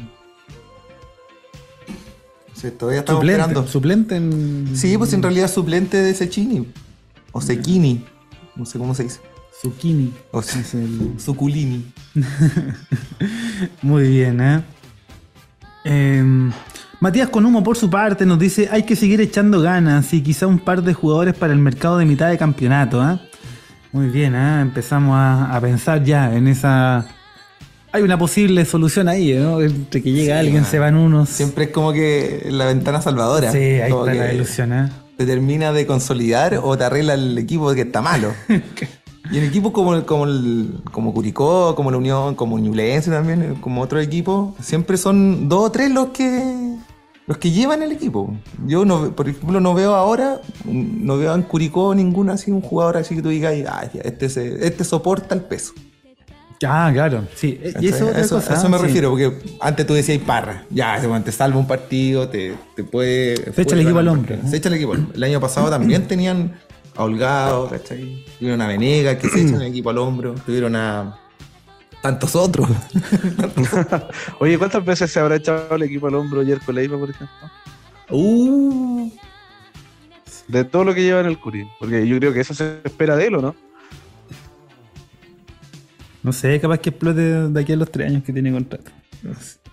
Sí, 2.54 2.72
todavía 2.72 3.00
estamos 3.02 3.22
Suplente, 3.22 3.42
esperando. 3.42 3.68
suplente 3.72 4.16
en. 4.18 4.76
Sí, 4.76 4.98
pues 4.98 5.14
en 5.14 5.22
realidad 5.24 5.48
suplente 5.48 6.02
de 6.02 6.14
Sechini. 6.14 6.68
O 7.32 7.40
Sekini. 7.40 8.04
No 8.58 8.66
sé 8.66 8.78
cómo 8.78 8.94
se 8.94 9.04
dice. 9.04 9.22
Zucchini. 9.62 10.14
O 10.32 10.40
Es 10.42 10.74
el- 10.74 11.14
Suculini. 11.18 11.86
Muy 13.82 14.08
bien, 14.10 14.42
¿eh? 14.42 14.62
Em, 15.84 16.52
Matías 17.00 17.30
Conumo, 17.30 17.64
por 17.64 17.78
su 17.78 17.90
parte, 17.90 18.26
nos 18.26 18.40
dice: 18.40 18.68
hay 18.72 18.84
que 18.84 18.96
seguir 18.96 19.22
echando 19.22 19.62
ganas 19.62 20.14
y 20.14 20.22
quizá 20.22 20.48
un 20.48 20.60
par 20.60 20.84
de 20.84 20.94
jugadores 20.94 21.34
para 21.34 21.54
el 21.54 21.60
mercado 21.60 21.98
de 21.98 22.06
mitad 22.06 22.30
de 22.30 22.38
campeonato, 22.38 23.02
¿eh? 23.10 23.20
Muy 23.92 24.08
bien, 24.08 24.36
¿eh? 24.36 24.62
Empezamos 24.62 25.16
a, 25.16 25.56
a 25.56 25.62
pensar 25.62 26.04
ya 26.04 26.36
en 26.36 26.48
esa 26.48 27.08
hay 27.92 28.04
una 28.04 28.18
posible 28.18 28.64
solución 28.66 29.08
ahí, 29.08 29.34
¿no? 29.34 29.62
Entre 29.62 30.04
que 30.04 30.12
llega 30.12 30.36
Sí, 30.36 30.40
alguien, 30.40 30.62
man. 30.62 30.66
se 30.72 30.78
van 30.78 30.96
unos. 30.96 31.30
Siempre 31.30 31.66
es 31.66 31.72
como 31.72 31.94
que 31.94 32.48
la 32.52 32.66
ventana 32.66 33.02
salvadora. 33.02 33.52
Sí, 33.52 33.58
ahí 33.58 33.90
Como 33.90 34.06
está 34.06 34.20
la 34.22 34.30
que 34.30 34.36
ilusión, 34.36 34.74
¿eh? 34.74 34.90
Te 35.18 35.26
termina 35.26 35.72
de 35.72 35.88
consolidar 35.88 36.60
o 36.62 36.78
te 36.78 36.84
arregla 36.84 37.16
el 37.16 37.36
equipo 37.40 37.74
que 37.74 37.82
está 37.82 38.02
malo. 38.02 38.34
y 39.32 39.38
en 39.38 39.44
equipos 39.44 39.72
como, 39.72 40.06
como, 40.06 40.26
el, 40.26 40.80
como 40.92 41.14
Curicó, 41.14 41.76
como 41.76 41.92
la 41.92 41.98
Unión, 41.98 42.36
como 42.36 42.58
Ñublense 42.60 43.12
también, 43.12 43.56
como 43.62 43.82
otro 43.82 44.00
equipo, 44.00 44.56
siempre 44.62 44.98
son 44.98 45.50
dos 45.50 45.66
o 45.66 45.72
tres 45.72 45.92
los 45.92 46.08
que 46.10 46.76
los 47.26 47.38
que 47.40 47.52
llevan 47.52 47.82
el 47.84 47.92
equipo. 47.92 48.34
Yo, 48.66 48.86
no, 48.86 49.12
por 49.14 49.28
ejemplo, 49.28 49.60
no 49.60 49.74
veo 49.74 49.96
ahora, 49.96 50.40
no 50.64 51.18
veo 51.18 51.36
en 51.36 51.42
Curicó 51.42 51.94
ninguno 51.94 52.32
así, 52.32 52.52
un 52.52 52.62
jugador 52.62 52.96
así 52.96 53.16
que 53.16 53.22
tú 53.22 53.28
digas, 53.28 53.54
ah, 53.68 53.90
este, 54.02 54.30
se- 54.30 54.66
este 54.66 54.86
soporta 54.86 55.36
el 55.36 55.42
peso. 55.42 55.74
Ah, 56.66 56.90
claro, 56.92 57.28
sí. 57.36 57.60
Y 57.82 57.88
eso, 57.90 58.10
eso, 58.12 58.36
cosa, 58.38 58.56
eso 58.56 58.70
me 58.70 58.78
sí. 58.78 58.84
refiero, 58.86 59.10
porque 59.12 59.32
antes 59.60 59.86
tú 59.86 59.94
decías 59.94 60.18
parra, 60.20 60.64
ya, 60.72 61.00
te 61.24 61.32
salva 61.32 61.60
un 61.60 61.68
partido, 61.68 62.30
te, 62.30 62.56
te 62.76 62.84
puede. 62.84 63.54
Se 63.54 63.62
echa 63.62 63.76
el 63.76 63.82
equipo 63.82 64.00
al 64.00 64.08
hombro. 64.08 64.38
Se 64.50 64.58
echa 64.58 64.70
el 64.70 64.76
equipo. 64.76 64.96
El 65.14 65.24
año 65.24 65.40
pasado 65.40 65.70
también 65.70 66.08
tenían 66.08 66.54
a 66.98 67.04
Holgado, 67.04 67.70
¿cachai? 67.70 68.26
Tuvieron 68.40 68.62
a 68.62 68.68
Venegas 68.68 69.18
que 69.18 69.30
se 69.30 69.42
echan 69.42 69.62
el 69.62 69.68
equipo 69.68 69.90
al 69.92 70.00
hombro, 70.00 70.34
tuvieron 70.46 70.76
a 70.76 71.20
tantos 72.02 72.36
otros. 72.36 72.68
Oye, 74.40 74.58
¿cuántas 74.58 74.84
veces 74.84 75.12
se 75.12 75.20
habrá 75.20 75.36
echado 75.36 75.76
el 75.76 75.84
equipo 75.84 76.08
al 76.08 76.16
hombro 76.16 76.44
Yerko 76.44 76.72
Leiva, 76.72 76.98
por 76.98 77.10
ejemplo? 77.10 77.38
Uh, 78.10 79.12
De 80.48 80.64
todo 80.64 80.86
lo 80.86 80.96
que 80.96 81.04
lleva 81.04 81.20
en 81.20 81.28
el 81.28 81.40
Curín. 81.40 81.68
Porque 81.80 82.08
yo 82.08 82.18
creo 82.18 82.34
que 82.34 82.40
eso 82.40 82.54
se 82.54 82.80
espera 82.84 83.16
de 83.16 83.28
él, 83.28 83.36
¿o 83.36 83.42
no? 83.42 83.56
No 86.24 86.34
sé, 86.34 86.60
capaz 86.60 86.80
que 86.80 86.90
explote 86.90 87.22
de 87.22 87.62
aquí 87.62 87.74
a 87.74 87.76
los 87.78 87.92
tres 87.92 88.10
años 88.10 88.24
que 88.24 88.34
tiene 88.34 88.52
contrato. 88.52 88.92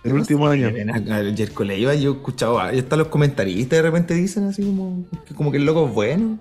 El 0.03 0.13
último 0.13 0.47
año. 0.47 0.67
El 0.67 1.35
Jerko 1.35 1.63
Leiva, 1.63 1.95
yo 1.95 2.11
he 2.11 2.15
escuchado, 2.15 2.59
ahí 2.59 2.79
están 2.79 2.99
los 2.99 3.07
comentaristas 3.07 3.77
de 3.77 3.81
repente 3.81 4.13
dicen 4.13 4.45
así 4.45 4.63
como 4.63 5.05
que, 5.27 5.33
como 5.33 5.51
que 5.51 5.57
el 5.57 5.65
loco 5.65 5.87
es 5.87 5.93
bueno. 5.93 6.39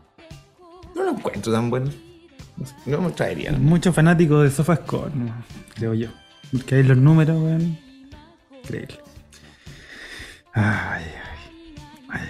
No 0.95 1.05
lo 1.05 1.11
encuentro 1.11 1.53
tan 1.53 1.71
bueno. 1.71 1.91
No, 2.87 3.01
me 3.01 3.11
traería. 3.11 3.53
¿no? 3.53 3.59
Muchos 3.59 3.95
fanáticos 3.95 4.45
de 4.45 4.51
SofaScore, 4.51 5.15
¿no? 5.15 5.35
creo 5.75 5.95
yo. 5.95 6.09
Porque 6.53 6.77
hay 6.77 6.83
los 6.85 6.97
números, 6.97 7.41
weón. 7.43 7.77
Increíble. 8.63 8.99
Ay, 10.53 11.05
ay, 12.09 12.21
ay. 12.21 12.29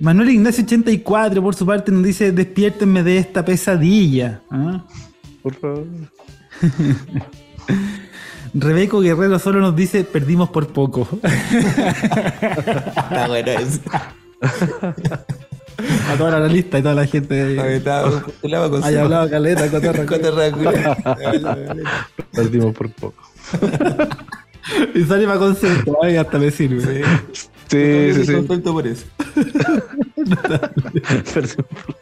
Manuel 0.00 0.30
Ignacio 0.30 0.64
84, 0.64 1.42
por 1.42 1.54
su 1.54 1.66
parte, 1.66 1.92
nos 1.92 2.02
dice: 2.02 2.32
Despiértenme 2.32 3.02
de 3.02 3.18
esta 3.18 3.44
pesadilla. 3.44 4.40
¿Ah? 4.50 4.82
Por 5.42 5.54
favor. 5.54 5.86
Rebeco 8.54 9.00
Guerrero 9.00 9.38
solo 9.38 9.60
nos 9.60 9.76
dice: 9.76 10.04
Perdimos 10.04 10.48
por 10.48 10.68
poco. 10.68 11.06
Está 11.22 13.26
bueno 13.28 13.50
eso. 13.52 13.80
a 15.78 16.16
toda 16.16 16.38
la 16.40 16.48
lista 16.48 16.78
y 16.78 16.82
toda 16.82 16.94
la 16.94 17.06
gente. 17.06 17.60
Ahí 17.60 17.74
está, 17.74 18.04
postulaba 18.08 18.70
con 18.70 18.82
Haya 18.84 18.98
su- 18.98 19.04
hablado 19.04 19.30
caleta, 19.30 19.70
cotorra. 19.70 20.06
Cotorra. 20.06 20.50
Perdimos 22.32 22.74
por 22.74 22.90
poco. 22.92 23.22
Y 24.96 25.04
sale 25.04 25.26
para 25.26 25.38
concepto, 25.38 25.96
ay, 26.02 26.16
hasta 26.16 26.40
me 26.40 26.50
sirve. 26.50 27.04
Sí, 27.68 28.12
sí, 28.14 28.24
sí. 28.26 28.32
Contento 28.32 28.72
por 28.72 28.84
eso. 28.84 29.04
Perdimos 31.34 31.54
por 31.56 31.66
poco. 31.66 31.94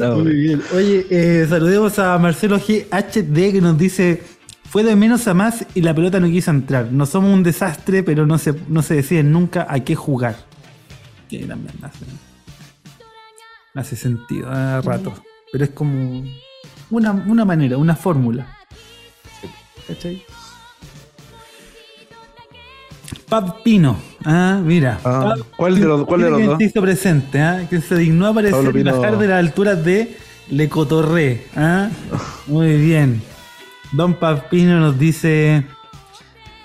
Ah, 0.00 0.14
Muy 0.16 0.32
bien. 0.34 0.62
Oye, 0.74 1.06
eh, 1.10 1.46
saludemos 1.48 1.98
a 1.98 2.16
Marcelo 2.18 2.58
GHD 2.58 3.52
que 3.52 3.60
nos 3.60 3.76
dice: 3.78 4.22
Fue 4.68 4.84
de 4.84 4.94
menos 4.94 5.26
a 5.26 5.34
más 5.34 5.64
y 5.74 5.80
la 5.82 5.92
pelota 5.94 6.20
no 6.20 6.28
quiso 6.28 6.52
entrar. 6.52 6.86
No 6.92 7.04
somos 7.06 7.32
un 7.34 7.42
desastre, 7.42 8.02
pero 8.04 8.24
no 8.26 8.38
se, 8.38 8.54
no 8.68 8.82
se 8.82 8.94
deciden 8.94 9.32
nunca 9.32 9.66
a 9.68 9.80
qué 9.80 9.96
jugar. 9.96 10.36
Que 11.30 11.46
también 11.46 11.74
hace, 11.82 12.04
hace 13.74 13.96
sentido 13.96 14.50
a 14.50 14.80
rato. 14.80 15.14
Pero 15.52 15.64
es 15.64 15.70
como 15.70 16.24
una, 16.90 17.12
una 17.12 17.44
manera, 17.44 17.76
una 17.78 17.94
fórmula. 17.96 18.46
¿Cachai? 19.86 20.22
Pab 23.28 23.62
Pino. 23.62 23.96
Ah, 24.24 24.60
mira. 24.62 24.98
Ah, 25.04 25.34
Pab- 25.36 25.44
¿cuál 25.56 25.74
de 25.78 25.86
los- 25.86 26.04
cuál 26.04 26.20
de 26.22 26.30
los 26.30 26.44
dos? 26.46 26.60
hizo 26.60 26.80
presente, 26.82 27.40
¿ah? 27.40 27.64
Que 27.70 27.80
se 27.80 27.96
dignó 27.96 28.26
a 28.26 28.30
aparecer 28.30 28.76
y 28.76 28.82
bajar 28.82 29.18
de 29.18 29.26
las 29.28 29.38
alturas 29.38 29.84
de 29.84 30.16
Le 30.48 30.68
Cotorré. 30.68 31.46
¿ah? 31.56 31.88
Muy 32.48 32.76
bien. 32.76 33.22
Don 33.92 34.14
Papino 34.14 34.80
nos 34.80 34.98
dice: 34.98 35.64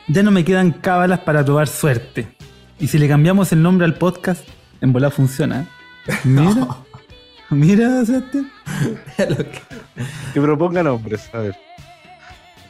Ya 0.07 0.23
no 0.23 0.31
me 0.31 0.43
quedan 0.43 0.71
cábalas 0.71 1.19
para 1.19 1.45
probar 1.45 1.67
suerte. 1.67 2.35
Y 2.79 2.87
si 2.87 2.97
le 2.97 3.07
cambiamos 3.07 3.51
el 3.51 3.61
nombre 3.61 3.85
al 3.85 3.95
podcast, 3.95 4.43
en 4.85 4.93
bola 4.93 5.11
funciona. 5.11 5.67
¿eh? 6.07 6.13
Mira. 6.23 6.67
Mira, 7.49 8.05
Sebastián. 8.05 8.49
Que 10.33 10.41
proponga 10.41 10.83
nombres, 10.83 11.29
a 11.33 11.39
ver. 11.39 11.55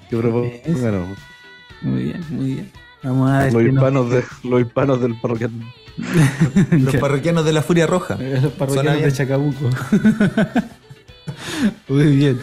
Que 0.09 0.17
proponga 0.17 0.91
nombres. 0.91 1.19
Muy 1.81 2.03
bien, 2.03 2.25
muy 2.29 2.45
bien. 2.53 2.71
Vamos 3.03 3.31
a 3.31 3.39
ver. 3.39 3.53
Los 3.53 3.63
hispanos, 3.63 4.09
de, 4.09 4.23
los 4.43 4.61
hispanos 4.61 5.01
del 5.01 5.19
parroquial. 5.19 5.51
Los 6.71 6.95
parroquianos 6.97 7.45
de 7.45 7.53
la 7.53 7.61
Furia 7.61 7.87
Roja. 7.87 8.17
Los 8.17 8.51
parroquianos 8.53 9.01
de 9.01 9.11
Chacabuco. 9.13 9.69
Muy 11.87 12.15
bien. 12.17 12.39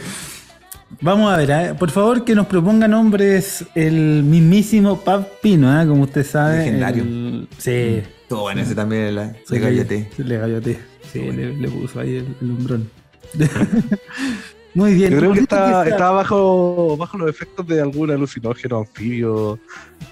Vamos 1.00 1.32
a 1.32 1.36
ver, 1.36 1.50
¿eh? 1.50 1.74
por 1.78 1.90
favor 1.90 2.24
que 2.24 2.34
nos 2.34 2.46
proponga 2.46 2.86
nombres 2.88 3.64
el 3.74 4.22
mismísimo 4.22 5.00
Pab 5.00 5.40
Pino, 5.40 5.80
¿eh? 5.80 5.86
como 5.86 6.04
usted 6.04 6.24
sabe. 6.24 6.58
Legendario. 6.58 7.02
el- 7.02 7.48
Sí. 7.58 8.02
Todo 8.32 8.42
bueno, 8.42 8.62
ese 8.62 8.74
también 8.74 9.14
la, 9.14 9.34
Se 9.46 9.56
de 9.56 9.60
galleté. 9.60 10.08
Le 10.16 10.38
galloté. 10.38 10.78
Sí, 11.12 11.20
le, 11.20 11.54
le 11.54 11.68
puso 11.68 12.00
ahí 12.00 12.16
el, 12.16 12.34
el 12.40 12.50
hombrón. 12.50 12.90
Muy 14.74 14.94
bien. 14.94 15.10
Yo 15.12 15.18
creo 15.18 15.32
que 15.34 15.40
está, 15.40 15.86
está 15.86 16.10
bajo, 16.12 16.96
bajo 16.96 17.18
los 17.18 17.28
efectos 17.28 17.66
de 17.66 17.82
algún 17.82 18.10
alucinógeno 18.10 18.78
anfibio. 18.78 19.58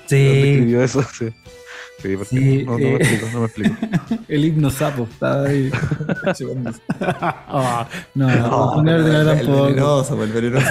Sí, 0.06 0.16
escribió 0.16 0.82
eso? 0.82 1.02
Sí. 1.02 1.30
Sí, 2.02 2.16
porque 2.16 2.36
Sí, 2.36 2.64
no, 2.64 2.72
no 2.72 2.78
eh. 2.78 2.90
me 2.90 2.96
explico, 2.96 3.26
no 3.32 3.40
me 3.40 3.46
explico. 3.46 3.76
el 4.28 4.44
himno 4.44 4.70
sapo. 4.70 5.04
Está 5.10 5.44
ahí. 5.44 5.70
Ah, 7.00 7.88
no, 8.14 8.26
no, 8.28 8.36
No, 8.36 8.82
no, 8.82 8.98
no, 8.98 9.22
no, 9.24 9.32
el 9.32 9.38
tampoco. 9.38 9.64
venenoso, 9.64 10.22
el 10.24 10.32
venenoso. 10.32 10.66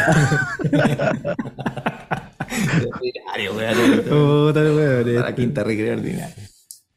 ordinario, 2.94 3.54
weón. 3.56 4.02
Puta, 4.04 4.60
weón, 4.62 5.16
La 5.16 5.36
quinta 5.36 5.64
recreo 5.64 5.98
ordinario. 5.98 6.49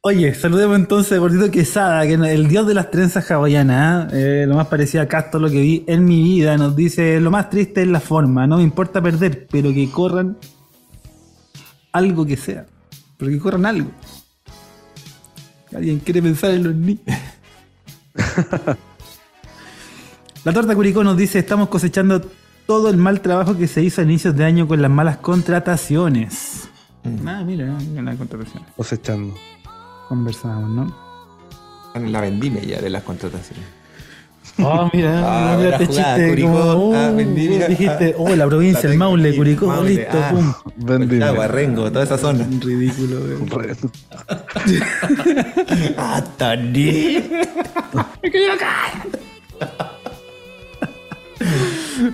Oye, 0.04 0.34
saludemos 0.34 0.74
entonces 0.76 1.12
a 1.12 1.18
Gordito 1.18 1.48
Quesada, 1.48 2.04
que 2.04 2.14
el 2.14 2.48
dios 2.48 2.66
de 2.66 2.74
las 2.74 2.90
trenzas 2.90 3.30
hawaianas, 3.30 4.12
¿eh? 4.12 4.42
Eh, 4.42 4.46
lo 4.48 4.56
más 4.56 4.66
parecido 4.66 5.00
a 5.00 5.06
Casto 5.06 5.38
lo 5.38 5.48
que 5.48 5.60
vi 5.60 5.84
en 5.86 6.04
mi 6.04 6.20
vida, 6.24 6.56
nos 6.56 6.74
dice, 6.74 7.20
lo 7.20 7.30
más 7.30 7.48
triste 7.50 7.82
es 7.82 7.86
la 7.86 8.00
forma, 8.00 8.44
no 8.48 8.56
me 8.56 8.64
importa 8.64 9.00
perder, 9.00 9.46
pero 9.48 9.72
que 9.72 9.88
corran 9.92 10.36
algo 11.92 12.26
que 12.26 12.36
sea, 12.36 12.66
pero 13.16 13.30
que 13.30 13.38
corran 13.38 13.64
algo. 13.64 13.92
Alguien 15.72 16.00
quiere 16.00 16.20
pensar 16.20 16.50
en 16.50 16.64
los 16.64 16.74
niños. 16.74 17.04
la 20.44 20.52
torta 20.52 20.74
Curicó 20.74 21.04
nos 21.04 21.16
dice, 21.16 21.38
estamos 21.38 21.68
cosechando 21.68 22.20
todo 22.66 22.90
el 22.90 22.96
mal 22.96 23.20
trabajo 23.20 23.56
que 23.56 23.68
se 23.68 23.84
hizo 23.84 24.00
a 24.00 24.04
inicios 24.04 24.34
de 24.36 24.44
año 24.44 24.66
con 24.66 24.82
las 24.82 24.90
malas 24.90 25.18
contrataciones. 25.18 26.68
Ah, 27.24 27.44
mira, 27.46 27.66
mira 27.88 28.02
las 28.02 28.16
contrataciones 28.16 28.68
Cosechando. 28.76 29.34
Conversábamos, 30.08 30.70
¿no? 30.70 30.94
La 32.08 32.20
vendime 32.20 32.64
ya 32.66 32.80
de 32.80 32.90
las 32.90 33.02
contrataciones. 33.02 33.64
Oh, 34.58 34.90
mira, 34.92 35.22
Ah, 35.24 35.56
mira 35.56 35.56
buena 35.56 35.76
este 35.76 35.86
jugada, 35.86 36.16
chiste 36.16 36.28
Curicó, 36.30 36.50
como, 36.50 36.94
ah, 36.94 37.10
uh, 37.10 37.16
vendí, 37.16 37.48
mira, 37.48 37.68
dijiste, 37.68 38.14
ah, 38.16 38.18
oh, 38.18 38.36
la 38.36 38.46
provincia, 38.46 38.90
el 38.90 38.98
Maule, 38.98 39.34
Curicó, 39.36 39.66
Maule, 39.66 39.90
listo, 39.90 40.18
ah. 40.22 40.30
pum. 40.30 40.52
Vendime. 40.76 41.24
Agua, 41.24 41.48
Rengo, 41.48 41.90
toda 41.90 42.04
esa 42.04 42.18
zona. 42.18 42.46
Ridículo, 42.60 43.20
güey. 43.20 43.36
¡Ah, 45.96 46.22
Tony! 46.36 47.22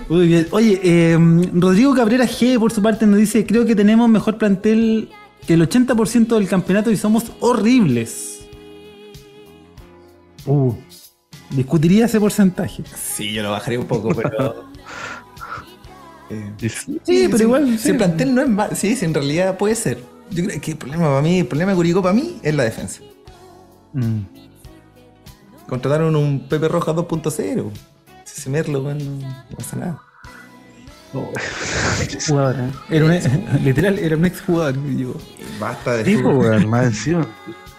Muy 0.07 0.27
bien. 0.27 0.47
Oye, 0.51 0.79
eh, 0.83 1.17
Rodrigo 1.53 1.93
Cabrera 1.95 2.25
G, 2.25 2.59
por 2.59 2.71
su 2.71 2.81
parte, 2.81 3.05
nos 3.05 3.19
dice, 3.19 3.45
creo 3.45 3.65
que 3.65 3.75
tenemos 3.75 4.09
mejor 4.09 4.37
plantel 4.37 5.09
que 5.49 5.55
el 5.55 5.67
80% 5.67 6.27
del 6.37 6.47
campeonato 6.47 6.91
y 6.91 6.95
somos 6.95 7.31
horribles. 7.39 8.41
Uh, 10.45 10.75
discutiría 11.49 12.05
ese 12.05 12.19
porcentaje. 12.19 12.83
Sí, 12.95 13.33
yo 13.33 13.41
lo 13.41 13.49
bajaría 13.49 13.79
un 13.79 13.87
poco, 13.87 14.09
pero. 14.13 14.65
Eh, 16.31 16.69
Sí, 17.03 17.27
pero 17.31 17.43
igual, 17.43 17.71
Si 17.71 17.85
sí. 17.85 17.89
el 17.89 17.97
plantel 17.97 18.35
no 18.35 18.43
es 18.43 18.49
mal. 18.49 18.75
Sí, 18.75 18.95
sí, 18.95 19.03
en 19.03 19.15
realidad 19.15 19.57
puede 19.57 19.73
ser. 19.73 19.97
Yo 20.29 20.45
creo 20.45 20.61
que 20.61 20.71
el 20.73 20.77
problema 20.77 21.05
para 21.05 21.23
mí, 21.23 21.39
el 21.39 21.47
problema 21.47 21.71
de 21.71 21.75
Curicó 21.77 22.03
para 22.03 22.13
mí 22.13 22.37
es 22.43 22.53
la 22.53 22.65
defensa. 22.65 23.01
Mm. 23.93 24.19
Contrataron 25.67 26.15
un 26.15 26.47
Pepe 26.47 26.67
Roja 26.67 26.93
2.0. 26.93 27.71
Si 28.25 28.41
se 28.41 28.49
merlo, 28.51 28.83
bueno, 28.83 29.03
no 29.03 29.57
pasa 29.57 29.77
nada. 29.77 30.03
Jugador, 32.27 32.55
¿eh? 32.59 32.69
Era 32.89 33.05
un, 33.05 33.63
literal, 33.63 33.99
era 33.99 34.15
un 34.17 34.25
ex 34.25 34.41
jugador. 34.41 34.75
que 34.75 34.89
llegó. 34.95 35.15
Basta 35.59 35.93
de, 35.97 36.03
Tipo, 36.03 36.29
weón, 36.29 36.69
más 36.69 36.85
encima. 36.85 37.27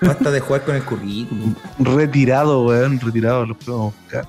basta 0.01 0.31
de 0.31 0.41
jugar 0.41 0.65
con 0.65 0.75
el 0.77 0.83
currículum. 0.85 1.55
Retirado, 1.79 2.65
weón, 2.67 2.99
retirado, 3.01 3.47
lo 3.47 3.57
podemos 3.57 3.95
buscar. 3.95 4.27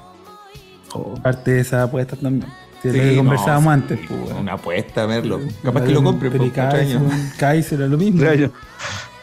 Oh, 0.94 1.16
Parte 1.16 1.52
de 1.52 1.62
esa 1.62 1.84
apuesta 1.84 2.16
también. 2.16 2.46
Sí, 2.82 2.88
lo 2.88 2.94
que 2.94 3.12
no, 3.12 3.18
conversábamos 3.18 3.64
sí, 3.64 3.70
antes. 3.82 4.00
pues, 4.08 4.20
weón. 4.22 4.38
Una 4.38 4.54
apuesta, 4.54 5.08
Merlo. 5.08 5.40
Capaz 5.64 5.82
que 5.84 5.92
lo 5.92 6.04
compre 6.04 6.32
Pero 6.32 6.52
Kaiser, 6.52 6.98
años. 6.98 7.14
Kaiser 7.38 7.80
era 7.80 7.88
lo 7.90 7.98
mismo. 7.98 8.20
Tres 8.20 8.32
años. 8.32 8.52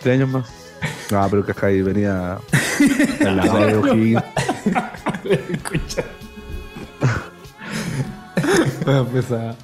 Tres 0.02 0.14
años 0.14 0.28
más. 0.30 0.48
No, 1.10 1.26
pero 1.30 1.44
Cascay 1.44 1.82
venía 1.82 2.38
en 3.20 3.36
la 3.36 3.42
de 3.66 3.76
O'Higgins. 3.76 4.22
Escucha. 5.24 6.04
Bueno, 8.84 9.06
pesado. 9.06 9.56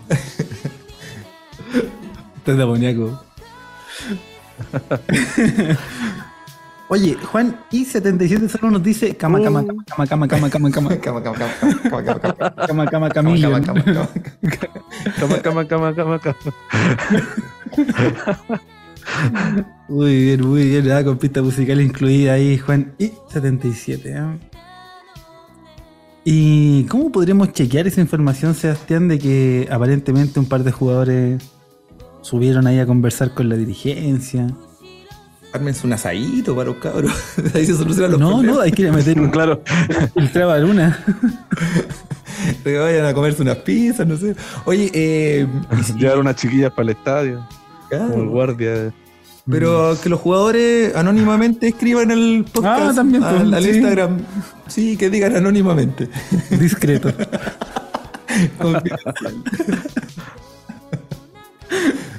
Estás 2.37 2.57
de 2.57 2.63
amoníaco. 2.63 3.21
Oye, 6.89 7.15
Juan 7.15 7.57
I77 7.73 8.49
solo 8.49 8.71
nos 8.73 8.83
dice 8.83 9.17
cama, 9.17 9.43
cama, 9.43 9.65
cama, 9.65 9.85
cama, 10.07 10.29
cama, 10.29 10.51
cama, 10.51 10.71
cama, 10.71 10.71
Cama, 10.71 11.23
cama, 11.23 11.23
cama, 11.23 11.51
cama, 12.69 12.87
cama, 12.87 13.09
cama, 13.11 13.11
cama. 13.11 13.11
cama, 13.11 13.11
cama, 13.11 13.11
Cama, 13.11 13.11
cama, 13.11 13.11
cama, 13.11 13.83
cama. 13.85 14.09
Cama, 15.19 15.39
cama, 15.43 15.65
cama, 15.67 15.95
cama, 15.95 16.19
cama. 16.21 16.55
Muy 19.89 20.15
bien, 20.25 20.41
muy 20.47 20.69
bien, 20.69 20.91
ah, 20.93 21.03
con 21.05 21.19
pista 21.19 21.43
musical 21.43 21.81
incluida 21.81 22.35
ahí, 22.35 22.59
Juan 22.59 22.95
I77. 22.99 24.39
¿Y 26.25 26.85
cómo 26.85 27.13
podremos 27.13 27.53
chequear 27.53 27.87
esa 27.87 28.01
información, 28.01 28.55
Sebastián, 28.55 29.09
de 29.09 29.19
que 29.19 29.69
aparentemente 29.71 30.41
un 30.41 30.47
par 30.47 30.65
de 30.65 30.73
jugadores 30.73 31.43
subieron 32.23 32.67
ahí 32.67 32.79
a 32.79 32.87
conversar 32.87 33.35
con 33.35 33.49
la 33.51 33.57
dirigencia? 33.57 34.47
Ármense 35.53 35.87
un 35.87 35.93
asadito 35.93 36.57
para 36.57 36.71
los 36.71 36.79
cabros. 36.79 37.13
Ahí 37.55 37.65
se 37.65 37.77
solucionan 37.77 38.13
los 38.13 38.21
No, 38.21 38.31
problemas. 38.31 38.57
no, 38.57 38.61
hay 38.63 38.73
que 38.73 38.83
ir 38.83 38.89
a 38.89 38.93
meter 38.93 39.21
un 39.21 39.31
Claro. 39.31 39.63
traba 40.33 40.59
luna. 40.59 40.99
Que 42.65 42.77
vayan 42.77 43.07
a 43.07 43.15
comerse 43.15 43.41
unas 43.43 43.59
pizzas, 43.59 44.07
no 44.07 44.17
sé. 44.17 44.35
Oye, 44.67 44.91
eh, 44.93 45.47
Llevar 45.97 46.19
unas 46.19 46.37
chiquillas 46.37 46.71
para 46.73 46.83
el 46.83 46.89
estadio. 46.91 47.47
claro, 47.89 48.11
Como 48.11 48.23
el 48.25 48.29
guardia. 48.29 48.93
Pero 49.51 49.97
que 50.03 50.09
los 50.09 50.21
jugadores 50.21 50.95
anónimamente 50.97 51.69
escriban 51.69 52.11
el 52.11 52.45
podcast 52.53 52.91
Ah, 52.91 52.95
también, 52.95 53.23
pues, 53.23 53.35
al, 53.41 53.55
al 53.55 53.63
sí. 53.63 53.71
Instagram. 53.71 54.19
Sí, 54.69 54.97
que 54.97 55.11
digan 55.11 55.37
anónimamente. 55.37 56.09
Discreto. 56.51 57.13
Confidencial. 58.59 59.43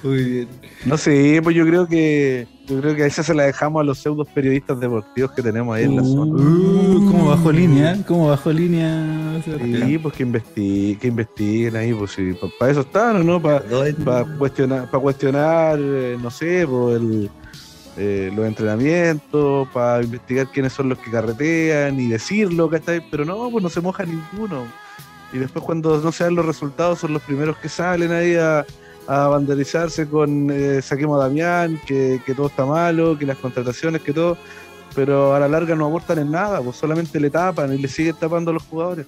Muy 0.03 0.23
bien. 0.23 0.47
No 0.85 0.97
sé, 0.97 1.39
pues 1.43 1.55
yo 1.55 1.65
creo 1.65 1.87
que 1.87 2.47
yo 2.67 2.81
creo 2.81 2.95
que 2.95 3.03
a 3.03 3.05
esa 3.05 3.23
se 3.23 3.33
la 3.33 3.43
dejamos 3.43 3.81
a 3.81 3.83
los 3.83 3.99
pseudos 3.99 4.27
periodistas 4.27 4.79
deportivos 4.79 5.31
que 5.31 5.41
tenemos 5.41 5.75
ahí 5.75 5.83
en 5.83 5.97
la 5.97 6.03
zona. 6.03 6.33
Uh, 6.33 7.11
¿Cómo 7.11 7.29
bajó 7.29 7.51
línea? 7.51 7.97
¿Cómo 8.07 8.29
bajó 8.29 8.51
línea? 8.51 9.41
Sí, 9.43 9.97
pues 9.97 10.13
que 10.15 10.23
investiguen, 10.23 10.99
que 10.99 11.07
investiguen 11.07 11.75
ahí, 11.75 11.93
pues 11.93 12.11
sí, 12.11 12.35
para 12.59 12.71
eso 12.71 12.81
están, 12.81 13.25
¿no? 13.25 13.41
Para 13.41 13.61
cuestionar, 14.37 14.89
para 14.89 15.01
cuestionar, 15.01 15.79
eh, 15.79 16.17
no 16.21 16.31
sé, 16.31 16.65
pues 16.67 16.97
el, 16.97 17.29
eh, 17.97 18.31
los 18.35 18.45
entrenamientos, 18.45 19.67
para 19.69 20.03
investigar 20.03 20.47
quiénes 20.47 20.73
son 20.73 20.89
los 20.89 20.97
que 20.97 21.11
carretean 21.11 21.99
y 21.99 22.07
decirlo, 22.07 22.69
¿cachai? 22.69 23.01
Pero 23.11 23.25
no, 23.25 23.49
pues 23.51 23.63
no 23.63 23.69
se 23.69 23.81
moja 23.81 24.05
ninguno. 24.05 24.63
Y 25.31 25.37
después 25.37 25.63
cuando 25.63 25.99
no 25.99 26.11
se 26.11 26.23
dan 26.23 26.35
los 26.35 26.45
resultados 26.45 26.99
son 26.99 27.13
los 27.13 27.21
primeros 27.21 27.57
que 27.57 27.69
salen 27.69 28.11
ahí 28.11 28.35
a, 28.35 28.65
a 29.07 29.27
banderizarse 29.27 30.07
con 30.07 30.49
eh, 30.51 30.81
saquemos 30.81 31.19
a 31.19 31.27
Damián, 31.27 31.79
que, 31.85 32.21
que 32.25 32.33
todo 32.33 32.47
está 32.47 32.65
malo, 32.65 33.17
que 33.17 33.25
las 33.25 33.37
contrataciones, 33.37 34.01
que 34.01 34.13
todo. 34.13 34.37
Pero 34.95 35.35
a 35.35 35.39
la 35.39 35.47
larga 35.47 35.75
no 35.75 35.87
aportan 35.87 36.19
en 36.19 36.31
nada, 36.31 36.61
pues 36.61 36.77
solamente 36.77 37.19
le 37.19 37.29
tapan 37.29 37.73
y 37.73 37.77
le 37.77 37.87
siguen 37.87 38.15
tapando 38.19 38.51
a 38.51 38.53
los 38.53 38.63
jugadores. 38.63 39.05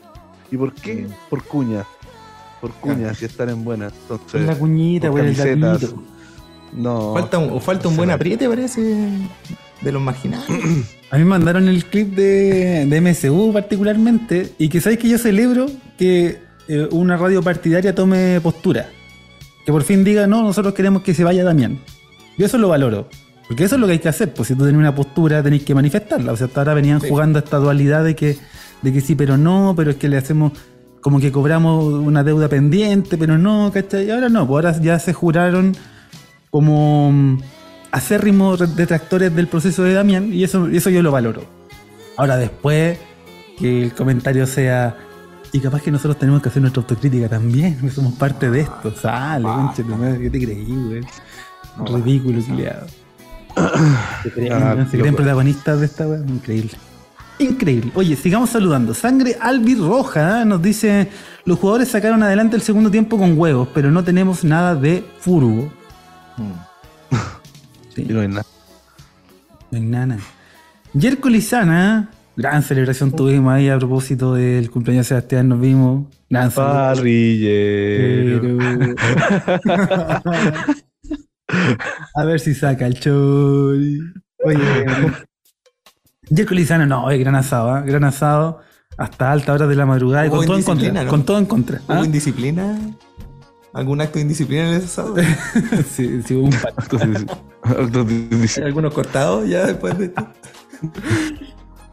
¿Y 0.52 0.58
por 0.58 0.74
qué? 0.74 1.06
Mm. 1.08 1.30
Por 1.30 1.44
cuña. 1.44 1.86
Por 2.62 2.72
cuña, 2.74 3.14
si 3.14 3.26
están 3.26 3.50
en 3.50 3.64
buenas. 3.64 3.94
Entonces, 4.02 4.42
la 4.42 4.56
cuñita, 4.56 5.10
por 5.10 5.20
por 5.20 5.28
el 5.28 5.96
no. 6.74 7.14
Falta 7.14 7.38
un, 7.38 7.52
o 7.52 7.60
falta 7.60 7.88
un 7.88 7.96
buen 7.96 8.12
apriete, 8.12 8.48
parece, 8.48 8.82
de 9.82 9.92
los 9.92 10.02
marginales. 10.02 10.48
A 11.10 11.18
mí 11.18 11.24
me 11.24 11.30
mandaron 11.30 11.68
el 11.68 11.86
clip 11.86 12.16
de, 12.16 12.86
de 12.86 13.02
MSU 13.02 13.52
particularmente 13.54 14.54
y 14.58 14.68
que 14.68 14.82
sabéis 14.82 15.00
que 15.00 15.10
yo 15.10 15.18
celebro 15.18 15.68
que 15.98 16.40
eh, 16.68 16.88
una 16.92 17.16
radio 17.16 17.42
partidaria 17.42 17.96
tome 17.96 18.42
postura. 18.42 18.90
Que 19.68 19.74
por 19.74 19.84
fin 19.84 20.06
diga, 20.06 20.28
no, 20.28 20.44
nosotros 20.44 20.74
queremos 20.74 21.02
que 21.02 21.14
se 21.14 21.26
vaya 21.26 21.44
Damián. 21.44 21.78
Yo 22.38 22.46
eso 22.46 22.58
lo 22.58 22.70
valoro. 22.70 23.10
Porque 23.50 23.66
eso 23.66 23.76
es 23.76 23.82
lo 23.82 23.88
que 23.88 23.92
hay 23.94 24.00
que 24.00 24.08
hacer. 24.08 24.34
Pues 24.34 24.48
si 24.48 24.56
tú 24.56 24.64
tenés 24.64 24.80
una 24.80 24.96
postura, 24.96 25.44
tenéis 25.44 25.64
que 25.64 25.76
manifestarla. 25.76 26.32
O 26.32 26.38
sea, 26.38 26.48
hasta 26.48 26.62
ahora 26.62 26.74
venían 26.74 27.02
Sí. 27.02 27.10
jugando 27.10 27.40
esta 27.40 27.58
dualidad 27.58 28.06
de 28.06 28.16
que, 28.16 28.38
de 28.82 28.94
que 28.94 29.02
sí, 29.02 29.14
pero 29.16 29.38
no, 29.38 29.74
pero 29.76 29.92
es 29.92 29.98
que 29.98 30.08
le 30.08 30.16
hacemos 30.16 30.54
como 31.02 31.20
que 31.20 31.34
cobramos 31.34 31.84
una 31.94 32.24
deuda 32.24 32.48
pendiente, 32.48 33.18
pero 33.18 33.38
no, 33.38 33.70
¿cachai? 33.74 34.06
Y 34.08 34.12
ahora 34.12 34.30
no, 34.30 34.48
pues 34.48 34.66
ahora 34.66 34.82
ya 34.82 35.00
se 35.00 35.12
juraron 35.12 35.76
como 36.50 37.12
mm, 37.12 37.42
acérrimos 37.92 38.60
re- 38.60 38.68
detractores 38.68 39.36
del 39.36 39.48
proceso 39.48 39.84
de 39.84 39.94
Damián 39.94 40.34
y 40.34 40.46
eso, 40.46 40.68
eso 40.68 40.90
yo 40.90 41.02
lo 41.04 41.12
valoro. 41.12 41.44
Ahora 42.16 42.38
después 42.38 42.98
que 43.60 43.84
el 43.84 43.94
comentario 43.94 44.48
sea 44.48 44.96
y 45.52 45.60
capaz 45.60 45.82
que 45.82 45.92
nosotros 45.92 46.18
tenemos 46.18 46.42
que 46.42 46.50
hacer 46.50 46.62
nuestra 46.62 46.82
autocrítica 46.82 47.30
también, 47.30 47.80
que 47.80 47.90
somos 47.92 48.14
parte 48.14 48.50
de 48.50 48.62
esto. 48.62 48.94
Sale, 48.96 49.44
madre, 49.44 50.20
¿qué 50.22 50.30
te 50.30 50.46
creí, 50.46 50.66
güey? 50.66 51.02
Ridículo, 51.86 52.42
culiado. 52.44 52.88
Se 54.24 54.32
creen, 54.32 54.86
se 54.86 54.98
creen 54.98 55.06
loco. 55.06 55.18
protagonistas 55.18 55.80
de 55.80 55.86
esta 55.86 56.08
weá, 56.08 56.20
increíble. 56.20 56.72
Increíble. 57.40 57.92
Oye, 57.94 58.16
sigamos 58.16 58.50
saludando. 58.50 58.94
Sangre 58.94 59.38
albirroja 59.40 60.42
¿eh? 60.42 60.46
nos 60.46 60.62
dice: 60.62 61.10
Los 61.46 61.60
jugadores 61.60 61.90
sacaron 61.90 62.24
adelante 62.24 62.56
el 62.56 62.62
segundo 62.62 62.90
tiempo 62.90 63.18
con 63.18 63.38
huevos, 63.38 63.70
pero 63.74 63.92
no 63.92 64.04
tenemos 64.04 64.44
nada 64.44 64.76
de 64.76 65.06
furbo. 65.20 65.72
Sí. 66.36 68.04
Y 68.10 68.14
no 68.14 68.22
hay 68.22 68.28
nada. 68.28 68.46
No 69.72 69.78
hay 69.80 69.84
nada. 69.84 70.18
Yerko 70.94 71.30
Lizana, 71.30 72.12
gran 72.38 72.64
celebración 72.64 73.12
tuvimos 73.12 73.52
ahí 73.52 73.68
a 73.68 73.78
propósito 73.78 74.36
del 74.36 74.72
cumpleaños 74.72 75.06
de 75.06 75.10
Sebastián, 75.10 75.50
nos 75.50 75.60
vimos. 75.60 76.06
Gran. 76.30 76.50
Parrillero. 76.52 78.56
A 82.14 82.26
ver 82.26 82.40
si 82.40 82.54
saca 82.54 82.86
el 82.86 83.00
chori. 83.00 84.00
Oye, 84.44 84.60
Yerko 86.30 86.54
Lizana, 86.54 86.86
no, 86.86 87.10
es 87.10 87.20
gran 87.20 87.36
asado, 87.36 87.78
¿eh? 87.78 87.84
gran 87.86 88.04
asado. 88.04 88.60
Hasta 88.98 89.32
alta 89.32 89.54
hora 89.54 89.66
de 89.68 89.76
la 89.76 89.86
madrugada 89.86 90.26
y 90.26 90.30
con 90.30 90.46
todo 90.46 90.58
en 90.58 90.64
contra. 90.64 91.08
Con 91.08 91.24
todo 91.24 91.38
en 91.38 91.46
contra. 91.46 91.80
¿Hubo 91.88 92.02
¿ah? 92.02 92.06
indisciplina? 92.06 92.78
¿Algún 93.74 94.02
acto 94.02 94.16
de 94.16 94.24
indisciplina 94.24 94.70
en 94.70 94.76
ese 94.76 94.86
asado? 94.86 95.16
sí, 95.90 96.22
sí, 96.24 96.36
hubo 96.36 96.48
un 96.48 96.54
¿Hay 98.58 98.64
algunos 98.64 98.94
cortados 98.94 99.48
ya 99.48 99.68
después 99.68 99.98
de 99.98 100.06
esto? 100.06 100.28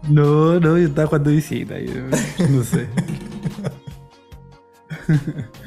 No, 0.08 0.60
no, 0.60 0.78
yo 0.78 0.86
estaba 0.88 1.06
jugando 1.06 1.30
visita. 1.30 1.78
yo 1.80 1.94
no 2.50 2.62
sé. 2.62 2.88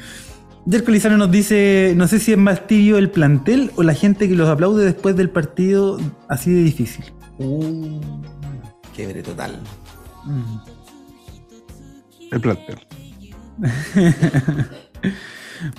Jerko 0.69 0.91
Lizano 0.91 1.18
nos 1.18 1.31
dice, 1.31 1.93
no 1.95 2.09
sé 2.09 2.19
si 2.19 2.34
es 2.34 2.38
más 2.38 2.68
tibio 2.68 2.97
el 2.97 3.09
plantel 3.09 3.72
o 3.77 3.84
la 3.84 3.93
gente 3.93 4.27
que 4.27 4.35
los 4.35 4.49
aplaude 4.49 4.84
después 4.84 5.15
del 5.15 5.30
partido 5.30 5.97
así 6.27 6.51
de 6.51 6.61
difícil. 6.61 7.05
Uh, 7.38 8.01
quiebre 8.93 9.23
total. 9.23 9.57
el 12.31 12.41
plantel. 12.41 12.80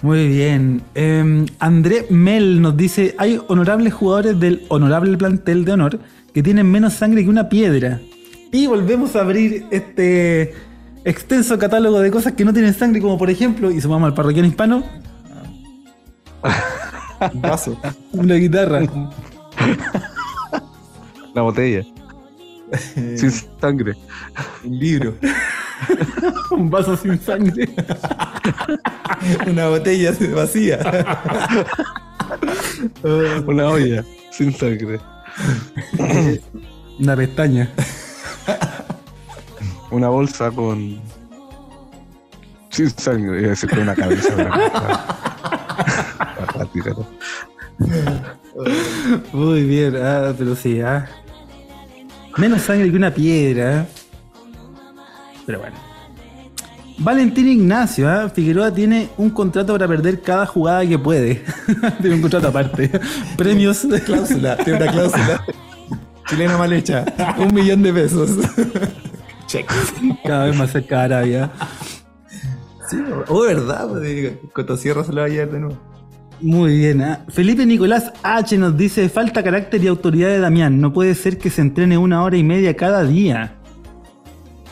Muy 0.02 0.28
bien. 0.28 0.82
Eh, 0.94 1.44
André 1.58 2.06
Mel 2.08 2.62
nos 2.62 2.76
dice, 2.76 3.14
hay 3.18 3.38
honorables 3.46 3.92
jugadores 3.92 4.40
del 4.40 4.64
honorable 4.68 5.18
plantel 5.18 5.66
de 5.66 5.72
honor 5.72 6.00
que 6.32 6.42
tienen 6.42 6.70
menos 6.70 6.94
sangre 6.94 7.22
que 7.22 7.28
una 7.28 7.50
piedra. 7.50 8.00
Y 8.52 8.66
volvemos 8.66 9.14
a 9.16 9.20
abrir 9.20 9.66
este 9.70 10.54
extenso 11.04 11.58
catálogo 11.58 12.00
de 12.00 12.10
cosas 12.10 12.32
que 12.32 12.44
no 12.44 12.52
tienen 12.52 12.74
sangre, 12.74 13.00
como 13.00 13.18
por 13.18 13.30
ejemplo, 13.30 13.70
y 13.70 13.80
sumamos 13.80 14.08
al 14.08 14.14
parroquiano 14.14 14.48
hispano, 14.48 14.84
Un 17.32 17.42
vaso. 17.42 17.78
una 18.12 18.34
guitarra. 18.34 18.80
La 21.34 21.42
botella. 21.42 21.84
Sin 22.94 23.30
sangre. 23.60 23.94
Un 24.64 24.78
libro. 24.78 25.14
Un 26.50 26.70
vaso 26.70 26.96
sin 26.96 27.20
sangre. 27.20 27.68
Una 29.46 29.68
botella 29.68 30.12
vacía. 30.34 30.78
Una 33.46 33.68
olla. 33.68 34.04
Sin 34.30 34.52
sangre. 34.52 35.00
Una 36.98 37.16
pestaña. 37.16 37.70
Una 39.90 40.08
bolsa 40.08 40.50
con. 40.50 41.00
Sin 42.70 42.90
sangre. 42.90 43.38
Iba 43.38 43.46
a 43.46 43.50
decir 43.50 43.70
con 43.70 43.80
una 43.80 43.94
cabeza. 43.94 44.34
Muy 49.32 49.64
bien, 49.64 49.96
ah, 49.96 50.34
pero 50.36 50.54
sí, 50.56 50.80
ah. 50.80 51.06
Menos 52.36 52.62
sangre 52.62 52.90
que 52.90 52.96
una 52.96 53.12
piedra. 53.12 53.86
Pero 55.46 55.60
bueno. 55.60 55.76
Valentín 57.00 57.46
Ignacio, 57.46 58.08
ah, 58.08 58.28
Figueroa 58.28 58.72
tiene 58.72 59.08
un 59.18 59.30
contrato 59.30 59.72
para 59.72 59.86
perder 59.86 60.20
cada 60.20 60.44
jugada 60.46 60.84
que 60.86 60.98
puede. 60.98 61.44
tiene 62.00 62.16
un 62.16 62.20
contrato 62.20 62.48
aparte. 62.48 62.90
Premios. 63.36 63.86
Cláusula, 64.04 64.56
tiene 64.56 64.82
una 64.82 64.92
cláusula. 64.92 65.44
Chilena 66.28 66.56
mal 66.58 66.72
hecha. 66.72 67.04
Un 67.38 67.54
millón 67.54 67.82
de 67.82 67.92
pesos. 67.92 68.30
Check. 69.46 69.70
Cada 70.24 70.46
vez 70.46 70.56
más 70.56 70.70
cerca 70.72 70.98
de 70.98 71.04
Arabia. 71.04 71.50
Sí, 72.90 72.96
oh, 73.28 73.42
verdad, 73.42 73.88
pues, 73.88 74.32
Cotosierra 74.52 75.04
se 75.04 75.12
lo 75.12 75.20
va 75.20 75.26
a 75.26 75.28
llevar 75.30 75.50
de 75.50 75.60
nuevo. 75.60 75.78
Muy 76.40 76.78
bien. 76.78 77.02
ah. 77.02 77.24
Felipe 77.28 77.66
Nicolás 77.66 78.12
H 78.22 78.56
nos 78.58 78.76
dice, 78.76 79.08
falta 79.08 79.42
carácter 79.42 79.82
y 79.82 79.88
autoridad 79.88 80.28
de 80.28 80.38
Damián. 80.38 80.80
No 80.80 80.92
puede 80.92 81.14
ser 81.14 81.38
que 81.38 81.50
se 81.50 81.60
entrene 81.62 81.98
una 81.98 82.22
hora 82.22 82.36
y 82.36 82.44
media 82.44 82.76
cada 82.76 83.04
día. 83.04 83.54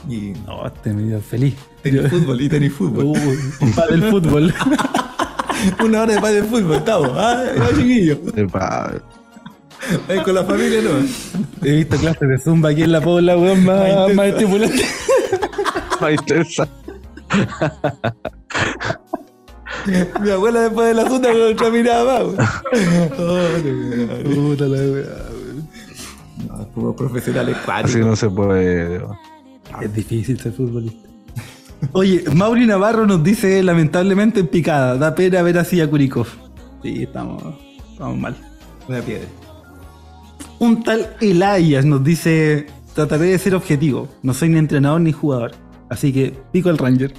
Y 0.09 0.33
No, 0.47 0.67
este 0.67 0.93
me 0.93 1.03
dio 1.03 1.21
feliz. 1.21 1.57
tenis 1.83 2.09
fútbol, 2.09 2.41
y 2.41 2.49
tenis 2.49 2.73
fútbol. 2.73 3.05
Uy, 3.07 3.71
para 3.75 3.95
el 3.95 4.03
fútbol. 4.05 4.55
Una 5.85 6.03
hora 6.03 6.15
de 6.15 6.21
paz 6.21 6.33
de 6.35 6.43
fútbol, 6.45 6.77
estamos. 6.77 7.11
Ah, 7.17 7.45
Ahí 10.09 10.19
con 10.23 10.35
la 10.35 10.45
familia 10.45 10.81
no. 10.83 11.67
He 11.67 11.73
visto 11.77 11.97
clases 11.97 12.29
de 12.29 12.39
zumba 12.39 12.71
aquí 12.71 12.83
en 12.83 12.93
la 12.93 13.01
Pobla, 13.01 13.37
weón, 13.37 13.65
más, 13.65 14.13
más 14.15 14.27
estimulante. 14.27 14.85
más 16.01 16.13
intensa. 16.13 16.69
Mi 20.21 20.31
abuela 20.31 20.61
después 20.63 20.89
de 20.89 20.95
la 20.95 21.09
zunda 21.09 21.31
con 21.33 21.43
otra 21.43 21.71
mirada 21.71 22.05
más. 22.05 22.23
weón. 22.73 23.11
Oh, 23.19 23.39
no, 24.25 24.49
Puta 24.49 24.65
la 24.65 24.77
weón. 24.79 25.69
no, 26.49 26.69
como 26.73 26.97
profesionales 26.97 27.57
Así 27.57 27.65
cuáticos. 27.65 28.07
no 28.07 28.17
se 28.17 28.29
puede. 28.31 29.01
Es 29.83 29.95
difícil 29.95 30.39
ser 30.41 30.53
futbolista. 30.53 31.09
Oye, 31.93 32.25
Mauri 32.35 32.67
Navarro 32.67 33.07
nos 33.07 33.23
dice 33.23 33.63
lamentablemente 33.63 34.41
en 34.41 34.47
picada. 34.49 34.97
Da 34.97 35.15
pena 35.15 35.43
ver 35.43 35.59
así 35.59 35.81
a 35.81 35.89
Kurikov. 35.89 36.27
Sí, 36.83 37.03
estamos, 37.03 37.43
estamos 37.93 38.19
mal. 38.19 38.35
Una 38.89 39.01
piedra. 39.01 39.27
Un 40.59 40.83
tal 40.83 41.09
Elias 41.21 41.85
nos 41.85 42.03
dice: 42.05 42.67
Trataré 42.95 43.27
de 43.27 43.39
ser 43.39 43.55
objetivo. 43.55 44.09
No 44.23 44.35
soy 44.35 44.49
ni 44.49 44.59
entrenador 44.59 45.01
ni 45.01 45.13
jugador. 45.13 45.53
Así 45.89 46.13
que 46.13 46.35
pico 46.53 46.71
el 46.71 46.79
Ranger. 46.79 47.13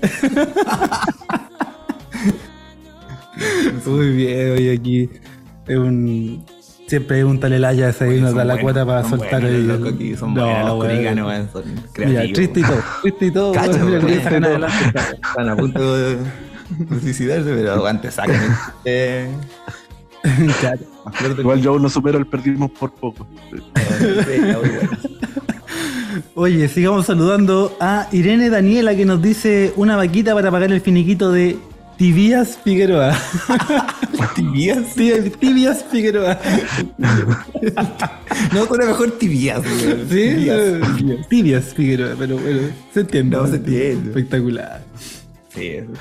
Muy 3.86 4.12
bien, 4.12 4.52
oye, 4.52 4.74
aquí 4.74 5.10
es 5.68 5.78
un. 5.78 6.44
Siempre 6.88 7.20
es 7.20 7.26
un 7.26 7.40
tal 7.40 7.52
Elias 7.54 8.02
ahí, 8.02 8.20
nos 8.22 8.34
da 8.34 8.46
la 8.46 8.60
cuota 8.60 8.86
para 8.86 9.04
soltar. 9.08 9.44
Los 9.44 9.52
locos 9.80 9.94
aquí 9.94 10.16
son 10.16 10.34
buenos, 10.34 10.66
los 10.68 10.86
curicanos, 10.86 11.52
son 11.52 11.64
Mira, 11.66 11.82
creativos. 11.94 12.34
triste 12.34 12.60
y 12.60 12.64
todo, 12.64 12.80
triste 13.02 13.26
y 13.26 13.32
todo. 13.32 13.52
Mira, 13.52 14.24
salen 14.24 14.42
todo. 14.44 14.52
adelante. 14.52 15.00
Están 15.28 15.50
a 15.50 15.56
punto 15.58 15.96
de 15.98 16.18
de 16.70 17.00
suicidarse, 17.00 17.54
pero 17.54 17.86
antes 17.86 18.14
sacan. 18.14 18.40
Eh, 18.86 19.28
Claro. 20.60 20.80
Igual 21.40 21.62
yo 21.62 21.72
aún 21.72 21.82
no 21.84 21.90
supero 21.90 22.18
el 22.18 22.26
perdimos 22.28 22.72
por 22.72 22.92
poco. 22.94 23.28
Oye, 26.36 26.68
sigamos 26.68 27.06
saludando 27.06 27.76
a 27.80 28.08
Irene 28.12 28.50
Daniela 28.50 28.96
que 28.96 29.06
nos 29.06 29.22
dice 29.22 29.74
una 29.76 29.96
vaquita 29.96 30.34
para 30.34 30.50
pagar 30.52 30.72
el 30.72 30.82
finiquito 30.82 31.32
de 31.32 31.58
Tibias 31.98 32.58
Figueroa. 32.64 33.16
¿Tibias? 34.36 34.94
Ti- 34.96 35.30
Tibias 35.40 35.84
Figueroa. 35.92 36.40
No, 38.54 38.66
suena 38.66 38.86
mejor 38.86 39.12
tibias. 39.12 39.62
¿Sí? 40.10 40.30
Tibias. 40.36 41.28
Tibias 41.30 41.74
Figueroa, 41.74 42.16
pero 42.18 42.38
bueno, 42.38 42.60
se 42.94 43.00
entiende. 43.02 43.38
No, 43.38 43.48
se 43.48 43.56
entiende. 43.56 44.10
Espectacular. 44.10 44.84
Sí, 45.56 45.68
eso. 45.68 45.92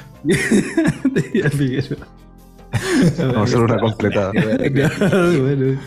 Tibias 1.15 1.53
Figueroa. 1.53 2.07
Vamos 3.19 3.37
a 3.37 3.43
hacer 3.43 3.59
una 3.61 3.79
completada. 3.79 4.33
bueno. 5.41 5.79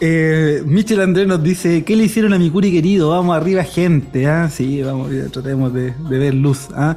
Eh, 0.00 0.62
Michel 0.66 1.00
Andrés 1.00 1.26
nos 1.26 1.42
dice, 1.42 1.84
¿qué 1.84 1.96
le 1.96 2.04
hicieron 2.04 2.32
a 2.32 2.38
mi 2.38 2.50
curi 2.50 2.72
querido? 2.72 3.10
Vamos 3.10 3.36
arriba, 3.36 3.62
gente. 3.64 4.26
¿ah? 4.26 4.50
Sí, 4.50 4.82
vamos, 4.82 5.10
tratemos 5.30 5.72
de, 5.72 5.92
de 5.92 6.18
ver 6.18 6.34
luz. 6.34 6.68
¿ah? 6.74 6.96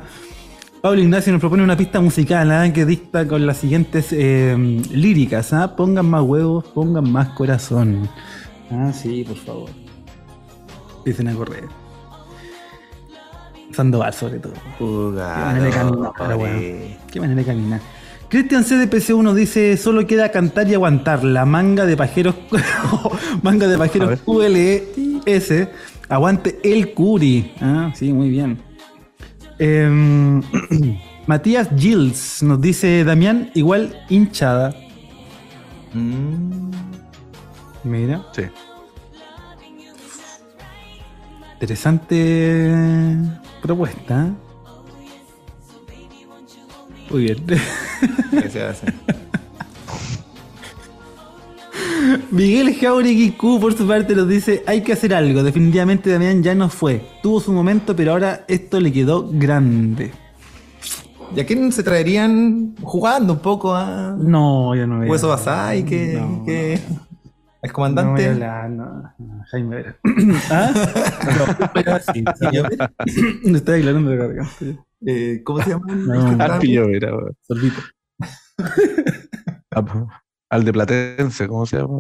Pablo 0.82 1.02
Ignacio 1.02 1.32
nos 1.34 1.40
propone 1.40 1.64
una 1.64 1.76
pista 1.76 2.00
musical 2.02 2.52
¿ah? 2.52 2.72
que 2.72 2.86
dicta 2.86 3.28
con 3.28 3.46
las 3.46 3.58
siguientes 3.58 4.08
eh, 4.12 4.56
líricas. 4.92 5.54
¿ah? 5.54 5.76
Pongan 5.76 6.06
más 6.06 6.24
huevos, 6.24 6.66
pongan 6.66 7.12
más 7.12 7.30
corazón. 7.30 8.10
Ah, 8.72 8.92
sí, 8.94 9.24
por 9.24 9.38
favor. 9.38 9.70
Empiecen 10.98 11.28
a 11.30 11.34
correr. 11.34 11.66
Sandoval, 13.72 14.14
sobre 14.14 14.40
todo. 14.40 14.54
Qué 14.78 14.84
manera 14.84 15.66
de 15.66 15.72
caminar. 15.72 16.12
Qué 17.12 17.20
manera 17.20 17.40
de 17.42 17.46
caminar. 17.46 17.82
Cristian 18.30 18.64
CDPC1 18.66 19.22
nos 19.24 19.36
dice, 19.36 19.78
solo 19.78 20.06
queda 20.06 20.30
cantar 20.32 20.68
y 20.68 20.74
aguantar. 20.74 21.24
La 21.24 21.46
manga 21.46 21.86
de 21.86 21.96
pajeros 21.96 22.36
manga 23.42 23.68
de 23.68 23.78
pajeros. 23.78 24.20
QLS. 24.22 25.68
Aguante 26.10 26.60
el 26.64 26.94
curi. 26.94 27.54
Ah, 27.62 27.92
sí, 27.96 28.12
muy 28.12 28.30
bien. 28.30 28.60
Em, 29.60 30.42
Matías 31.28 31.70
Gilles 31.76 32.44
nos 32.44 32.60
dice, 32.62 33.04
Damián, 33.04 33.50
igual 33.54 33.96
hinchada. 34.10 34.74
Mm, 35.94 36.72
Mira, 37.84 38.26
Sí. 38.34 38.44
interesante 41.54 42.74
propuesta. 43.62 44.30
Muy 47.10 47.24
bien. 47.24 47.38
¿Qué 48.32 48.50
se 48.50 48.64
hace? 48.64 48.88
Miguel 52.32 52.76
Jauregui 52.76 53.32
Q 53.32 53.60
por 53.60 53.74
su 53.78 53.88
parte 53.88 54.16
nos 54.16 54.28
dice 54.28 54.64
hay 54.68 54.82
que 54.82 54.94
hacer 54.94 55.14
algo, 55.14 55.44
definitivamente 55.44 56.10
Damián 56.12 56.42
ya 56.44 56.56
no 56.56 56.70
fue, 56.70 57.02
tuvo 57.22 57.40
su 57.40 57.52
momento 57.52 57.96
pero 57.96 58.14
ahora 58.14 58.46
esto 58.48 58.80
le 58.80 58.92
quedó 58.92 59.28
grande. 59.32 60.12
¿Y 61.36 61.40
a 61.42 61.46
quién 61.46 61.72
se 61.74 61.84
traerían 61.84 62.76
jugando 62.82 63.34
un 63.34 63.40
poco 63.40 63.76
a 63.76 64.16
No, 64.18 64.74
yo 64.76 64.88
no 64.88 65.00
veo. 65.00 65.12
Hueso 65.12 65.28
Basay? 65.28 65.84
Que, 65.84 66.14
No. 66.14 66.44
que 66.46 66.80
No 67.62 67.74
comandante. 67.74 68.30
hablar, 68.30 68.70
no, 68.70 68.86
no, 69.18 69.44
Jaime 69.52 69.76
Vera. 69.76 69.98
¿Ah? 70.50 70.72
No, 71.60 71.70
pero 71.74 71.98
sí, 72.14 72.24
sí, 72.40 72.48
yo 72.54 72.64
me 73.44 73.58
estoy 73.58 73.80
aclarando 73.80 74.10
de 74.10 74.18
garganta. 74.18 74.87
Eh, 75.06 75.42
¿Cómo 75.44 75.62
se 75.62 75.70
llama? 75.70 75.86
No. 75.94 76.60
Pillovera, 76.60 77.16
weón. 77.16 77.38
Sorbito. 77.42 77.82
Ah, 79.70 79.86
Al 80.50 80.64
de 80.64 80.74
Platense, 80.74 81.48
¿cómo 81.48 81.66
se 81.68 81.78
llama? 81.78 82.00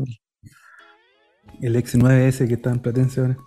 El 1.61 1.75
X9S 1.75 2.47
que 2.47 2.55
está 2.55 2.71
en 2.71 2.79
Platense 2.79 3.21
ahora. 3.21 3.37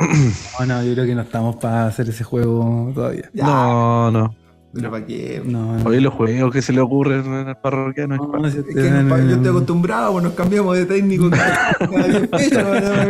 No, 0.58 0.66
no, 0.66 0.82
yo 0.82 0.94
creo 0.94 1.06
que 1.06 1.14
no 1.14 1.22
estamos 1.22 1.56
para 1.56 1.86
hacer 1.86 2.08
ese 2.08 2.24
juego 2.24 2.90
todavía. 2.94 3.30
Ya. 3.32 3.44
No, 3.44 4.10
no. 4.10 4.34
Pero 4.72 4.90
para 4.90 5.04
qué. 5.04 5.42
No, 5.44 5.76
no. 5.78 5.84
Oye, 5.88 6.00
los 6.00 6.14
juegos 6.14 6.52
que 6.52 6.62
se 6.62 6.72
le 6.72 6.80
ocurren 6.80 7.24
en 7.26 7.48
el 7.48 7.56
parroquiano. 7.56 8.14
es 8.14 8.20
No, 8.20 8.46
Es 8.46 8.54
que 8.54 8.90
no, 8.90 9.02
no- 9.02 9.08
pa- 9.10 9.20
yo 9.20 9.30
estoy 9.34 9.48
acostumbrado, 9.48 10.12
pues 10.12 10.24
nos 10.24 10.32
cambiamos 10.34 10.76
de 10.76 10.86
técnico 10.86 11.28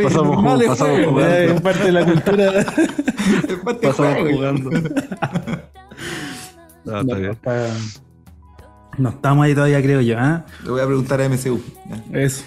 Pasamos 0.02 0.36
jugando, 0.36 0.66
pasamos 0.66 1.06
jugando. 1.06 1.34
Es 1.36 1.60
parte 1.60 1.84
de 1.84 1.92
la 1.92 2.04
cultura. 2.06 2.60
es 2.60 3.56
parte 3.64 3.86
de 3.86 3.92
Pasamos 3.92 4.14
juego. 4.20 4.36
jugando. 4.36 4.70
No, 6.82 6.98
está 7.00 7.12
No, 7.14 7.20
bien. 7.20 7.30
está- 7.32 7.66
no 8.96 9.08
estamos 9.10 9.44
ahí 9.44 9.54
todavía, 9.54 9.82
creo 9.82 10.00
yo. 10.00 10.16
¿ah? 10.18 10.46
Le 10.64 10.70
voy 10.70 10.80
a 10.80 10.86
preguntar 10.86 11.20
a 11.20 11.28
MCU. 11.28 11.60
Eso. 12.12 12.42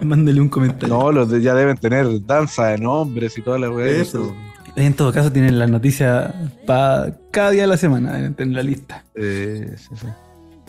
Mándele 0.00 0.40
un 0.40 0.48
comentario. 0.48 0.88
No, 0.96 1.10
los 1.12 1.28
de 1.28 1.40
ya 1.42 1.54
deben 1.54 1.76
tener 1.76 2.06
danza 2.24 2.68
de 2.68 2.78
nombres 2.78 3.36
y 3.38 3.42
toda 3.42 3.58
la 3.58 3.70
weá. 3.70 3.86
Eso. 3.88 4.32
En 4.76 4.94
todo 4.94 5.12
caso, 5.12 5.30
tienen 5.30 5.58
las 5.58 5.70
noticias 5.70 6.32
para 6.66 7.18
cada 7.30 7.50
día 7.50 7.62
de 7.62 7.68
la 7.68 7.76
semana, 7.76 8.34
tener 8.34 8.54
la 8.54 8.62
lista. 8.62 9.04
Eh, 9.14 9.74
sí, 9.76 9.88
sí. 9.94 10.06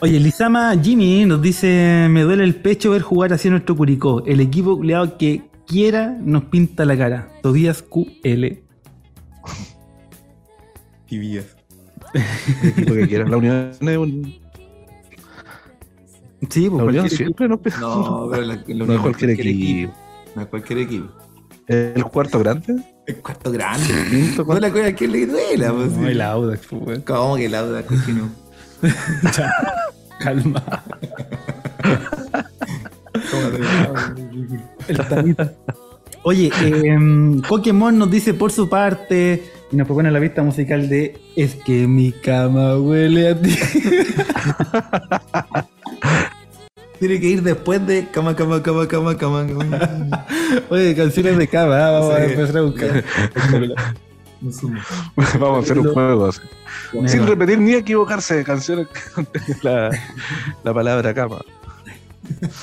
Oye, 0.02 0.20
Lizama 0.20 0.76
Jimmy 0.82 1.26
nos 1.26 1.42
dice: 1.42 2.08
Me 2.10 2.24
duele 2.24 2.44
el 2.44 2.56
pecho 2.56 2.92
ver 2.92 3.02
jugar 3.02 3.32
así 3.32 3.48
a 3.48 3.52
nuestro 3.52 3.78
Curicó. 3.78 4.26
El 4.26 4.42
equipo 4.42 4.76
culiao 4.76 5.18
que 5.18 5.44
quiera 5.66 6.18
nos 6.22 6.44
pinta 6.46 6.84
la 6.84 6.98
cara. 6.98 7.30
Tobías 7.42 7.84
QL. 7.84 8.24
Tibias. 11.08 11.56
El 12.14 12.70
equipo 12.70 12.94
que 12.94 13.08
quieras. 13.08 13.30
La 13.30 13.38
unión 13.38 13.72
es 13.80 13.98
un. 13.98 14.36
Sí, 16.50 16.70
pues 16.70 16.80
La 16.80 16.84
unión 16.84 17.08
cualquier 17.08 17.10
siempre 17.10 17.48
no 17.48 17.62
No, 17.80 18.28
pero 18.30 18.44
la, 18.44 18.56
la 18.56 18.56
No 18.56 18.66
es 18.66 18.82
Unión 18.82 19.02
cualquier 19.02 19.30
equipo. 19.32 19.94
No 20.36 20.42
es 20.42 20.48
cualquier 20.50 20.80
equipo. 20.80 21.08
El 21.68 22.04
cuarto 22.04 22.40
grande. 22.40 22.84
El 23.06 23.18
cuarto 23.18 23.52
grande. 23.52 23.94
Quinto, 24.10 24.46
No 24.46 24.60
la 24.60 24.72
cosa 24.72 24.94
que 24.94 25.08
le 25.08 25.26
duela, 25.26 25.74
pues. 25.74 25.92
No, 25.92 26.06
sí. 26.06 26.12
el 26.12 26.22
Audax, 26.22 26.68
pues. 26.68 27.00
¿Cómo 27.06 27.36
que 27.36 27.50
la 27.50 27.62
duda 27.62 27.84
continúa? 27.84 28.30
Ya, 29.38 29.52
calma. 30.20 30.64
El. 34.88 35.38
Oye, 36.26 36.52
eh, 36.62 37.42
Pokémon 37.48 37.98
nos 37.98 38.10
dice 38.10 38.34
por 38.34 38.52
su 38.52 38.70
parte 38.70 39.44
y 39.72 39.76
nos 39.76 39.86
propone 39.86 40.10
la 40.10 40.22
pista 40.22 40.42
musical 40.42 40.88
de 40.88 41.20
Es 41.36 41.56
que 41.56 41.86
mi 41.88 42.14
cama 42.14 42.78
huele 42.78 43.30
a 43.30 43.42
ti. 43.42 43.58
Tiene 47.04 47.20
que 47.20 47.28
ir 47.28 47.44
después 47.44 47.86
de 47.86 48.08
cama, 48.08 48.34
cama, 48.34 48.64
cama, 48.64 48.88
cama, 48.88 49.18
cama. 49.18 49.46
cama. 49.46 50.26
Oye, 50.70 50.96
canciones 50.96 51.38
de 51.38 51.50
cama, 51.50 51.86
ah, 51.86 51.92
vamos 51.92 52.16
a 52.16 52.24
empezar 52.24 52.58
a 52.60 52.62
buscar. 52.62 53.04
Vamos 55.38 55.58
a 55.58 55.60
hacer 55.60 55.80
un 55.80 55.94
juego 55.94 56.28
así. 56.28 56.40
Sin 57.08 57.28
repetir 57.28 57.60
ni 57.60 57.74
equivocarse 57.74 58.36
de 58.36 58.46
canciones 58.46 58.88
la, 59.64 59.90
la 60.64 60.74
palabra 60.74 61.14
cama. 61.14 61.42
Vamos, 62.22 62.54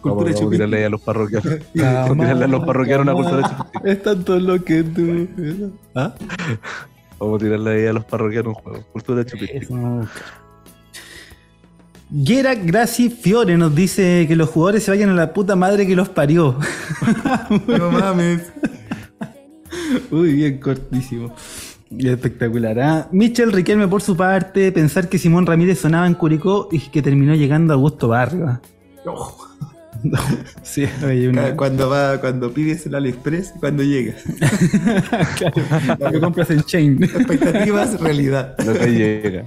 Cultura 0.00 0.30
vamos 0.34 0.46
a 0.46 0.50
tirarle 0.50 0.84
a 0.84 0.90
los 0.90 1.00
parroquianos. 1.00 1.58
Vamos 1.74 2.10
a 2.10 2.14
tirarle 2.14 2.44
a 2.44 2.48
los 2.48 2.64
parroquianos 2.64 3.06
una 3.06 3.14
cultura 3.14 3.48
chupitica. 3.48 3.90
Es 3.90 4.02
tanto 4.04 4.38
lo 4.38 4.64
que 4.64 4.84
tú. 4.84 5.72
¿Ah? 5.96 6.14
Vamos 7.18 7.40
a 7.40 7.44
tirarle 7.44 7.70
ahí 7.72 7.86
a 7.88 7.92
los 7.92 8.04
parroquianos 8.04 8.54
un 8.56 8.62
juego. 8.62 8.84
Cultura 8.92 9.26
chupitica. 9.26 9.74
Eso 12.10 12.24
vamos 12.24 12.42
a 12.42 12.44
buscar. 12.44 12.44
Gera 12.44 12.54
Graci 12.54 13.10
Fiore 13.10 13.56
nos 13.56 13.74
dice 13.74 14.26
que 14.28 14.36
los 14.36 14.50
jugadores 14.50 14.84
se 14.84 14.90
vayan 14.90 15.10
a 15.10 15.14
la 15.14 15.32
puta 15.32 15.56
madre 15.56 15.86
que 15.86 15.96
los 15.96 16.08
parió. 16.08 16.58
No 17.66 17.90
mames. 17.90 18.52
Uy, 20.10 20.34
bien 20.34 20.58
cortísimo. 20.58 21.34
Espectacular. 21.98 22.80
¿ah? 22.80 23.08
Michel 23.12 23.52
Riquelme, 23.52 23.88
por 23.88 24.02
su 24.02 24.16
parte, 24.16 24.72
pensar 24.72 25.08
que 25.08 25.18
Simón 25.18 25.46
Ramírez 25.46 25.80
sonaba 25.80 26.06
en 26.06 26.14
Curicó 26.14 26.68
y 26.70 26.80
que 26.80 27.02
terminó 27.02 27.34
llegando 27.34 27.72
a 27.72 27.76
Augusto 27.76 28.08
Barrio. 28.08 28.60
sí, 30.62 30.86
oye, 31.06 31.28
una- 31.28 31.56
Cuando 31.56 31.88
va, 31.88 32.20
cuando 32.20 32.52
pides 32.52 32.86
el 32.86 32.94
AliExpress, 32.94 33.54
cuando 33.60 33.82
llega. 33.82 34.14
claro, 35.36 36.10
lo 36.12 36.20
compras 36.20 36.50
en 36.50 36.62
Chain. 36.62 37.02
Expectativas, 37.02 38.00
realidad. 38.00 38.54
No 38.64 38.72
te 38.72 38.88
llega. 38.90 39.44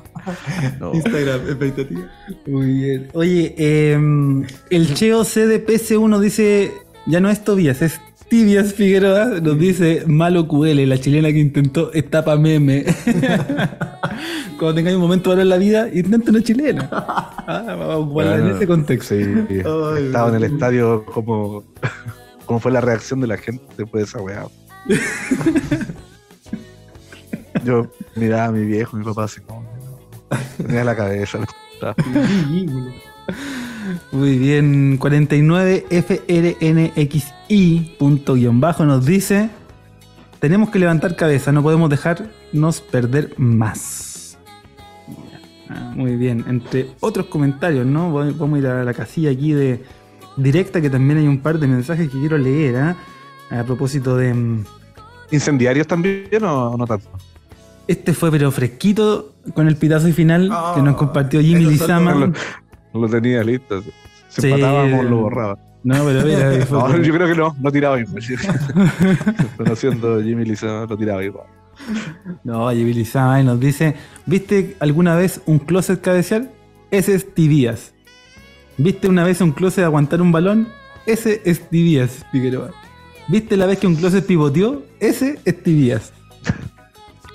No. 0.79 0.93
Instagram, 0.93 1.41
expectativas. 1.47 2.05
Muy 2.45 2.73
bien. 2.73 3.07
Oye, 3.13 3.55
em, 3.57 4.45
el 4.69 4.93
Cheo 4.93 5.23
CDPC1 5.23 6.19
dice, 6.19 6.71
ya 7.05 7.19
no 7.19 7.29
es 7.29 7.43
Tobias, 7.43 7.81
es 7.81 7.99
Tibias 8.29 8.73
Figueroa, 8.73 9.39
nos 9.41 9.57
dice 9.57 10.03
Malo 10.05 10.47
QL, 10.47 10.87
la 10.87 10.99
chilena 10.99 11.29
que 11.29 11.39
intentó 11.39 11.93
etapa 11.93 12.35
meme. 12.35 12.85
Cuando 14.59 14.75
tengáis 14.75 14.95
un 14.95 15.01
momento 15.01 15.29
ahora 15.29 15.43
en 15.43 15.49
la 15.49 15.57
vida, 15.57 15.87
intenta 15.93 16.31
una 16.31 16.41
chilena. 16.41 16.89
Ah, 17.49 17.63
vamos 17.65 17.89
a 17.89 17.97
ocuparla 17.97 18.35
en 18.35 18.41
Bueno, 18.41 18.55
ese 18.57 18.67
contexto. 18.67 19.15
Sí, 19.15 19.23
estaba 20.05 20.27
en 20.27 20.35
el 20.35 20.43
estadio 20.43 21.05
como, 21.05 21.63
como 22.45 22.59
fue 22.59 22.73
la 22.73 22.81
reacción 22.81 23.21
de 23.21 23.27
la 23.27 23.37
gente 23.37 23.63
después 23.77 24.01
de 24.01 24.09
esa 24.09 24.21
weá. 24.21 24.47
Yo 27.63 27.89
miraba 28.17 28.47
a 28.47 28.51
mi 28.51 28.65
viejo, 28.65 28.97
mi 28.97 29.05
papá 29.05 29.23
así 29.23 29.39
como 29.39 29.65
tenía 30.57 30.83
la 30.83 30.93
cabeza. 30.97 31.39
Muy 34.11 34.37
bien, 34.37 34.99
49FRNXI 34.99 37.97
punto 37.97 38.33
guion 38.35 38.59
bajo 38.59 38.85
nos 38.85 39.05
dice, 39.05 39.49
tenemos 40.39 40.69
que 40.69 40.79
levantar 40.79 41.15
cabeza, 41.15 41.51
no 41.51 41.63
podemos 41.63 41.89
dejarnos 41.89 42.81
perder 42.81 43.33
más. 43.37 44.37
Ah, 45.69 45.91
muy 45.95 46.15
bien, 46.15 46.45
entre 46.47 46.87
otros 47.01 47.25
comentarios, 47.27 47.85
¿no? 47.85 48.11
Vamos 48.13 48.55
a 48.55 48.59
ir 48.59 48.67
a 48.67 48.83
la 48.83 48.93
casilla 48.93 49.31
aquí 49.31 49.51
de 49.53 49.83
directa, 50.37 50.79
que 50.81 50.89
también 50.89 51.19
hay 51.19 51.27
un 51.27 51.39
par 51.39 51.59
de 51.59 51.67
mensajes 51.67 52.09
que 52.09 52.19
quiero 52.19 52.37
leer, 52.37 52.75
¿ah? 52.77 52.95
A 53.49 53.63
propósito 53.63 54.15
de... 54.17 54.33
mm, 54.33 54.65
¿Incendiarios 55.31 55.87
también 55.87 56.43
o 56.43 56.77
no 56.77 56.85
tanto? 56.85 57.07
Este 57.87 58.13
fue 58.13 58.29
pero 58.31 58.51
fresquito 58.51 59.33
con 59.53 59.67
el 59.67 59.75
pitazo 59.77 60.07
y 60.07 60.13
final 60.13 60.43
que 60.75 60.81
nos 60.81 60.95
Ah, 60.95 60.97
compartió 60.97 61.41
Jimmy 61.41 61.65
Lizama. 61.65 62.31
Lo, 62.97 63.07
tenía 63.09 63.43
listo. 63.43 63.81
Si 63.81 64.41
Sí. 64.41 64.47
empatábamos, 64.47 65.05
lo 65.05 65.17
borraba. 65.17 65.57
No, 65.83 66.03
pero 66.03 66.23
mira, 66.25 66.65
No, 66.71 66.97
yo 67.01 67.13
creo 67.13 67.27
que 67.27 67.35
no, 67.35 67.55
no 67.59 67.71
tiraba 67.71 67.99
igual. 67.99 68.21
Conociendo 69.57 70.15
a 70.15 70.23
Jimmy 70.23 70.43
Lizama, 70.45 70.85
no 70.85 70.97
tiraba 70.97 71.23
igual. 71.23 71.47
No, 72.43 72.69
Jimmy 72.71 72.93
Lizama 72.93 73.41
nos 73.43 73.59
dice, 73.59 73.95
¿viste 74.25 74.75
alguna 74.79 75.15
vez 75.15 75.41
un 75.45 75.59
closet 75.59 76.01
cabecear? 76.01 76.49
Ese 76.91 77.15
es 77.15 77.33
Tibias. 77.33 77.93
¿Viste 78.77 79.07
una 79.07 79.23
vez 79.23 79.41
un 79.41 79.51
closet 79.51 79.83
aguantar 79.85 80.21
un 80.21 80.31
balón? 80.31 80.67
Ese 81.05 81.41
es 81.45 81.69
Tibias, 81.69 82.25
Figueroa. 82.31 82.71
¿Viste 83.29 83.57
la 83.57 83.65
vez 83.65 83.79
que 83.79 83.87
un 83.87 83.95
closet 83.95 84.25
pivoteó? 84.25 84.83
Ese 84.99 85.39
es 85.45 85.63
Tibias. 85.63 86.13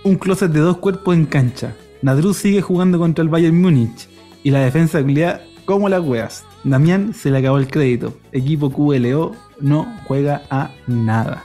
Un 0.04 0.16
closet 0.16 0.50
de 0.50 0.60
dos 0.60 0.78
cuerpos 0.78 1.14
en 1.14 1.26
cancha. 1.26 1.74
Nadruz 2.02 2.38
sigue 2.38 2.60
jugando 2.60 2.98
contra 2.98 3.22
el 3.22 3.28
Bayern 3.28 3.60
Múnich. 3.60 4.08
Y 4.42 4.50
la 4.50 4.60
defensa 4.60 5.00
glea 5.02 5.40
como 5.64 5.88
las 5.88 6.00
weas. 6.02 6.44
Damián 6.64 7.14
se 7.14 7.30
le 7.30 7.38
acabó 7.38 7.58
el 7.58 7.68
crédito. 7.68 8.16
Equipo 8.32 8.70
QLO 8.70 9.32
no 9.60 9.86
juega 10.06 10.42
a 10.50 10.70
nada. 10.86 11.42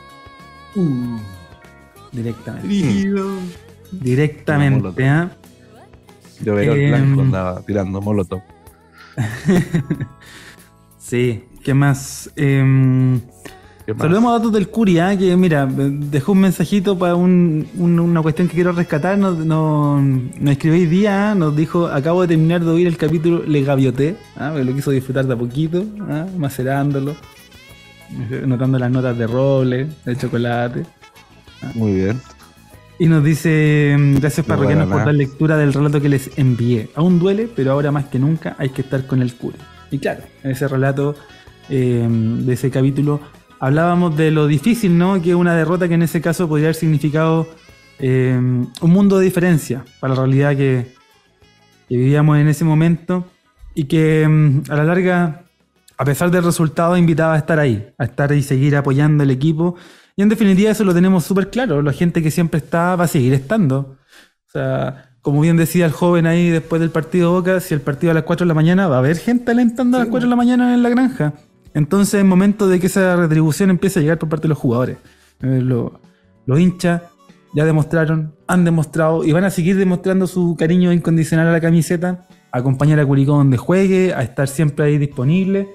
Uh, 0.76 1.18
Directamente. 2.12 2.68
rígido. 2.68 3.28
Directamente, 3.92 5.08
¿ah? 5.08 5.32
Yo 6.42 6.56
veo 6.56 6.74
el 6.74 6.82
Em. 6.82 6.90
blanco 6.92 7.22
andaba 7.22 7.62
tirando 7.62 8.02
molotov. 8.02 8.42
Sí, 11.00 11.46
¿qué 11.64 11.74
más? 11.74 12.30
¿Qué 12.36 12.64
más? 12.64 13.22
Saludemos 13.98 14.30
a 14.32 14.38
datos 14.38 14.52
del 14.54 14.68
Curia, 14.70 15.18
que 15.18 15.36
mira, 15.38 15.66
dejó 15.66 16.34
un 16.34 16.40
mensajito 16.42 16.98
para 16.98 17.16
un- 17.16 17.66
un- 17.78 18.00
una 18.00 18.22
cuestión 18.22 18.48
que 18.48 18.56
quiero 18.56 18.72
rescatar. 18.74 19.18
Nos, 19.18 19.38
nos, 19.38 20.02
nos 20.04 20.52
escribió 20.52 20.80
hoy 20.80 20.86
día, 20.88 21.32
¿ah? 21.32 21.36
nos 21.36 21.56
dijo: 21.56 21.88
Acabo 21.88 22.22
de 22.22 22.28
terminar 22.30 22.64
de 22.64 22.70
oír 22.72 22.88
el 22.88 22.98
capítulo 22.98 23.44
Le 23.46 23.62
Gavioté, 23.64 24.18
¿ah? 24.36 24.52
lo 24.52 24.74
quiso 24.74 24.92
disfrutar 24.92 25.26
de 25.26 25.34
a 25.34 25.38
poquito, 25.38 25.86
¿ah? 26.10 26.26
macerándolo, 26.38 27.16
notando 28.46 28.80
las 28.80 28.92
notas 28.92 29.18
de 29.18 29.28
roble, 29.28 29.88
de 30.06 30.16
chocolate. 30.18 30.84
Muy 31.76 31.94
bien. 31.94 32.20
Y 33.00 33.06
nos 33.08 33.24
dice, 33.24 33.96
mm, 33.98 34.16
gracias 34.16 34.48
No 34.48 34.56
parroquianos 34.56 34.86
por 34.86 34.94
para 34.94 35.06
dar 35.06 35.14
nada. 35.14 35.18
lectura 35.18 35.58
del 35.58 35.72
relato 35.74 36.02
que 36.02 36.10
les 36.10 36.32
envié. 36.38 36.90
Aún 36.96 37.20
duele, 37.20 37.48
pero 37.56 37.72
ahora 37.72 37.92
más 37.92 38.06
que 38.06 38.18
nunca 38.20 38.56
hay 38.58 38.70
que 38.70 38.82
estar 38.82 39.06
con 39.06 39.22
el 39.22 39.34
cura. 39.36 39.58
Y 39.92 40.00
claro, 40.00 40.22
en 40.44 40.52
ese 40.52 40.68
relato 40.68 41.16
eh, 41.70 42.08
de 42.10 42.54
ese 42.54 42.72
capítulo 42.72 43.20
hablábamos 43.60 44.16
de 44.18 44.32
lo 44.32 44.48
difícil, 44.48 44.98
¿no? 44.98 45.22
Que 45.22 45.36
una 45.36 45.56
derrota 45.56 45.88
que 45.88 45.96
en 45.96 46.04
ese 46.04 46.22
caso 46.22 46.48
podría 46.48 46.68
haber 46.68 46.76
significado 46.76 47.48
eh, 48.00 48.38
un 48.38 48.92
mundo 48.92 49.18
de 49.18 49.26
diferencia 49.26 49.84
para 50.00 50.14
la 50.14 50.22
realidad 50.22 50.56
que, 50.56 50.94
que 51.90 51.98
vivíamos 51.98 52.38
en 52.38 52.48
ese 52.48 52.64
momento 52.64 53.26
y 53.74 53.86
que 53.86 54.28
mm, 54.28 54.72
a 54.72 54.76
la 54.76 54.84
larga, 54.84 55.44
a 55.98 56.06
pesar 56.06 56.32
del 56.32 56.44
resultado, 56.44 56.98
invitaba 56.98 57.36
a 57.36 57.38
estar 57.38 57.60
ahí, 57.60 57.90
a 57.98 58.06
estar 58.06 58.32
y 58.32 58.44
seguir 58.44 58.76
apoyando 58.76 59.24
el 59.24 59.32
equipo. 59.32 59.76
Y 60.16 60.24
en 60.24 60.30
definitiva 60.30 60.72
eso 60.72 60.84
lo 60.84 60.94
tenemos 60.94 61.24
súper 61.24 61.50
claro, 61.50 61.82
la 61.82 61.94
gente 61.94 62.24
que 62.24 62.32
siempre 62.32 62.60
está 62.60 62.96
va 62.96 63.06
a 63.06 63.08
seguir 63.08 63.34
estando. 63.34 63.98
O 64.48 64.52
sea, 64.52 65.12
como 65.22 65.42
bien 65.42 65.58
decía 65.58 65.86
el 65.86 65.92
joven 65.92 66.26
ahí 66.26 66.50
después 66.50 66.80
del 66.80 66.90
partido 66.90 67.32
Boca, 67.32 67.60
si 67.60 67.74
el 67.74 67.82
partido 67.82 68.12
a 68.12 68.14
las 68.14 68.24
4 68.24 68.46
de 68.46 68.48
la 68.48 68.54
mañana 68.54 68.88
va 68.88 68.96
a 68.96 69.00
haber 69.00 69.18
gente 69.18 69.52
alentando 69.52 69.98
a 69.98 70.02
las 70.02 70.10
4 70.10 70.28
de 70.28 70.30
la 70.30 70.36
mañana 70.36 70.74
en 70.74 70.84
la 70.84 70.90
granja. 70.90 71.34
Entonces 71.78 72.16
es 72.16 72.26
momento 72.26 72.68
de 72.68 72.80
que 72.80 72.88
esa 72.88 73.16
retribución 73.16 73.70
empiece 73.70 74.00
a 74.00 74.02
llegar 74.02 74.18
por 74.18 74.30
parte 74.30 74.44
de 74.44 74.50
los 74.50 74.58
jugadores. 74.58 74.98
Eh, 75.42 75.62
lo- 75.62 76.00
los 76.48 76.60
hinchas 76.60 77.04
ya 77.54 77.66
demostraron, 77.66 78.34
han 78.48 78.66
demostrado 78.66 79.24
y 79.24 79.32
van 79.32 79.44
a 79.44 79.52
seguir 79.52 79.78
demostrando 79.78 80.26
su 80.26 80.56
cariño 80.58 80.92
incondicional 80.92 81.48
a 81.48 81.52
la 81.52 81.62
camiseta, 81.62 82.26
a 82.52 82.58
acompañar 82.60 83.00
a 83.00 83.06
Curicó 83.06 83.34
donde 83.34 83.58
juegue, 83.58 84.14
a 84.14 84.24
estar 84.24 84.48
siempre 84.48 84.86
ahí 84.86 84.98
disponible. 84.98 85.70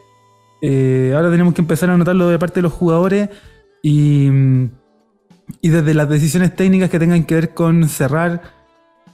Eh, 0.61 1.13
ahora 1.15 1.31
tenemos 1.31 1.55
que 1.55 1.61
empezar 1.61 1.89
a 1.91 1.97
notarlo 1.97 2.29
de 2.29 2.39
parte 2.39 2.57
de 2.57 2.63
los 2.63 2.73
jugadores 2.73 3.29
y, 3.83 4.29
y 5.61 5.69
desde 5.69 5.95
las 5.95 6.09
decisiones 6.09 6.55
técnicas 6.57 6.91
que 6.91 6.99
tengan 6.99 7.25
que 7.25 7.35
ver 7.37 7.55
con 7.55 7.89
cerrar, 7.89 8.43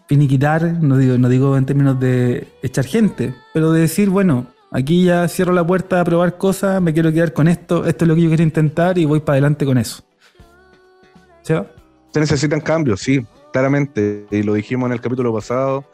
finiquitar, 0.09 0.83
no 0.83 0.97
digo, 0.97 1.19
no 1.19 1.29
digo 1.29 1.57
en 1.57 1.67
términos 1.67 2.01
de 2.01 2.49
echar 2.63 2.85
gente, 2.87 3.35
pero 3.53 3.73
de 3.73 3.81
decir, 3.83 4.09
bueno, 4.11 4.47
aquí 4.71 5.05
ya 5.05 5.27
cierro 5.29 5.53
la 5.53 5.67
puerta 5.67 6.01
a 6.01 6.05
probar 6.05 6.37
cosas, 6.39 6.81
me 6.83 6.93
quiero 6.93 7.13
quedar 7.13 7.33
con 7.33 7.49
esto, 7.49 7.87
esto 7.87 8.05
es 8.05 8.09
lo 8.09 8.15
que 8.15 8.23
yo 8.23 8.29
quiero 8.29 8.43
intentar 8.43 8.99
y 8.99 9.05
voy 9.05 9.21
para 9.21 9.35
adelante 9.35 9.65
con 9.65 9.79
eso. 9.79 10.03
¿Sí? 11.43 11.55
Se 12.13 12.21
necesitan 12.21 12.61
cambios, 12.61 13.01
sí, 13.01 13.25
claramente. 13.53 14.27
Y 14.31 14.43
lo 14.43 14.55
dijimos 14.55 14.89
en 14.89 14.93
el 14.93 15.01
capítulo 15.01 15.33
pasado. 15.33 15.85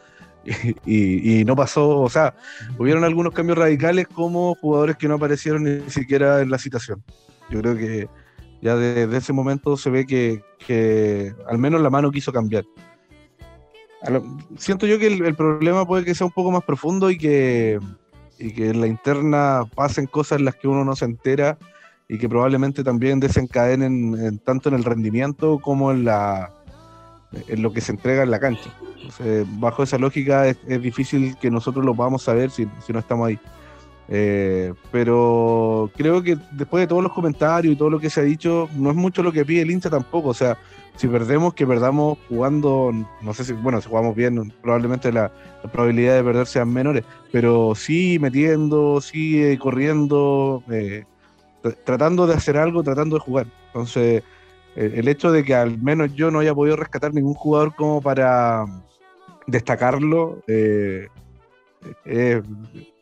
Y, 0.85 1.43
no 1.43 1.55
pasó, 1.55 2.01
o 2.01 2.09
sea, 2.09 2.35
hubieron 2.77 3.03
algunos 3.03 3.33
cambios 3.33 3.57
radicales 3.57 4.07
como 4.07 4.53
jugadores 4.53 4.95
que 4.95 5.07
no 5.07 5.15
aparecieron 5.15 5.63
ni 5.63 5.89
siquiera 5.89 6.41
en 6.41 6.51
la 6.51 6.59
citación. 6.59 7.03
Yo 7.49 7.61
creo 7.61 7.75
que 7.75 8.07
ya 8.61 8.75
desde 8.75 9.17
ese 9.17 9.33
momento 9.33 9.75
se 9.75 9.89
ve 9.89 10.05
que, 10.05 11.33
al 11.47 11.57
menos 11.57 11.81
la 11.81 11.89
mano 11.89 12.11
quiso 12.11 12.31
cambiar. 12.31 12.63
siento 14.55 14.85
yo 14.85 14.99
que 14.99 15.07
el 15.07 15.35
problema 15.35 15.83
puede 15.87 16.05
que 16.05 16.13
sea 16.13 16.27
un 16.27 16.33
poco 16.33 16.51
más 16.51 16.63
profundo 16.63 17.09
y 17.09 17.17
que, 17.17 17.79
y 18.39 18.51
que 18.51 18.69
en 18.69 18.81
la 18.81 18.87
interna 18.87 19.63
pasen 19.75 20.07
cosas 20.07 20.39
en 20.39 20.45
las 20.45 20.55
que 20.55 20.67
uno 20.67 20.83
no 20.83 20.95
se 20.95 21.05
entera 21.05 21.57
y 22.07 22.17
que 22.17 22.29
probablemente 22.29 22.83
también 22.83 23.19
desencadenen 23.19 24.13
en- 24.19 24.39
tanto 24.39 24.69
en 24.69 24.75
el 24.75 24.83
rendimiento 24.83 25.59
como 25.59 25.91
en 25.91 26.05
la 26.05 26.51
en 27.47 27.61
lo 27.61 27.73
que 27.73 27.81
se 27.81 27.91
entrega 27.91 28.23
en 28.23 28.31
la 28.31 28.39
cancha. 28.39 28.69
Bajo 29.59 29.83
esa 29.83 29.97
lógica 29.97 30.47
es, 30.47 30.57
es 30.67 30.81
difícil 30.81 31.35
que 31.37 31.51
nosotros 31.51 31.83
lo 31.83 31.93
podamos 31.93 32.21
saber 32.23 32.49
si, 32.49 32.65
si 32.85 32.93
no 32.93 32.99
estamos 32.99 33.27
ahí. 33.27 33.39
Eh, 34.07 34.73
pero 34.91 35.89
creo 35.97 36.21
que 36.23 36.37
después 36.51 36.81
de 36.81 36.87
todos 36.87 37.03
los 37.03 37.11
comentarios 37.11 37.73
y 37.73 37.77
todo 37.77 37.89
lo 37.89 37.99
que 37.99 38.09
se 38.09 38.21
ha 38.21 38.23
dicho, 38.23 38.69
no 38.75 38.89
es 38.91 38.95
mucho 38.95 39.21
lo 39.23 39.31
que 39.33 39.43
pide 39.43 39.61
el 39.63 39.71
hincha 39.71 39.89
tampoco. 39.89 40.29
O 40.29 40.33
sea, 40.33 40.57
si 40.95 41.07
perdemos, 41.07 41.53
que 41.53 41.67
perdamos 41.67 42.17
jugando, 42.29 42.91
no 43.21 43.33
sé 43.33 43.43
si, 43.43 43.53
bueno, 43.53 43.81
si 43.81 43.89
jugamos 43.89 44.15
bien, 44.15 44.53
probablemente 44.61 45.11
la, 45.11 45.31
probabilidad 45.71 46.15
de 46.15 46.23
perder 46.23 46.47
sean 46.47 46.71
menores, 46.71 47.03
pero 47.31 47.73
sí 47.75 48.17
metiendo, 48.19 49.01
sí 49.01 49.43
eh, 49.43 49.57
corriendo, 49.57 50.63
eh, 50.71 51.03
tra- 51.63 51.75
tratando 51.83 52.27
de 52.27 52.35
hacer 52.35 52.57
algo, 52.57 52.83
tratando 52.83 53.15
de 53.17 53.21
jugar. 53.21 53.47
Entonces, 53.67 54.23
eh, 54.75 54.93
el 54.95 55.07
hecho 55.07 55.31
de 55.31 55.43
que 55.43 55.55
al 55.55 55.77
menos 55.79 56.13
yo 56.13 56.31
no 56.31 56.39
haya 56.39 56.53
podido 56.53 56.75
rescatar 56.75 57.13
ningún 57.13 57.33
jugador 57.33 57.75
como 57.75 58.01
para 58.01 58.65
destacarlo, 59.47 60.39
eh, 60.47 61.07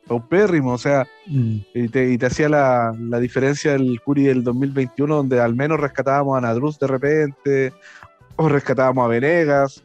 paupérrimo, 0.07 0.73
o 0.73 0.77
sea, 0.77 1.07
Mm. 1.27 1.57
y 1.73 1.87
te, 1.87 2.11
y 2.11 2.17
te 2.17 2.25
hacía 2.25 2.49
la, 2.49 2.93
la 2.99 3.19
diferencia 3.19 3.71
del 3.73 4.01
Curi 4.01 4.23
del 4.23 4.43
2021, 4.43 5.15
donde 5.15 5.39
al 5.39 5.55
menos 5.55 5.79
rescatábamos 5.79 6.37
a 6.37 6.41
Nadruz 6.41 6.77
de 6.79 6.87
repente, 6.87 7.73
o 8.35 8.49
rescatábamos 8.49 9.05
a 9.05 9.07
Venegas. 9.07 9.83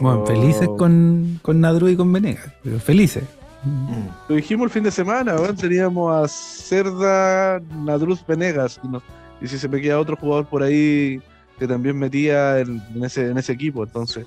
Bueno, 0.00 0.24
felices 0.26 0.68
con, 0.76 1.38
con 1.42 1.60
Nadru 1.60 1.88
y 1.88 1.96
con 1.96 2.12
Venegas, 2.12 2.52
pero 2.62 2.78
felices. 2.80 3.22
Mm. 3.64 4.08
Lo 4.28 4.34
dijimos 4.36 4.64
el 4.64 4.70
fin 4.70 4.82
de 4.82 4.90
semana, 4.90 5.36
weón, 5.36 5.56
teníamos 5.56 6.12
a 6.14 6.26
Cerda, 6.28 7.60
Nadruz, 7.84 8.24
Venegas, 8.26 8.80
y, 8.82 8.88
no- 8.88 9.02
y 9.40 9.46
si 9.48 9.58
se 9.58 9.68
me 9.68 9.80
queda 9.80 9.98
otro 10.00 10.16
jugador 10.16 10.46
por 10.46 10.62
ahí 10.62 11.20
que 11.58 11.68
también 11.68 11.96
metía 11.98 12.58
en, 12.60 12.82
en 12.94 13.04
ese, 13.04 13.30
en 13.30 13.38
ese 13.38 13.52
equipo, 13.52 13.84
entonces, 13.84 14.26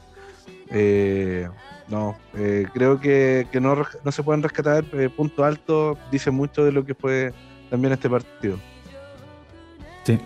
eh, 0.71 1.47
no, 1.89 2.17
eh, 2.37 2.65
creo 2.73 2.99
que, 2.99 3.47
que 3.51 3.59
no, 3.61 3.75
se 4.11 4.23
pueden 4.23 4.43
rescatar 4.43 4.83
eh, 4.93 5.09
puntos 5.09 5.45
altos, 5.45 5.97
dice 6.11 6.31
mucho 6.31 6.65
de 6.65 6.71
lo 6.71 6.85
que 6.85 6.93
fue 6.93 7.33
también 7.69 7.93
este 7.93 8.09
partido. 8.09 8.57
Sí. 10.03 10.19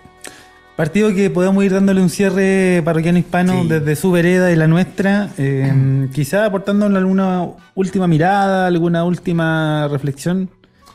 Partido 0.75 1.13
que 1.13 1.29
podemos 1.29 1.63
ir 1.63 1.73
dándole 1.73 2.01
un 2.01 2.09
cierre 2.09 2.81
parroquiano 2.83 3.19
hispano 3.19 3.61
Sí. 3.61 3.67
desde 3.67 3.95
su 3.95 4.11
vereda 4.11 4.51
y 4.51 4.55
la 4.55 4.67
nuestra, 4.67 5.29
eh, 5.37 6.07
quizá 6.13 6.45
aportándole 6.45 6.97
alguna 6.97 7.47
última 7.75 8.07
mirada, 8.07 8.67
alguna 8.67 9.03
última 9.03 9.87
reflexión. 9.89 10.49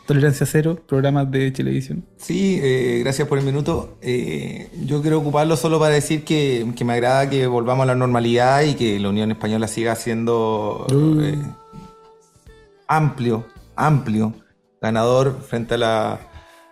Tolerancia 0.06 0.46
cero, 0.46 0.78
programas 0.86 1.30
de 1.30 1.50
Televisión. 1.50 2.04
Sí, 2.16 2.60
eh, 2.62 3.00
gracias 3.02 3.26
por 3.26 3.38
el 3.38 3.44
minuto. 3.44 3.98
Eh, 4.02 4.68
yo 4.84 5.02
quiero 5.02 5.18
ocuparlo 5.18 5.56
solo 5.56 5.78
para 5.80 5.94
decir 5.94 6.24
que, 6.24 6.64
que 6.76 6.84
me 6.84 6.92
agrada 6.92 7.28
que 7.28 7.46
volvamos 7.48 7.82
a 7.84 7.86
la 7.86 7.94
normalidad 7.96 8.62
y 8.62 8.74
que 8.74 9.00
la 9.00 9.08
Unión 9.08 9.30
Española 9.32 9.66
siga 9.66 9.94
siendo 9.96 10.86
Uh. 10.92 11.20
eh, 11.22 11.38
amplio, 12.88 13.46
amplio 13.74 14.32
ganador 14.80 15.40
frente 15.46 15.74
a 15.74 15.78
la... 15.78 16.20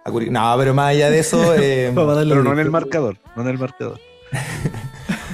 a 0.04 0.10
Curi- 0.10 0.30
No, 0.30 0.54
pero 0.56 0.72
más 0.74 0.90
allá 0.90 1.10
de 1.10 1.18
eso... 1.18 1.54
eh, 1.58 1.90
Pero 1.94 2.42
no 2.44 2.52
en 2.52 2.58
el 2.60 2.70
marcador, 2.70 3.16
no 3.34 3.42
en 3.42 3.48
el 3.48 3.58
marcador. 3.58 3.98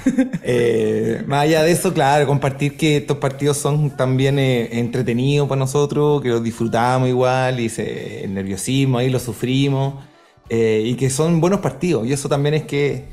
Eh, 0.43 1.23
más 1.27 1.43
allá 1.43 1.63
de 1.63 1.73
eso, 1.73 1.93
claro, 1.93 2.27
compartir 2.27 2.77
que 2.77 2.99
estos 2.99 3.19
partidos 3.19 3.57
son 3.57 3.91
también 3.91 4.39
eh, 4.39 4.79
entretenidos 4.79 5.49
para 5.49 5.59
nosotros, 5.59 6.23
que 6.23 6.29
los 6.29 6.43
disfrutamos 6.43 7.09
igual 7.09 7.61
y 7.61 7.69
se, 7.69 8.25
el 8.25 8.35
nerviosismo 8.35 8.99
ahí 8.99 9.11
lo 9.11 9.19
sufrimos 9.19 10.03
eh, 10.49 10.83
y 10.85 10.95
que 10.95 11.11
son 11.11 11.41
buenos 11.41 11.61
partidos. 11.61 12.07
Y 12.07 12.13
eso 12.13 12.29
también 12.29 12.55
es 12.55 12.65
que 12.65 13.09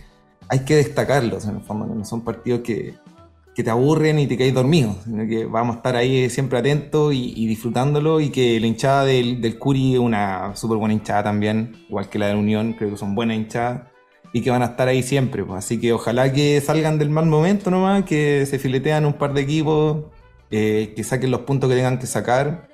hay 0.49 0.59
que 0.59 0.76
destacarlos 0.77 1.45
en 1.45 1.57
el 1.57 1.61
fondo, 1.61 1.85
no 1.85 2.05
son 2.05 2.22
partidos 2.23 2.61
que, 2.61 2.95
que 3.53 3.64
te 3.64 3.69
aburren 3.69 4.18
y 4.19 4.27
te 4.27 4.38
caes 4.38 4.53
dormido, 4.53 4.95
sino 5.03 5.27
que 5.27 5.45
vamos 5.45 5.76
a 5.76 5.77
estar 5.77 5.95
ahí 5.95 6.30
siempre 6.30 6.57
atentos 6.59 7.14
y, 7.14 7.34
y 7.35 7.47
disfrutándolo 7.47 8.19
y 8.22 8.30
que 8.30 8.59
la 8.59 8.68
hinchada 8.68 9.03
del, 9.03 9.41
del 9.41 9.59
Curi 9.59 9.95
es 9.95 9.99
una 9.99 10.55
súper 10.55 10.77
buena 10.77 10.93
hinchada 10.93 11.26
también, 11.26 11.76
igual 11.89 12.09
que 12.09 12.18
la 12.18 12.27
de 12.27 12.34
la 12.34 12.39
Unión, 12.39 12.73
creo 12.73 12.91
que 12.91 12.97
son 12.97 13.14
buenas 13.14 13.38
hinchadas 13.38 13.97
y 14.34 14.41
que 14.41 14.49
van 14.52 14.62
a 14.62 14.66
estar 14.66 14.88
ahí 14.88 15.04
siempre. 15.04 15.44
Pues. 15.44 15.66
Así 15.66 15.80
que 15.80 15.94
ojalá 15.94 16.32
que 16.34 16.62
salgan 16.62 16.98
del 16.99 17.10
mal 17.10 17.26
momento 17.26 17.72
nomás, 17.72 18.04
que 18.04 18.45
se 18.45 18.60
filetean 18.60 19.06
un 19.06 19.14
par 19.14 19.34
de 19.34 19.41
equipos, 19.41 20.06
eh, 20.52 20.94
que 20.95 21.04
saquen 21.04 21.32
los 21.32 21.41
puntos 21.41 21.70
que 21.70 21.76
tengan 21.76 21.98
que 21.99 22.08
sacar. 22.08 22.68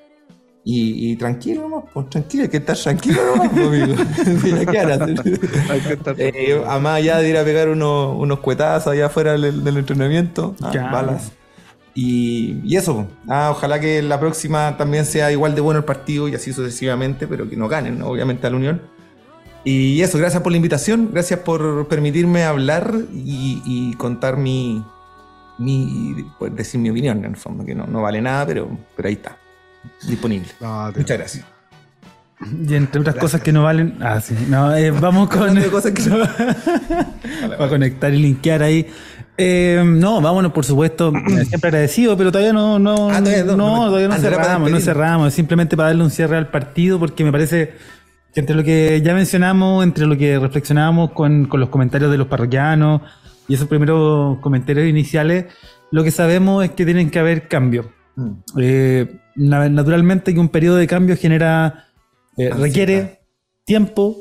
Y, 0.66 1.12
y 1.12 1.16
tranquilo 1.18 1.64
nomás, 1.64 1.84
pues 1.94 2.10
tranquilo, 2.10 2.44
hay 2.44 2.50
que 2.50 2.56
estar 2.58 2.78
tranquilo 2.78 3.20
nomás, 3.36 3.50
pues, 3.50 3.68
amigo. 3.68 3.96
Mira, 4.44 4.66
¿qué 4.72 4.80
harás? 4.80 5.02
Hay 5.02 5.80
que 5.82 5.94
estar- 5.94 6.16
Eh, 6.18 6.64
además 6.66 6.94
allá 7.00 7.18
de 7.18 7.30
ir 7.30 7.38
a 7.38 7.44
pegar 7.44 7.68
unos, 7.68 8.16
unos 8.18 8.40
cuetazos 8.40 8.94
allá 8.94 9.08
afuera 9.08 9.34
del, 9.34 9.62
del 9.62 9.78
entrenamiento, 9.78 10.56
ah, 10.62 10.72
balas. 10.90 11.34
Y, 11.96 12.62
y 12.64 12.78
eso, 12.78 12.96
pues. 12.96 13.08
ah, 13.28 13.50
ojalá 13.52 13.80
que 13.82 14.02
la 14.02 14.20
próxima 14.22 14.78
también 14.78 15.04
sea 15.06 15.32
igual 15.34 15.54
de 15.54 15.60
bueno 15.60 15.80
el 15.80 15.86
partido 15.86 16.30
y 16.30 16.36
así 16.36 16.54
sucesivamente, 16.54 17.28
pero 17.28 17.50
que 17.50 17.58
no 17.58 17.68
ganen, 17.68 18.00
¿no? 18.00 18.08
obviamente, 18.08 18.48
a 18.48 18.50
la 18.50 18.56
Unión. 18.56 18.82
Y 19.66 20.02
eso, 20.02 20.18
gracias 20.18 20.42
por 20.44 20.52
la 20.52 20.58
invitación, 20.58 21.10
gracias 21.14 21.40
por 21.40 21.88
permitirme 21.88 22.44
hablar 22.44 22.94
y, 23.14 23.62
y 23.66 23.94
contar 23.96 24.36
mi, 24.38 24.84
mi, 25.58 26.26
pues, 26.38 26.54
decir 26.56 26.80
mi 26.82 26.90
opinión, 26.90 27.20
en 27.20 27.26
el 27.32 27.38
fondo, 27.38 27.64
que 27.66 27.74
no, 27.74 27.88
no 27.88 28.02
vale 28.02 28.22
nada, 28.22 28.46
pero, 28.46 28.70
pero 28.96 29.08
ahí 29.08 29.14
está, 29.16 29.38
disponible. 30.08 30.50
No, 30.60 30.92
Muchas 30.96 31.18
gracias. 31.18 31.46
Y 32.68 32.74
entre 32.76 33.00
otras 33.00 33.16
cosas 33.16 33.40
que 33.42 33.54
no 33.54 33.64
valen. 33.64 33.96
Ah, 34.02 34.20
sí. 34.20 34.36
No, 34.50 34.76
eh, 34.76 34.92
vamos 34.92 35.30
con. 35.30 35.56
Cosas 35.72 35.92
que 35.94 36.04
no- 36.10 36.18
Para 37.58 37.70
conectar 37.70 38.14
y 38.14 38.18
linkear 38.20 38.62
ahí. 38.64 38.86
Eh, 39.38 39.82
no, 39.86 40.20
vámonos, 40.20 40.52
por 40.52 40.66
supuesto. 40.66 41.14
eh, 41.30 41.46
Siempre 41.46 41.70
agradecido, 41.70 42.18
pero 42.18 42.34
todavía 42.34 42.52
no, 42.52 42.80
no, 42.80 43.10
Ah, 43.10 43.20
todavía 43.20 43.46
no, 43.46 43.56
no, 43.56 43.86
todavía 43.86 44.10
no 44.10 44.18
cerramos, 44.18 44.70
no 44.70 44.80
cerramos. 44.82 45.34
Simplemente 45.34 45.78
para 45.78 45.90
darle 45.90 46.04
un 46.04 46.12
cierre 46.12 46.36
al 46.36 46.50
partido, 46.50 47.00
porque 47.00 47.24
me 47.24 47.32
parece 47.32 47.76
entre 48.36 48.56
lo 48.56 48.64
que 48.64 49.02
ya 49.04 49.14
mencionamos, 49.14 49.84
entre 49.84 50.06
lo 50.06 50.18
que 50.18 50.40
reflexionábamos 50.40 51.12
con, 51.12 51.46
con 51.46 51.60
los 51.60 51.70
comentarios 51.70 52.12
de 52.12 52.18
los 52.18 52.28
parroquianos 52.28 53.02
y 53.48 53.54
esos 53.56 53.68
primeros 53.68 54.40
comentarios 54.40 54.88
iniciales, 54.88 55.46
lo 55.92 56.04
que 56.04 56.12
sabemos 56.12 56.64
es 56.64 56.72
que 56.72 56.86
tienen 56.86 57.10
que 57.10 57.20
haber 57.20 57.48
cambios. 57.48 57.86
Mm. 58.16 58.32
Eh, 58.60 59.20
na- 59.36 59.70
naturalmente 59.70 60.34
que 60.34 60.40
un 60.40 60.50
periodo 60.50 60.78
de 60.78 60.88
cambio 60.88 61.16
genera, 61.18 61.86
eh, 62.38 62.50
requiere 62.50 63.20
tiempo, 63.66 64.18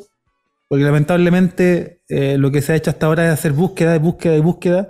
porque 0.69 0.85
lamentablemente 0.85 2.01
eh, 2.09 2.37
lo 2.39 2.51
que 2.51 2.63
se 2.63 2.73
ha 2.73 2.77
hecho 2.77 2.91
hasta 2.91 3.07
ahora 3.07 3.27
es 3.27 3.33
hacer 3.33 3.53
búsqueda, 3.53 3.99
búsqueda 3.99 4.37
y 4.37 4.41
búsqueda, 4.41 4.89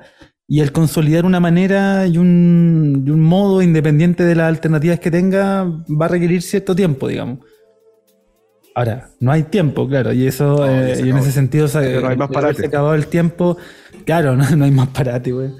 y 0.48 0.60
el 0.60 0.72
consolidar 0.72 1.24
una 1.24 1.40
manera 1.40 2.06
y 2.06 2.18
un, 2.18 3.04
y 3.06 3.10
un 3.10 3.20
modo 3.20 3.62
independiente 3.62 4.24
de 4.24 4.34
las 4.34 4.48
alternativas 4.48 5.00
que 5.00 5.10
tenga 5.10 5.64
va 5.64 6.06
a 6.06 6.08
requerir 6.08 6.42
cierto 6.42 6.74
tiempo, 6.74 7.08
digamos. 7.08 7.38
Ahora, 8.74 9.10
no 9.20 9.32
hay 9.32 9.42
tiempo, 9.44 9.86
claro, 9.86 10.12
y 10.12 10.26
eso, 10.26 10.66
No, 10.66 10.66
eh, 10.66 11.02
y 11.04 11.10
en 11.10 11.18
ese 11.18 11.30
sentido, 11.30 11.68
se, 11.68 11.80
Pero 11.80 12.00
no 12.00 12.08
hay 12.08 12.16
más 12.16 12.30
el 12.30 12.36
haberse 12.36 12.62
parate. 12.62 12.66
acabado 12.66 12.94
el 12.94 13.06
tiempo, 13.06 13.56
claro, 14.06 14.36
no, 14.36 14.48
no 14.56 14.64
hay 14.64 14.70
más 14.70 14.88
parate, 14.88 15.32
güey. 15.32 15.50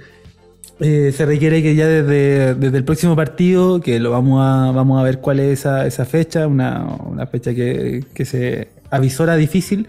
Eh, 0.81 1.13
se 1.13 1.27
requiere 1.27 1.63
que 1.63 1.75
ya 1.75 1.87
desde, 1.87 2.55
desde 2.55 2.77
el 2.77 2.85
próximo 2.85 3.15
partido, 3.15 3.81
que 3.81 4.01
lo 4.01 4.11
vamos 4.11 4.41
a, 4.43 4.73
vamos 4.73 5.01
a 5.01 5.05
ver 5.05 5.21
cuál 5.21 5.41
es 5.41 5.61
esa, 5.61 5.87
esa 5.87 6.05
fecha, 6.05 6.47
una, 6.47 6.85
una 7.07 7.27
fecha 7.27 7.55
que, 7.55 8.05
que 8.15 8.25
se 8.25 8.69
avisora 8.91 9.37
difícil, 9.37 9.89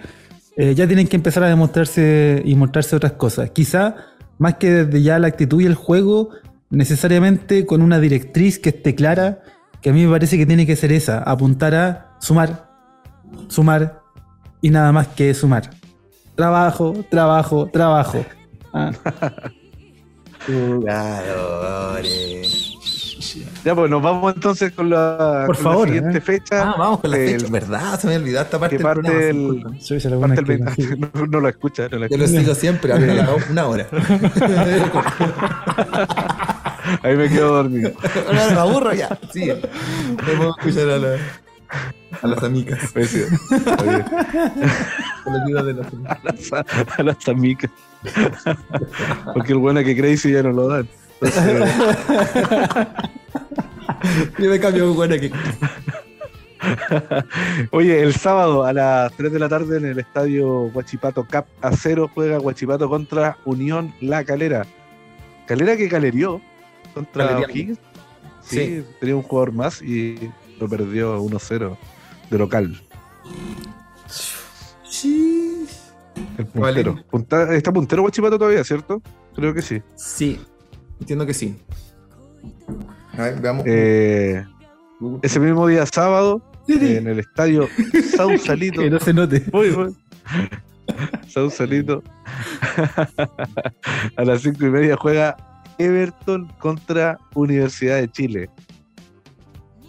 eh, 0.55 0.75
ya 0.75 0.85
tienen 0.85 1.07
que 1.07 1.15
empezar 1.15 1.43
a 1.43 1.49
demostrarse 1.49 2.41
y 2.45 2.55
mostrarse 2.55 2.95
otras 2.95 3.13
cosas. 3.13 3.49
Quizá, 3.51 3.95
más 4.37 4.55
que 4.55 4.69
desde 4.69 5.01
ya 5.01 5.17
la 5.17 5.27
actitud 5.27 5.61
y 5.61 5.65
el 5.65 5.75
juego, 5.75 6.29
necesariamente 6.69 7.65
con 7.65 7.81
una 7.81 7.99
directriz 7.99 8.59
que 8.59 8.69
esté 8.69 8.93
clara, 8.93 9.41
que 9.81 9.89
a 9.89 9.93
mí 9.93 10.05
me 10.05 10.11
parece 10.11 10.37
que 10.37 10.45
tiene 10.45 10.67
que 10.67 10.75
ser 10.75 10.91
esa, 10.91 11.19
apuntar 11.19 11.73
a 11.73 12.15
sumar, 12.19 12.72
sumar 13.47 14.01
y 14.61 14.69
nada 14.69 14.91
más 14.91 15.07
que 15.09 15.33
sumar. 15.33 15.69
Trabajo, 16.35 16.93
trabajo, 17.09 17.67
trabajo. 17.71 18.25
Ah. 18.73 18.91
Ya, 23.65 23.73
pues 23.73 23.89
nos 23.89 24.01
vamos 24.03 24.33
entonces 24.35 24.73
con 24.73 24.89
la, 24.89 25.43
Por 25.47 25.55
con 25.55 25.63
favor, 25.63 25.87
la 25.87 25.93
siguiente 25.95 26.17
¿eh? 26.17 26.21
fecha. 26.21 26.69
Ah, 26.71 26.75
vamos 26.77 26.99
con 26.99 27.09
la 27.11 27.17
El- 27.17 27.39
fecha. 27.39 27.51
¿Verdad? 27.51 27.99
Se 27.99 28.07
me 28.07 28.15
olvidó 28.17 28.41
esta 28.41 28.59
parte 28.59 28.75
que 28.77 28.83
del 28.83 28.85
parte 28.85 29.01
programa, 29.09 29.25
el- 29.29 29.37
disculpen. 29.53 29.81
Soy 29.81 29.97
esa 29.97 30.09
la 30.09 30.15
buena 30.17 30.35
parte 30.35 30.53
el 30.53 30.59
que- 30.65 30.85
20 30.95 30.97
no, 31.19 31.25
no 31.27 31.39
lo 31.39 31.47
escucha, 31.49 31.87
no 31.89 31.97
lo 31.99 32.07
Yo 32.09 32.17
lo 32.17 32.27
sigo 32.27 32.53
siempre, 32.55 32.91
a 32.93 32.99
la- 32.99 33.35
una 33.49 33.65
hora. 33.67 33.87
Ahí 37.01 37.15
me 37.15 37.29
quedo 37.29 37.55
dormido. 37.55 37.91
Ahora 38.27 38.47
me 38.49 38.59
aburro 38.59 38.93
ya. 38.93 39.17
Sí. 39.31 39.49
Puedo 40.25 40.49
escuchar 40.57 40.89
a, 40.89 40.97
la- 40.97 41.17
a 42.21 42.27
las 42.27 42.43
amigas. 42.43 42.79
A 42.95 42.99
de 45.63 45.73
las 45.73 45.87
amigas. 45.93 46.05
a 46.05 46.19
las, 46.23 46.53
a 46.99 47.03
las 47.03 47.27
amicas. 47.27 47.71
Porque 49.33 49.53
el 49.53 49.59
bueno 49.59 49.83
que 49.83 49.95
Crazy 49.95 50.31
ya 50.31 50.43
no 50.43 50.51
lo 50.51 50.67
dan. 50.67 50.87
Entonces, 51.21 51.69
Yo 54.37 54.49
me 54.49 54.59
cambio 54.59 54.93
con 54.95 55.13
aquí. 55.13 55.31
Oye, 57.71 58.01
el 58.01 58.13
sábado 58.13 58.63
a 58.65 58.73
las 58.73 59.11
3 59.13 59.31
de 59.33 59.39
la 59.39 59.49
tarde 59.49 59.77
en 59.77 59.85
el 59.85 59.99
estadio 59.99 60.63
Huachipato 60.73 61.25
Cap 61.25 61.45
A0 61.61 62.09
juega 62.13 62.39
Huachipato 62.39 62.89
contra 62.89 63.37
Unión 63.45 63.93
La 64.01 64.23
Calera. 64.23 64.65
Calera 65.45 65.75
que 65.75 65.89
calerió 65.89 66.41
contra. 66.93 67.39
O'Higgins. 67.39 67.79
Sí, 68.41 68.57
Sí. 68.57 68.85
tenía 68.99 69.15
un 69.15 69.23
jugador 69.23 69.53
más 69.53 69.81
y 69.81 70.29
lo 70.63 70.69
perdió 70.69 71.19
1-0 71.21 71.77
de 72.29 72.37
local. 72.37 72.81
Sí. 74.87 75.65
El 76.37 76.45
puntero. 76.45 76.93
Vale. 76.93 77.05
Punta- 77.09 77.53
está 77.55 77.71
puntero 77.73 78.03
Huachipato 78.03 78.37
todavía, 78.37 78.63
¿cierto? 78.63 79.01
Creo 79.35 79.53
que 79.53 79.61
sí. 79.61 79.81
Sí. 79.95 80.39
Entiendo 80.99 81.25
que 81.25 81.33
sí. 81.33 81.57
A 83.17 83.23
ver, 83.23 83.41
veamos. 83.41 83.63
Eh, 83.67 84.45
ese 85.21 85.39
mismo 85.39 85.67
día 85.67 85.85
sábado, 85.85 86.41
en 86.67 87.07
el 87.07 87.19
estadio 87.19 87.67
Sausalito. 88.15 88.81
Que 88.83 88.89
no 88.89 88.99
se 88.99 89.13
note. 89.13 89.43
Voy, 89.51 89.71
voy. 89.71 89.95
Sausalito. 91.27 92.01
a 94.15 94.23
las 94.23 94.41
cinco 94.41 94.65
y 94.65 94.69
media 94.69 94.95
juega 94.95 95.35
Everton 95.77 96.47
contra 96.59 97.17
Universidad 97.35 97.97
de 97.97 98.09
Chile. 98.09 98.49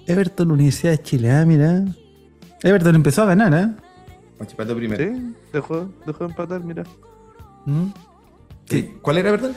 Everton, 0.07 0.51
Universidad 0.51 0.93
de 0.93 1.03
Chile, 1.03 1.31
ah, 1.31 1.45
mira. 1.47 1.85
Everton 2.63 2.95
empezó 2.95 3.23
a 3.23 3.27
ganar, 3.27 3.55
¿eh? 3.55 3.73
Guachipato 4.39 4.77
primero. 4.77 5.05
¿Sí? 5.05 5.35
Dejó, 5.53 5.89
dejó 6.07 6.25
de 6.25 6.31
empatar, 6.31 6.63
mira. 6.65 6.83
¿Mm? 7.67 7.87
Sí. 8.67 8.95
¿Cuál 9.03 9.19
era, 9.19 9.31
verdad? 9.31 9.53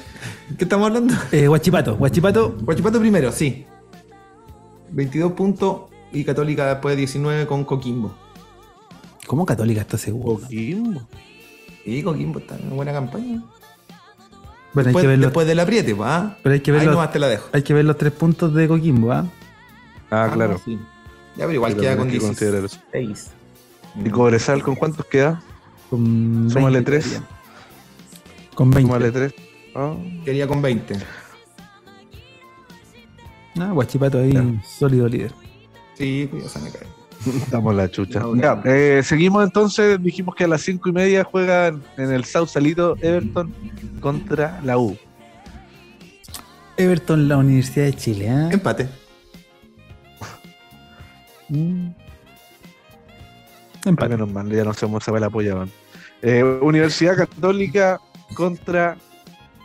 ¿Qué 0.58 0.64
estamos 0.66 0.88
hablando? 0.88 1.14
Eh, 1.32 1.48
Guachipato, 1.48 1.96
Guachipato. 1.98 2.58
Guachipato 2.62 3.00
primero, 3.00 3.32
sí. 3.32 3.66
22 4.92 5.34
puntos 5.34 5.82
y 6.12 6.24
Católica 6.24 6.66
después 6.68 6.96
19 6.96 7.48
con 7.48 7.64
Coquimbo. 7.66 8.14
¿Cómo 9.26 9.46
Católica 9.46 9.82
está 9.82 9.98
seguro? 9.98 10.40
Coquimbo. 10.42 11.02
Y 11.86 12.02
Coquimbo 12.04 12.40
está 12.40 12.56
en 12.58 12.68
una 12.68 12.76
buena 12.76 12.94
campaña. 12.94 13.44
Bueno, 14.74 14.90
hay 14.90 14.94
Después, 14.94 15.04
que 15.04 15.08
ver 15.08 15.18
los, 15.20 15.28
después 15.28 15.48
del 15.48 15.60
apriete, 15.60 15.96
pues, 15.96 16.10
¿ah? 16.10 16.38
pero 16.44 16.54
hay 16.54 16.60
que 16.60 16.72
ver 16.72 16.82
Ahí 16.82 16.86
los, 16.86 16.96
nomás 16.96 17.12
te 17.12 17.20
la 17.20 17.28
dejo. 17.28 17.50
hay 17.52 17.64
que 17.64 17.74
ver 17.74 17.86
los 17.86 17.98
tres 17.98 18.12
puntos 18.14 18.54
de 18.54 18.68
Coquimbo, 18.68 19.12
¿ah? 19.12 19.26
Ah, 20.10 20.30
claro. 20.34 20.54
no, 20.54 20.60
sí. 20.60 20.80
Ya, 21.36 21.44
pero 21.46 21.54
igual 21.54 21.74
Sí, 21.74 21.80
queda 21.80 21.98
con 21.98 22.10
que 22.10 22.18
considerar 22.20 22.64
eso. 22.66 22.80
16. 22.94 23.32
¿Y 24.06 24.10
Cobresal 24.10 24.64
con 24.64 24.76
cuántos 24.76 25.06
queda? 25.06 25.42
Con 25.90 26.50
Súmale 26.50 26.82
20 26.82 26.92
tres. 26.92 27.06
quedarían. 27.06 27.28
Con 28.56 28.70
20. 28.72 28.82
Súmale 28.88 29.12
tres. 29.12 29.34
Ah, 29.76 29.96
Quería 30.26 30.48
con 30.48 30.62
20. 30.62 30.96
Ah, 33.60 33.72
Guachipato 33.72 34.20
ahí, 34.20 34.32
Ya. 34.34 34.44
sólido 34.78 35.08
líder. 35.08 35.32
Sí, 35.96 36.28
pues 36.30 36.44
ya 36.44 36.50
se 36.50 36.60
me 36.60 36.72
cae. 36.72 36.88
Damos 37.52 37.74
la 37.76 37.90
chucha. 37.90 38.20
No, 38.20 38.36
Ya, 38.36 38.62
eh, 38.66 39.02
seguimos 39.04 39.44
entonces. 39.44 40.02
Dijimos 40.02 40.36
que 40.36 40.44
a 40.44 40.48
las 40.48 40.62
cinco 40.62 40.90
y 40.90 40.92
media 40.92 41.24
juegan 41.24 41.82
en 41.98 42.12
el 42.12 42.24
Sausalito 42.26 42.96
Everton 43.02 43.54
contra 44.00 44.60
la 44.64 44.78
U. 44.78 44.96
Everton, 46.78 47.28
la 47.28 47.38
Universidad 47.38 47.86
de 47.86 47.94
Chile, 47.96 48.30
¿ah? 48.30 48.50
Empate. 48.52 48.88
Mm. 51.50 51.88
Ah, 53.86 53.90
Empate. 53.90 54.10
menos 54.10 54.32
mal, 54.32 54.50
ya 54.50 54.64
no 54.64 54.74
sé 54.74 54.86
cómo 54.86 55.00
se 55.00 55.12
va 55.12 55.20
la 55.20 55.28
apoyaban. 55.28 55.70
Eh, 56.22 56.44
Universidad 56.44 57.16
Católica 57.16 58.00
contra 58.34 58.98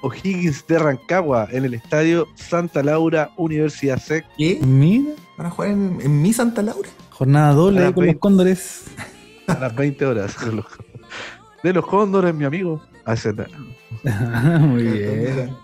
O'Higgins 0.03 0.67
de 0.67 0.79
Rancagua 0.79 1.49
en 1.51 1.65
el 1.65 1.75
estadio 1.75 2.27
Santa 2.37 2.83
Laura 2.83 3.31
Universidad 3.37 3.99
SEC. 3.99 4.25
¿Qué? 4.37 4.59
Mira, 4.63 5.15
¿Van 5.39 5.47
a 5.47 5.51
jugar 5.51 5.71
en, 5.71 5.99
en 6.03 6.23
mi 6.23 6.33
Santa 6.33 6.63
Laura? 6.63 6.89
jornada 7.11 7.53
doble 7.53 7.79
con 7.79 7.87
los 7.87 7.95
20. 8.05 8.19
cóndores. 8.19 8.85
a 9.47 9.55
las 9.59 9.75
20 9.75 10.07
horas. 10.07 10.45
De 10.45 10.53
los, 10.53 10.67
de 11.63 11.73
los 11.73 11.87
cóndores, 11.87 12.35
mi 12.35 12.45
amigo. 12.45 12.83
Ah, 13.05 13.15
ese 13.15 13.33
no. 13.33 13.45
Muy 14.61 14.83
bien. 14.83 15.57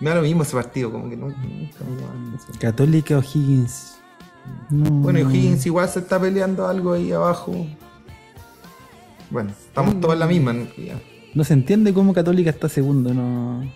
Me 0.00 0.10
da 0.10 0.16
lo 0.16 0.22
mismo 0.22 0.42
ese 0.42 0.54
partido, 0.54 0.92
como 0.92 1.08
que 1.08 1.16
me 1.16 1.26
atención. 1.32 2.58
Católica 2.60 3.18
O'Higgins. 3.18 3.95
No. 4.70 4.90
Bueno, 4.90 5.18
y 5.20 5.22
O'Higgins 5.22 5.64
igual 5.66 5.88
se 5.88 6.00
está 6.00 6.20
peleando 6.20 6.66
algo 6.66 6.92
ahí 6.94 7.12
abajo. 7.12 7.66
Bueno, 9.30 9.50
estamos 9.50 10.00
todos 10.00 10.14
en 10.14 10.20
la 10.20 10.26
misma. 10.26 10.52
¿no? 10.52 10.66
Ya. 10.76 11.00
No 11.34 11.44
se 11.44 11.52
entiende 11.54 11.92
cómo 11.92 12.12
Católica 12.14 12.50
está 12.50 12.68
segundo, 12.68 13.12
no. 13.14 13.62
No 13.62 13.70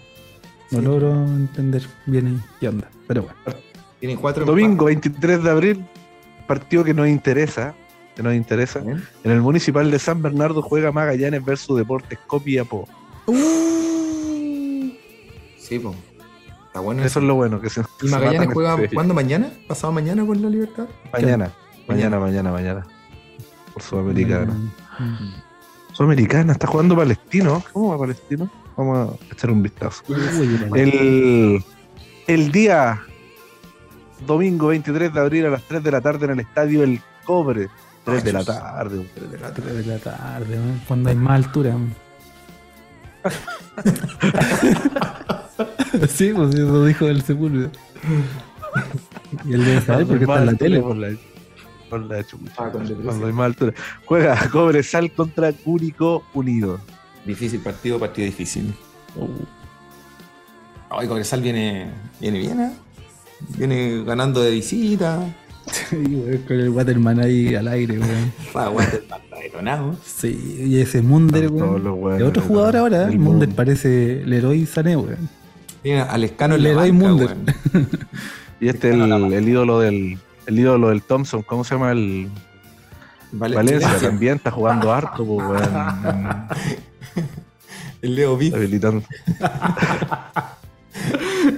Sí. 0.70 0.80
logro 0.80 1.12
entender 1.12 1.82
bien 2.06 2.42
qué 2.60 2.68
onda. 2.68 2.88
Pero 3.06 3.22
bueno. 3.24 3.36
Tienen 3.98 4.16
cuatro 4.18 4.44
Domingo 4.44 4.86
23 4.86 5.42
de 5.42 5.50
abril, 5.50 5.84
partido 6.46 6.84
que 6.84 6.94
nos 6.94 7.08
interesa. 7.08 7.74
Que 8.16 8.22
nos 8.22 8.34
interesa. 8.34 8.80
En 8.80 9.30
el 9.30 9.40
municipal 9.40 9.90
de 9.90 9.98
San 9.98 10.22
Bernardo 10.22 10.62
juega 10.62 10.90
Magallanes 10.92 11.44
versus 11.44 11.76
Deportes 11.76 12.18
Copiapó. 12.26 12.88
Sí, 15.58 15.78
pues. 15.78 15.96
Está 16.70 16.78
bueno 16.78 17.02
Eso 17.02 17.18
es 17.18 17.24
lo 17.24 17.34
bueno. 17.34 17.60
que 17.60 17.68
se, 17.68 17.82
¿Y 18.00 18.06
Magallanes 18.06 18.54
juega 18.54 18.76
cuándo 18.94 19.12
mañana? 19.12 19.50
¿Pasado 19.66 19.92
mañana 19.92 20.24
por 20.24 20.36
la 20.36 20.48
libertad? 20.48 20.86
Mañana. 21.12 21.50
Mañana, 21.88 22.20
mañana, 22.20 22.52
mañana. 22.52 22.86
Por 23.72 23.82
Sudamericana. 23.82 24.52
Mm. 25.00 25.32
Sudamericana, 25.92 26.52
está 26.52 26.68
jugando 26.68 26.94
Palestino. 26.94 27.60
¿Cómo 27.72 27.88
va 27.88 27.98
Palestino? 27.98 28.48
Vamos 28.76 29.10
a 29.10 29.34
echar 29.34 29.50
un 29.50 29.64
vistazo. 29.64 30.04
El, 30.76 31.64
el 32.28 32.52
día 32.52 33.00
domingo 34.24 34.68
23 34.68 35.12
de 35.12 35.20
abril 35.20 35.46
a 35.46 35.50
las 35.50 35.64
3 35.64 35.82
de 35.82 35.90
la 35.90 36.00
tarde 36.00 36.26
en 36.26 36.30
el 36.30 36.40
estadio 36.40 36.84
El 36.84 37.00
Cobre. 37.24 37.68
3 38.04 38.22
de 38.22 38.32
la 38.32 38.44
tarde. 38.44 39.10
Tres 39.12 39.30
de 39.32 39.38
la 39.86 39.98
tarde, 39.98 40.56
¿no? 40.56 40.80
cuando 40.86 41.10
hay 41.10 41.16
más 41.16 41.46
altura. 41.46 41.74
sí, 46.08 46.32
pues 46.34 46.54
eso 46.54 46.84
dijo 46.86 47.06
el 47.08 47.22
Sepúlveda. 47.22 47.70
Y 49.46 49.52
él 49.54 49.64
debe 49.64 49.80
saber 49.80 50.06
porque 50.06 50.24
está 50.24 50.38
en 50.40 50.46
la 50.46 50.54
tele. 50.54 50.80
Por 50.80 50.96
la, 50.96 51.08
por 51.88 52.00
la 52.02 52.24
chucha. 52.24 52.52
Ah, 52.58 52.70
con 52.70 52.82
depresión. 52.82 53.04
Cuando 53.04 53.26
hay 53.26 53.32
más 53.32 53.46
altura. 53.46 53.74
Juega 54.04 54.48
Cobresal 54.50 55.10
contra 55.12 55.52
Cúrico 55.52 56.22
Unido. 56.34 56.80
Difícil 57.26 57.60
partido, 57.60 57.98
partido 57.98 58.26
difícil. 58.26 58.72
Ay, 60.88 61.06
Cobresal 61.08 61.40
viene, 61.42 61.90
viene 62.20 62.38
bien, 62.38 62.60
¿eh? 62.60 62.72
Viene 63.56 64.04
ganando 64.04 64.40
de 64.42 64.50
visita. 64.50 65.18
Sí, 65.70 65.94
güey, 65.96 66.38
con 66.46 66.58
el 66.58 66.70
Waterman 66.70 67.20
ahí 67.20 67.54
al 67.54 67.68
aire, 67.68 67.96
weón. 68.00 68.32
Ah, 68.54 68.70
Waterman 68.70 69.20
está 69.22 69.36
detonado. 69.40 69.94
Sí, 70.04 70.64
y 70.66 70.80
ese 70.80 71.00
Munder, 71.00 71.48
weón. 71.48 72.16
Es 72.16 72.22
otro 72.26 72.42
de- 72.42 72.48
jugador 72.48 72.76
ahora, 72.78 73.00
del 73.04 73.12
el 73.12 73.18
Munder 73.20 73.50
parece 73.50 74.22
Leroy 74.26 74.66
Sané, 74.66 74.96
weón. 74.96 75.28
Tiene 75.82 76.02
al 76.02 76.24
escano 76.24 76.54
en 76.56 76.62
Le 76.62 76.74
la 76.74 76.86
doy. 76.86 76.92
Y 78.60 78.68
este 78.68 78.90
el, 78.90 79.00
el 79.32 79.48
ídolo 79.48 79.80
del 79.80 80.18
el 80.46 80.58
ídolo 80.58 80.90
del 80.90 81.00
Thompson, 81.02 81.42
¿cómo 81.42 81.64
se 81.64 81.74
llama 81.74 81.92
el 81.92 82.28
Vale- 83.32 83.56
Valencia? 83.56 83.96
También 84.00 84.36
está 84.36 84.50
jugando 84.50 84.92
harto, 84.92 85.24
pues, 85.24 85.48
weón. 85.48 86.46
El 88.02 88.14
Leo 88.16 88.36
Beef. 88.36 88.52
Habilitando. 88.54 89.02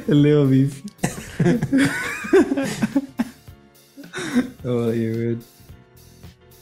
El 0.06 0.22
Leo 0.22 0.46
Biff. 0.46 0.80
Oye, 4.64 5.12
weón. 5.12 5.42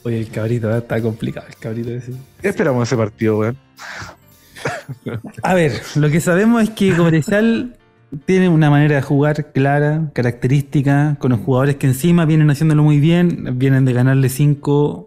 Oye, 0.02 0.20
el 0.20 0.30
cabrito, 0.30 0.74
¿eh? 0.74 0.78
está 0.78 1.00
complicado 1.02 1.46
el 1.48 1.56
cabrito 1.56 1.90
ese. 1.90 2.12
¿Qué 2.40 2.48
esperamos 2.48 2.88
ese 2.88 2.96
partido, 2.96 3.38
weón? 3.38 3.58
A 5.42 5.54
ver, 5.54 5.72
lo 5.96 6.10
que 6.10 6.20
sabemos 6.20 6.62
es 6.62 6.70
que 6.70 6.94
Cobresal 6.94 7.76
tiene 8.26 8.48
una 8.48 8.70
manera 8.70 8.96
de 8.96 9.02
jugar 9.02 9.52
clara, 9.52 10.10
característica, 10.14 11.16
con 11.20 11.30
los 11.30 11.40
jugadores 11.40 11.76
que 11.76 11.86
encima 11.86 12.24
vienen 12.24 12.50
haciéndolo 12.50 12.82
muy 12.82 12.98
bien, 13.00 13.56
vienen 13.58 13.84
de 13.84 13.92
ganarle 13.92 14.28
5-1, 14.28 15.06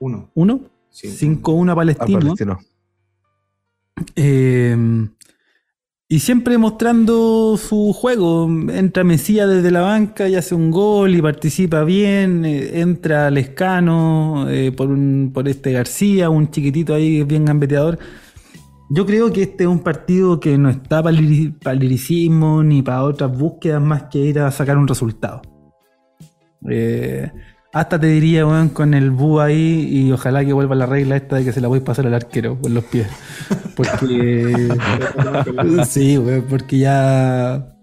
Uno. 0.00 0.60
5-1 0.92 1.70
a 1.70 1.74
Palestino. 1.74 2.18
Palestino. 2.20 2.58
Eh, 4.14 4.76
y 6.08 6.20
siempre 6.20 6.56
mostrando 6.58 7.56
su 7.56 7.92
juego. 7.92 8.48
Entra 8.70 9.02
Mesías 9.04 9.48
desde 9.48 9.70
la 9.70 9.80
banca 9.80 10.28
y 10.28 10.36
hace 10.36 10.54
un 10.54 10.70
gol 10.70 11.14
y 11.14 11.22
participa 11.22 11.82
bien. 11.84 12.44
eh, 12.44 12.80
entra 12.80 13.30
Lescano 13.30 14.46
eh, 14.48 14.70
por, 14.72 14.88
un- 14.88 15.30
por 15.34 15.48
este 15.48 15.72
García, 15.72 16.30
un 16.30 16.50
chiquitito 16.50 16.94
ahí 16.94 17.22
bien 17.24 17.44
gambeteador. 17.44 17.98
Yo 18.88 19.04
creo 19.04 19.32
que 19.32 19.42
este 19.42 19.64
es 19.64 19.68
un 19.68 19.80
partido 19.80 20.38
que 20.38 20.56
no 20.58 20.70
está 20.70 21.02
para 21.02 21.16
el 21.16 21.80
liricismo 21.80 22.62
ni 22.62 22.82
para 22.82 23.02
otras 23.02 23.36
búsquedas 23.36 23.82
más 23.82 24.04
que 24.04 24.18
ir 24.18 24.38
a 24.38 24.50
sacar 24.50 24.78
un 24.78 24.86
resultado. 24.86 25.42
Eh, 26.68 27.30
hasta 27.72 27.98
te 27.98 28.06
diría, 28.06 28.46
weón, 28.46 28.68
con 28.68 28.94
el 28.94 29.10
bu 29.10 29.40
ahí 29.40 29.88
y 29.90 30.12
ojalá 30.12 30.44
que 30.44 30.52
vuelva 30.52 30.74
la 30.74 30.86
regla 30.86 31.16
esta 31.16 31.36
de 31.36 31.44
que 31.44 31.52
se 31.52 31.60
la 31.60 31.68
voy 31.68 31.80
a 31.80 31.84
pasar 31.84 32.06
al 32.06 32.14
arquero 32.14 32.58
con 32.60 32.74
los 32.74 32.84
pies. 32.84 33.08
Porque. 33.76 34.68
sí, 35.86 36.16
weón, 36.16 36.46
porque 36.48 36.78
ya. 36.78 37.75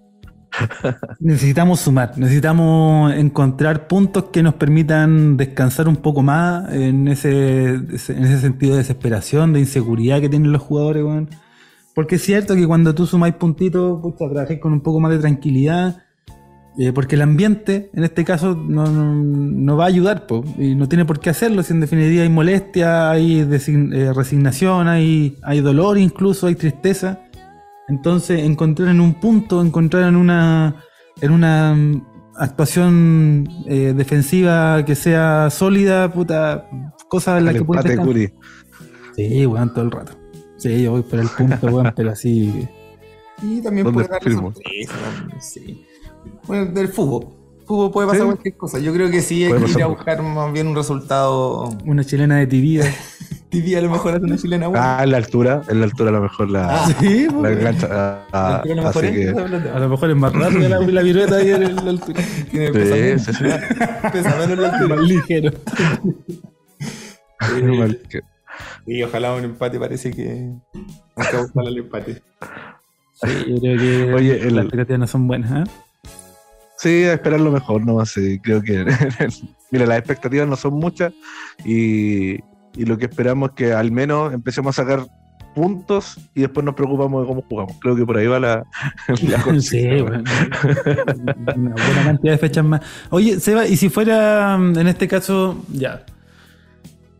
Necesitamos 1.19 1.79
sumar, 1.79 2.17
necesitamos 2.17 3.13
encontrar 3.13 3.87
puntos 3.87 4.25
que 4.25 4.43
nos 4.43 4.55
permitan 4.55 5.37
descansar 5.37 5.87
un 5.87 5.97
poco 5.97 6.21
más 6.21 6.71
en 6.73 7.07
ese, 7.07 7.69
en 7.73 8.23
ese 8.23 8.39
sentido 8.39 8.73
de 8.73 8.79
desesperación, 8.79 9.53
de 9.53 9.59
inseguridad 9.61 10.21
que 10.21 10.29
tienen 10.29 10.51
los 10.51 10.61
jugadores. 10.61 11.03
Porque 11.95 12.15
es 12.15 12.23
cierto 12.23 12.55
que 12.55 12.67
cuando 12.67 12.95
tú 12.95 13.05
sumáis 13.05 13.35
puntitos, 13.35 14.01
pucha, 14.01 14.29
trabajáis 14.29 14.59
con 14.59 14.73
un 14.73 14.81
poco 14.81 14.99
más 14.99 15.11
de 15.11 15.19
tranquilidad, 15.19 16.03
eh, 16.77 16.91
porque 16.91 17.15
el 17.15 17.21
ambiente, 17.21 17.91
en 17.93 18.03
este 18.03 18.23
caso, 18.23 18.55
no, 18.55 19.77
va 19.77 19.83
a 19.83 19.87
ayudar, 19.87 20.25
y 20.57 20.75
no 20.75 20.87
tiene 20.87 21.05
por 21.05 21.19
qué 21.19 21.29
hacerlo, 21.29 21.61
si 21.61 21.73
en 21.73 21.81
definitiva 21.81 22.23
hay 22.23 22.29
molestia, 22.29 23.11
hay 23.11 23.41
eh, 23.41 24.13
resignación, 24.13 24.87
hay 24.87 25.61
dolor 25.61 25.97
incluso, 25.97 26.47
hay 26.47 26.55
tristeza. 26.55 27.19
Entonces, 27.87 28.41
encontrar 28.43 28.89
en 28.89 28.99
un 29.01 29.15
punto, 29.15 29.61
encontrar 29.61 30.03
en 30.09 30.15
una, 30.15 30.83
en 31.21 31.31
una 31.31 31.73
mm, 31.75 32.05
actuación 32.35 33.47
eh, 33.67 33.93
defensiva 33.95 34.83
que 34.85 34.95
sea 34.95 35.49
sólida, 35.49 36.11
puta, 36.11 36.67
cosas 37.09 37.39
en 37.39 37.45
las 37.45 37.55
El 37.55 37.61
que 37.61 37.65
puedes 37.65 37.83
descansar. 37.83 38.13
Curi. 38.13 38.33
Sí, 39.15 39.45
weón, 39.45 39.73
todo 39.73 39.85
el 39.85 39.91
rato. 39.91 40.13
Sí, 40.57 40.83
yo 40.83 40.91
voy 40.91 41.01
por 41.01 41.19
el 41.19 41.27
punto, 41.27 41.67
weón, 41.67 41.93
pero 41.95 42.11
así. 42.11 42.67
Y 43.41 43.61
también 43.61 43.85
¿Dónde 43.85 44.05
puede 44.05 44.07
dar 44.07 45.41
sí. 45.41 45.85
Bueno, 46.47 46.71
del 46.71 46.87
fútbol. 46.87 47.27
Fútbol 47.65 47.91
puede 47.91 48.07
pasar 48.07 48.21
Sí. 48.21 48.27
cualquier 48.27 48.57
cosa. 48.57 48.79
Yo 48.79 48.93
creo 48.93 49.09
que 49.11 49.21
sí 49.21 49.43
hay 49.43 49.49
Puede 49.49 49.65
que 49.65 49.71
ir 49.71 49.83
a 49.83 49.87
buscar 49.87 50.21
más 50.21 50.51
bien 50.53 50.67
un 50.67 50.75
resultado. 50.75 51.69
Una 51.85 52.03
chilena 52.03 52.37
de 52.37 52.47
tibia. 52.47 52.85
A 53.53 53.81
lo 53.81 53.89
mejor 53.91 54.15
hace 54.15 54.25
una 54.25 54.37
chilena 54.37 54.67
buena. 54.67 54.97
Ah, 54.99 55.03
en 55.03 55.11
la 55.11 55.17
altura, 55.17 55.61
en 55.69 55.79
la 55.79 55.85
altura 55.85 56.09
a 56.09 56.13
lo 56.13 56.21
mejor 56.21 56.49
la, 56.49 56.83
Ah, 56.85 56.87
Sí, 56.99 57.27
la 57.41 57.51
engancha. 57.51 57.87
ah, 57.91 58.25
ah, 58.33 58.61
a 58.63 58.67
lo 58.67 58.75
mejor 58.83 59.05
es 59.05 59.11
que, 59.11 59.23
esa 59.29 59.45
plata. 59.45 59.75
A 59.75 59.79
lo 59.79 59.89
mejor 59.89 60.09
es 60.09 60.15
más 60.15 60.33
rápida 60.33 60.69
la, 60.69 60.79
la 60.79 61.01
virueta 61.03 61.35
ahí 61.35 61.49
en 61.51 61.75
la 61.75 61.89
altura. 61.91 62.21
Tiene 62.49 62.67
Sí, 62.67 62.73
pesa 62.73 62.95
menos. 62.95 63.21
sí, 63.21 63.33
sí. 63.33 63.43
Pesa 64.11 64.35
menos 64.37 64.57
la 64.59 64.69
altura. 64.73 64.95
Más 64.95 65.05
ligero. 65.07 65.51
Y 68.85 69.03
ojalá 69.03 69.33
un 69.33 69.43
empate 69.43 69.79
parece 69.79 70.11
que. 70.11 70.49
Que 71.31 71.37
buscar 71.37 71.65
el 71.67 71.77
empate. 71.77 72.21
Sí, 73.13 73.29
yo 73.47 73.59
creo 73.59 73.77
que 73.77 74.13
Oye, 74.13 74.35
las 74.39 74.45
el- 74.45 74.57
expectativas 74.59 74.99
no 74.99 75.07
son 75.07 75.27
buenas, 75.27 75.67
¿eh? 75.67 75.71
Sí, 76.77 77.03
a 77.05 77.13
esperar 77.13 77.39
lo 77.39 77.51
mejor, 77.51 77.85
no 77.85 78.05
sí, 78.05 78.39
creo 78.39 78.61
que 78.61 78.83
mira, 79.71 79.85
las 79.85 79.99
expectativas 79.99 80.45
no 80.47 80.57
son 80.57 80.73
muchas 80.73 81.13
y, 81.63 82.39
y 82.75 82.85
lo 82.85 82.97
que 82.97 83.05
esperamos 83.05 83.49
es 83.49 83.55
que 83.55 83.73
al 83.73 83.91
menos 83.91 84.33
empecemos 84.33 84.77
a 84.77 84.83
sacar 84.83 85.05
puntos 85.53 86.17
y 86.33 86.41
después 86.41 86.65
nos 86.65 86.75
preocupamos 86.75 87.21
de 87.21 87.27
cómo 87.27 87.43
jugamos. 87.47 87.73
Creo 87.79 87.95
que 87.95 88.05
por 88.05 88.17
ahí 88.17 88.27
va 88.27 88.39
la, 88.39 88.65
la 89.21 89.43
Sí, 89.61 89.87
bueno. 90.01 90.23
Una 91.55 91.75
buena 91.75 92.03
cantidad 92.03 92.33
de 92.33 92.37
fechas 92.37 92.65
más. 92.65 92.81
Oye, 93.09 93.39
Seba, 93.39 93.67
y 93.67 93.77
si 93.77 93.89
fuera, 93.89 94.57
mm, 94.57 94.79
en 94.79 94.87
este 94.87 95.07
caso, 95.07 95.63
ya. 95.71 96.03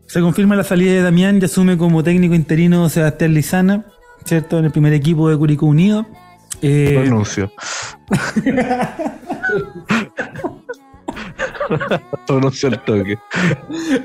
Se 0.06 0.20
confirma 0.20 0.54
la 0.54 0.64
salida 0.64 0.92
de 0.92 1.02
Damián 1.02 1.38
y 1.40 1.44
asume 1.44 1.76
como 1.76 2.04
técnico 2.04 2.34
interino 2.34 2.88
Sebastián 2.88 3.34
Lizana, 3.34 3.84
¿cierto? 4.24 4.58
En 4.58 4.66
el 4.66 4.70
primer 4.70 4.92
equipo 4.92 5.28
de 5.28 5.36
Curicó 5.36 5.66
Unido. 5.66 6.06
Eh, 6.62 6.94
anuncio 12.28 12.68
al 12.68 12.84
toque. 12.84 13.18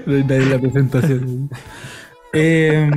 La 0.06 0.60
presentación. 0.60 1.50
Eh, 2.34 2.90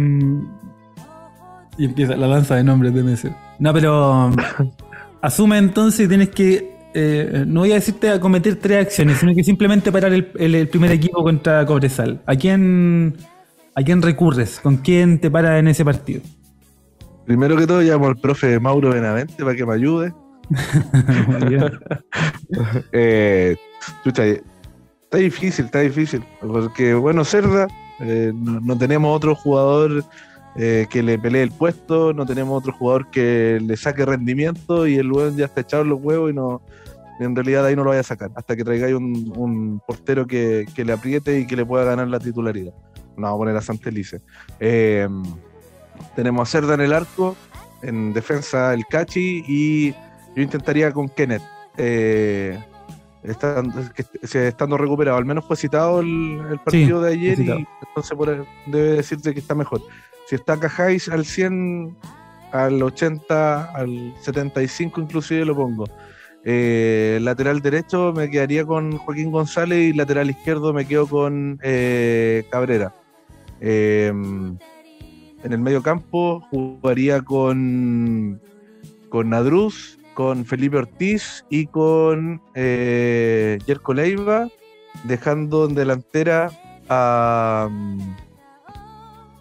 y 1.79 1.85
empieza 1.87 2.17
la 2.17 2.27
danza 2.27 2.57
de 2.57 2.65
nombres 2.65 2.93
de 2.95 3.03
Messi. 3.03 3.29
No, 3.59 3.73
pero 3.73 4.27
um, 4.27 4.37
asume 5.23 5.59
entonces 5.59 6.09
tienes 6.09 6.29
que. 6.31 6.71
eh, 6.95 7.45
no 7.47 7.61
voy 7.61 7.73
a 7.73 7.77
decirte 7.77 8.11
a 8.11 8.21
cometer 8.21 8.57
tres 8.57 8.87
acciones, 8.87 9.19
sino 9.19 9.35
que 9.35 9.43
simplemente 9.43 9.91
parar 9.91 10.13
el, 10.13 10.31
el- 10.39 10.55
el 10.55 10.69
primer 10.69 10.91
equipo 10.93 11.23
contra 11.23 11.65
Cobresal. 11.65 12.21
¿A 12.27 12.37
quién, 12.37 13.17
¿A 13.75 13.83
quién 13.83 14.03
recurres? 14.03 14.61
¿Con 14.61 14.77
quién 14.79 15.19
te 15.19 15.31
paras 15.31 15.59
en 15.59 15.69
ese 15.69 15.85
partido? 15.85 16.21
Primero 17.25 17.57
que 17.57 17.67
todo 17.67 17.81
llamo 17.81 18.09
al 18.09 18.17
profe 18.17 18.59
Mauro 18.61 18.91
Benavente 18.91 19.43
para 19.43 19.55
que 19.57 19.65
me 19.65 19.75
ayude. 19.75 20.13
Eh, 22.93 23.57
chucha, 24.05 24.23
está 25.13 25.19
difícil, 25.19 25.67
está 25.67 25.81
difícil. 25.81 26.25
Porque, 26.41 26.95
bueno, 26.95 27.23
Cerda, 27.25 27.69
eh, 28.01 28.33
no, 28.35 28.79
tenemos 28.79 29.15
otro 29.15 29.35
jugador 29.35 30.05
eh, 30.57 30.87
que 30.89 31.03
le 31.03 31.19
pelee 31.19 31.43
el 31.43 31.51
puesto, 31.51 32.15
no 32.15 32.25
tenemos 32.25 32.59
otro 32.59 32.73
jugador 32.73 33.11
que 33.11 33.61
le 33.63 33.77
saque 33.77 34.07
rendimiento 34.07 34.87
y 34.87 34.97
el 34.97 35.13
weón 35.13 35.37
ya 35.37 35.45
está 35.45 35.61
echado 35.61 35.83
en 35.83 35.91
los 35.91 36.01
huevos 36.01 36.31
y 36.31 36.35
no. 36.35 36.63
En 37.21 37.37
realidad 37.37 37.67
ahí 37.67 37.77
no 37.77 37.85
lo 37.85 37.91
vaya 37.91 38.01
a 38.01 38.05
sacar, 38.05 38.31
hasta 38.35 38.57
que 38.57 38.65
traigáis 38.65 38.95
un, 38.95 39.83
portero 39.87 40.27
que, 40.27 40.65
que 40.75 40.83
le 40.83 40.95
apriete 40.95 41.41
y 41.41 41.47
que 41.47 41.57
le 41.57 41.67
pueda 41.67 41.85
ganar 41.85 42.09
la 42.09 42.19
titularidad. 42.19 42.73
No 43.17 43.25
vamos 43.25 43.35
a 43.35 43.39
poner 43.39 43.57
a 43.57 43.61
Santelice. 43.61 44.23
Eh, 44.61 45.07
tenemos 46.17 46.49
a 46.49 46.51
Cerda 46.51 46.73
en 46.73 46.81
el 46.81 46.93
arco, 46.95 47.37
en 47.83 48.15
defensa 48.15 48.73
el 48.73 48.87
Cachi 48.87 49.45
y 49.47 49.93
yo 49.93 50.43
intentaría 50.43 50.91
con 50.91 51.11
Kenneth. 51.11 51.43
Estando, 53.23 53.81
que- 53.94 54.47
estando 54.47 54.77
recuperado, 54.77 55.16
al 55.19 55.24
menos 55.24 55.44
fue 55.44 55.57
citado 55.57 56.01
el, 56.01 56.40
el 56.51 56.59
partido 56.59 57.01
de 57.03 57.12
ayer 57.12 57.39
y 57.40 57.66
entonces 57.86 58.16
por 58.16 58.47
debe 58.66 58.89
decirte 58.97 59.32
que 59.35 59.40
está 59.40 59.55
mejor. 59.55 59.81
Si 60.27 60.35
está 60.36 60.59
Cajáis 60.59 61.09
al 61.09 61.24
100, 61.24 61.97
al 62.53 62.82
80, 62.82 63.65
al 63.74 64.15
75 64.20 65.01
inclusive 65.01 65.44
lo 65.44 65.55
pongo. 65.57 65.85
Eh, 66.44 67.19
lateral 67.23 67.61
derecho 67.62 68.12
me 68.12 68.28
quedaría 68.28 68.65
con 68.66 68.97
Joaquín 68.99 69.31
González 69.31 69.78
y 69.78 69.93
lateral 69.97 70.28
izquierdo 70.31 70.73
me 70.73 70.86
quedo 70.86 71.07
con 71.07 71.59
eh, 71.62 72.44
Cabrera. 72.51 72.93
Eh, 73.61 74.09
en 74.09 75.53
el 75.53 75.59
medio 75.59 75.82
campo 75.82 76.40
jugaría 76.51 77.20
con, 77.23 78.40
con 79.09 79.31
Nadruz, 79.31 79.99
con 80.15 80.45
Felipe 80.45 80.77
Ortiz 80.79 81.45
y 81.51 81.67
con 81.67 82.43
eh, 82.55 83.59
Yerko 83.67 83.95
Leiva, 83.95 84.49
dejando 85.05 85.65
en 85.67 85.75
delantera 85.75 86.51
a, 86.89 87.69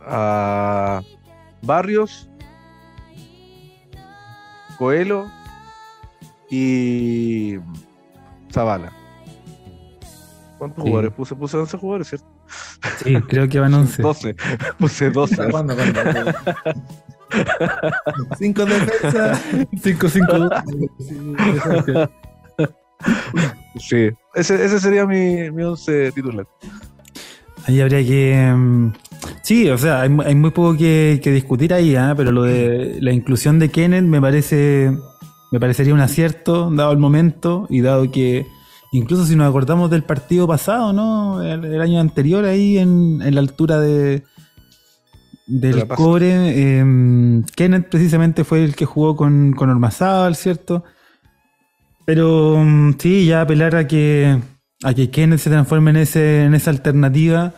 a 0.06 1.02
Barrios, 1.62 2.30
Coelho 4.78 5.28
y 6.50 7.58
Zavala. 8.52 8.92
¿Cuántos 10.58 10.84
Sí. 10.84 10.90
jugadores? 10.90 11.14
Puse, 11.14 11.36
puse 11.36 11.58
11 11.58 11.78
jugadores, 11.78 12.08
¿cierto? 12.10 12.28
Sí, 13.04 13.16
creo 13.28 13.48
que 13.50 13.60
van 13.60 13.74
11. 13.76 14.02
12. 14.02 14.36
Puse 14.80 15.10
12. 15.10 15.50
¿Cuándo? 15.50 15.76
¿Cuándo? 15.76 16.00
Cinco 18.38 18.66
defensas. 18.66 19.42
5-5. 19.84 22.10
Sí. 23.80 24.10
Ese, 24.36 24.66
ese 24.66 24.80
sería 24.80 25.06
mi, 25.06 25.50
mi 25.52 25.64
11 25.64 26.12
titular. 26.12 26.46
Ahí 27.68 27.82
habría 27.82 28.04
que. 28.06 28.52
mm, 28.56 28.94
Sí, 29.44 29.70
o 29.70 29.78
sea, 29.78 30.02
hay, 30.02 30.10
mu- 30.10 30.24
hay 30.24 30.36
muy 30.36 30.52
poco 30.52 30.76
que, 30.78 31.20
que 31.24 31.32
discutir 31.32 31.74
ahí, 31.74 31.96
¿ah? 31.96 32.14
pero 32.18 32.32
lo 32.32 32.44
de 32.44 32.98
la 33.02 33.12
inclusión 33.12 33.60
de 33.60 33.70
Kenneth 33.70 34.04
me 34.06 34.22
parece. 34.22 34.92
Me 35.52 35.60
parecería 35.60 35.94
un 35.94 36.00
acierto, 36.00 36.70
dado 36.72 36.92
el 36.92 36.98
momento 36.98 37.68
y 37.70 37.82
dado 37.82 38.10
que. 38.12 38.46
Incluso 38.94 39.26
si 39.26 39.36
nos 39.38 39.48
acordamos 39.50 39.90
del 39.90 40.04
partido 40.04 40.48
pasado, 40.48 40.92
¿no? 40.92 41.42
El, 41.42 41.64
el 41.66 41.82
año 41.82 42.00
anterior, 42.02 42.44
ahí 42.46 42.78
en, 42.78 43.22
en 43.22 43.36
la 43.36 43.42
altura 43.42 43.80
de. 43.80 44.24
De 45.54 45.74
Del 45.74 45.86
cobre, 45.86 46.78
em, 46.80 47.44
Kenneth 47.44 47.90
precisamente 47.90 48.46
fue 48.46 48.64
el 48.64 48.74
que 48.74 48.86
jugó 48.86 49.18
con, 49.18 49.52
con 49.52 49.70
Ormazábal, 49.70 50.38
¿cierto? 50.38 50.86
Pero 52.06 52.56
mm, 52.58 52.94
sí, 52.98 53.26
ya 53.26 53.42
apelar 53.42 53.76
a 53.76 53.86
que, 53.86 54.40
a 54.82 54.94
que 54.94 55.10
Kenneth 55.10 55.40
se 55.40 55.50
transforme 55.50 55.92
en, 55.92 55.98
ese, 55.98 56.46
en 56.46 56.56
esa 56.56 56.72
alternativa, 56.72 57.54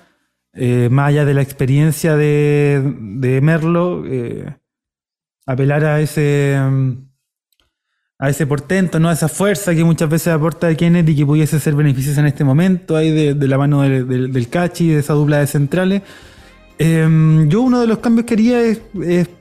eh, 0.54 0.90
más 0.90 1.10
allá 1.10 1.24
de 1.24 1.36
la 1.36 1.44
experiencia 1.44 2.16
de, 2.16 2.82
de 3.00 3.42
Merlo, 3.42 4.04
eh, 4.08 4.58
apelar 5.46 5.86
a 5.86 6.02
ese, 6.02 6.58
mm, 6.60 6.94
a 8.18 8.30
ese 8.30 8.48
portento, 8.48 9.00
¿no? 9.00 9.10
a 9.10 9.14
esa 9.14 9.28
fuerza 9.28 9.76
que 9.76 9.84
muchas 9.84 10.10
veces 10.10 10.34
aporta 10.34 10.74
Kenneth 10.74 11.10
y 11.10 11.16
que 11.16 11.28
pudiese 11.28 11.60
ser 11.60 11.76
beneficiosa 11.76 12.22
en 12.22 12.28
este 12.28 12.44
momento, 12.44 12.96
ahí 12.96 13.12
de, 13.12 13.36
de 13.36 13.48
la 13.48 13.60
mano 13.60 13.84
del, 13.84 14.08
del, 14.08 14.34
del 14.34 14.50
Cachi, 14.50 14.88
de 14.88 15.00
esa 15.02 15.14
dupla 15.14 15.38
de 15.38 15.46
centrales. 15.46 16.02
Eh, 16.80 17.46
yo 17.48 17.62
uno 17.62 17.80
de 17.80 17.88
los 17.88 18.00
cambios 18.00 18.26
que 18.26 18.34
haría 18.34 18.62
es, 18.62 18.82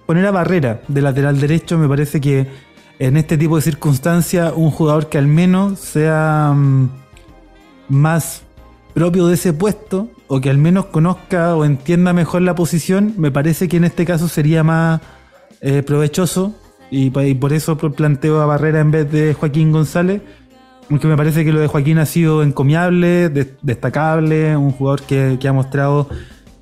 poner 0.07 0.27
a 0.27 0.31
Barrera 0.31 0.83
de 0.89 1.01
lateral 1.03 1.41
derecho. 1.41 1.79
Me 1.79 1.89
parece 1.89 2.21
que 2.21 2.47
en 2.99 3.17
este 3.17 3.37
tipo 3.39 3.57
de 3.57 3.63
circunstancias 3.63 4.53
un 4.55 4.71
jugador 4.71 5.09
que 5.09 5.19
al 5.19 5.27
menos 5.27 5.79
sea 5.81 6.53
mm, 6.55 6.89
más 7.89 8.43
propio 8.95 9.27
de 9.27 9.35
ese 9.35 9.53
puesto 9.53 10.09
o 10.29 10.41
que 10.41 10.51
al 10.51 10.59
menos 10.59 10.87
conozca 10.87 11.57
o 11.57 11.65
entienda 11.65 12.13
mejor 12.13 12.43
la 12.43 12.55
posición, 12.55 13.15
me 13.17 13.31
parece 13.31 13.69
que 13.69 13.79
en 13.79 13.85
este 13.85 14.05
caso 14.05 14.29
sería 14.29 14.63
más 14.63 15.01
eh, 15.61 15.83
provechoso 15.83 16.55
y, 16.91 17.11
por 17.11 17.53
eso 17.55 17.79
pl- 17.79 17.93
planteo 17.95 18.41
a 18.43 18.47
Barrera 18.47 18.81
en 18.81 18.91
vez 18.91 19.11
de 19.11 19.33
Joaquín 19.35 19.73
González. 19.73 20.21
Aunque 20.91 21.07
me 21.07 21.17
parece 21.17 21.43
que 21.45 21.53
lo 21.53 21.61
de 21.61 21.69
Joaquín 21.69 21.99
ha 21.99 22.05
sido 22.07 22.43
encomiable, 22.43 23.31
des- 23.31 23.53
destacable, 23.63 24.55
un 24.57 24.73
jugador 24.73 25.03
que 25.03 25.39
ha 25.49 25.53
mostrado 25.55 26.09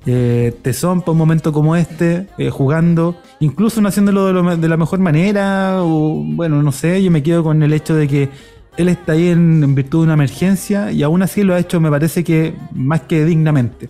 eh, 0.05 0.53
tesón 0.61 1.01
para 1.01 1.11
un 1.11 1.17
momento 1.17 1.51
como 1.51 1.75
este, 1.75 2.27
eh, 2.37 2.49
jugando, 2.49 3.15
incluso 3.39 3.81
no 3.81 3.87
haciéndolo 3.87 4.25
de, 4.27 4.33
lo 4.33 4.57
de 4.57 4.67
la 4.67 4.77
mejor 4.77 4.99
manera, 4.99 5.83
o 5.83 6.23
bueno, 6.25 6.63
no 6.63 6.71
sé, 6.71 7.03
yo 7.03 7.11
me 7.11 7.23
quedo 7.23 7.43
con 7.43 7.61
el 7.63 7.73
hecho 7.73 7.95
de 7.95 8.07
que 8.07 8.29
él 8.77 8.89
está 8.89 9.13
ahí 9.13 9.27
en, 9.27 9.63
en 9.63 9.75
virtud 9.75 9.99
de 9.99 10.03
una 10.05 10.13
emergencia 10.13 10.91
y 10.91 11.03
aún 11.03 11.21
así 11.21 11.43
lo 11.43 11.53
ha 11.53 11.59
hecho, 11.59 11.79
me 11.79 11.89
parece 11.89 12.23
que 12.23 12.55
más 12.73 13.01
que 13.01 13.25
dignamente. 13.25 13.89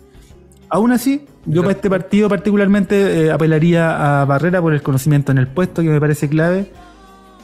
Aún 0.70 0.94
así, 0.94 1.26
yo 1.46 1.64
para 1.64 1.74
este 1.74 1.90
partido 1.90 2.30
particularmente 2.30 3.26
eh, 3.26 3.32
apelaría 3.32 4.22
a 4.22 4.26
Barrera 4.26 4.62
por 4.62 4.74
el 4.74 4.82
conocimiento 4.82 5.32
en 5.32 5.38
el 5.38 5.48
puesto, 5.48 5.82
que 5.82 5.90
me 5.90 6.00
parece 6.00 6.30
clave. 6.30 6.72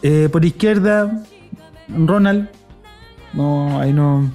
Eh, 0.01 0.29
por 0.31 0.45
izquierda, 0.45 1.23
Ronald. 1.89 2.47
No, 3.33 3.81
ahí 3.81 3.91
no, 3.91 4.31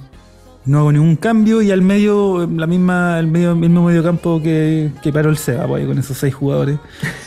no 0.65 0.79
hago 0.79 0.91
ningún 0.91 1.15
cambio. 1.15 1.61
Y 1.61 1.71
al 1.71 1.81
medio, 1.81 2.47
la 2.47 2.67
misma, 2.67 3.19
el 3.19 3.27
medio, 3.27 3.55
mismo 3.55 3.83
medio 3.85 4.03
campo 4.03 4.41
que, 4.41 4.91
que 5.01 5.11
paró 5.11 5.29
el 5.29 5.37
Seba, 5.37 5.67
pues, 5.67 5.85
con 5.85 5.97
esos 5.97 6.17
seis 6.17 6.33
jugadores. 6.33 6.77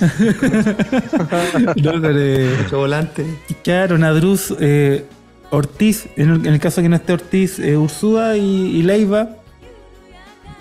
No, 1.77 1.93
pero, 2.01 2.19
eh, 2.19 2.57
Mucho 2.63 2.79
volante. 2.79 3.25
Claro, 3.63 3.99
Nadruz, 3.99 4.55
eh, 4.61 5.05
Ortiz, 5.51 6.09
en 6.17 6.31
el, 6.31 6.47
en 6.47 6.55
el 6.55 6.61
caso 6.61 6.83
que 6.83 6.89
no 6.89 6.97
esté 6.97 7.13
Ortiz, 7.13 7.59
eh, 7.59 7.77
Ursúa 7.77 8.37
y, 8.37 8.77
y 8.77 8.83
Leiva. 8.83 9.29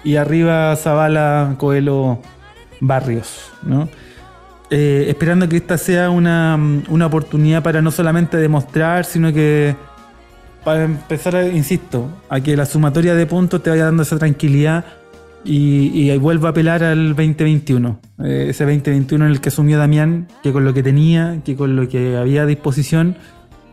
Y 0.04 0.18
arriba 0.18 0.76
Zavala, 0.76 1.56
Coelho, 1.58 2.20
Barrios, 2.80 3.52
¿no? 3.64 3.90
Eh, 4.70 5.06
esperando 5.10 5.48
que 5.48 5.58
esta 5.58 5.78
sea 5.78 6.10
una, 6.10 6.60
una 6.90 7.06
oportunidad 7.06 7.62
para 7.62 7.82
no 7.82 7.92
solamente 7.92 8.38
demostrar, 8.38 9.06
sino 9.06 9.32
que 9.32 9.76
para 10.66 10.84
empezar, 10.84 11.36
insisto, 11.54 12.10
a 12.28 12.42
que 12.42 12.58
la 12.58 12.66
sumatoria 12.66 13.14
de 13.14 13.28
puntos 13.28 13.62
te 13.62 13.70
vaya 13.70 13.86
dando 13.86 14.02
esa 14.02 14.18
tranquilidad 14.18 14.84
y, 15.46 16.12
y 16.12 16.18
vuelva 16.18 16.50
a 16.50 16.52
apelar 16.52 16.84
al 16.84 17.10
2021. 17.10 18.00
Eh, 18.24 18.48
ese 18.50 18.64
2021 18.64 19.26
en 19.26 19.32
el 19.32 19.40
que 19.40 19.50
asumió 19.50 19.78
Damián, 19.78 20.28
que 20.42 20.52
con 20.52 20.66
lo 20.66 20.74
que 20.74 20.82
tenía, 20.82 21.40
que 21.46 21.56
con 21.56 21.76
lo 21.76 21.88
que 21.88 22.18
había 22.18 22.42
a 22.42 22.46
disposición, 22.48 23.16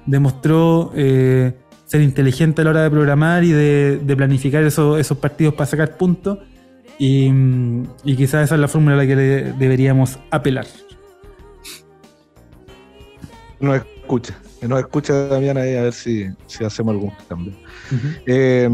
demostró 0.05 0.93
eh, 0.95 1.55
ser 1.87 2.03
inteligente 2.03 2.61
a 2.61 2.65
la 2.65 2.71
hora 2.71 2.83
de 2.83 2.91
programar 2.91 3.43
y 3.43 3.53
de, 3.53 4.15
planificar 4.15 4.63
esos, 4.63 5.17
partidos 5.17 5.55
para 5.55 5.67
sacar 5.67 5.97
puntos. 5.97 6.41
Y, 6.99 7.31
mm, 7.31 7.85
y 8.05 8.17
quizás 8.17 8.45
esa 8.45 8.57
es 8.57 8.61
la 8.61 8.69
fórmula 8.69 8.97
a 8.97 8.99
la 8.99 9.07
que 9.07 9.17
le 9.17 9.53
deberíamos 9.53 10.19
apelar. 10.31 10.67
Nos 13.61 13.77
escucha. 13.77 14.37
Que 14.63 14.69
nos 14.69 14.79
escucha 14.79 15.27
Damián 15.27 15.57
ahí 15.57 15.75
a 15.75 15.83
ver 15.83 15.93
si, 15.93 16.29
si 16.47 16.63
hacemos 16.63 16.93
algún 16.93 17.13
cambio. 17.29 17.53
Eh, 18.27 18.69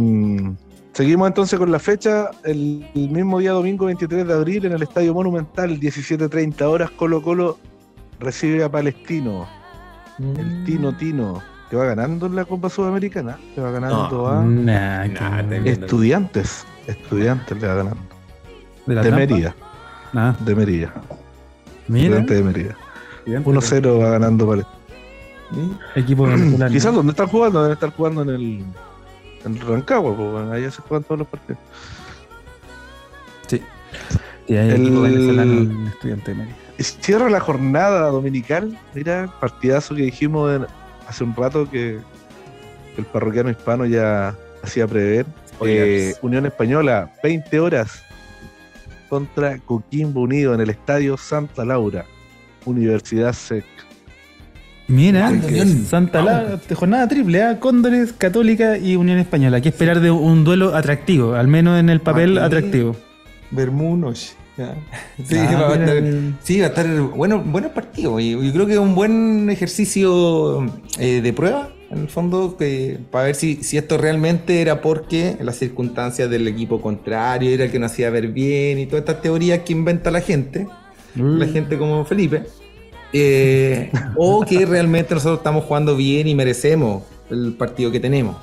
seguimos 0.93 1.29
entonces 1.29 1.59
con 1.59 1.73
la 1.73 1.79
fecha. 1.79 2.29
El, 2.45 2.87
el 2.95 3.09
mismo 3.09 3.39
día 3.39 3.53
domingo 3.53 3.87
23 3.87 4.27
de 4.27 4.35
abril 4.35 4.67
en 4.67 4.73
el 4.73 4.83
Estadio 4.83 5.15
Monumental, 5.15 5.81
17.30 5.81 6.61
horas, 6.65 6.91
Colo 6.91 7.23
Colo 7.23 7.59
recibe 8.21 8.63
a 8.63 8.71
Palestino. 8.71 9.49
El 10.19 10.65
Tino 10.67 10.95
Tino. 10.95 11.43
Que 11.71 11.77
va 11.77 11.87
ganando 11.87 12.27
en 12.27 12.37
la 12.37 12.45
Copa 12.45 12.69
Sudamericana. 12.69 13.39
Que 13.55 13.63
va 13.63 13.71
ganando 13.71 14.29
a 14.29 14.45
Nah. 14.45 15.07
Estudiantes. 15.65 16.67
Estudiantes 16.87 17.59
le 17.63 17.67
va 17.67 17.75
ganando. 17.77 18.03
¿De 18.85 18.95
la 18.95 19.03
De? 19.03 19.11
Mérida. 19.11 19.57
Ah, 20.13 20.37
De 20.45 20.55
Mérida. 20.55 20.93
mira, 21.87 22.21
de 22.21 22.43
Mérida. 22.43 22.77
1-0 23.27 24.03
va 24.03 24.11
ganando 24.11 24.47
Palestino. 24.47 24.78
Equipo 25.95 26.25
venezolano. 26.25 26.71
Quizás 26.73 26.95
donde 26.95 27.11
están 27.13 27.27
jugando, 27.29 27.61
deben 27.63 27.75
estar 27.75 27.93
jugando 27.93 28.23
en 28.23 28.29
el, 28.31 28.65
en 29.45 29.61
Rancagua, 29.61 30.15
pues, 30.17 30.51
allá 30.51 30.71
se 30.71 30.83
juegan 30.83 31.05
todos 31.05 31.19
los 31.21 31.29
partidos. 31.29 31.59
Sí. 33.47 33.63
Y 34.47 34.57
hay 34.57 34.71
El- 34.71 34.83
equipo 34.83 35.01
venezolano 35.03 35.53
en 35.53 35.87
estudiante 35.89 36.31
de 36.33 36.37
Mérida. 36.39 36.57
Cierra 36.79 37.29
la 37.29 37.41
jornada 37.41 38.09
dominical, 38.11 38.79
mira, 38.95 39.33
partidazo 39.41 39.95
que 39.95 40.03
dijimos 40.03 40.55
en- 40.55 40.67
hace 41.09 41.25
un 41.25 41.35
rato 41.35 41.69
que 41.71 41.99
el 42.97 43.05
parroquiano 43.07 43.51
hispano 43.51 43.85
ya 43.87 44.35
hacía 44.63 44.87
prever. 44.87 45.27
Eh, 45.63 46.15
Unión 46.23 46.47
Española, 46.47 47.13
20 47.23 47.59
horas 47.59 48.03
contra 49.09 49.59
Coquimbo 49.59 50.21
Unido 50.21 50.55
en 50.55 50.61
el 50.61 50.71
Estadio 50.71 51.17
Santa 51.17 51.65
Laura, 51.65 52.05
Universidad 52.65 53.33
SEC. 53.33 53.65
Mira. 54.89 55.31
Santa 55.87 56.23
Lara, 56.23 56.59
jornada 56.75 57.07
triple, 57.07 57.43
¿ah? 57.43 57.61
Cóndores, 57.61 58.15
Católica 58.15 58.79
y 58.79 58.97
Unión 58.97 59.19
Española. 59.19 59.57
Hay 59.57 59.63
que 59.63 59.69
esperar 59.69 60.01
de 60.01 60.11
un 60.11 60.45
duelo 60.45 60.75
atractivo, 60.75 61.35
al 61.35 61.47
menos 61.47 61.79
en 61.79 61.91
el 61.91 62.01
papel 62.01 62.39
atractivo. 62.39 62.97
Bermunos. 63.51 64.35
Sí, 64.59 65.37
Ah, 65.39 65.55
va 65.55 65.75
a 65.75 65.77
estar, 65.77 66.03
sí, 66.43 66.59
va 66.59 66.67
a 66.67 66.69
estar 66.71 67.01
bueno, 67.01 67.41
buenos 67.41 67.71
partidos. 67.71 68.21
Y 68.21 68.33
yo 68.33 68.53
creo 68.53 68.67
que 68.67 68.73
es 68.73 68.79
un 68.81 68.97
buen 68.97 69.49
ejercicio 69.51 70.67
eh, 70.99 71.21
de 71.21 71.33
prueba, 71.33 71.71
en 71.91 71.99
el 71.99 72.09
fondo, 72.09 72.57
que, 72.57 72.99
para 73.13 73.27
ver 73.27 73.37
si, 73.37 73.63
si 73.63 73.79
esto 73.79 73.99
realmente 73.99 74.61
era 74.61 74.81
porque 74.81 75.37
las 75.41 75.57
circunstancias 75.59 76.29
del 76.29 76.49
equipo 76.49 76.81
contrario 76.81 77.51
era 77.51 77.67
el 77.67 77.71
que 77.71 77.79
nos 77.79 77.93
hacía 77.93 78.11
ver 78.11 78.29
bien 78.33 78.81
y 78.81 78.87
todas 78.87 79.03
estas 79.03 79.23
teorías 79.23 79.61
que 79.61 79.73
inventa 79.73 80.11
la 80.11 80.21
gente, 80.21 80.67
la 81.15 81.47
gente 81.47 81.79
como 81.79 82.05
Felipe, 82.05 82.43
eh, 83.13 83.91
o 84.17 84.45
que 84.45 84.67
realmente 84.67 85.15
nosotros 85.15 85.39
estamos 85.39 85.65
jugando 85.65 85.97
bien 85.97 86.29
y 86.29 86.35
merecemos 86.35 87.03
el 87.31 87.55
partido 87.55 87.91
que 87.91 88.01
tenemos, 88.01 88.37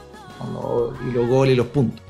¿no? 0.52 0.90
y 1.10 1.14
los 1.14 1.28
goles 1.28 1.54
y 1.54 1.58
los 1.58 1.68
puntos. 1.68 2.02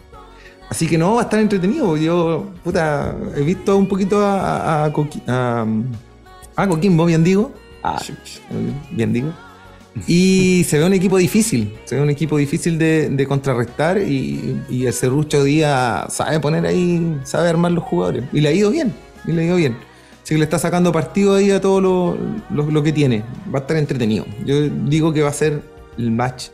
Así 0.69 0.87
que 0.87 0.97
no, 0.97 1.13
va 1.15 1.21
a 1.21 1.23
estar 1.25 1.39
entretenido. 1.39 1.95
Yo, 1.95 2.47
puta, 2.63 3.15
he 3.35 3.41
visto 3.41 3.77
un 3.77 3.87
poquito 3.87 4.25
a, 4.25 4.85
a, 4.85 4.91
Coqui- 4.93 5.21
a- 5.27 5.65
a 6.55 6.67
Coquimbo, 6.67 7.05
bien 7.05 7.23
digo. 7.23 7.51
Ah, 7.83 8.01
bien 8.91 9.13
digo. 9.13 9.31
Y 10.07 10.63
se 10.67 10.79
ve 10.79 10.85
un 10.85 10.93
equipo 10.93 11.17
difícil, 11.17 11.75
se 11.85 11.95
ve 11.95 12.01
un 12.01 12.09
equipo 12.09 12.35
difícil 12.37 12.79
de, 12.79 13.09
de 13.09 13.27
contrarrestar 13.27 13.99
y, 13.99 14.59
y 14.69 14.87
el 14.87 14.93
Cerrucho 14.93 15.43
Díaz 15.43 16.11
sabe 16.13 16.39
poner 16.39 16.65
ahí, 16.65 17.15
sabe 17.23 17.47
armar 17.49 17.71
los 17.71 17.83
jugadores. 17.83 18.23
Y 18.33 18.41
le 18.41 18.49
ha 18.49 18.51
ido 18.51 18.71
bien, 18.71 18.91
y 19.27 19.33
le 19.33 19.43
ha 19.43 19.45
ido 19.45 19.55
bien. 19.57 19.77
Así 20.25 20.33
que 20.33 20.39
le 20.39 20.43
está 20.45 20.57
sacando 20.57 20.91
partido 20.91 21.35
ahí 21.35 21.51
a 21.51 21.61
todo 21.61 21.79
lo, 21.79 22.17
lo- 22.49 22.71
lo 22.71 22.81
que 22.83 22.91
tiene. 22.91 23.23
Va 23.53 23.59
a 23.59 23.61
estar 23.61 23.77
entretenido. 23.77 24.25
Yo 24.43 24.59
digo 24.61 25.13
que 25.13 25.21
va 25.21 25.29
a 25.29 25.33
ser 25.33 25.61
el 25.99 26.09
match 26.09 26.47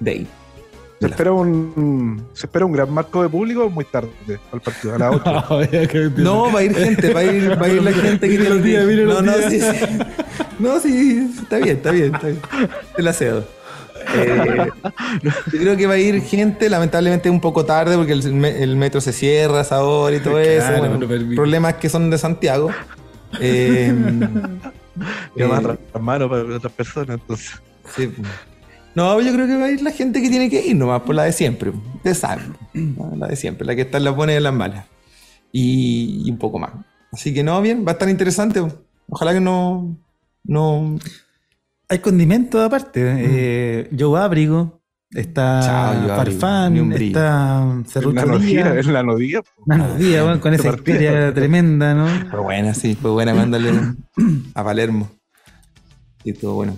day. 0.00 0.26
¿Se 0.98 1.06
espera, 1.06 1.30
un, 1.32 2.24
¿Se 2.32 2.46
espera 2.46 2.64
un 2.64 2.72
gran 2.72 2.90
marco 2.90 3.22
de 3.22 3.28
público 3.28 3.68
muy 3.70 3.84
tarde 3.84 4.10
al 4.50 4.60
partido? 4.60 4.94
A 4.94 4.98
las 4.98 5.10
8. 5.50 6.10
No, 6.16 6.50
va 6.52 6.58
a 6.60 6.64
ir 6.64 6.74
gente, 6.74 7.12
va 7.14 7.20
a 7.20 7.24
ir, 7.24 7.50
va 7.62 7.66
a 7.66 7.68
ir 7.68 7.82
la 7.82 7.92
gente 8.06 8.28
que 8.28 8.36
tiene 8.36 8.48
los 8.48 8.62
días, 8.64 8.84
No, 8.84 8.92
los 9.04 9.22
no, 9.22 9.38
días. 9.38 9.52
sí, 9.52 9.60
sí. 9.60 9.98
No, 10.58 10.80
sí, 10.80 11.30
está 11.40 11.58
bien, 11.58 11.76
está 11.76 11.90
bien, 11.92 12.14
está 12.14 12.26
bien. 12.28 12.40
Te 12.96 13.02
la 13.02 13.12
cedo. 13.12 13.44
Eh, 14.16 14.66
yo 15.22 15.30
creo 15.60 15.76
que 15.76 15.86
va 15.86 15.94
a 15.94 15.98
ir 15.98 16.20
gente, 16.22 16.68
lamentablemente 16.70 17.28
un 17.30 17.40
poco 17.40 17.64
tarde 17.64 17.94
porque 17.96 18.12
el, 18.14 18.44
el 18.44 18.74
metro 18.76 19.00
se 19.00 19.12
cierra 19.12 19.58
a 19.58 19.62
esa 19.62 19.84
hora 19.84 20.16
y 20.16 20.20
todo 20.20 20.40
eso. 20.40 20.66
Bueno, 20.78 20.98
problemas 21.36 21.74
que 21.74 21.88
son 21.88 22.10
de 22.10 22.18
Santiago. 22.18 22.70
Eh, 23.40 23.94
Y 25.36 25.42
además 25.42 25.64
eh, 25.64 25.78
las 25.94 26.02
manos 26.02 26.28
para 26.28 26.56
otras 26.56 26.72
personas. 26.72 27.20
Entonces. 27.20 27.60
Sí. 27.94 28.10
No, 28.94 29.20
yo 29.20 29.32
creo 29.32 29.46
que 29.46 29.56
va 29.56 29.66
a 29.66 29.70
ir 29.70 29.82
la 29.82 29.92
gente 29.92 30.20
que 30.20 30.28
tiene 30.28 30.50
que 30.50 30.66
ir 30.66 30.76
nomás, 30.76 31.02
por 31.02 31.14
la 31.14 31.24
de 31.24 31.32
siempre. 31.32 31.70
Ustedes 31.70 32.18
saben. 32.18 32.56
¿no? 32.74 33.14
La 33.16 33.28
de 33.28 33.36
siempre, 33.36 33.66
la 33.66 33.76
que 33.76 33.82
está 33.82 33.98
en 33.98 34.04
las 34.04 34.16
buenas 34.16 34.34
y 34.34 34.36
en 34.38 34.42
las 34.42 34.54
malas. 34.54 34.86
Y, 35.52 36.22
y 36.24 36.30
un 36.30 36.38
poco 36.38 36.58
más. 36.58 36.72
Así 37.12 37.32
que 37.32 37.42
no, 37.42 37.60
bien, 37.62 37.84
va 37.86 37.90
a 37.90 37.92
estar 37.92 38.08
interesante. 38.08 38.60
Ojalá 39.08 39.32
que 39.32 39.40
no. 39.40 39.96
No. 40.44 40.98
Hay 41.88 42.00
condimentos 42.00 42.60
aparte. 42.60 43.02
Eh, 43.04 43.90
Joe 43.96 44.20
Abrigo, 44.20 44.77
está 45.12 45.60
Chao, 45.62 46.16
Farfán, 46.16 46.92
está 46.92 47.64
la 47.64 47.82
Cerrucho 47.86 48.26
nodía, 48.26 48.72
Díaz. 48.72 48.86
en 48.86 48.92
la 48.92 49.02
nodía. 49.02 49.40
Buenos 49.64 49.98
días, 49.98 50.24
weón, 50.24 50.38
con 50.40 50.54
esa 50.54 50.68
historia 50.68 51.32
tremenda, 51.32 51.94
¿no? 51.94 52.06
Fue 52.30 52.40
buena, 52.40 52.74
sí, 52.74 52.94
fue 53.00 53.10
buena 53.10 53.34
mandarle 53.34 53.72
a 54.54 54.64
Palermo. 54.64 55.10
Y 56.24 56.32
todo 56.32 56.54
bueno. 56.54 56.76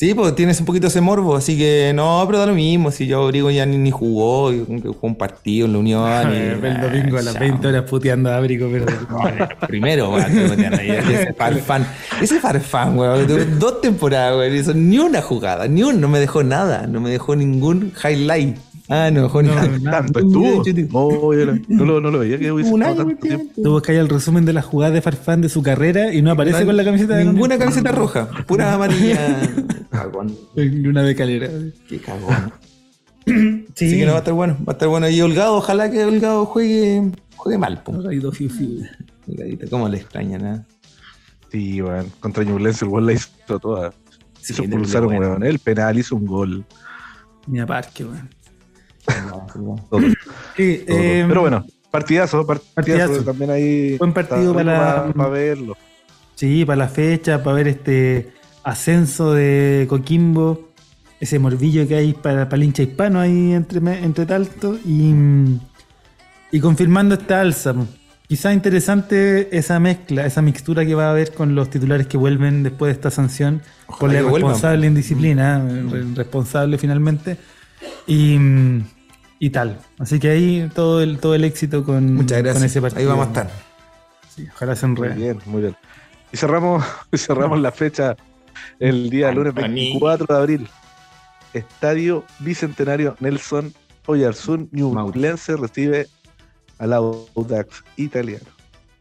Sí, 0.00 0.14
pues 0.14 0.34
tienes 0.34 0.58
un 0.60 0.64
poquito 0.64 0.86
ese 0.86 1.02
morbo, 1.02 1.36
así 1.36 1.58
que 1.58 1.92
no, 1.94 2.22
pero 2.26 2.38
da 2.38 2.46
lo 2.46 2.54
mismo. 2.54 2.90
Si 2.90 3.06
yo 3.06 3.22
Abrigo 3.22 3.50
ya 3.50 3.66
ni, 3.66 3.76
ni 3.76 3.90
jugó, 3.90 4.50
que 4.50 4.64
jugó 4.64 4.98
un 5.02 5.14
partido 5.14 5.66
en 5.66 5.74
la 5.74 5.78
Unión. 5.78 6.32
y- 6.32 6.36
el 6.36 6.80
domingo 6.80 7.18
a 7.18 7.22
las 7.22 7.36
Ah, 7.36 7.40
20 7.40 7.68
horas 7.68 7.82
puteando 7.84 8.30
a 8.30 8.38
Abrigo, 8.38 8.70
pero. 8.72 8.86
Primero, 9.68 10.08
weón, 10.08 10.32
ese 10.32 11.34
farfán. 11.34 11.86
Ese 12.18 12.40
farfán, 12.40 12.96
weón. 12.98 13.26
tuve 13.26 13.44
Dos 13.44 13.82
temporadas, 13.82 14.38
weón. 14.38 14.56
Hizo 14.56 14.72
ni 14.72 14.98
una 14.98 15.20
jugada, 15.20 15.68
ni 15.68 15.82
un, 15.82 16.00
no 16.00 16.08
me 16.08 16.18
dejó 16.18 16.42
nada. 16.42 16.86
No 16.86 16.98
me 17.02 17.10
dejó 17.10 17.36
ningún 17.36 17.92
highlight. 18.02 18.56
Ah, 18.88 19.10
no, 19.12 19.28
Johnny. 19.28 19.50
Tanto 19.84 20.18
estuvo. 20.18 20.62
Oh, 20.94 21.34
yo 21.34 21.44
no, 21.44 21.58
no 21.68 21.84
lo, 21.84 22.00
no 22.00 22.10
lo 22.10 22.20
veía 22.20 22.38
que 22.38 22.50
hubiese 22.50 22.72
Un 22.72 22.82
año, 22.84 23.04
tanto 23.04 23.16
tiempo. 23.16 23.52
Tú 23.62 23.70
buscas 23.72 23.90
ahí 23.90 23.96
el 23.98 24.08
resumen 24.08 24.46
de 24.46 24.54
las 24.54 24.64
jugadas 24.64 24.94
de 24.94 25.02
Farfán 25.02 25.42
de 25.42 25.50
su 25.50 25.62
carrera 25.62 26.14
y 26.14 26.22
no 26.22 26.30
aparece 26.30 26.64
con 26.64 26.74
la 26.74 26.84
camiseta 26.84 27.16
de 27.16 27.26
Ninguna 27.26 27.58
camiseta 27.58 27.92
roja, 27.92 28.30
pura 28.46 28.72
amarilla. 28.72 29.18
Cagón. 29.90 30.36
Una 30.56 31.02
de 31.02 31.14
calera. 31.16 31.48
Qué 31.88 31.98
cagón. 31.98 32.52
Sí, 33.74 33.86
Así 33.86 33.98
que 33.98 34.04
no 34.06 34.12
va 34.12 34.16
a 34.16 34.20
estar 34.20 34.34
bueno. 34.34 34.56
Va 34.66 34.72
a 34.72 34.72
estar 34.72 34.88
bueno. 34.88 35.08
Y 35.08 35.20
Holgado, 35.20 35.54
ojalá 35.56 35.90
que 35.90 36.04
Holgado 36.04 36.46
juegue, 36.46 37.12
juegue 37.36 37.58
mal. 37.58 37.80
dos 37.86 38.36
fiu, 38.36 38.50
fiu. 38.50 38.82
Holgadito, 39.28 39.66
¿Cómo 39.70 39.88
le 39.88 39.98
extraña 39.98 40.38
nada? 40.38 40.66
Sí, 41.52 41.80
weón. 41.80 42.06
Contra 42.18 42.42
Ñublense 42.44 42.84
el 42.84 42.90
gol 42.90 43.06
la 43.06 43.12
hizo 43.12 43.30
toda. 43.60 43.92
Sí, 44.40 44.54
pulsar 44.66 45.02
un 45.02 45.14
bueno. 45.16 45.28
weón. 45.32 45.44
El 45.44 45.58
penal 45.60 45.98
hizo 45.98 46.16
un 46.16 46.26
gol. 46.26 46.64
Ni 47.46 47.60
a 47.60 47.66
parque, 47.66 48.04
weón. 48.04 48.28
Sí, 50.56 50.84
eh, 50.86 51.24
Pero 51.28 51.40
bueno, 51.42 51.64
partidazo, 51.90 52.46
partidazo. 52.46 52.74
partidazo. 52.74 53.22
También 53.24 53.50
ahí. 53.50 53.96
Buen 53.98 54.12
partido 54.12 54.54
para- 54.54 55.12
para 55.12 55.28
verlo. 55.28 55.76
Sí, 56.34 56.64
para 56.64 56.76
la 56.76 56.88
fecha, 56.88 57.42
para 57.42 57.56
ver 57.56 57.68
este 57.68 58.32
ascenso 58.64 59.32
de 59.32 59.86
Coquimbo, 59.88 60.68
ese 61.20 61.38
morbillo 61.38 61.86
que 61.86 61.96
hay 61.96 62.12
para, 62.14 62.48
para 62.48 62.56
el 62.56 62.64
hincha 62.64 62.82
hispano 62.82 63.20
ahí 63.20 63.52
entre, 63.52 63.78
entre 64.04 64.26
tanto 64.26 64.78
y, 64.84 65.14
y 66.52 66.60
confirmando 66.60 67.14
esta 67.14 67.40
alza. 67.40 67.74
Quizá 68.28 68.52
interesante 68.52 69.56
esa 69.56 69.80
mezcla, 69.80 70.24
esa 70.24 70.40
mixtura 70.40 70.86
que 70.86 70.94
va 70.94 71.06
a 71.08 71.10
haber 71.10 71.32
con 71.34 71.56
los 71.56 71.68
titulares 71.68 72.06
que 72.06 72.16
vuelven 72.16 72.62
después 72.62 72.90
de 72.90 72.92
esta 72.94 73.10
sanción 73.10 73.60
por 73.98 74.08
la 74.12 74.18
que 74.20 74.22
vuelvan. 74.22 74.50
responsable 74.52 74.86
indisciplina, 74.86 75.66
eh, 75.68 76.04
responsable 76.14 76.78
finalmente 76.78 77.36
y, 78.06 78.38
y 79.40 79.50
tal. 79.50 79.80
Así 79.98 80.20
que 80.20 80.30
ahí 80.30 80.70
todo 80.74 81.02
el, 81.02 81.18
todo 81.18 81.34
el 81.34 81.42
éxito 81.44 81.84
con, 81.84 82.14
Muchas 82.14 82.38
con 82.38 82.44
gracias. 82.44 82.64
ese 82.70 82.80
partido. 82.80 83.00
Ahí 83.00 83.06
vamos 83.06 83.26
a 83.26 83.28
estar. 83.30 83.50
Sí, 84.28 84.46
ojalá 84.54 84.76
se 84.76 84.86
Muy 84.86 85.08
enrede. 85.08 85.14
bien, 85.16 85.38
muy 85.46 85.62
bien. 85.62 85.76
Y 86.32 86.36
cerramos, 86.36 86.84
cerramos 87.16 87.58
la 87.60 87.72
fecha 87.72 88.16
el 88.78 89.10
día 89.10 89.32
lunes 89.32 89.54
Antoni. 89.56 89.74
24 89.92 90.26
de 90.34 90.40
abril. 90.40 90.68
Estadio 91.52 92.24
Bicentenario 92.38 93.16
Nelson 93.20 93.74
Oyarzún 94.06 94.68
Ñublense 94.72 95.56
recibe 95.56 96.08
al 96.78 96.92
Audax 96.92 97.84
italiano. 97.96 98.46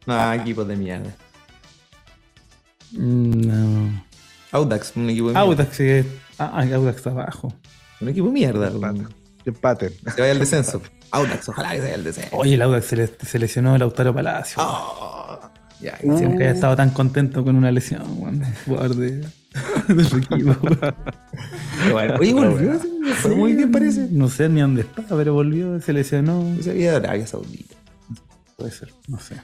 No, 0.06 0.34
equipos 0.34 0.68
de 0.68 0.76
mierda. 0.76 1.16
Mm, 2.92 3.42
No. 3.48 4.06
Audax, 4.52 4.94
un 4.96 5.10
equipo 5.10 5.28
de 5.28 5.34
mierda. 5.34 5.42
Audax, 5.42 5.78
sí. 5.78 5.90
Ah, 6.40 6.52
ah, 6.56 6.76
Audax 6.76 6.98
está 6.98 7.12
abajo. 7.12 7.54
Un 8.02 8.10
equipo 8.10 8.28
de 8.28 8.34
mierda. 8.34 8.68
Empate. 8.68 9.06
Empaten. 9.46 9.94
Se 10.16 10.22
vaya 10.22 10.32
al 10.32 10.40
descenso. 10.40 10.82
Audax, 11.12 11.50
ojalá 11.50 11.72
que 11.72 11.78
se 11.78 11.82
vaya 11.84 11.96
al 11.96 12.04
descenso. 12.04 12.36
Oye, 12.36 12.56
el 12.56 12.62
Audax 12.62 12.86
se, 12.86 12.96
le, 12.96 13.08
se 13.08 13.40
lesionó 13.40 13.76
el 13.76 13.80
Lautaro 13.80 14.14
Palacio. 14.14 14.62
Oh, 14.62 15.29
ya, 15.82 15.98
Siempre 15.98 16.46
haya 16.46 16.54
estado 16.54 16.76
tan 16.76 16.90
contento 16.92 17.44
con 17.44 17.56
una 17.56 17.72
lesión, 17.72 18.04
weón. 18.18 18.44
Jugador 18.66 18.96
de, 18.96 19.26
de 19.88 20.04
su 20.04 20.18
equipo. 20.18 20.56
weón. 20.62 20.96
Bueno, 21.92 22.16
Oye, 22.20 22.34
volvió. 22.34 22.80
Fue 23.16 23.36
muy 23.36 23.54
bien, 23.54 23.72
parece. 23.72 24.08
No 24.12 24.30
sé 24.30 24.50
ni 24.50 24.62
dónde 24.62 24.82
está, 24.82 25.04
pero 25.10 25.34
volvió, 25.34 25.80
se 25.80 25.94
lesionó. 25.94 26.56
Yo 26.58 26.64
sabía 26.64 26.92
de 26.92 26.98
Arabia 26.98 27.28
Saudita. 27.28 27.76
Puede 28.58 28.72
ser, 28.72 28.94
no 29.08 29.20
sé. 29.20 29.36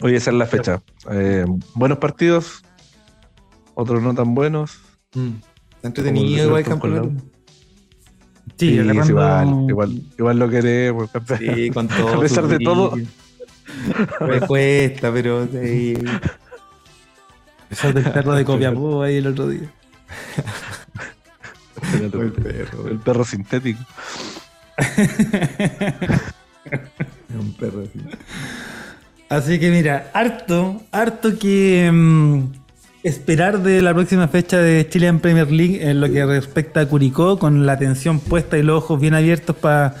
Oye, 0.00 0.16
esa 0.16 0.30
es 0.30 0.36
la 0.36 0.46
fecha. 0.46 0.80
Eh, 1.10 1.44
buenos 1.74 1.98
partidos, 1.98 2.62
otros 3.74 4.02
no 4.02 4.14
tan 4.14 4.34
buenos. 4.34 4.78
Mm. 5.14 5.30
Entretenido 5.82 6.46
igual 6.46 6.64
campeonato. 6.64 7.10
Sí, 8.56 8.70
Sí, 8.70 8.74
igual, 8.74 9.66
igual, 9.68 10.02
igual 10.18 10.38
lo 10.38 10.48
queremos. 10.50 11.10
Sí, 11.38 11.70
con 11.70 11.86
todo. 11.88 12.14
A 12.14 12.20
pesar 12.20 12.48
de 12.48 12.58
todo. 12.58 12.94
Me 14.20 14.40
cuesta, 14.40 15.12
pero 15.12 15.46
sí. 15.46 15.96
Eso 17.70 17.92
del 17.92 18.10
perro 18.10 18.32
de 18.32 18.44
Copiapó 18.44 19.02
ahí 19.02 19.16
el 19.16 19.26
otro 19.26 19.48
día. 19.48 19.68
el, 21.94 22.10
perro, 22.32 22.88
el 22.88 22.98
perro 22.98 23.24
sintético. 23.24 23.80
Es 24.78 24.96
un 27.38 27.52
perro 27.54 27.82
así. 27.82 28.00
Así 29.28 29.58
que 29.58 29.70
mira, 29.70 30.10
harto, 30.14 30.80
harto 30.90 31.38
que 31.38 31.90
mm, 31.92 32.44
esperar 33.02 33.62
de 33.62 33.82
la 33.82 33.92
próxima 33.92 34.28
fecha 34.28 34.58
de 34.58 34.88
Chilean 34.88 35.20
Premier 35.20 35.50
League 35.50 35.86
en 35.86 36.00
lo 36.00 36.10
que 36.10 36.24
respecta 36.24 36.80
a 36.80 36.86
Curicó, 36.86 37.38
con 37.38 37.66
la 37.66 37.72
atención 37.72 38.20
puesta 38.20 38.56
y 38.56 38.62
los 38.62 38.78
ojos 38.78 38.98
bien 39.00 39.14
abiertos 39.14 39.54
para 39.56 39.94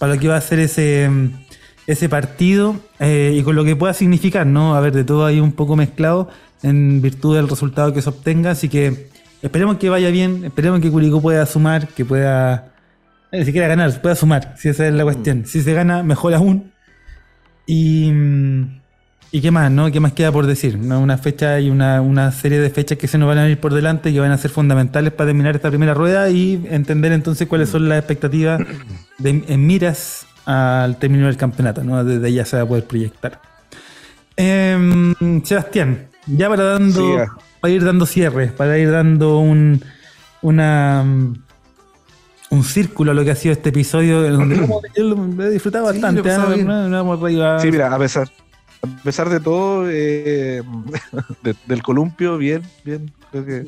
lo 0.00 0.18
que 0.18 0.28
va 0.28 0.36
a 0.36 0.40
ser 0.42 0.58
ese, 0.58 1.08
mm, 1.08 1.43
ese 1.86 2.08
partido 2.08 2.76
eh, 2.98 3.34
y 3.38 3.42
con 3.42 3.56
lo 3.56 3.64
que 3.64 3.76
pueda 3.76 3.92
significar, 3.94 4.46
¿no? 4.46 4.74
A 4.74 4.80
ver, 4.80 4.92
de 4.92 5.04
todo 5.04 5.26
ahí 5.26 5.40
un 5.40 5.52
poco 5.52 5.76
mezclado 5.76 6.28
en 6.62 7.02
virtud 7.02 7.36
del 7.36 7.48
resultado 7.48 7.92
que 7.92 8.00
se 8.02 8.08
obtenga. 8.08 8.52
Así 8.52 8.68
que 8.68 9.08
esperemos 9.42 9.76
que 9.76 9.88
vaya 9.90 10.08
bien, 10.10 10.44
esperemos 10.44 10.80
que 10.80 10.90
Curicó 10.90 11.20
pueda 11.20 11.44
sumar, 11.46 11.88
que 11.88 12.04
pueda, 12.04 12.72
eh, 13.32 13.38
ni 13.40 13.44
siquiera 13.44 13.68
ganar, 13.68 14.00
pueda 14.00 14.14
sumar, 14.14 14.54
si 14.56 14.68
esa 14.70 14.86
es 14.88 14.94
la 14.94 15.04
cuestión. 15.04 15.44
Si 15.46 15.60
se 15.62 15.74
gana, 15.74 16.02
mejor 16.02 16.32
aún. 16.34 16.72
Y, 17.66 18.10
mm, 18.12 18.80
¿Y 19.32 19.40
qué 19.40 19.50
más, 19.50 19.68
no? 19.68 19.90
¿Qué 19.90 19.98
más 19.98 20.12
queda 20.12 20.30
por 20.30 20.46
decir? 20.46 20.78
¿No? 20.78 21.00
Una 21.00 21.18
fecha 21.18 21.58
y 21.58 21.68
una, 21.68 22.00
una 22.00 22.30
serie 22.30 22.60
de 22.60 22.70
fechas 22.70 22.96
que 22.98 23.08
se 23.08 23.18
nos 23.18 23.26
van 23.26 23.38
a 23.38 23.42
venir 23.42 23.58
por 23.58 23.74
delante 23.74 24.10
y 24.10 24.12
que 24.14 24.20
van 24.20 24.30
a 24.30 24.38
ser 24.38 24.52
fundamentales 24.52 25.12
para 25.12 25.26
terminar 25.30 25.56
esta 25.56 25.70
primera 25.70 25.92
rueda 25.92 26.30
y 26.30 26.64
entender 26.70 27.10
entonces 27.10 27.48
cuáles 27.48 27.68
son 27.68 27.88
las 27.88 27.98
expectativas 27.98 28.60
de- 29.18 29.42
en 29.48 29.66
miras 29.66 30.26
al 30.46 30.98
término 30.98 31.26
del 31.26 31.36
campeonato, 31.36 31.82
¿no? 31.84 32.04
Desde 32.04 32.32
ya 32.32 32.44
se 32.44 32.56
va 32.56 32.62
a 32.62 32.66
poder 32.66 32.84
proyectar. 32.84 33.40
Em, 34.36 35.14
Sebastián, 35.44 36.08
ya 36.26 36.48
para 36.48 36.64
dando 36.64 37.24
para 37.60 37.72
ir 37.72 37.84
dando 37.84 38.04
cierres, 38.06 38.52
para 38.52 38.76
ir 38.78 38.90
dando 38.90 39.38
un 39.38 39.80
una 40.42 41.04
un 42.50 42.62
círculo 42.64 43.12
a 43.12 43.14
lo 43.14 43.24
que 43.24 43.30
ha 43.30 43.36
sido 43.36 43.52
este 43.52 43.70
episodio, 43.70 44.22
donde 44.30 44.56
yo 44.96 45.04
lo 45.04 45.44
he 45.44 45.50
disfrutado 45.50 45.86
Sí, 45.88 45.92
bastante, 46.00 46.22
lo 46.22 46.26
he 46.28 46.30
pasado 46.30 46.52
¿eh? 46.52 46.56
bien. 46.56 46.66
No- 46.66 46.88
no 46.88 47.00
hemos 47.00 47.20
reído 47.20 47.48
a- 47.48 47.58
Sí, 47.58 47.70
mira, 47.70 47.92
a 47.94 47.98
pesar, 47.98 48.28
a 48.82 49.02
pesar 49.02 49.28
de 49.30 49.40
todo, 49.40 49.88
eh, 49.90 50.62
de- 51.42 51.56
del 51.66 51.82
columpio, 51.82 52.36
bien, 52.36 52.62
bien, 52.84 53.10
creo 53.30 53.44
que 53.46 53.66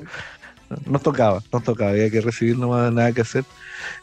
nos 0.86 1.00
tocaba, 1.02 1.40
nos 1.52 1.62
tocaba, 1.62 1.90
había 1.90 2.10
que 2.10 2.20
recibir 2.20 2.58
nomás, 2.58 2.92
nada 2.92 3.12
que 3.12 3.20
hacer. 3.22 3.44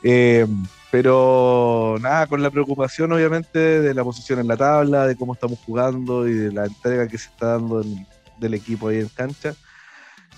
Eh, 0.01 0.47
pero 0.93 1.95
nada, 1.99 2.27
con 2.27 2.43
la 2.43 2.51
preocupación 2.51 3.11
obviamente 3.11 3.57
de 3.57 3.95
la 3.95 4.03
posición 4.03 4.37
en 4.41 4.47
la 4.47 4.55
tabla, 4.55 5.07
de 5.07 5.15
cómo 5.15 5.33
estamos 5.33 5.57
jugando 5.65 6.27
y 6.27 6.33
de 6.33 6.51
la 6.51 6.65
entrega 6.67 7.07
que 7.07 7.17
se 7.17 7.29
está 7.29 7.53
dando 7.53 7.81
en- 7.81 8.05
del 8.37 8.53
equipo 8.53 8.89
ahí 8.89 8.99
en 8.99 9.07
cancha. 9.09 9.55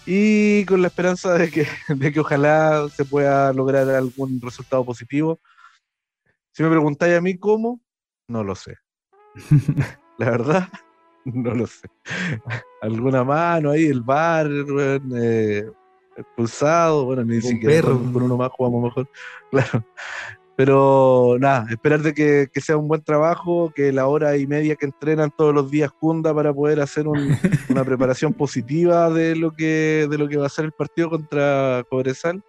Y 0.05 0.63
con 0.63 0.81
la 0.81 0.87
esperanza 0.87 1.33
de 1.33 1.51
que, 1.51 1.67
de 1.89 2.13
que 2.13 2.21
ojalá 2.21 2.87
se 2.95 3.03
pueda 3.03 3.51
lograr 3.51 3.89
algún 3.89 4.39
resultado 4.41 4.85
positivo. 4.85 5.41
Si 6.53 6.63
me 6.63 6.69
preguntáis 6.69 7.17
a 7.17 7.21
mí 7.21 7.37
cómo, 7.37 7.81
no 8.29 8.41
lo 8.41 8.55
sé. 8.55 8.77
La 10.17 10.29
verdad, 10.29 10.69
no 11.25 11.53
lo 11.53 11.67
sé. 11.67 11.89
Alguna 12.81 13.25
mano 13.25 13.71
ahí, 13.71 13.87
el 13.87 14.03
bar, 14.03 14.47
eh, 14.49 15.69
expulsado, 16.15 17.03
bueno, 17.03 17.25
ni 17.25 17.41
siquiera 17.41 17.81
con 18.13 18.23
uno 18.23 18.37
más 18.37 18.51
jugamos 18.53 18.83
mejor, 18.85 19.09
claro. 19.51 19.83
Pero 20.57 21.35
nada, 21.39 21.65
esperar 21.69 22.01
de 22.01 22.13
que, 22.13 22.47
que 22.53 22.61
sea 22.61 22.77
un 22.77 22.87
buen 22.87 23.01
trabajo, 23.03 23.73
que 23.75 23.91
la 23.91 24.07
hora 24.07 24.37
y 24.37 24.47
media 24.47 24.75
que 24.75 24.85
entrenan 24.85 25.31
todos 25.35 25.53
los 25.53 25.69
días 25.69 25.91
cunda 25.99 26.33
para 26.33 26.53
poder 26.53 26.79
hacer 26.79 27.07
un- 27.07 27.35
una 27.69 27.83
preparación 27.83 28.33
positiva 28.33 29.09
de 29.09 29.35
lo 29.35 29.51
que 29.51 30.07
de 30.09 30.17
lo 30.17 30.27
que 30.29 30.37
va 30.37 30.45
a 30.45 30.49
ser 30.49 30.65
el 30.65 30.71
partido 30.71 31.09
contra 31.09 31.83
Cobresal 31.89 32.41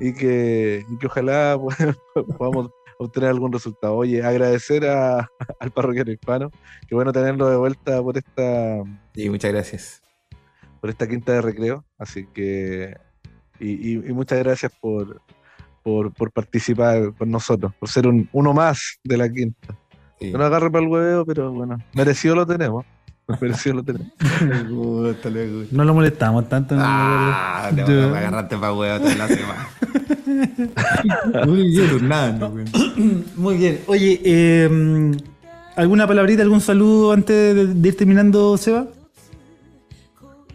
y 0.00 0.12
que, 0.14 0.84
y 0.90 0.98
que 0.98 1.06
ojalá 1.06 1.56
podamos 2.38 2.70
obtener 2.98 3.30
algún 3.30 3.52
resultado. 3.52 3.94
Oye, 3.94 4.22
agradecer 4.24 4.84
a- 4.86 5.28
al 5.60 5.70
parroquiano 5.70 6.10
hispano, 6.10 6.50
que 6.88 6.94
bueno 6.96 7.12
tenerlo 7.12 7.48
de 7.48 7.56
vuelta 7.56 8.02
por 8.02 8.18
esta 8.18 8.82
Sí, 9.14 9.30
muchas 9.30 9.52
gracias. 9.52 10.02
por 10.80 10.90
esta 10.90 11.06
quinta 11.06 11.30
de 11.32 11.40
recreo, 11.40 11.84
así 11.98 12.26
que 12.34 12.96
y, 13.60 13.92
y- 13.92 14.08
y 14.08 14.12
muchas 14.12 14.40
gracias 14.40 14.72
por, 14.80 15.22
por, 15.84 16.12
por 16.12 16.32
participar 16.32 17.12
con 17.16 17.30
nosotros, 17.30 17.72
por 17.78 17.88
ser 17.88 18.08
un, 18.08 18.28
uno 18.32 18.52
más 18.52 18.98
de 19.04 19.16
la 19.16 19.28
quinta. 19.30 19.76
Sí. 20.18 20.32
No 20.32 20.38
nos 20.38 20.46
agarre 20.48 20.70
para 20.70 20.84
el 20.84 20.90
huevo, 20.90 21.24
pero 21.26 21.52
bueno, 21.52 21.76
merecido 21.94 22.34
lo 22.34 22.46
tenemos. 22.46 22.84
Merecido 23.40 23.76
lo 23.76 23.82
tenemos. 23.82 24.08
Gusta. 24.68 25.30
No 25.70 25.84
lo 25.84 25.94
molestamos 25.94 26.48
tanto. 26.48 26.74
no 26.74 26.82
Ah, 26.84 27.70
te 27.74 27.80
Yo- 27.82 28.10
me 28.10 28.18
agarraste 28.18 28.56
para 28.56 28.72
huevo 28.74 28.98
toda 28.98 29.14
la 29.14 29.28
semana. 29.28 29.68
Muy 31.46 31.68
bien. 31.70 31.98
Güey. 32.50 33.24
Muy 33.36 33.56
bien. 33.56 33.80
Oye, 33.86 34.20
eh, 34.24 35.12
¿alguna 35.76 36.06
palabrita, 36.06 36.42
algún 36.42 36.60
saludo 36.60 37.12
antes 37.12 37.54
de, 37.54 37.66
de 37.74 37.88
ir 37.88 37.96
terminando, 37.96 38.56
Seba? 38.56 38.86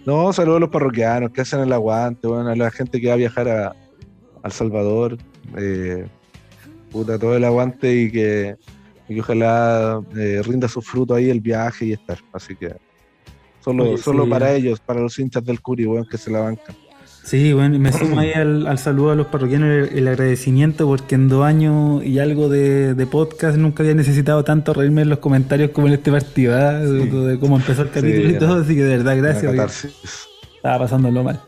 No, 0.06 0.31
saludos 0.34 0.57
a 0.57 0.60
los 0.61 0.69
parroquianos 0.69 1.31
que 1.31 1.41
hacen 1.41 1.60
el 1.60 1.73
aguante, 1.73 2.27
bueno, 2.27 2.49
a 2.49 2.56
la 2.56 2.72
gente 2.72 2.99
que 3.01 3.07
va 3.07 3.14
a 3.14 3.18
viajar 3.18 3.47
a, 3.49 3.76
a 4.44 4.48
El 4.48 4.53
Salvador. 4.53 5.18
eh, 5.57 6.06
puta, 6.91 7.20
todo 7.20 7.36
el 7.36 7.44
aguante 7.45 7.94
y 7.95 8.11
que, 8.11 8.56
y 9.07 9.14
que 9.16 9.22
ojalá 9.22 10.02
eh, 10.18 10.41
rinda 10.44 10.68
su 10.68 10.82
fruto 10.82 11.14
ahí 11.14 11.30
el 11.30 11.40
viaje 11.40 11.86
y 11.86 11.94
estar. 11.94 12.18
Así 12.34 12.56
que 12.56 12.76
solo, 13.64 13.84
Oye, 13.84 13.98
solo 13.98 14.24
sí. 14.24 14.30
para 14.30 14.53
ellos, 14.53 14.80
para 14.80 14.99
los 15.02 15.18
hinchas 15.20 15.44
del 15.45 15.61
Curi, 15.61 15.86
weón, 15.86 16.07
que 16.10 16.18
se 16.18 16.32
la 16.32 16.40
bancan. 16.40 16.76
Sí, 17.24 17.53
bueno, 17.53 17.76
y 17.76 17.80
me 17.80 17.91
sumo 17.91 18.20
ahí 18.22 18.32
al, 18.34 18.66
al 18.66 18.80
saludo 18.80 19.11
a 19.11 19.16
los 19.16 19.28
parroquianos, 19.28 19.91
el, 19.91 19.99
el 19.99 20.07
agradecimiento 20.07 20.88
porque 20.88 21.14
en 21.14 21.28
dos 21.28 21.45
años 21.45 22.03
y 22.03 22.18
algo 22.18 22.49
de, 22.49 22.95
de 22.95 23.06
podcast 23.06 23.56
nunca 23.56 23.84
había 23.84 23.94
necesitado 23.94 24.44
tanto 24.44 24.74
reírme 24.74 25.03
en 25.03 25.10
los 25.10 25.20
comentarios 25.20 25.70
como 25.70 25.86
en 25.88 25.94
este 25.94 26.11
partido, 26.11 26.56
¿ah? 26.57 26.80
de, 26.80 27.06
de 27.06 27.38
cómo 27.40 27.57
empezó 27.57 27.84
el 27.84 27.91
capítulo 27.91 28.30
y 28.30 28.40
todo, 28.40 28.61
así 28.61 28.74
que 28.74 28.82
de 28.84 28.98
verdad, 28.98 29.16
gracias. 29.18 29.88
Estaba 30.56 30.80
pasándolo 30.80 31.24
mal. 31.24 31.40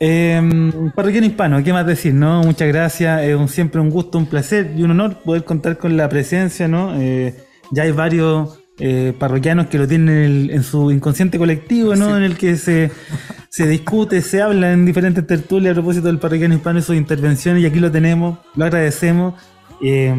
Eh, 0.00 0.70
parroquiano 0.94 1.26
hispano, 1.26 1.62
¿qué 1.62 1.72
más 1.72 1.86
decir? 1.86 2.12
no 2.14 2.42
Muchas 2.42 2.68
gracias, 2.68 3.22
es 3.22 3.36
un, 3.36 3.48
siempre 3.48 3.80
un 3.80 3.90
gusto, 3.90 4.18
un 4.18 4.26
placer 4.26 4.72
y 4.76 4.82
un 4.82 4.90
honor 4.90 5.18
poder 5.22 5.44
contar 5.44 5.78
con 5.78 5.96
la 5.96 6.08
presencia, 6.08 6.68
¿no? 6.68 6.94
Eh, 7.00 7.34
ya 7.70 7.84
hay 7.84 7.92
varios 7.92 8.58
eh, 8.78 9.14
parroquianos 9.18 9.66
que 9.68 9.78
lo 9.78 9.86
tienen 9.86 10.08
en, 10.08 10.22
el- 10.24 10.50
en 10.50 10.62
su 10.64 10.90
inconsciente 10.90 11.38
colectivo, 11.38 11.94
¿no? 11.94 12.16
En 12.16 12.24
el 12.24 12.36
que 12.36 12.56
se, 12.56 12.90
se 13.48 13.66
discute, 13.68 14.20
se 14.20 14.42
habla 14.42 14.72
en 14.72 14.84
diferentes 14.84 15.26
tertulias 15.26 15.72
a 15.72 15.74
propósito 15.74 16.08
del 16.08 16.18
parroquiano 16.18 16.54
hispano 16.54 16.80
y 16.80 16.82
sus 16.82 16.96
intervenciones 16.96 17.62
y 17.62 17.66
aquí 17.66 17.78
lo 17.80 17.90
tenemos, 17.90 18.38
lo 18.56 18.64
agradecemos. 18.64 19.34
Eh, 19.86 20.14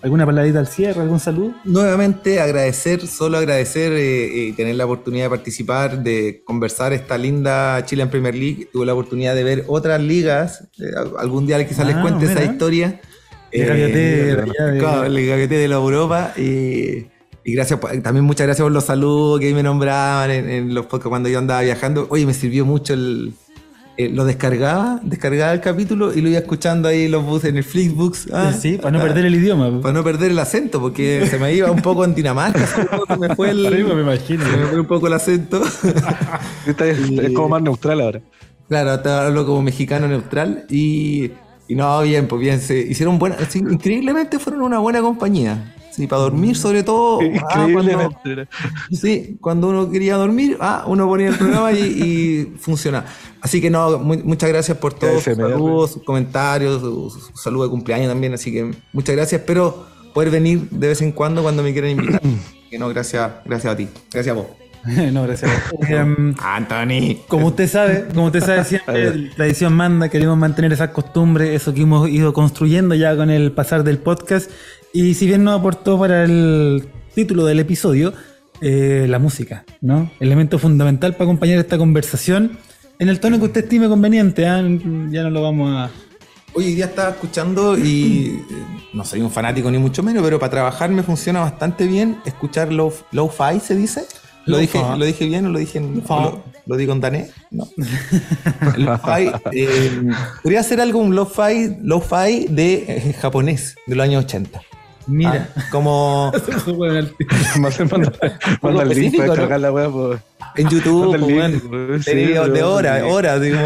¿Alguna 0.00 0.24
palabra 0.24 0.60
al 0.60 0.68
cierre, 0.68 1.00
algún 1.02 1.18
saludo? 1.18 1.52
Nuevamente 1.64 2.38
agradecer, 2.40 3.04
solo 3.08 3.38
agradecer 3.38 3.92
eh, 3.92 4.30
y 4.32 4.52
tener 4.52 4.76
la 4.76 4.84
oportunidad 4.84 5.24
de 5.24 5.30
participar, 5.30 6.04
de 6.04 6.42
conversar 6.44 6.92
esta 6.92 7.18
linda 7.18 7.84
Chile 7.84 8.04
en 8.04 8.10
Premier 8.10 8.36
League. 8.36 8.68
Tuve 8.72 8.86
la 8.86 8.92
oportunidad 8.92 9.34
de 9.34 9.42
ver 9.42 9.64
otras 9.66 10.00
ligas. 10.00 10.68
eh, 10.78 10.84
algún 11.18 11.48
día 11.48 11.66
quizás 11.66 11.84
les 11.84 11.96
Ah, 11.96 12.02
cuente 12.02 12.26
esa 12.26 12.44
historia. 12.44 13.00
Eh, 13.50 13.62
el 13.62 13.66
gaviete 15.26 15.54
de 15.56 15.66
la 15.66 15.76
Europa. 15.76 16.32
Y, 16.36 17.06
gracias, 17.44 17.80
también 18.04 18.24
muchas 18.24 18.46
gracias 18.46 18.62
por 18.62 18.70
los 18.70 18.84
saludos 18.84 19.40
que 19.40 19.52
me 19.52 19.64
nombraban 19.64 20.30
en, 20.30 20.48
en 20.48 20.74
los 20.74 20.86
podcasts 20.86 21.08
cuando 21.08 21.28
yo 21.28 21.40
andaba 21.40 21.62
viajando. 21.62 22.06
Oye, 22.10 22.24
me 22.24 22.34
sirvió 22.34 22.64
mucho 22.64 22.94
el. 22.94 23.32
Eh, 24.00 24.10
lo 24.10 24.24
descargaba, 24.24 25.00
descargaba 25.02 25.52
el 25.52 25.60
capítulo 25.60 26.14
y 26.14 26.20
lo 26.20 26.28
iba 26.28 26.38
escuchando 26.38 26.86
ahí 26.86 27.06
en 27.06 27.10
los 27.10 27.24
buses, 27.24 27.50
en 27.50 27.56
el 27.56 27.64
Flixbooks. 27.64 28.28
Ah, 28.32 28.52
sí, 28.52 28.78
para 28.78 28.96
no 28.96 29.02
perder 29.02 29.24
el 29.24 29.34
idioma. 29.34 29.80
para 29.80 29.92
no 29.92 30.04
perder 30.04 30.30
el 30.30 30.38
acento, 30.38 30.80
porque 30.80 31.26
se 31.26 31.36
me 31.36 31.52
iba 31.52 31.68
un 31.68 31.82
poco 31.82 32.04
en 32.04 32.14
Dinamarca, 32.14 32.64
se 32.64 33.16
me 33.16 33.34
fue 33.34 33.50
el, 33.50 33.66
Arriba, 33.66 33.94
me 33.94 34.02
imagino. 34.02 34.44
se 34.44 34.56
me 34.56 34.66
fue 34.66 34.80
un 34.80 34.86
poco 34.86 35.08
el 35.08 35.14
acento. 35.14 35.60
Esta 36.66 36.86
es, 36.86 36.96
es 37.10 37.32
como 37.32 37.48
más 37.48 37.60
neutral 37.60 38.00
ahora. 38.00 38.20
claro, 38.68 38.92
hasta 38.92 39.26
hablo 39.26 39.44
como 39.44 39.62
mexicano 39.62 40.06
neutral 40.06 40.64
y, 40.70 41.32
y 41.66 41.74
no, 41.74 42.00
bien, 42.02 42.28
pues 42.28 42.40
bien, 42.40 42.60
se 42.60 42.78
hicieron 42.78 43.18
buena, 43.18 43.36
increíblemente 43.52 44.38
fueron 44.38 44.62
una 44.62 44.78
buena 44.78 45.00
compañía. 45.00 45.74
Sí, 45.98 46.06
para 46.06 46.22
dormir 46.22 46.56
sobre 46.56 46.82
todo. 46.84 47.18
ah, 47.50 47.66
cuando, 47.72 47.90
sí, 48.92 49.36
cuando 49.40 49.68
uno 49.68 49.90
quería 49.90 50.16
dormir, 50.16 50.56
ah, 50.60 50.84
uno 50.86 51.06
ponía 51.08 51.28
el 51.28 51.34
programa 51.36 51.72
y, 51.72 51.78
y 51.82 52.56
funciona. 52.58 53.04
Así 53.40 53.60
que 53.60 53.68
no, 53.68 53.98
mu- 53.98 54.22
muchas 54.24 54.48
gracias 54.48 54.78
por 54.78 54.94
todos 54.94 55.24
sus 55.24 55.36
saludos, 55.54 55.90
sus 55.92 56.02
comentarios, 56.04 56.80
su 56.80 57.10
saludo 57.34 57.64
de 57.64 57.70
cumpleaños 57.70 58.08
también. 58.08 58.32
Así 58.34 58.52
que 58.52 58.70
muchas 58.92 59.14
gracias. 59.16 59.40
Espero 59.40 59.86
poder 60.14 60.30
venir 60.30 60.68
de 60.70 60.88
vez 60.88 61.02
en 61.02 61.12
cuando 61.12 61.42
cuando 61.42 61.62
me 61.62 61.72
quieran 61.72 61.90
invitar. 61.90 62.20
que 62.70 62.78
no, 62.78 62.88
gracias, 62.88 63.30
gracias 63.44 63.72
a 63.72 63.76
ti. 63.76 63.88
Gracias 64.12 64.36
a 64.36 64.38
vos. 64.40 64.46
no, 65.12 65.22
gracias. 65.24 65.50
Em, 65.88 66.34
Anthony. 66.38 67.18
Como 67.28 67.48
usted 67.48 67.68
sabe, 67.68 68.06
como 68.14 68.26
usted 68.26 68.40
sabe 68.40 68.64
siempre, 68.64 69.14
la 69.16 69.34
tradición 69.34 69.72
manda, 69.72 70.08
queremos 70.08 70.36
mantener 70.36 70.72
esa 70.72 70.92
costumbre, 70.92 71.54
eso 71.54 71.74
que 71.74 71.82
hemos 71.82 72.08
ido 72.08 72.32
construyendo 72.32 72.94
ya 72.94 73.16
con 73.16 73.30
el 73.30 73.52
pasar 73.52 73.84
del 73.84 73.98
podcast. 73.98 74.50
Y 74.92 75.14
si 75.14 75.26
bien 75.26 75.44
nos 75.44 75.58
aportó 75.58 75.98
para 75.98 76.24
el 76.24 76.88
título 77.14 77.44
del 77.44 77.60
episodio, 77.60 78.14
eh, 78.60 79.06
la 79.08 79.18
música, 79.18 79.64
¿no? 79.80 80.10
Elemento 80.20 80.58
fundamental 80.58 81.12
para 81.12 81.24
acompañar 81.24 81.58
esta 81.58 81.78
conversación 81.78 82.58
en 82.98 83.08
el 83.08 83.20
tono 83.20 83.38
que 83.38 83.44
usted 83.44 83.64
estime 83.64 83.88
conveniente, 83.88 84.46
¿ah? 84.46 84.60
ya 84.60 85.22
no 85.22 85.30
lo 85.30 85.42
vamos 85.42 85.72
a... 85.72 85.90
Hoy 86.54 86.74
día 86.74 86.86
estaba 86.86 87.10
escuchando 87.10 87.78
y 87.78 88.42
eh, 88.50 88.54
no 88.92 89.04
soy 89.04 89.20
un 89.20 89.30
fanático 89.30 89.70
ni 89.70 89.78
mucho 89.78 90.02
menos, 90.02 90.24
pero 90.24 90.40
para 90.40 90.50
trabajar 90.50 90.90
me 90.90 91.04
funciona 91.04 91.40
bastante 91.40 91.86
bien 91.86 92.18
escuchar 92.24 92.72
low, 92.72 92.92
low-fi, 93.12 93.60
¿se 93.60 93.76
dice? 93.76 94.06
¿Lo 94.48 94.58
dije, 94.58 94.78
¿Lo 94.96 95.04
dije 95.04 95.26
bien 95.26 95.46
o 95.46 95.50
lo 95.50 95.58
dije 95.58 95.78
en, 95.78 96.02
lo, 96.08 96.42
lo 96.66 96.76
digo 96.76 96.92
en 96.92 97.00
danés? 97.00 97.30
No. 97.50 97.68
Lo-fi, 98.76 99.30
eh, 99.52 100.10
podría 100.42 100.62
ser 100.62 100.80
algo, 100.80 101.00
un 101.00 101.14
lo-fi, 101.14 101.76
lo-fi 101.82 102.46
de 102.48 102.84
eh, 102.88 103.12
japonés, 103.20 103.76
de 103.86 103.94
los 103.94 104.04
años 104.04 104.24
80. 104.24 104.60
Mira. 105.08 105.48
Ah, 105.56 105.62
como 105.70 106.30
Más 107.60 107.80
manda, 107.80 108.82
el 108.82 108.88
link 108.88 109.16
para 109.16 109.58
la 109.58 109.72
weá. 109.72 109.88
pues. 109.88 110.20
en 110.56 110.68
YouTube, 110.68 111.18
pues, 111.18 112.04
sí, 112.04 112.14
de 112.14 112.62
horas, 112.62 113.02
horas, 113.04 113.40
digo. 113.40 113.58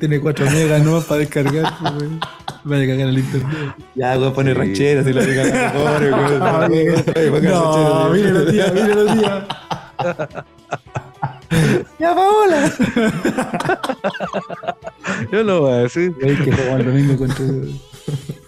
Tiene 0.00 0.20
4 0.20 0.50
megas 0.50 0.82
no 0.82 1.00
para 1.02 1.18
descargar. 1.20 1.72
Vaya 2.64 2.84
a 2.84 2.86
cagar 2.86 3.08
el 3.08 3.18
internet. 3.18 3.74
Ya, 3.94 4.12
a 4.14 4.32
poner 4.32 4.56
rancheras 4.56 5.06
y 5.06 5.12
la 5.12 5.72
pobre, 5.72 6.10
güey. 7.28 7.42
No, 7.42 8.10
míralo, 8.10 8.46
tía, 8.46 8.72
míralo, 8.72 9.14
tía. 9.14 9.46
Ya, 11.98 12.14
Paola. 12.14 12.72
Yo 15.30 15.42
lo 15.42 15.60
voy 15.60 15.72
a 15.72 15.76
decir. 15.76 16.14
Hay 16.22 16.36
que 16.36 16.52
jugar 16.52 16.80
el 16.80 16.86
domingo 16.86 17.16
contra. 17.18 17.44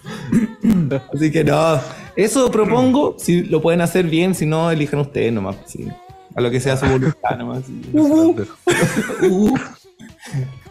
Así 1.13 1.31
que 1.31 1.43
no, 1.43 1.79
eso 2.15 2.49
propongo, 2.51 3.15
si 3.17 3.43
lo 3.43 3.61
pueden 3.61 3.81
hacer 3.81 4.05
bien, 4.05 4.35
si 4.35 4.45
no, 4.45 4.71
elijan 4.71 4.99
ustedes 4.99 5.33
nomás. 5.33 5.57
sí. 5.65 5.87
A 6.35 6.41
lo 6.41 6.51
que 6.51 6.59
sea 6.59 6.75
su 6.75 6.85
voluntad 6.85 7.37
nomás. 7.37 7.63
sí. 7.65 7.81
Uh, 7.93 8.35
uh. 9.21 9.57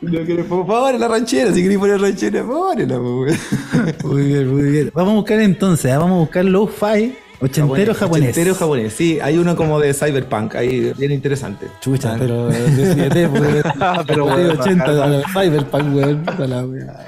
No 0.03 0.25
quieres, 0.25 0.45
por 0.45 0.67
favor, 0.67 0.99
la 0.99 1.09
ranchera, 1.09 1.53
si 1.55 1.63
queréis 1.63 1.79
poner 1.79 2.01
ranchera, 2.01 2.45
ponela. 2.45 2.99
Muy 2.99 4.27
bien, 4.27 4.55
muy 4.55 4.71
bien. 4.71 4.91
Vamos 4.95 5.13
a 5.13 5.17
buscar 5.17 5.41
entonces, 5.41 5.91
¿ah? 5.93 5.99
vamos 5.99 6.17
a 6.17 6.21
buscar 6.21 6.45
lo-fi 6.45 7.15
ochentero 7.41 7.95
japonés. 7.95 8.31
Ochentero 8.31 8.55
japonés, 8.55 8.93
sí, 8.93 9.19
hay 9.21 9.39
uno 9.39 9.57
como 9.57 9.81
de 9.81 9.93
Cyberpunk, 9.95 10.55
ahí 10.55 10.93
bien 10.97 11.13
interesante. 11.13 11.67
Chucha, 11.81 12.17
pero 12.19 12.49
decídete, 12.49 13.29
porque 13.33 13.63
pero 14.07 14.27
de 14.27 14.33
bueno, 14.33 14.61
80 14.61 14.85
a 14.85 15.09
la 15.09 15.23
Cyberpunk, 15.29 15.95
weón. 15.95 16.23
puta 16.25 16.47
la 16.47 16.65
wea. 16.65 17.07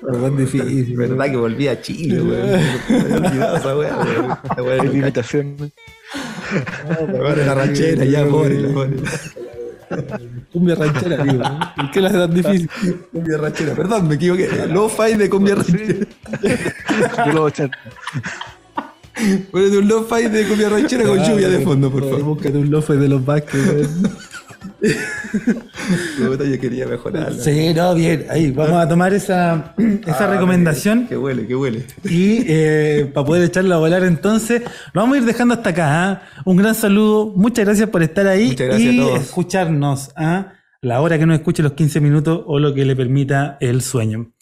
Pero 0.00 0.18
tan 0.18 0.36
difícil. 0.36 0.96
verdad 0.96 1.26
que 1.26 1.36
volví 1.36 1.68
a 1.68 1.80
Chile, 1.80 2.20
olvidado 2.20 3.56
esa 3.56 3.72
Hay 4.56 4.66
era 4.66 4.84
limitación. 4.84 5.72
La 7.44 7.54
ranchera, 7.54 8.04
ya, 8.04 8.26
ponela, 8.26 8.68
ponela. 8.74 9.10
Cumbia 10.52 10.74
ranchera, 10.74 11.22
digo. 11.24 11.42
¿no? 11.42 11.72
¿Por 11.76 11.90
qué 11.90 12.00
la 12.00 12.08
hace 12.08 12.18
tan 12.18 12.34
difícil? 12.34 12.70
Cumbia 13.12 13.38
ranchera, 13.38 13.74
perdón, 13.74 14.08
me 14.08 14.14
equivoqué. 14.16 14.48
Lo-fi 14.68 15.14
de 15.16 15.30
cumbia 15.30 15.54
ranchera. 15.54 16.06
Yo 17.26 17.32
lo 17.32 17.44
80. 17.44 17.78
Ponete 19.50 19.78
un 19.78 19.88
lo-fi 19.88 20.28
de 20.28 20.44
cumbia 20.46 20.68
ranchera 20.68 21.04
con 21.04 21.18
lluvia 21.18 21.48
de 21.48 21.60
fondo, 21.60 21.90
por 21.90 22.02
favor. 22.02 22.22
Búscate 22.22 22.58
un 22.58 22.70
lofe 22.70 22.94
de 22.96 23.08
los 23.08 23.24
Vázquez, 23.24 23.88
Yo 26.18 26.60
quería 26.60 26.86
mejorarla. 26.86 27.42
Sí, 27.42 27.72
no, 27.74 27.94
bien. 27.94 28.26
Ahí, 28.30 28.50
vamos 28.50 28.82
a 28.82 28.88
tomar 28.88 29.12
esa, 29.14 29.74
esa 30.06 30.24
Ah, 30.24 30.34
recomendación. 30.34 31.06
Que 31.06 31.16
huele, 31.16 31.46
que 31.46 31.54
huele. 31.56 31.86
Y 32.04 32.44
eh, 32.46 33.10
para 33.12 33.26
poder 33.26 33.44
echarla 33.44 33.76
a 33.76 33.78
volar 33.78 34.02
entonces, 34.04 34.62
lo 34.92 35.00
vamos 35.02 35.16
a 35.16 35.20
ir 35.20 35.24
dejando 35.24 35.54
hasta 35.54 35.70
acá. 35.70 36.10
¿ah? 36.10 36.22
Un 36.44 36.56
gran 36.56 36.74
saludo, 36.74 37.32
muchas 37.36 37.64
gracias 37.64 37.88
por 37.90 38.02
estar 38.02 38.26
ahí 38.26 38.48
Muchas 38.48 38.66
gracias 38.68 38.94
y 38.94 38.98
a 38.98 39.02
todos. 39.02 39.20
escucharnos 39.20 40.10
a 40.16 40.52
la 40.80 41.00
hora 41.00 41.18
que 41.18 41.26
nos 41.26 41.36
escuche 41.38 41.62
los 41.62 41.72
15 41.72 42.00
minutos 42.00 42.42
o 42.46 42.58
lo 42.58 42.74
que 42.74 42.84
le 42.84 42.96
permita 42.96 43.56
el 43.60 43.82
sueño. 43.82 44.32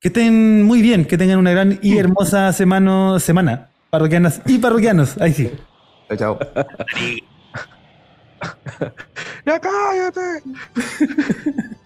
Que 0.00 0.08
estén 0.08 0.62
muy 0.62 0.80
bien, 0.80 1.04
que 1.06 1.18
tengan 1.18 1.38
una 1.40 1.50
gran 1.50 1.78
y 1.82 1.98
hermosa 1.98 2.52
semana, 2.52 3.18
semana 3.18 3.67
parroquianas 3.90 4.40
y 4.46 4.58
parroquianos. 4.58 5.20
Ahí 5.20 5.32
sí. 5.32 5.50
Chao, 6.08 6.16
chao. 6.16 6.38
¡Ya 9.46 9.60
cállate! 9.60 10.42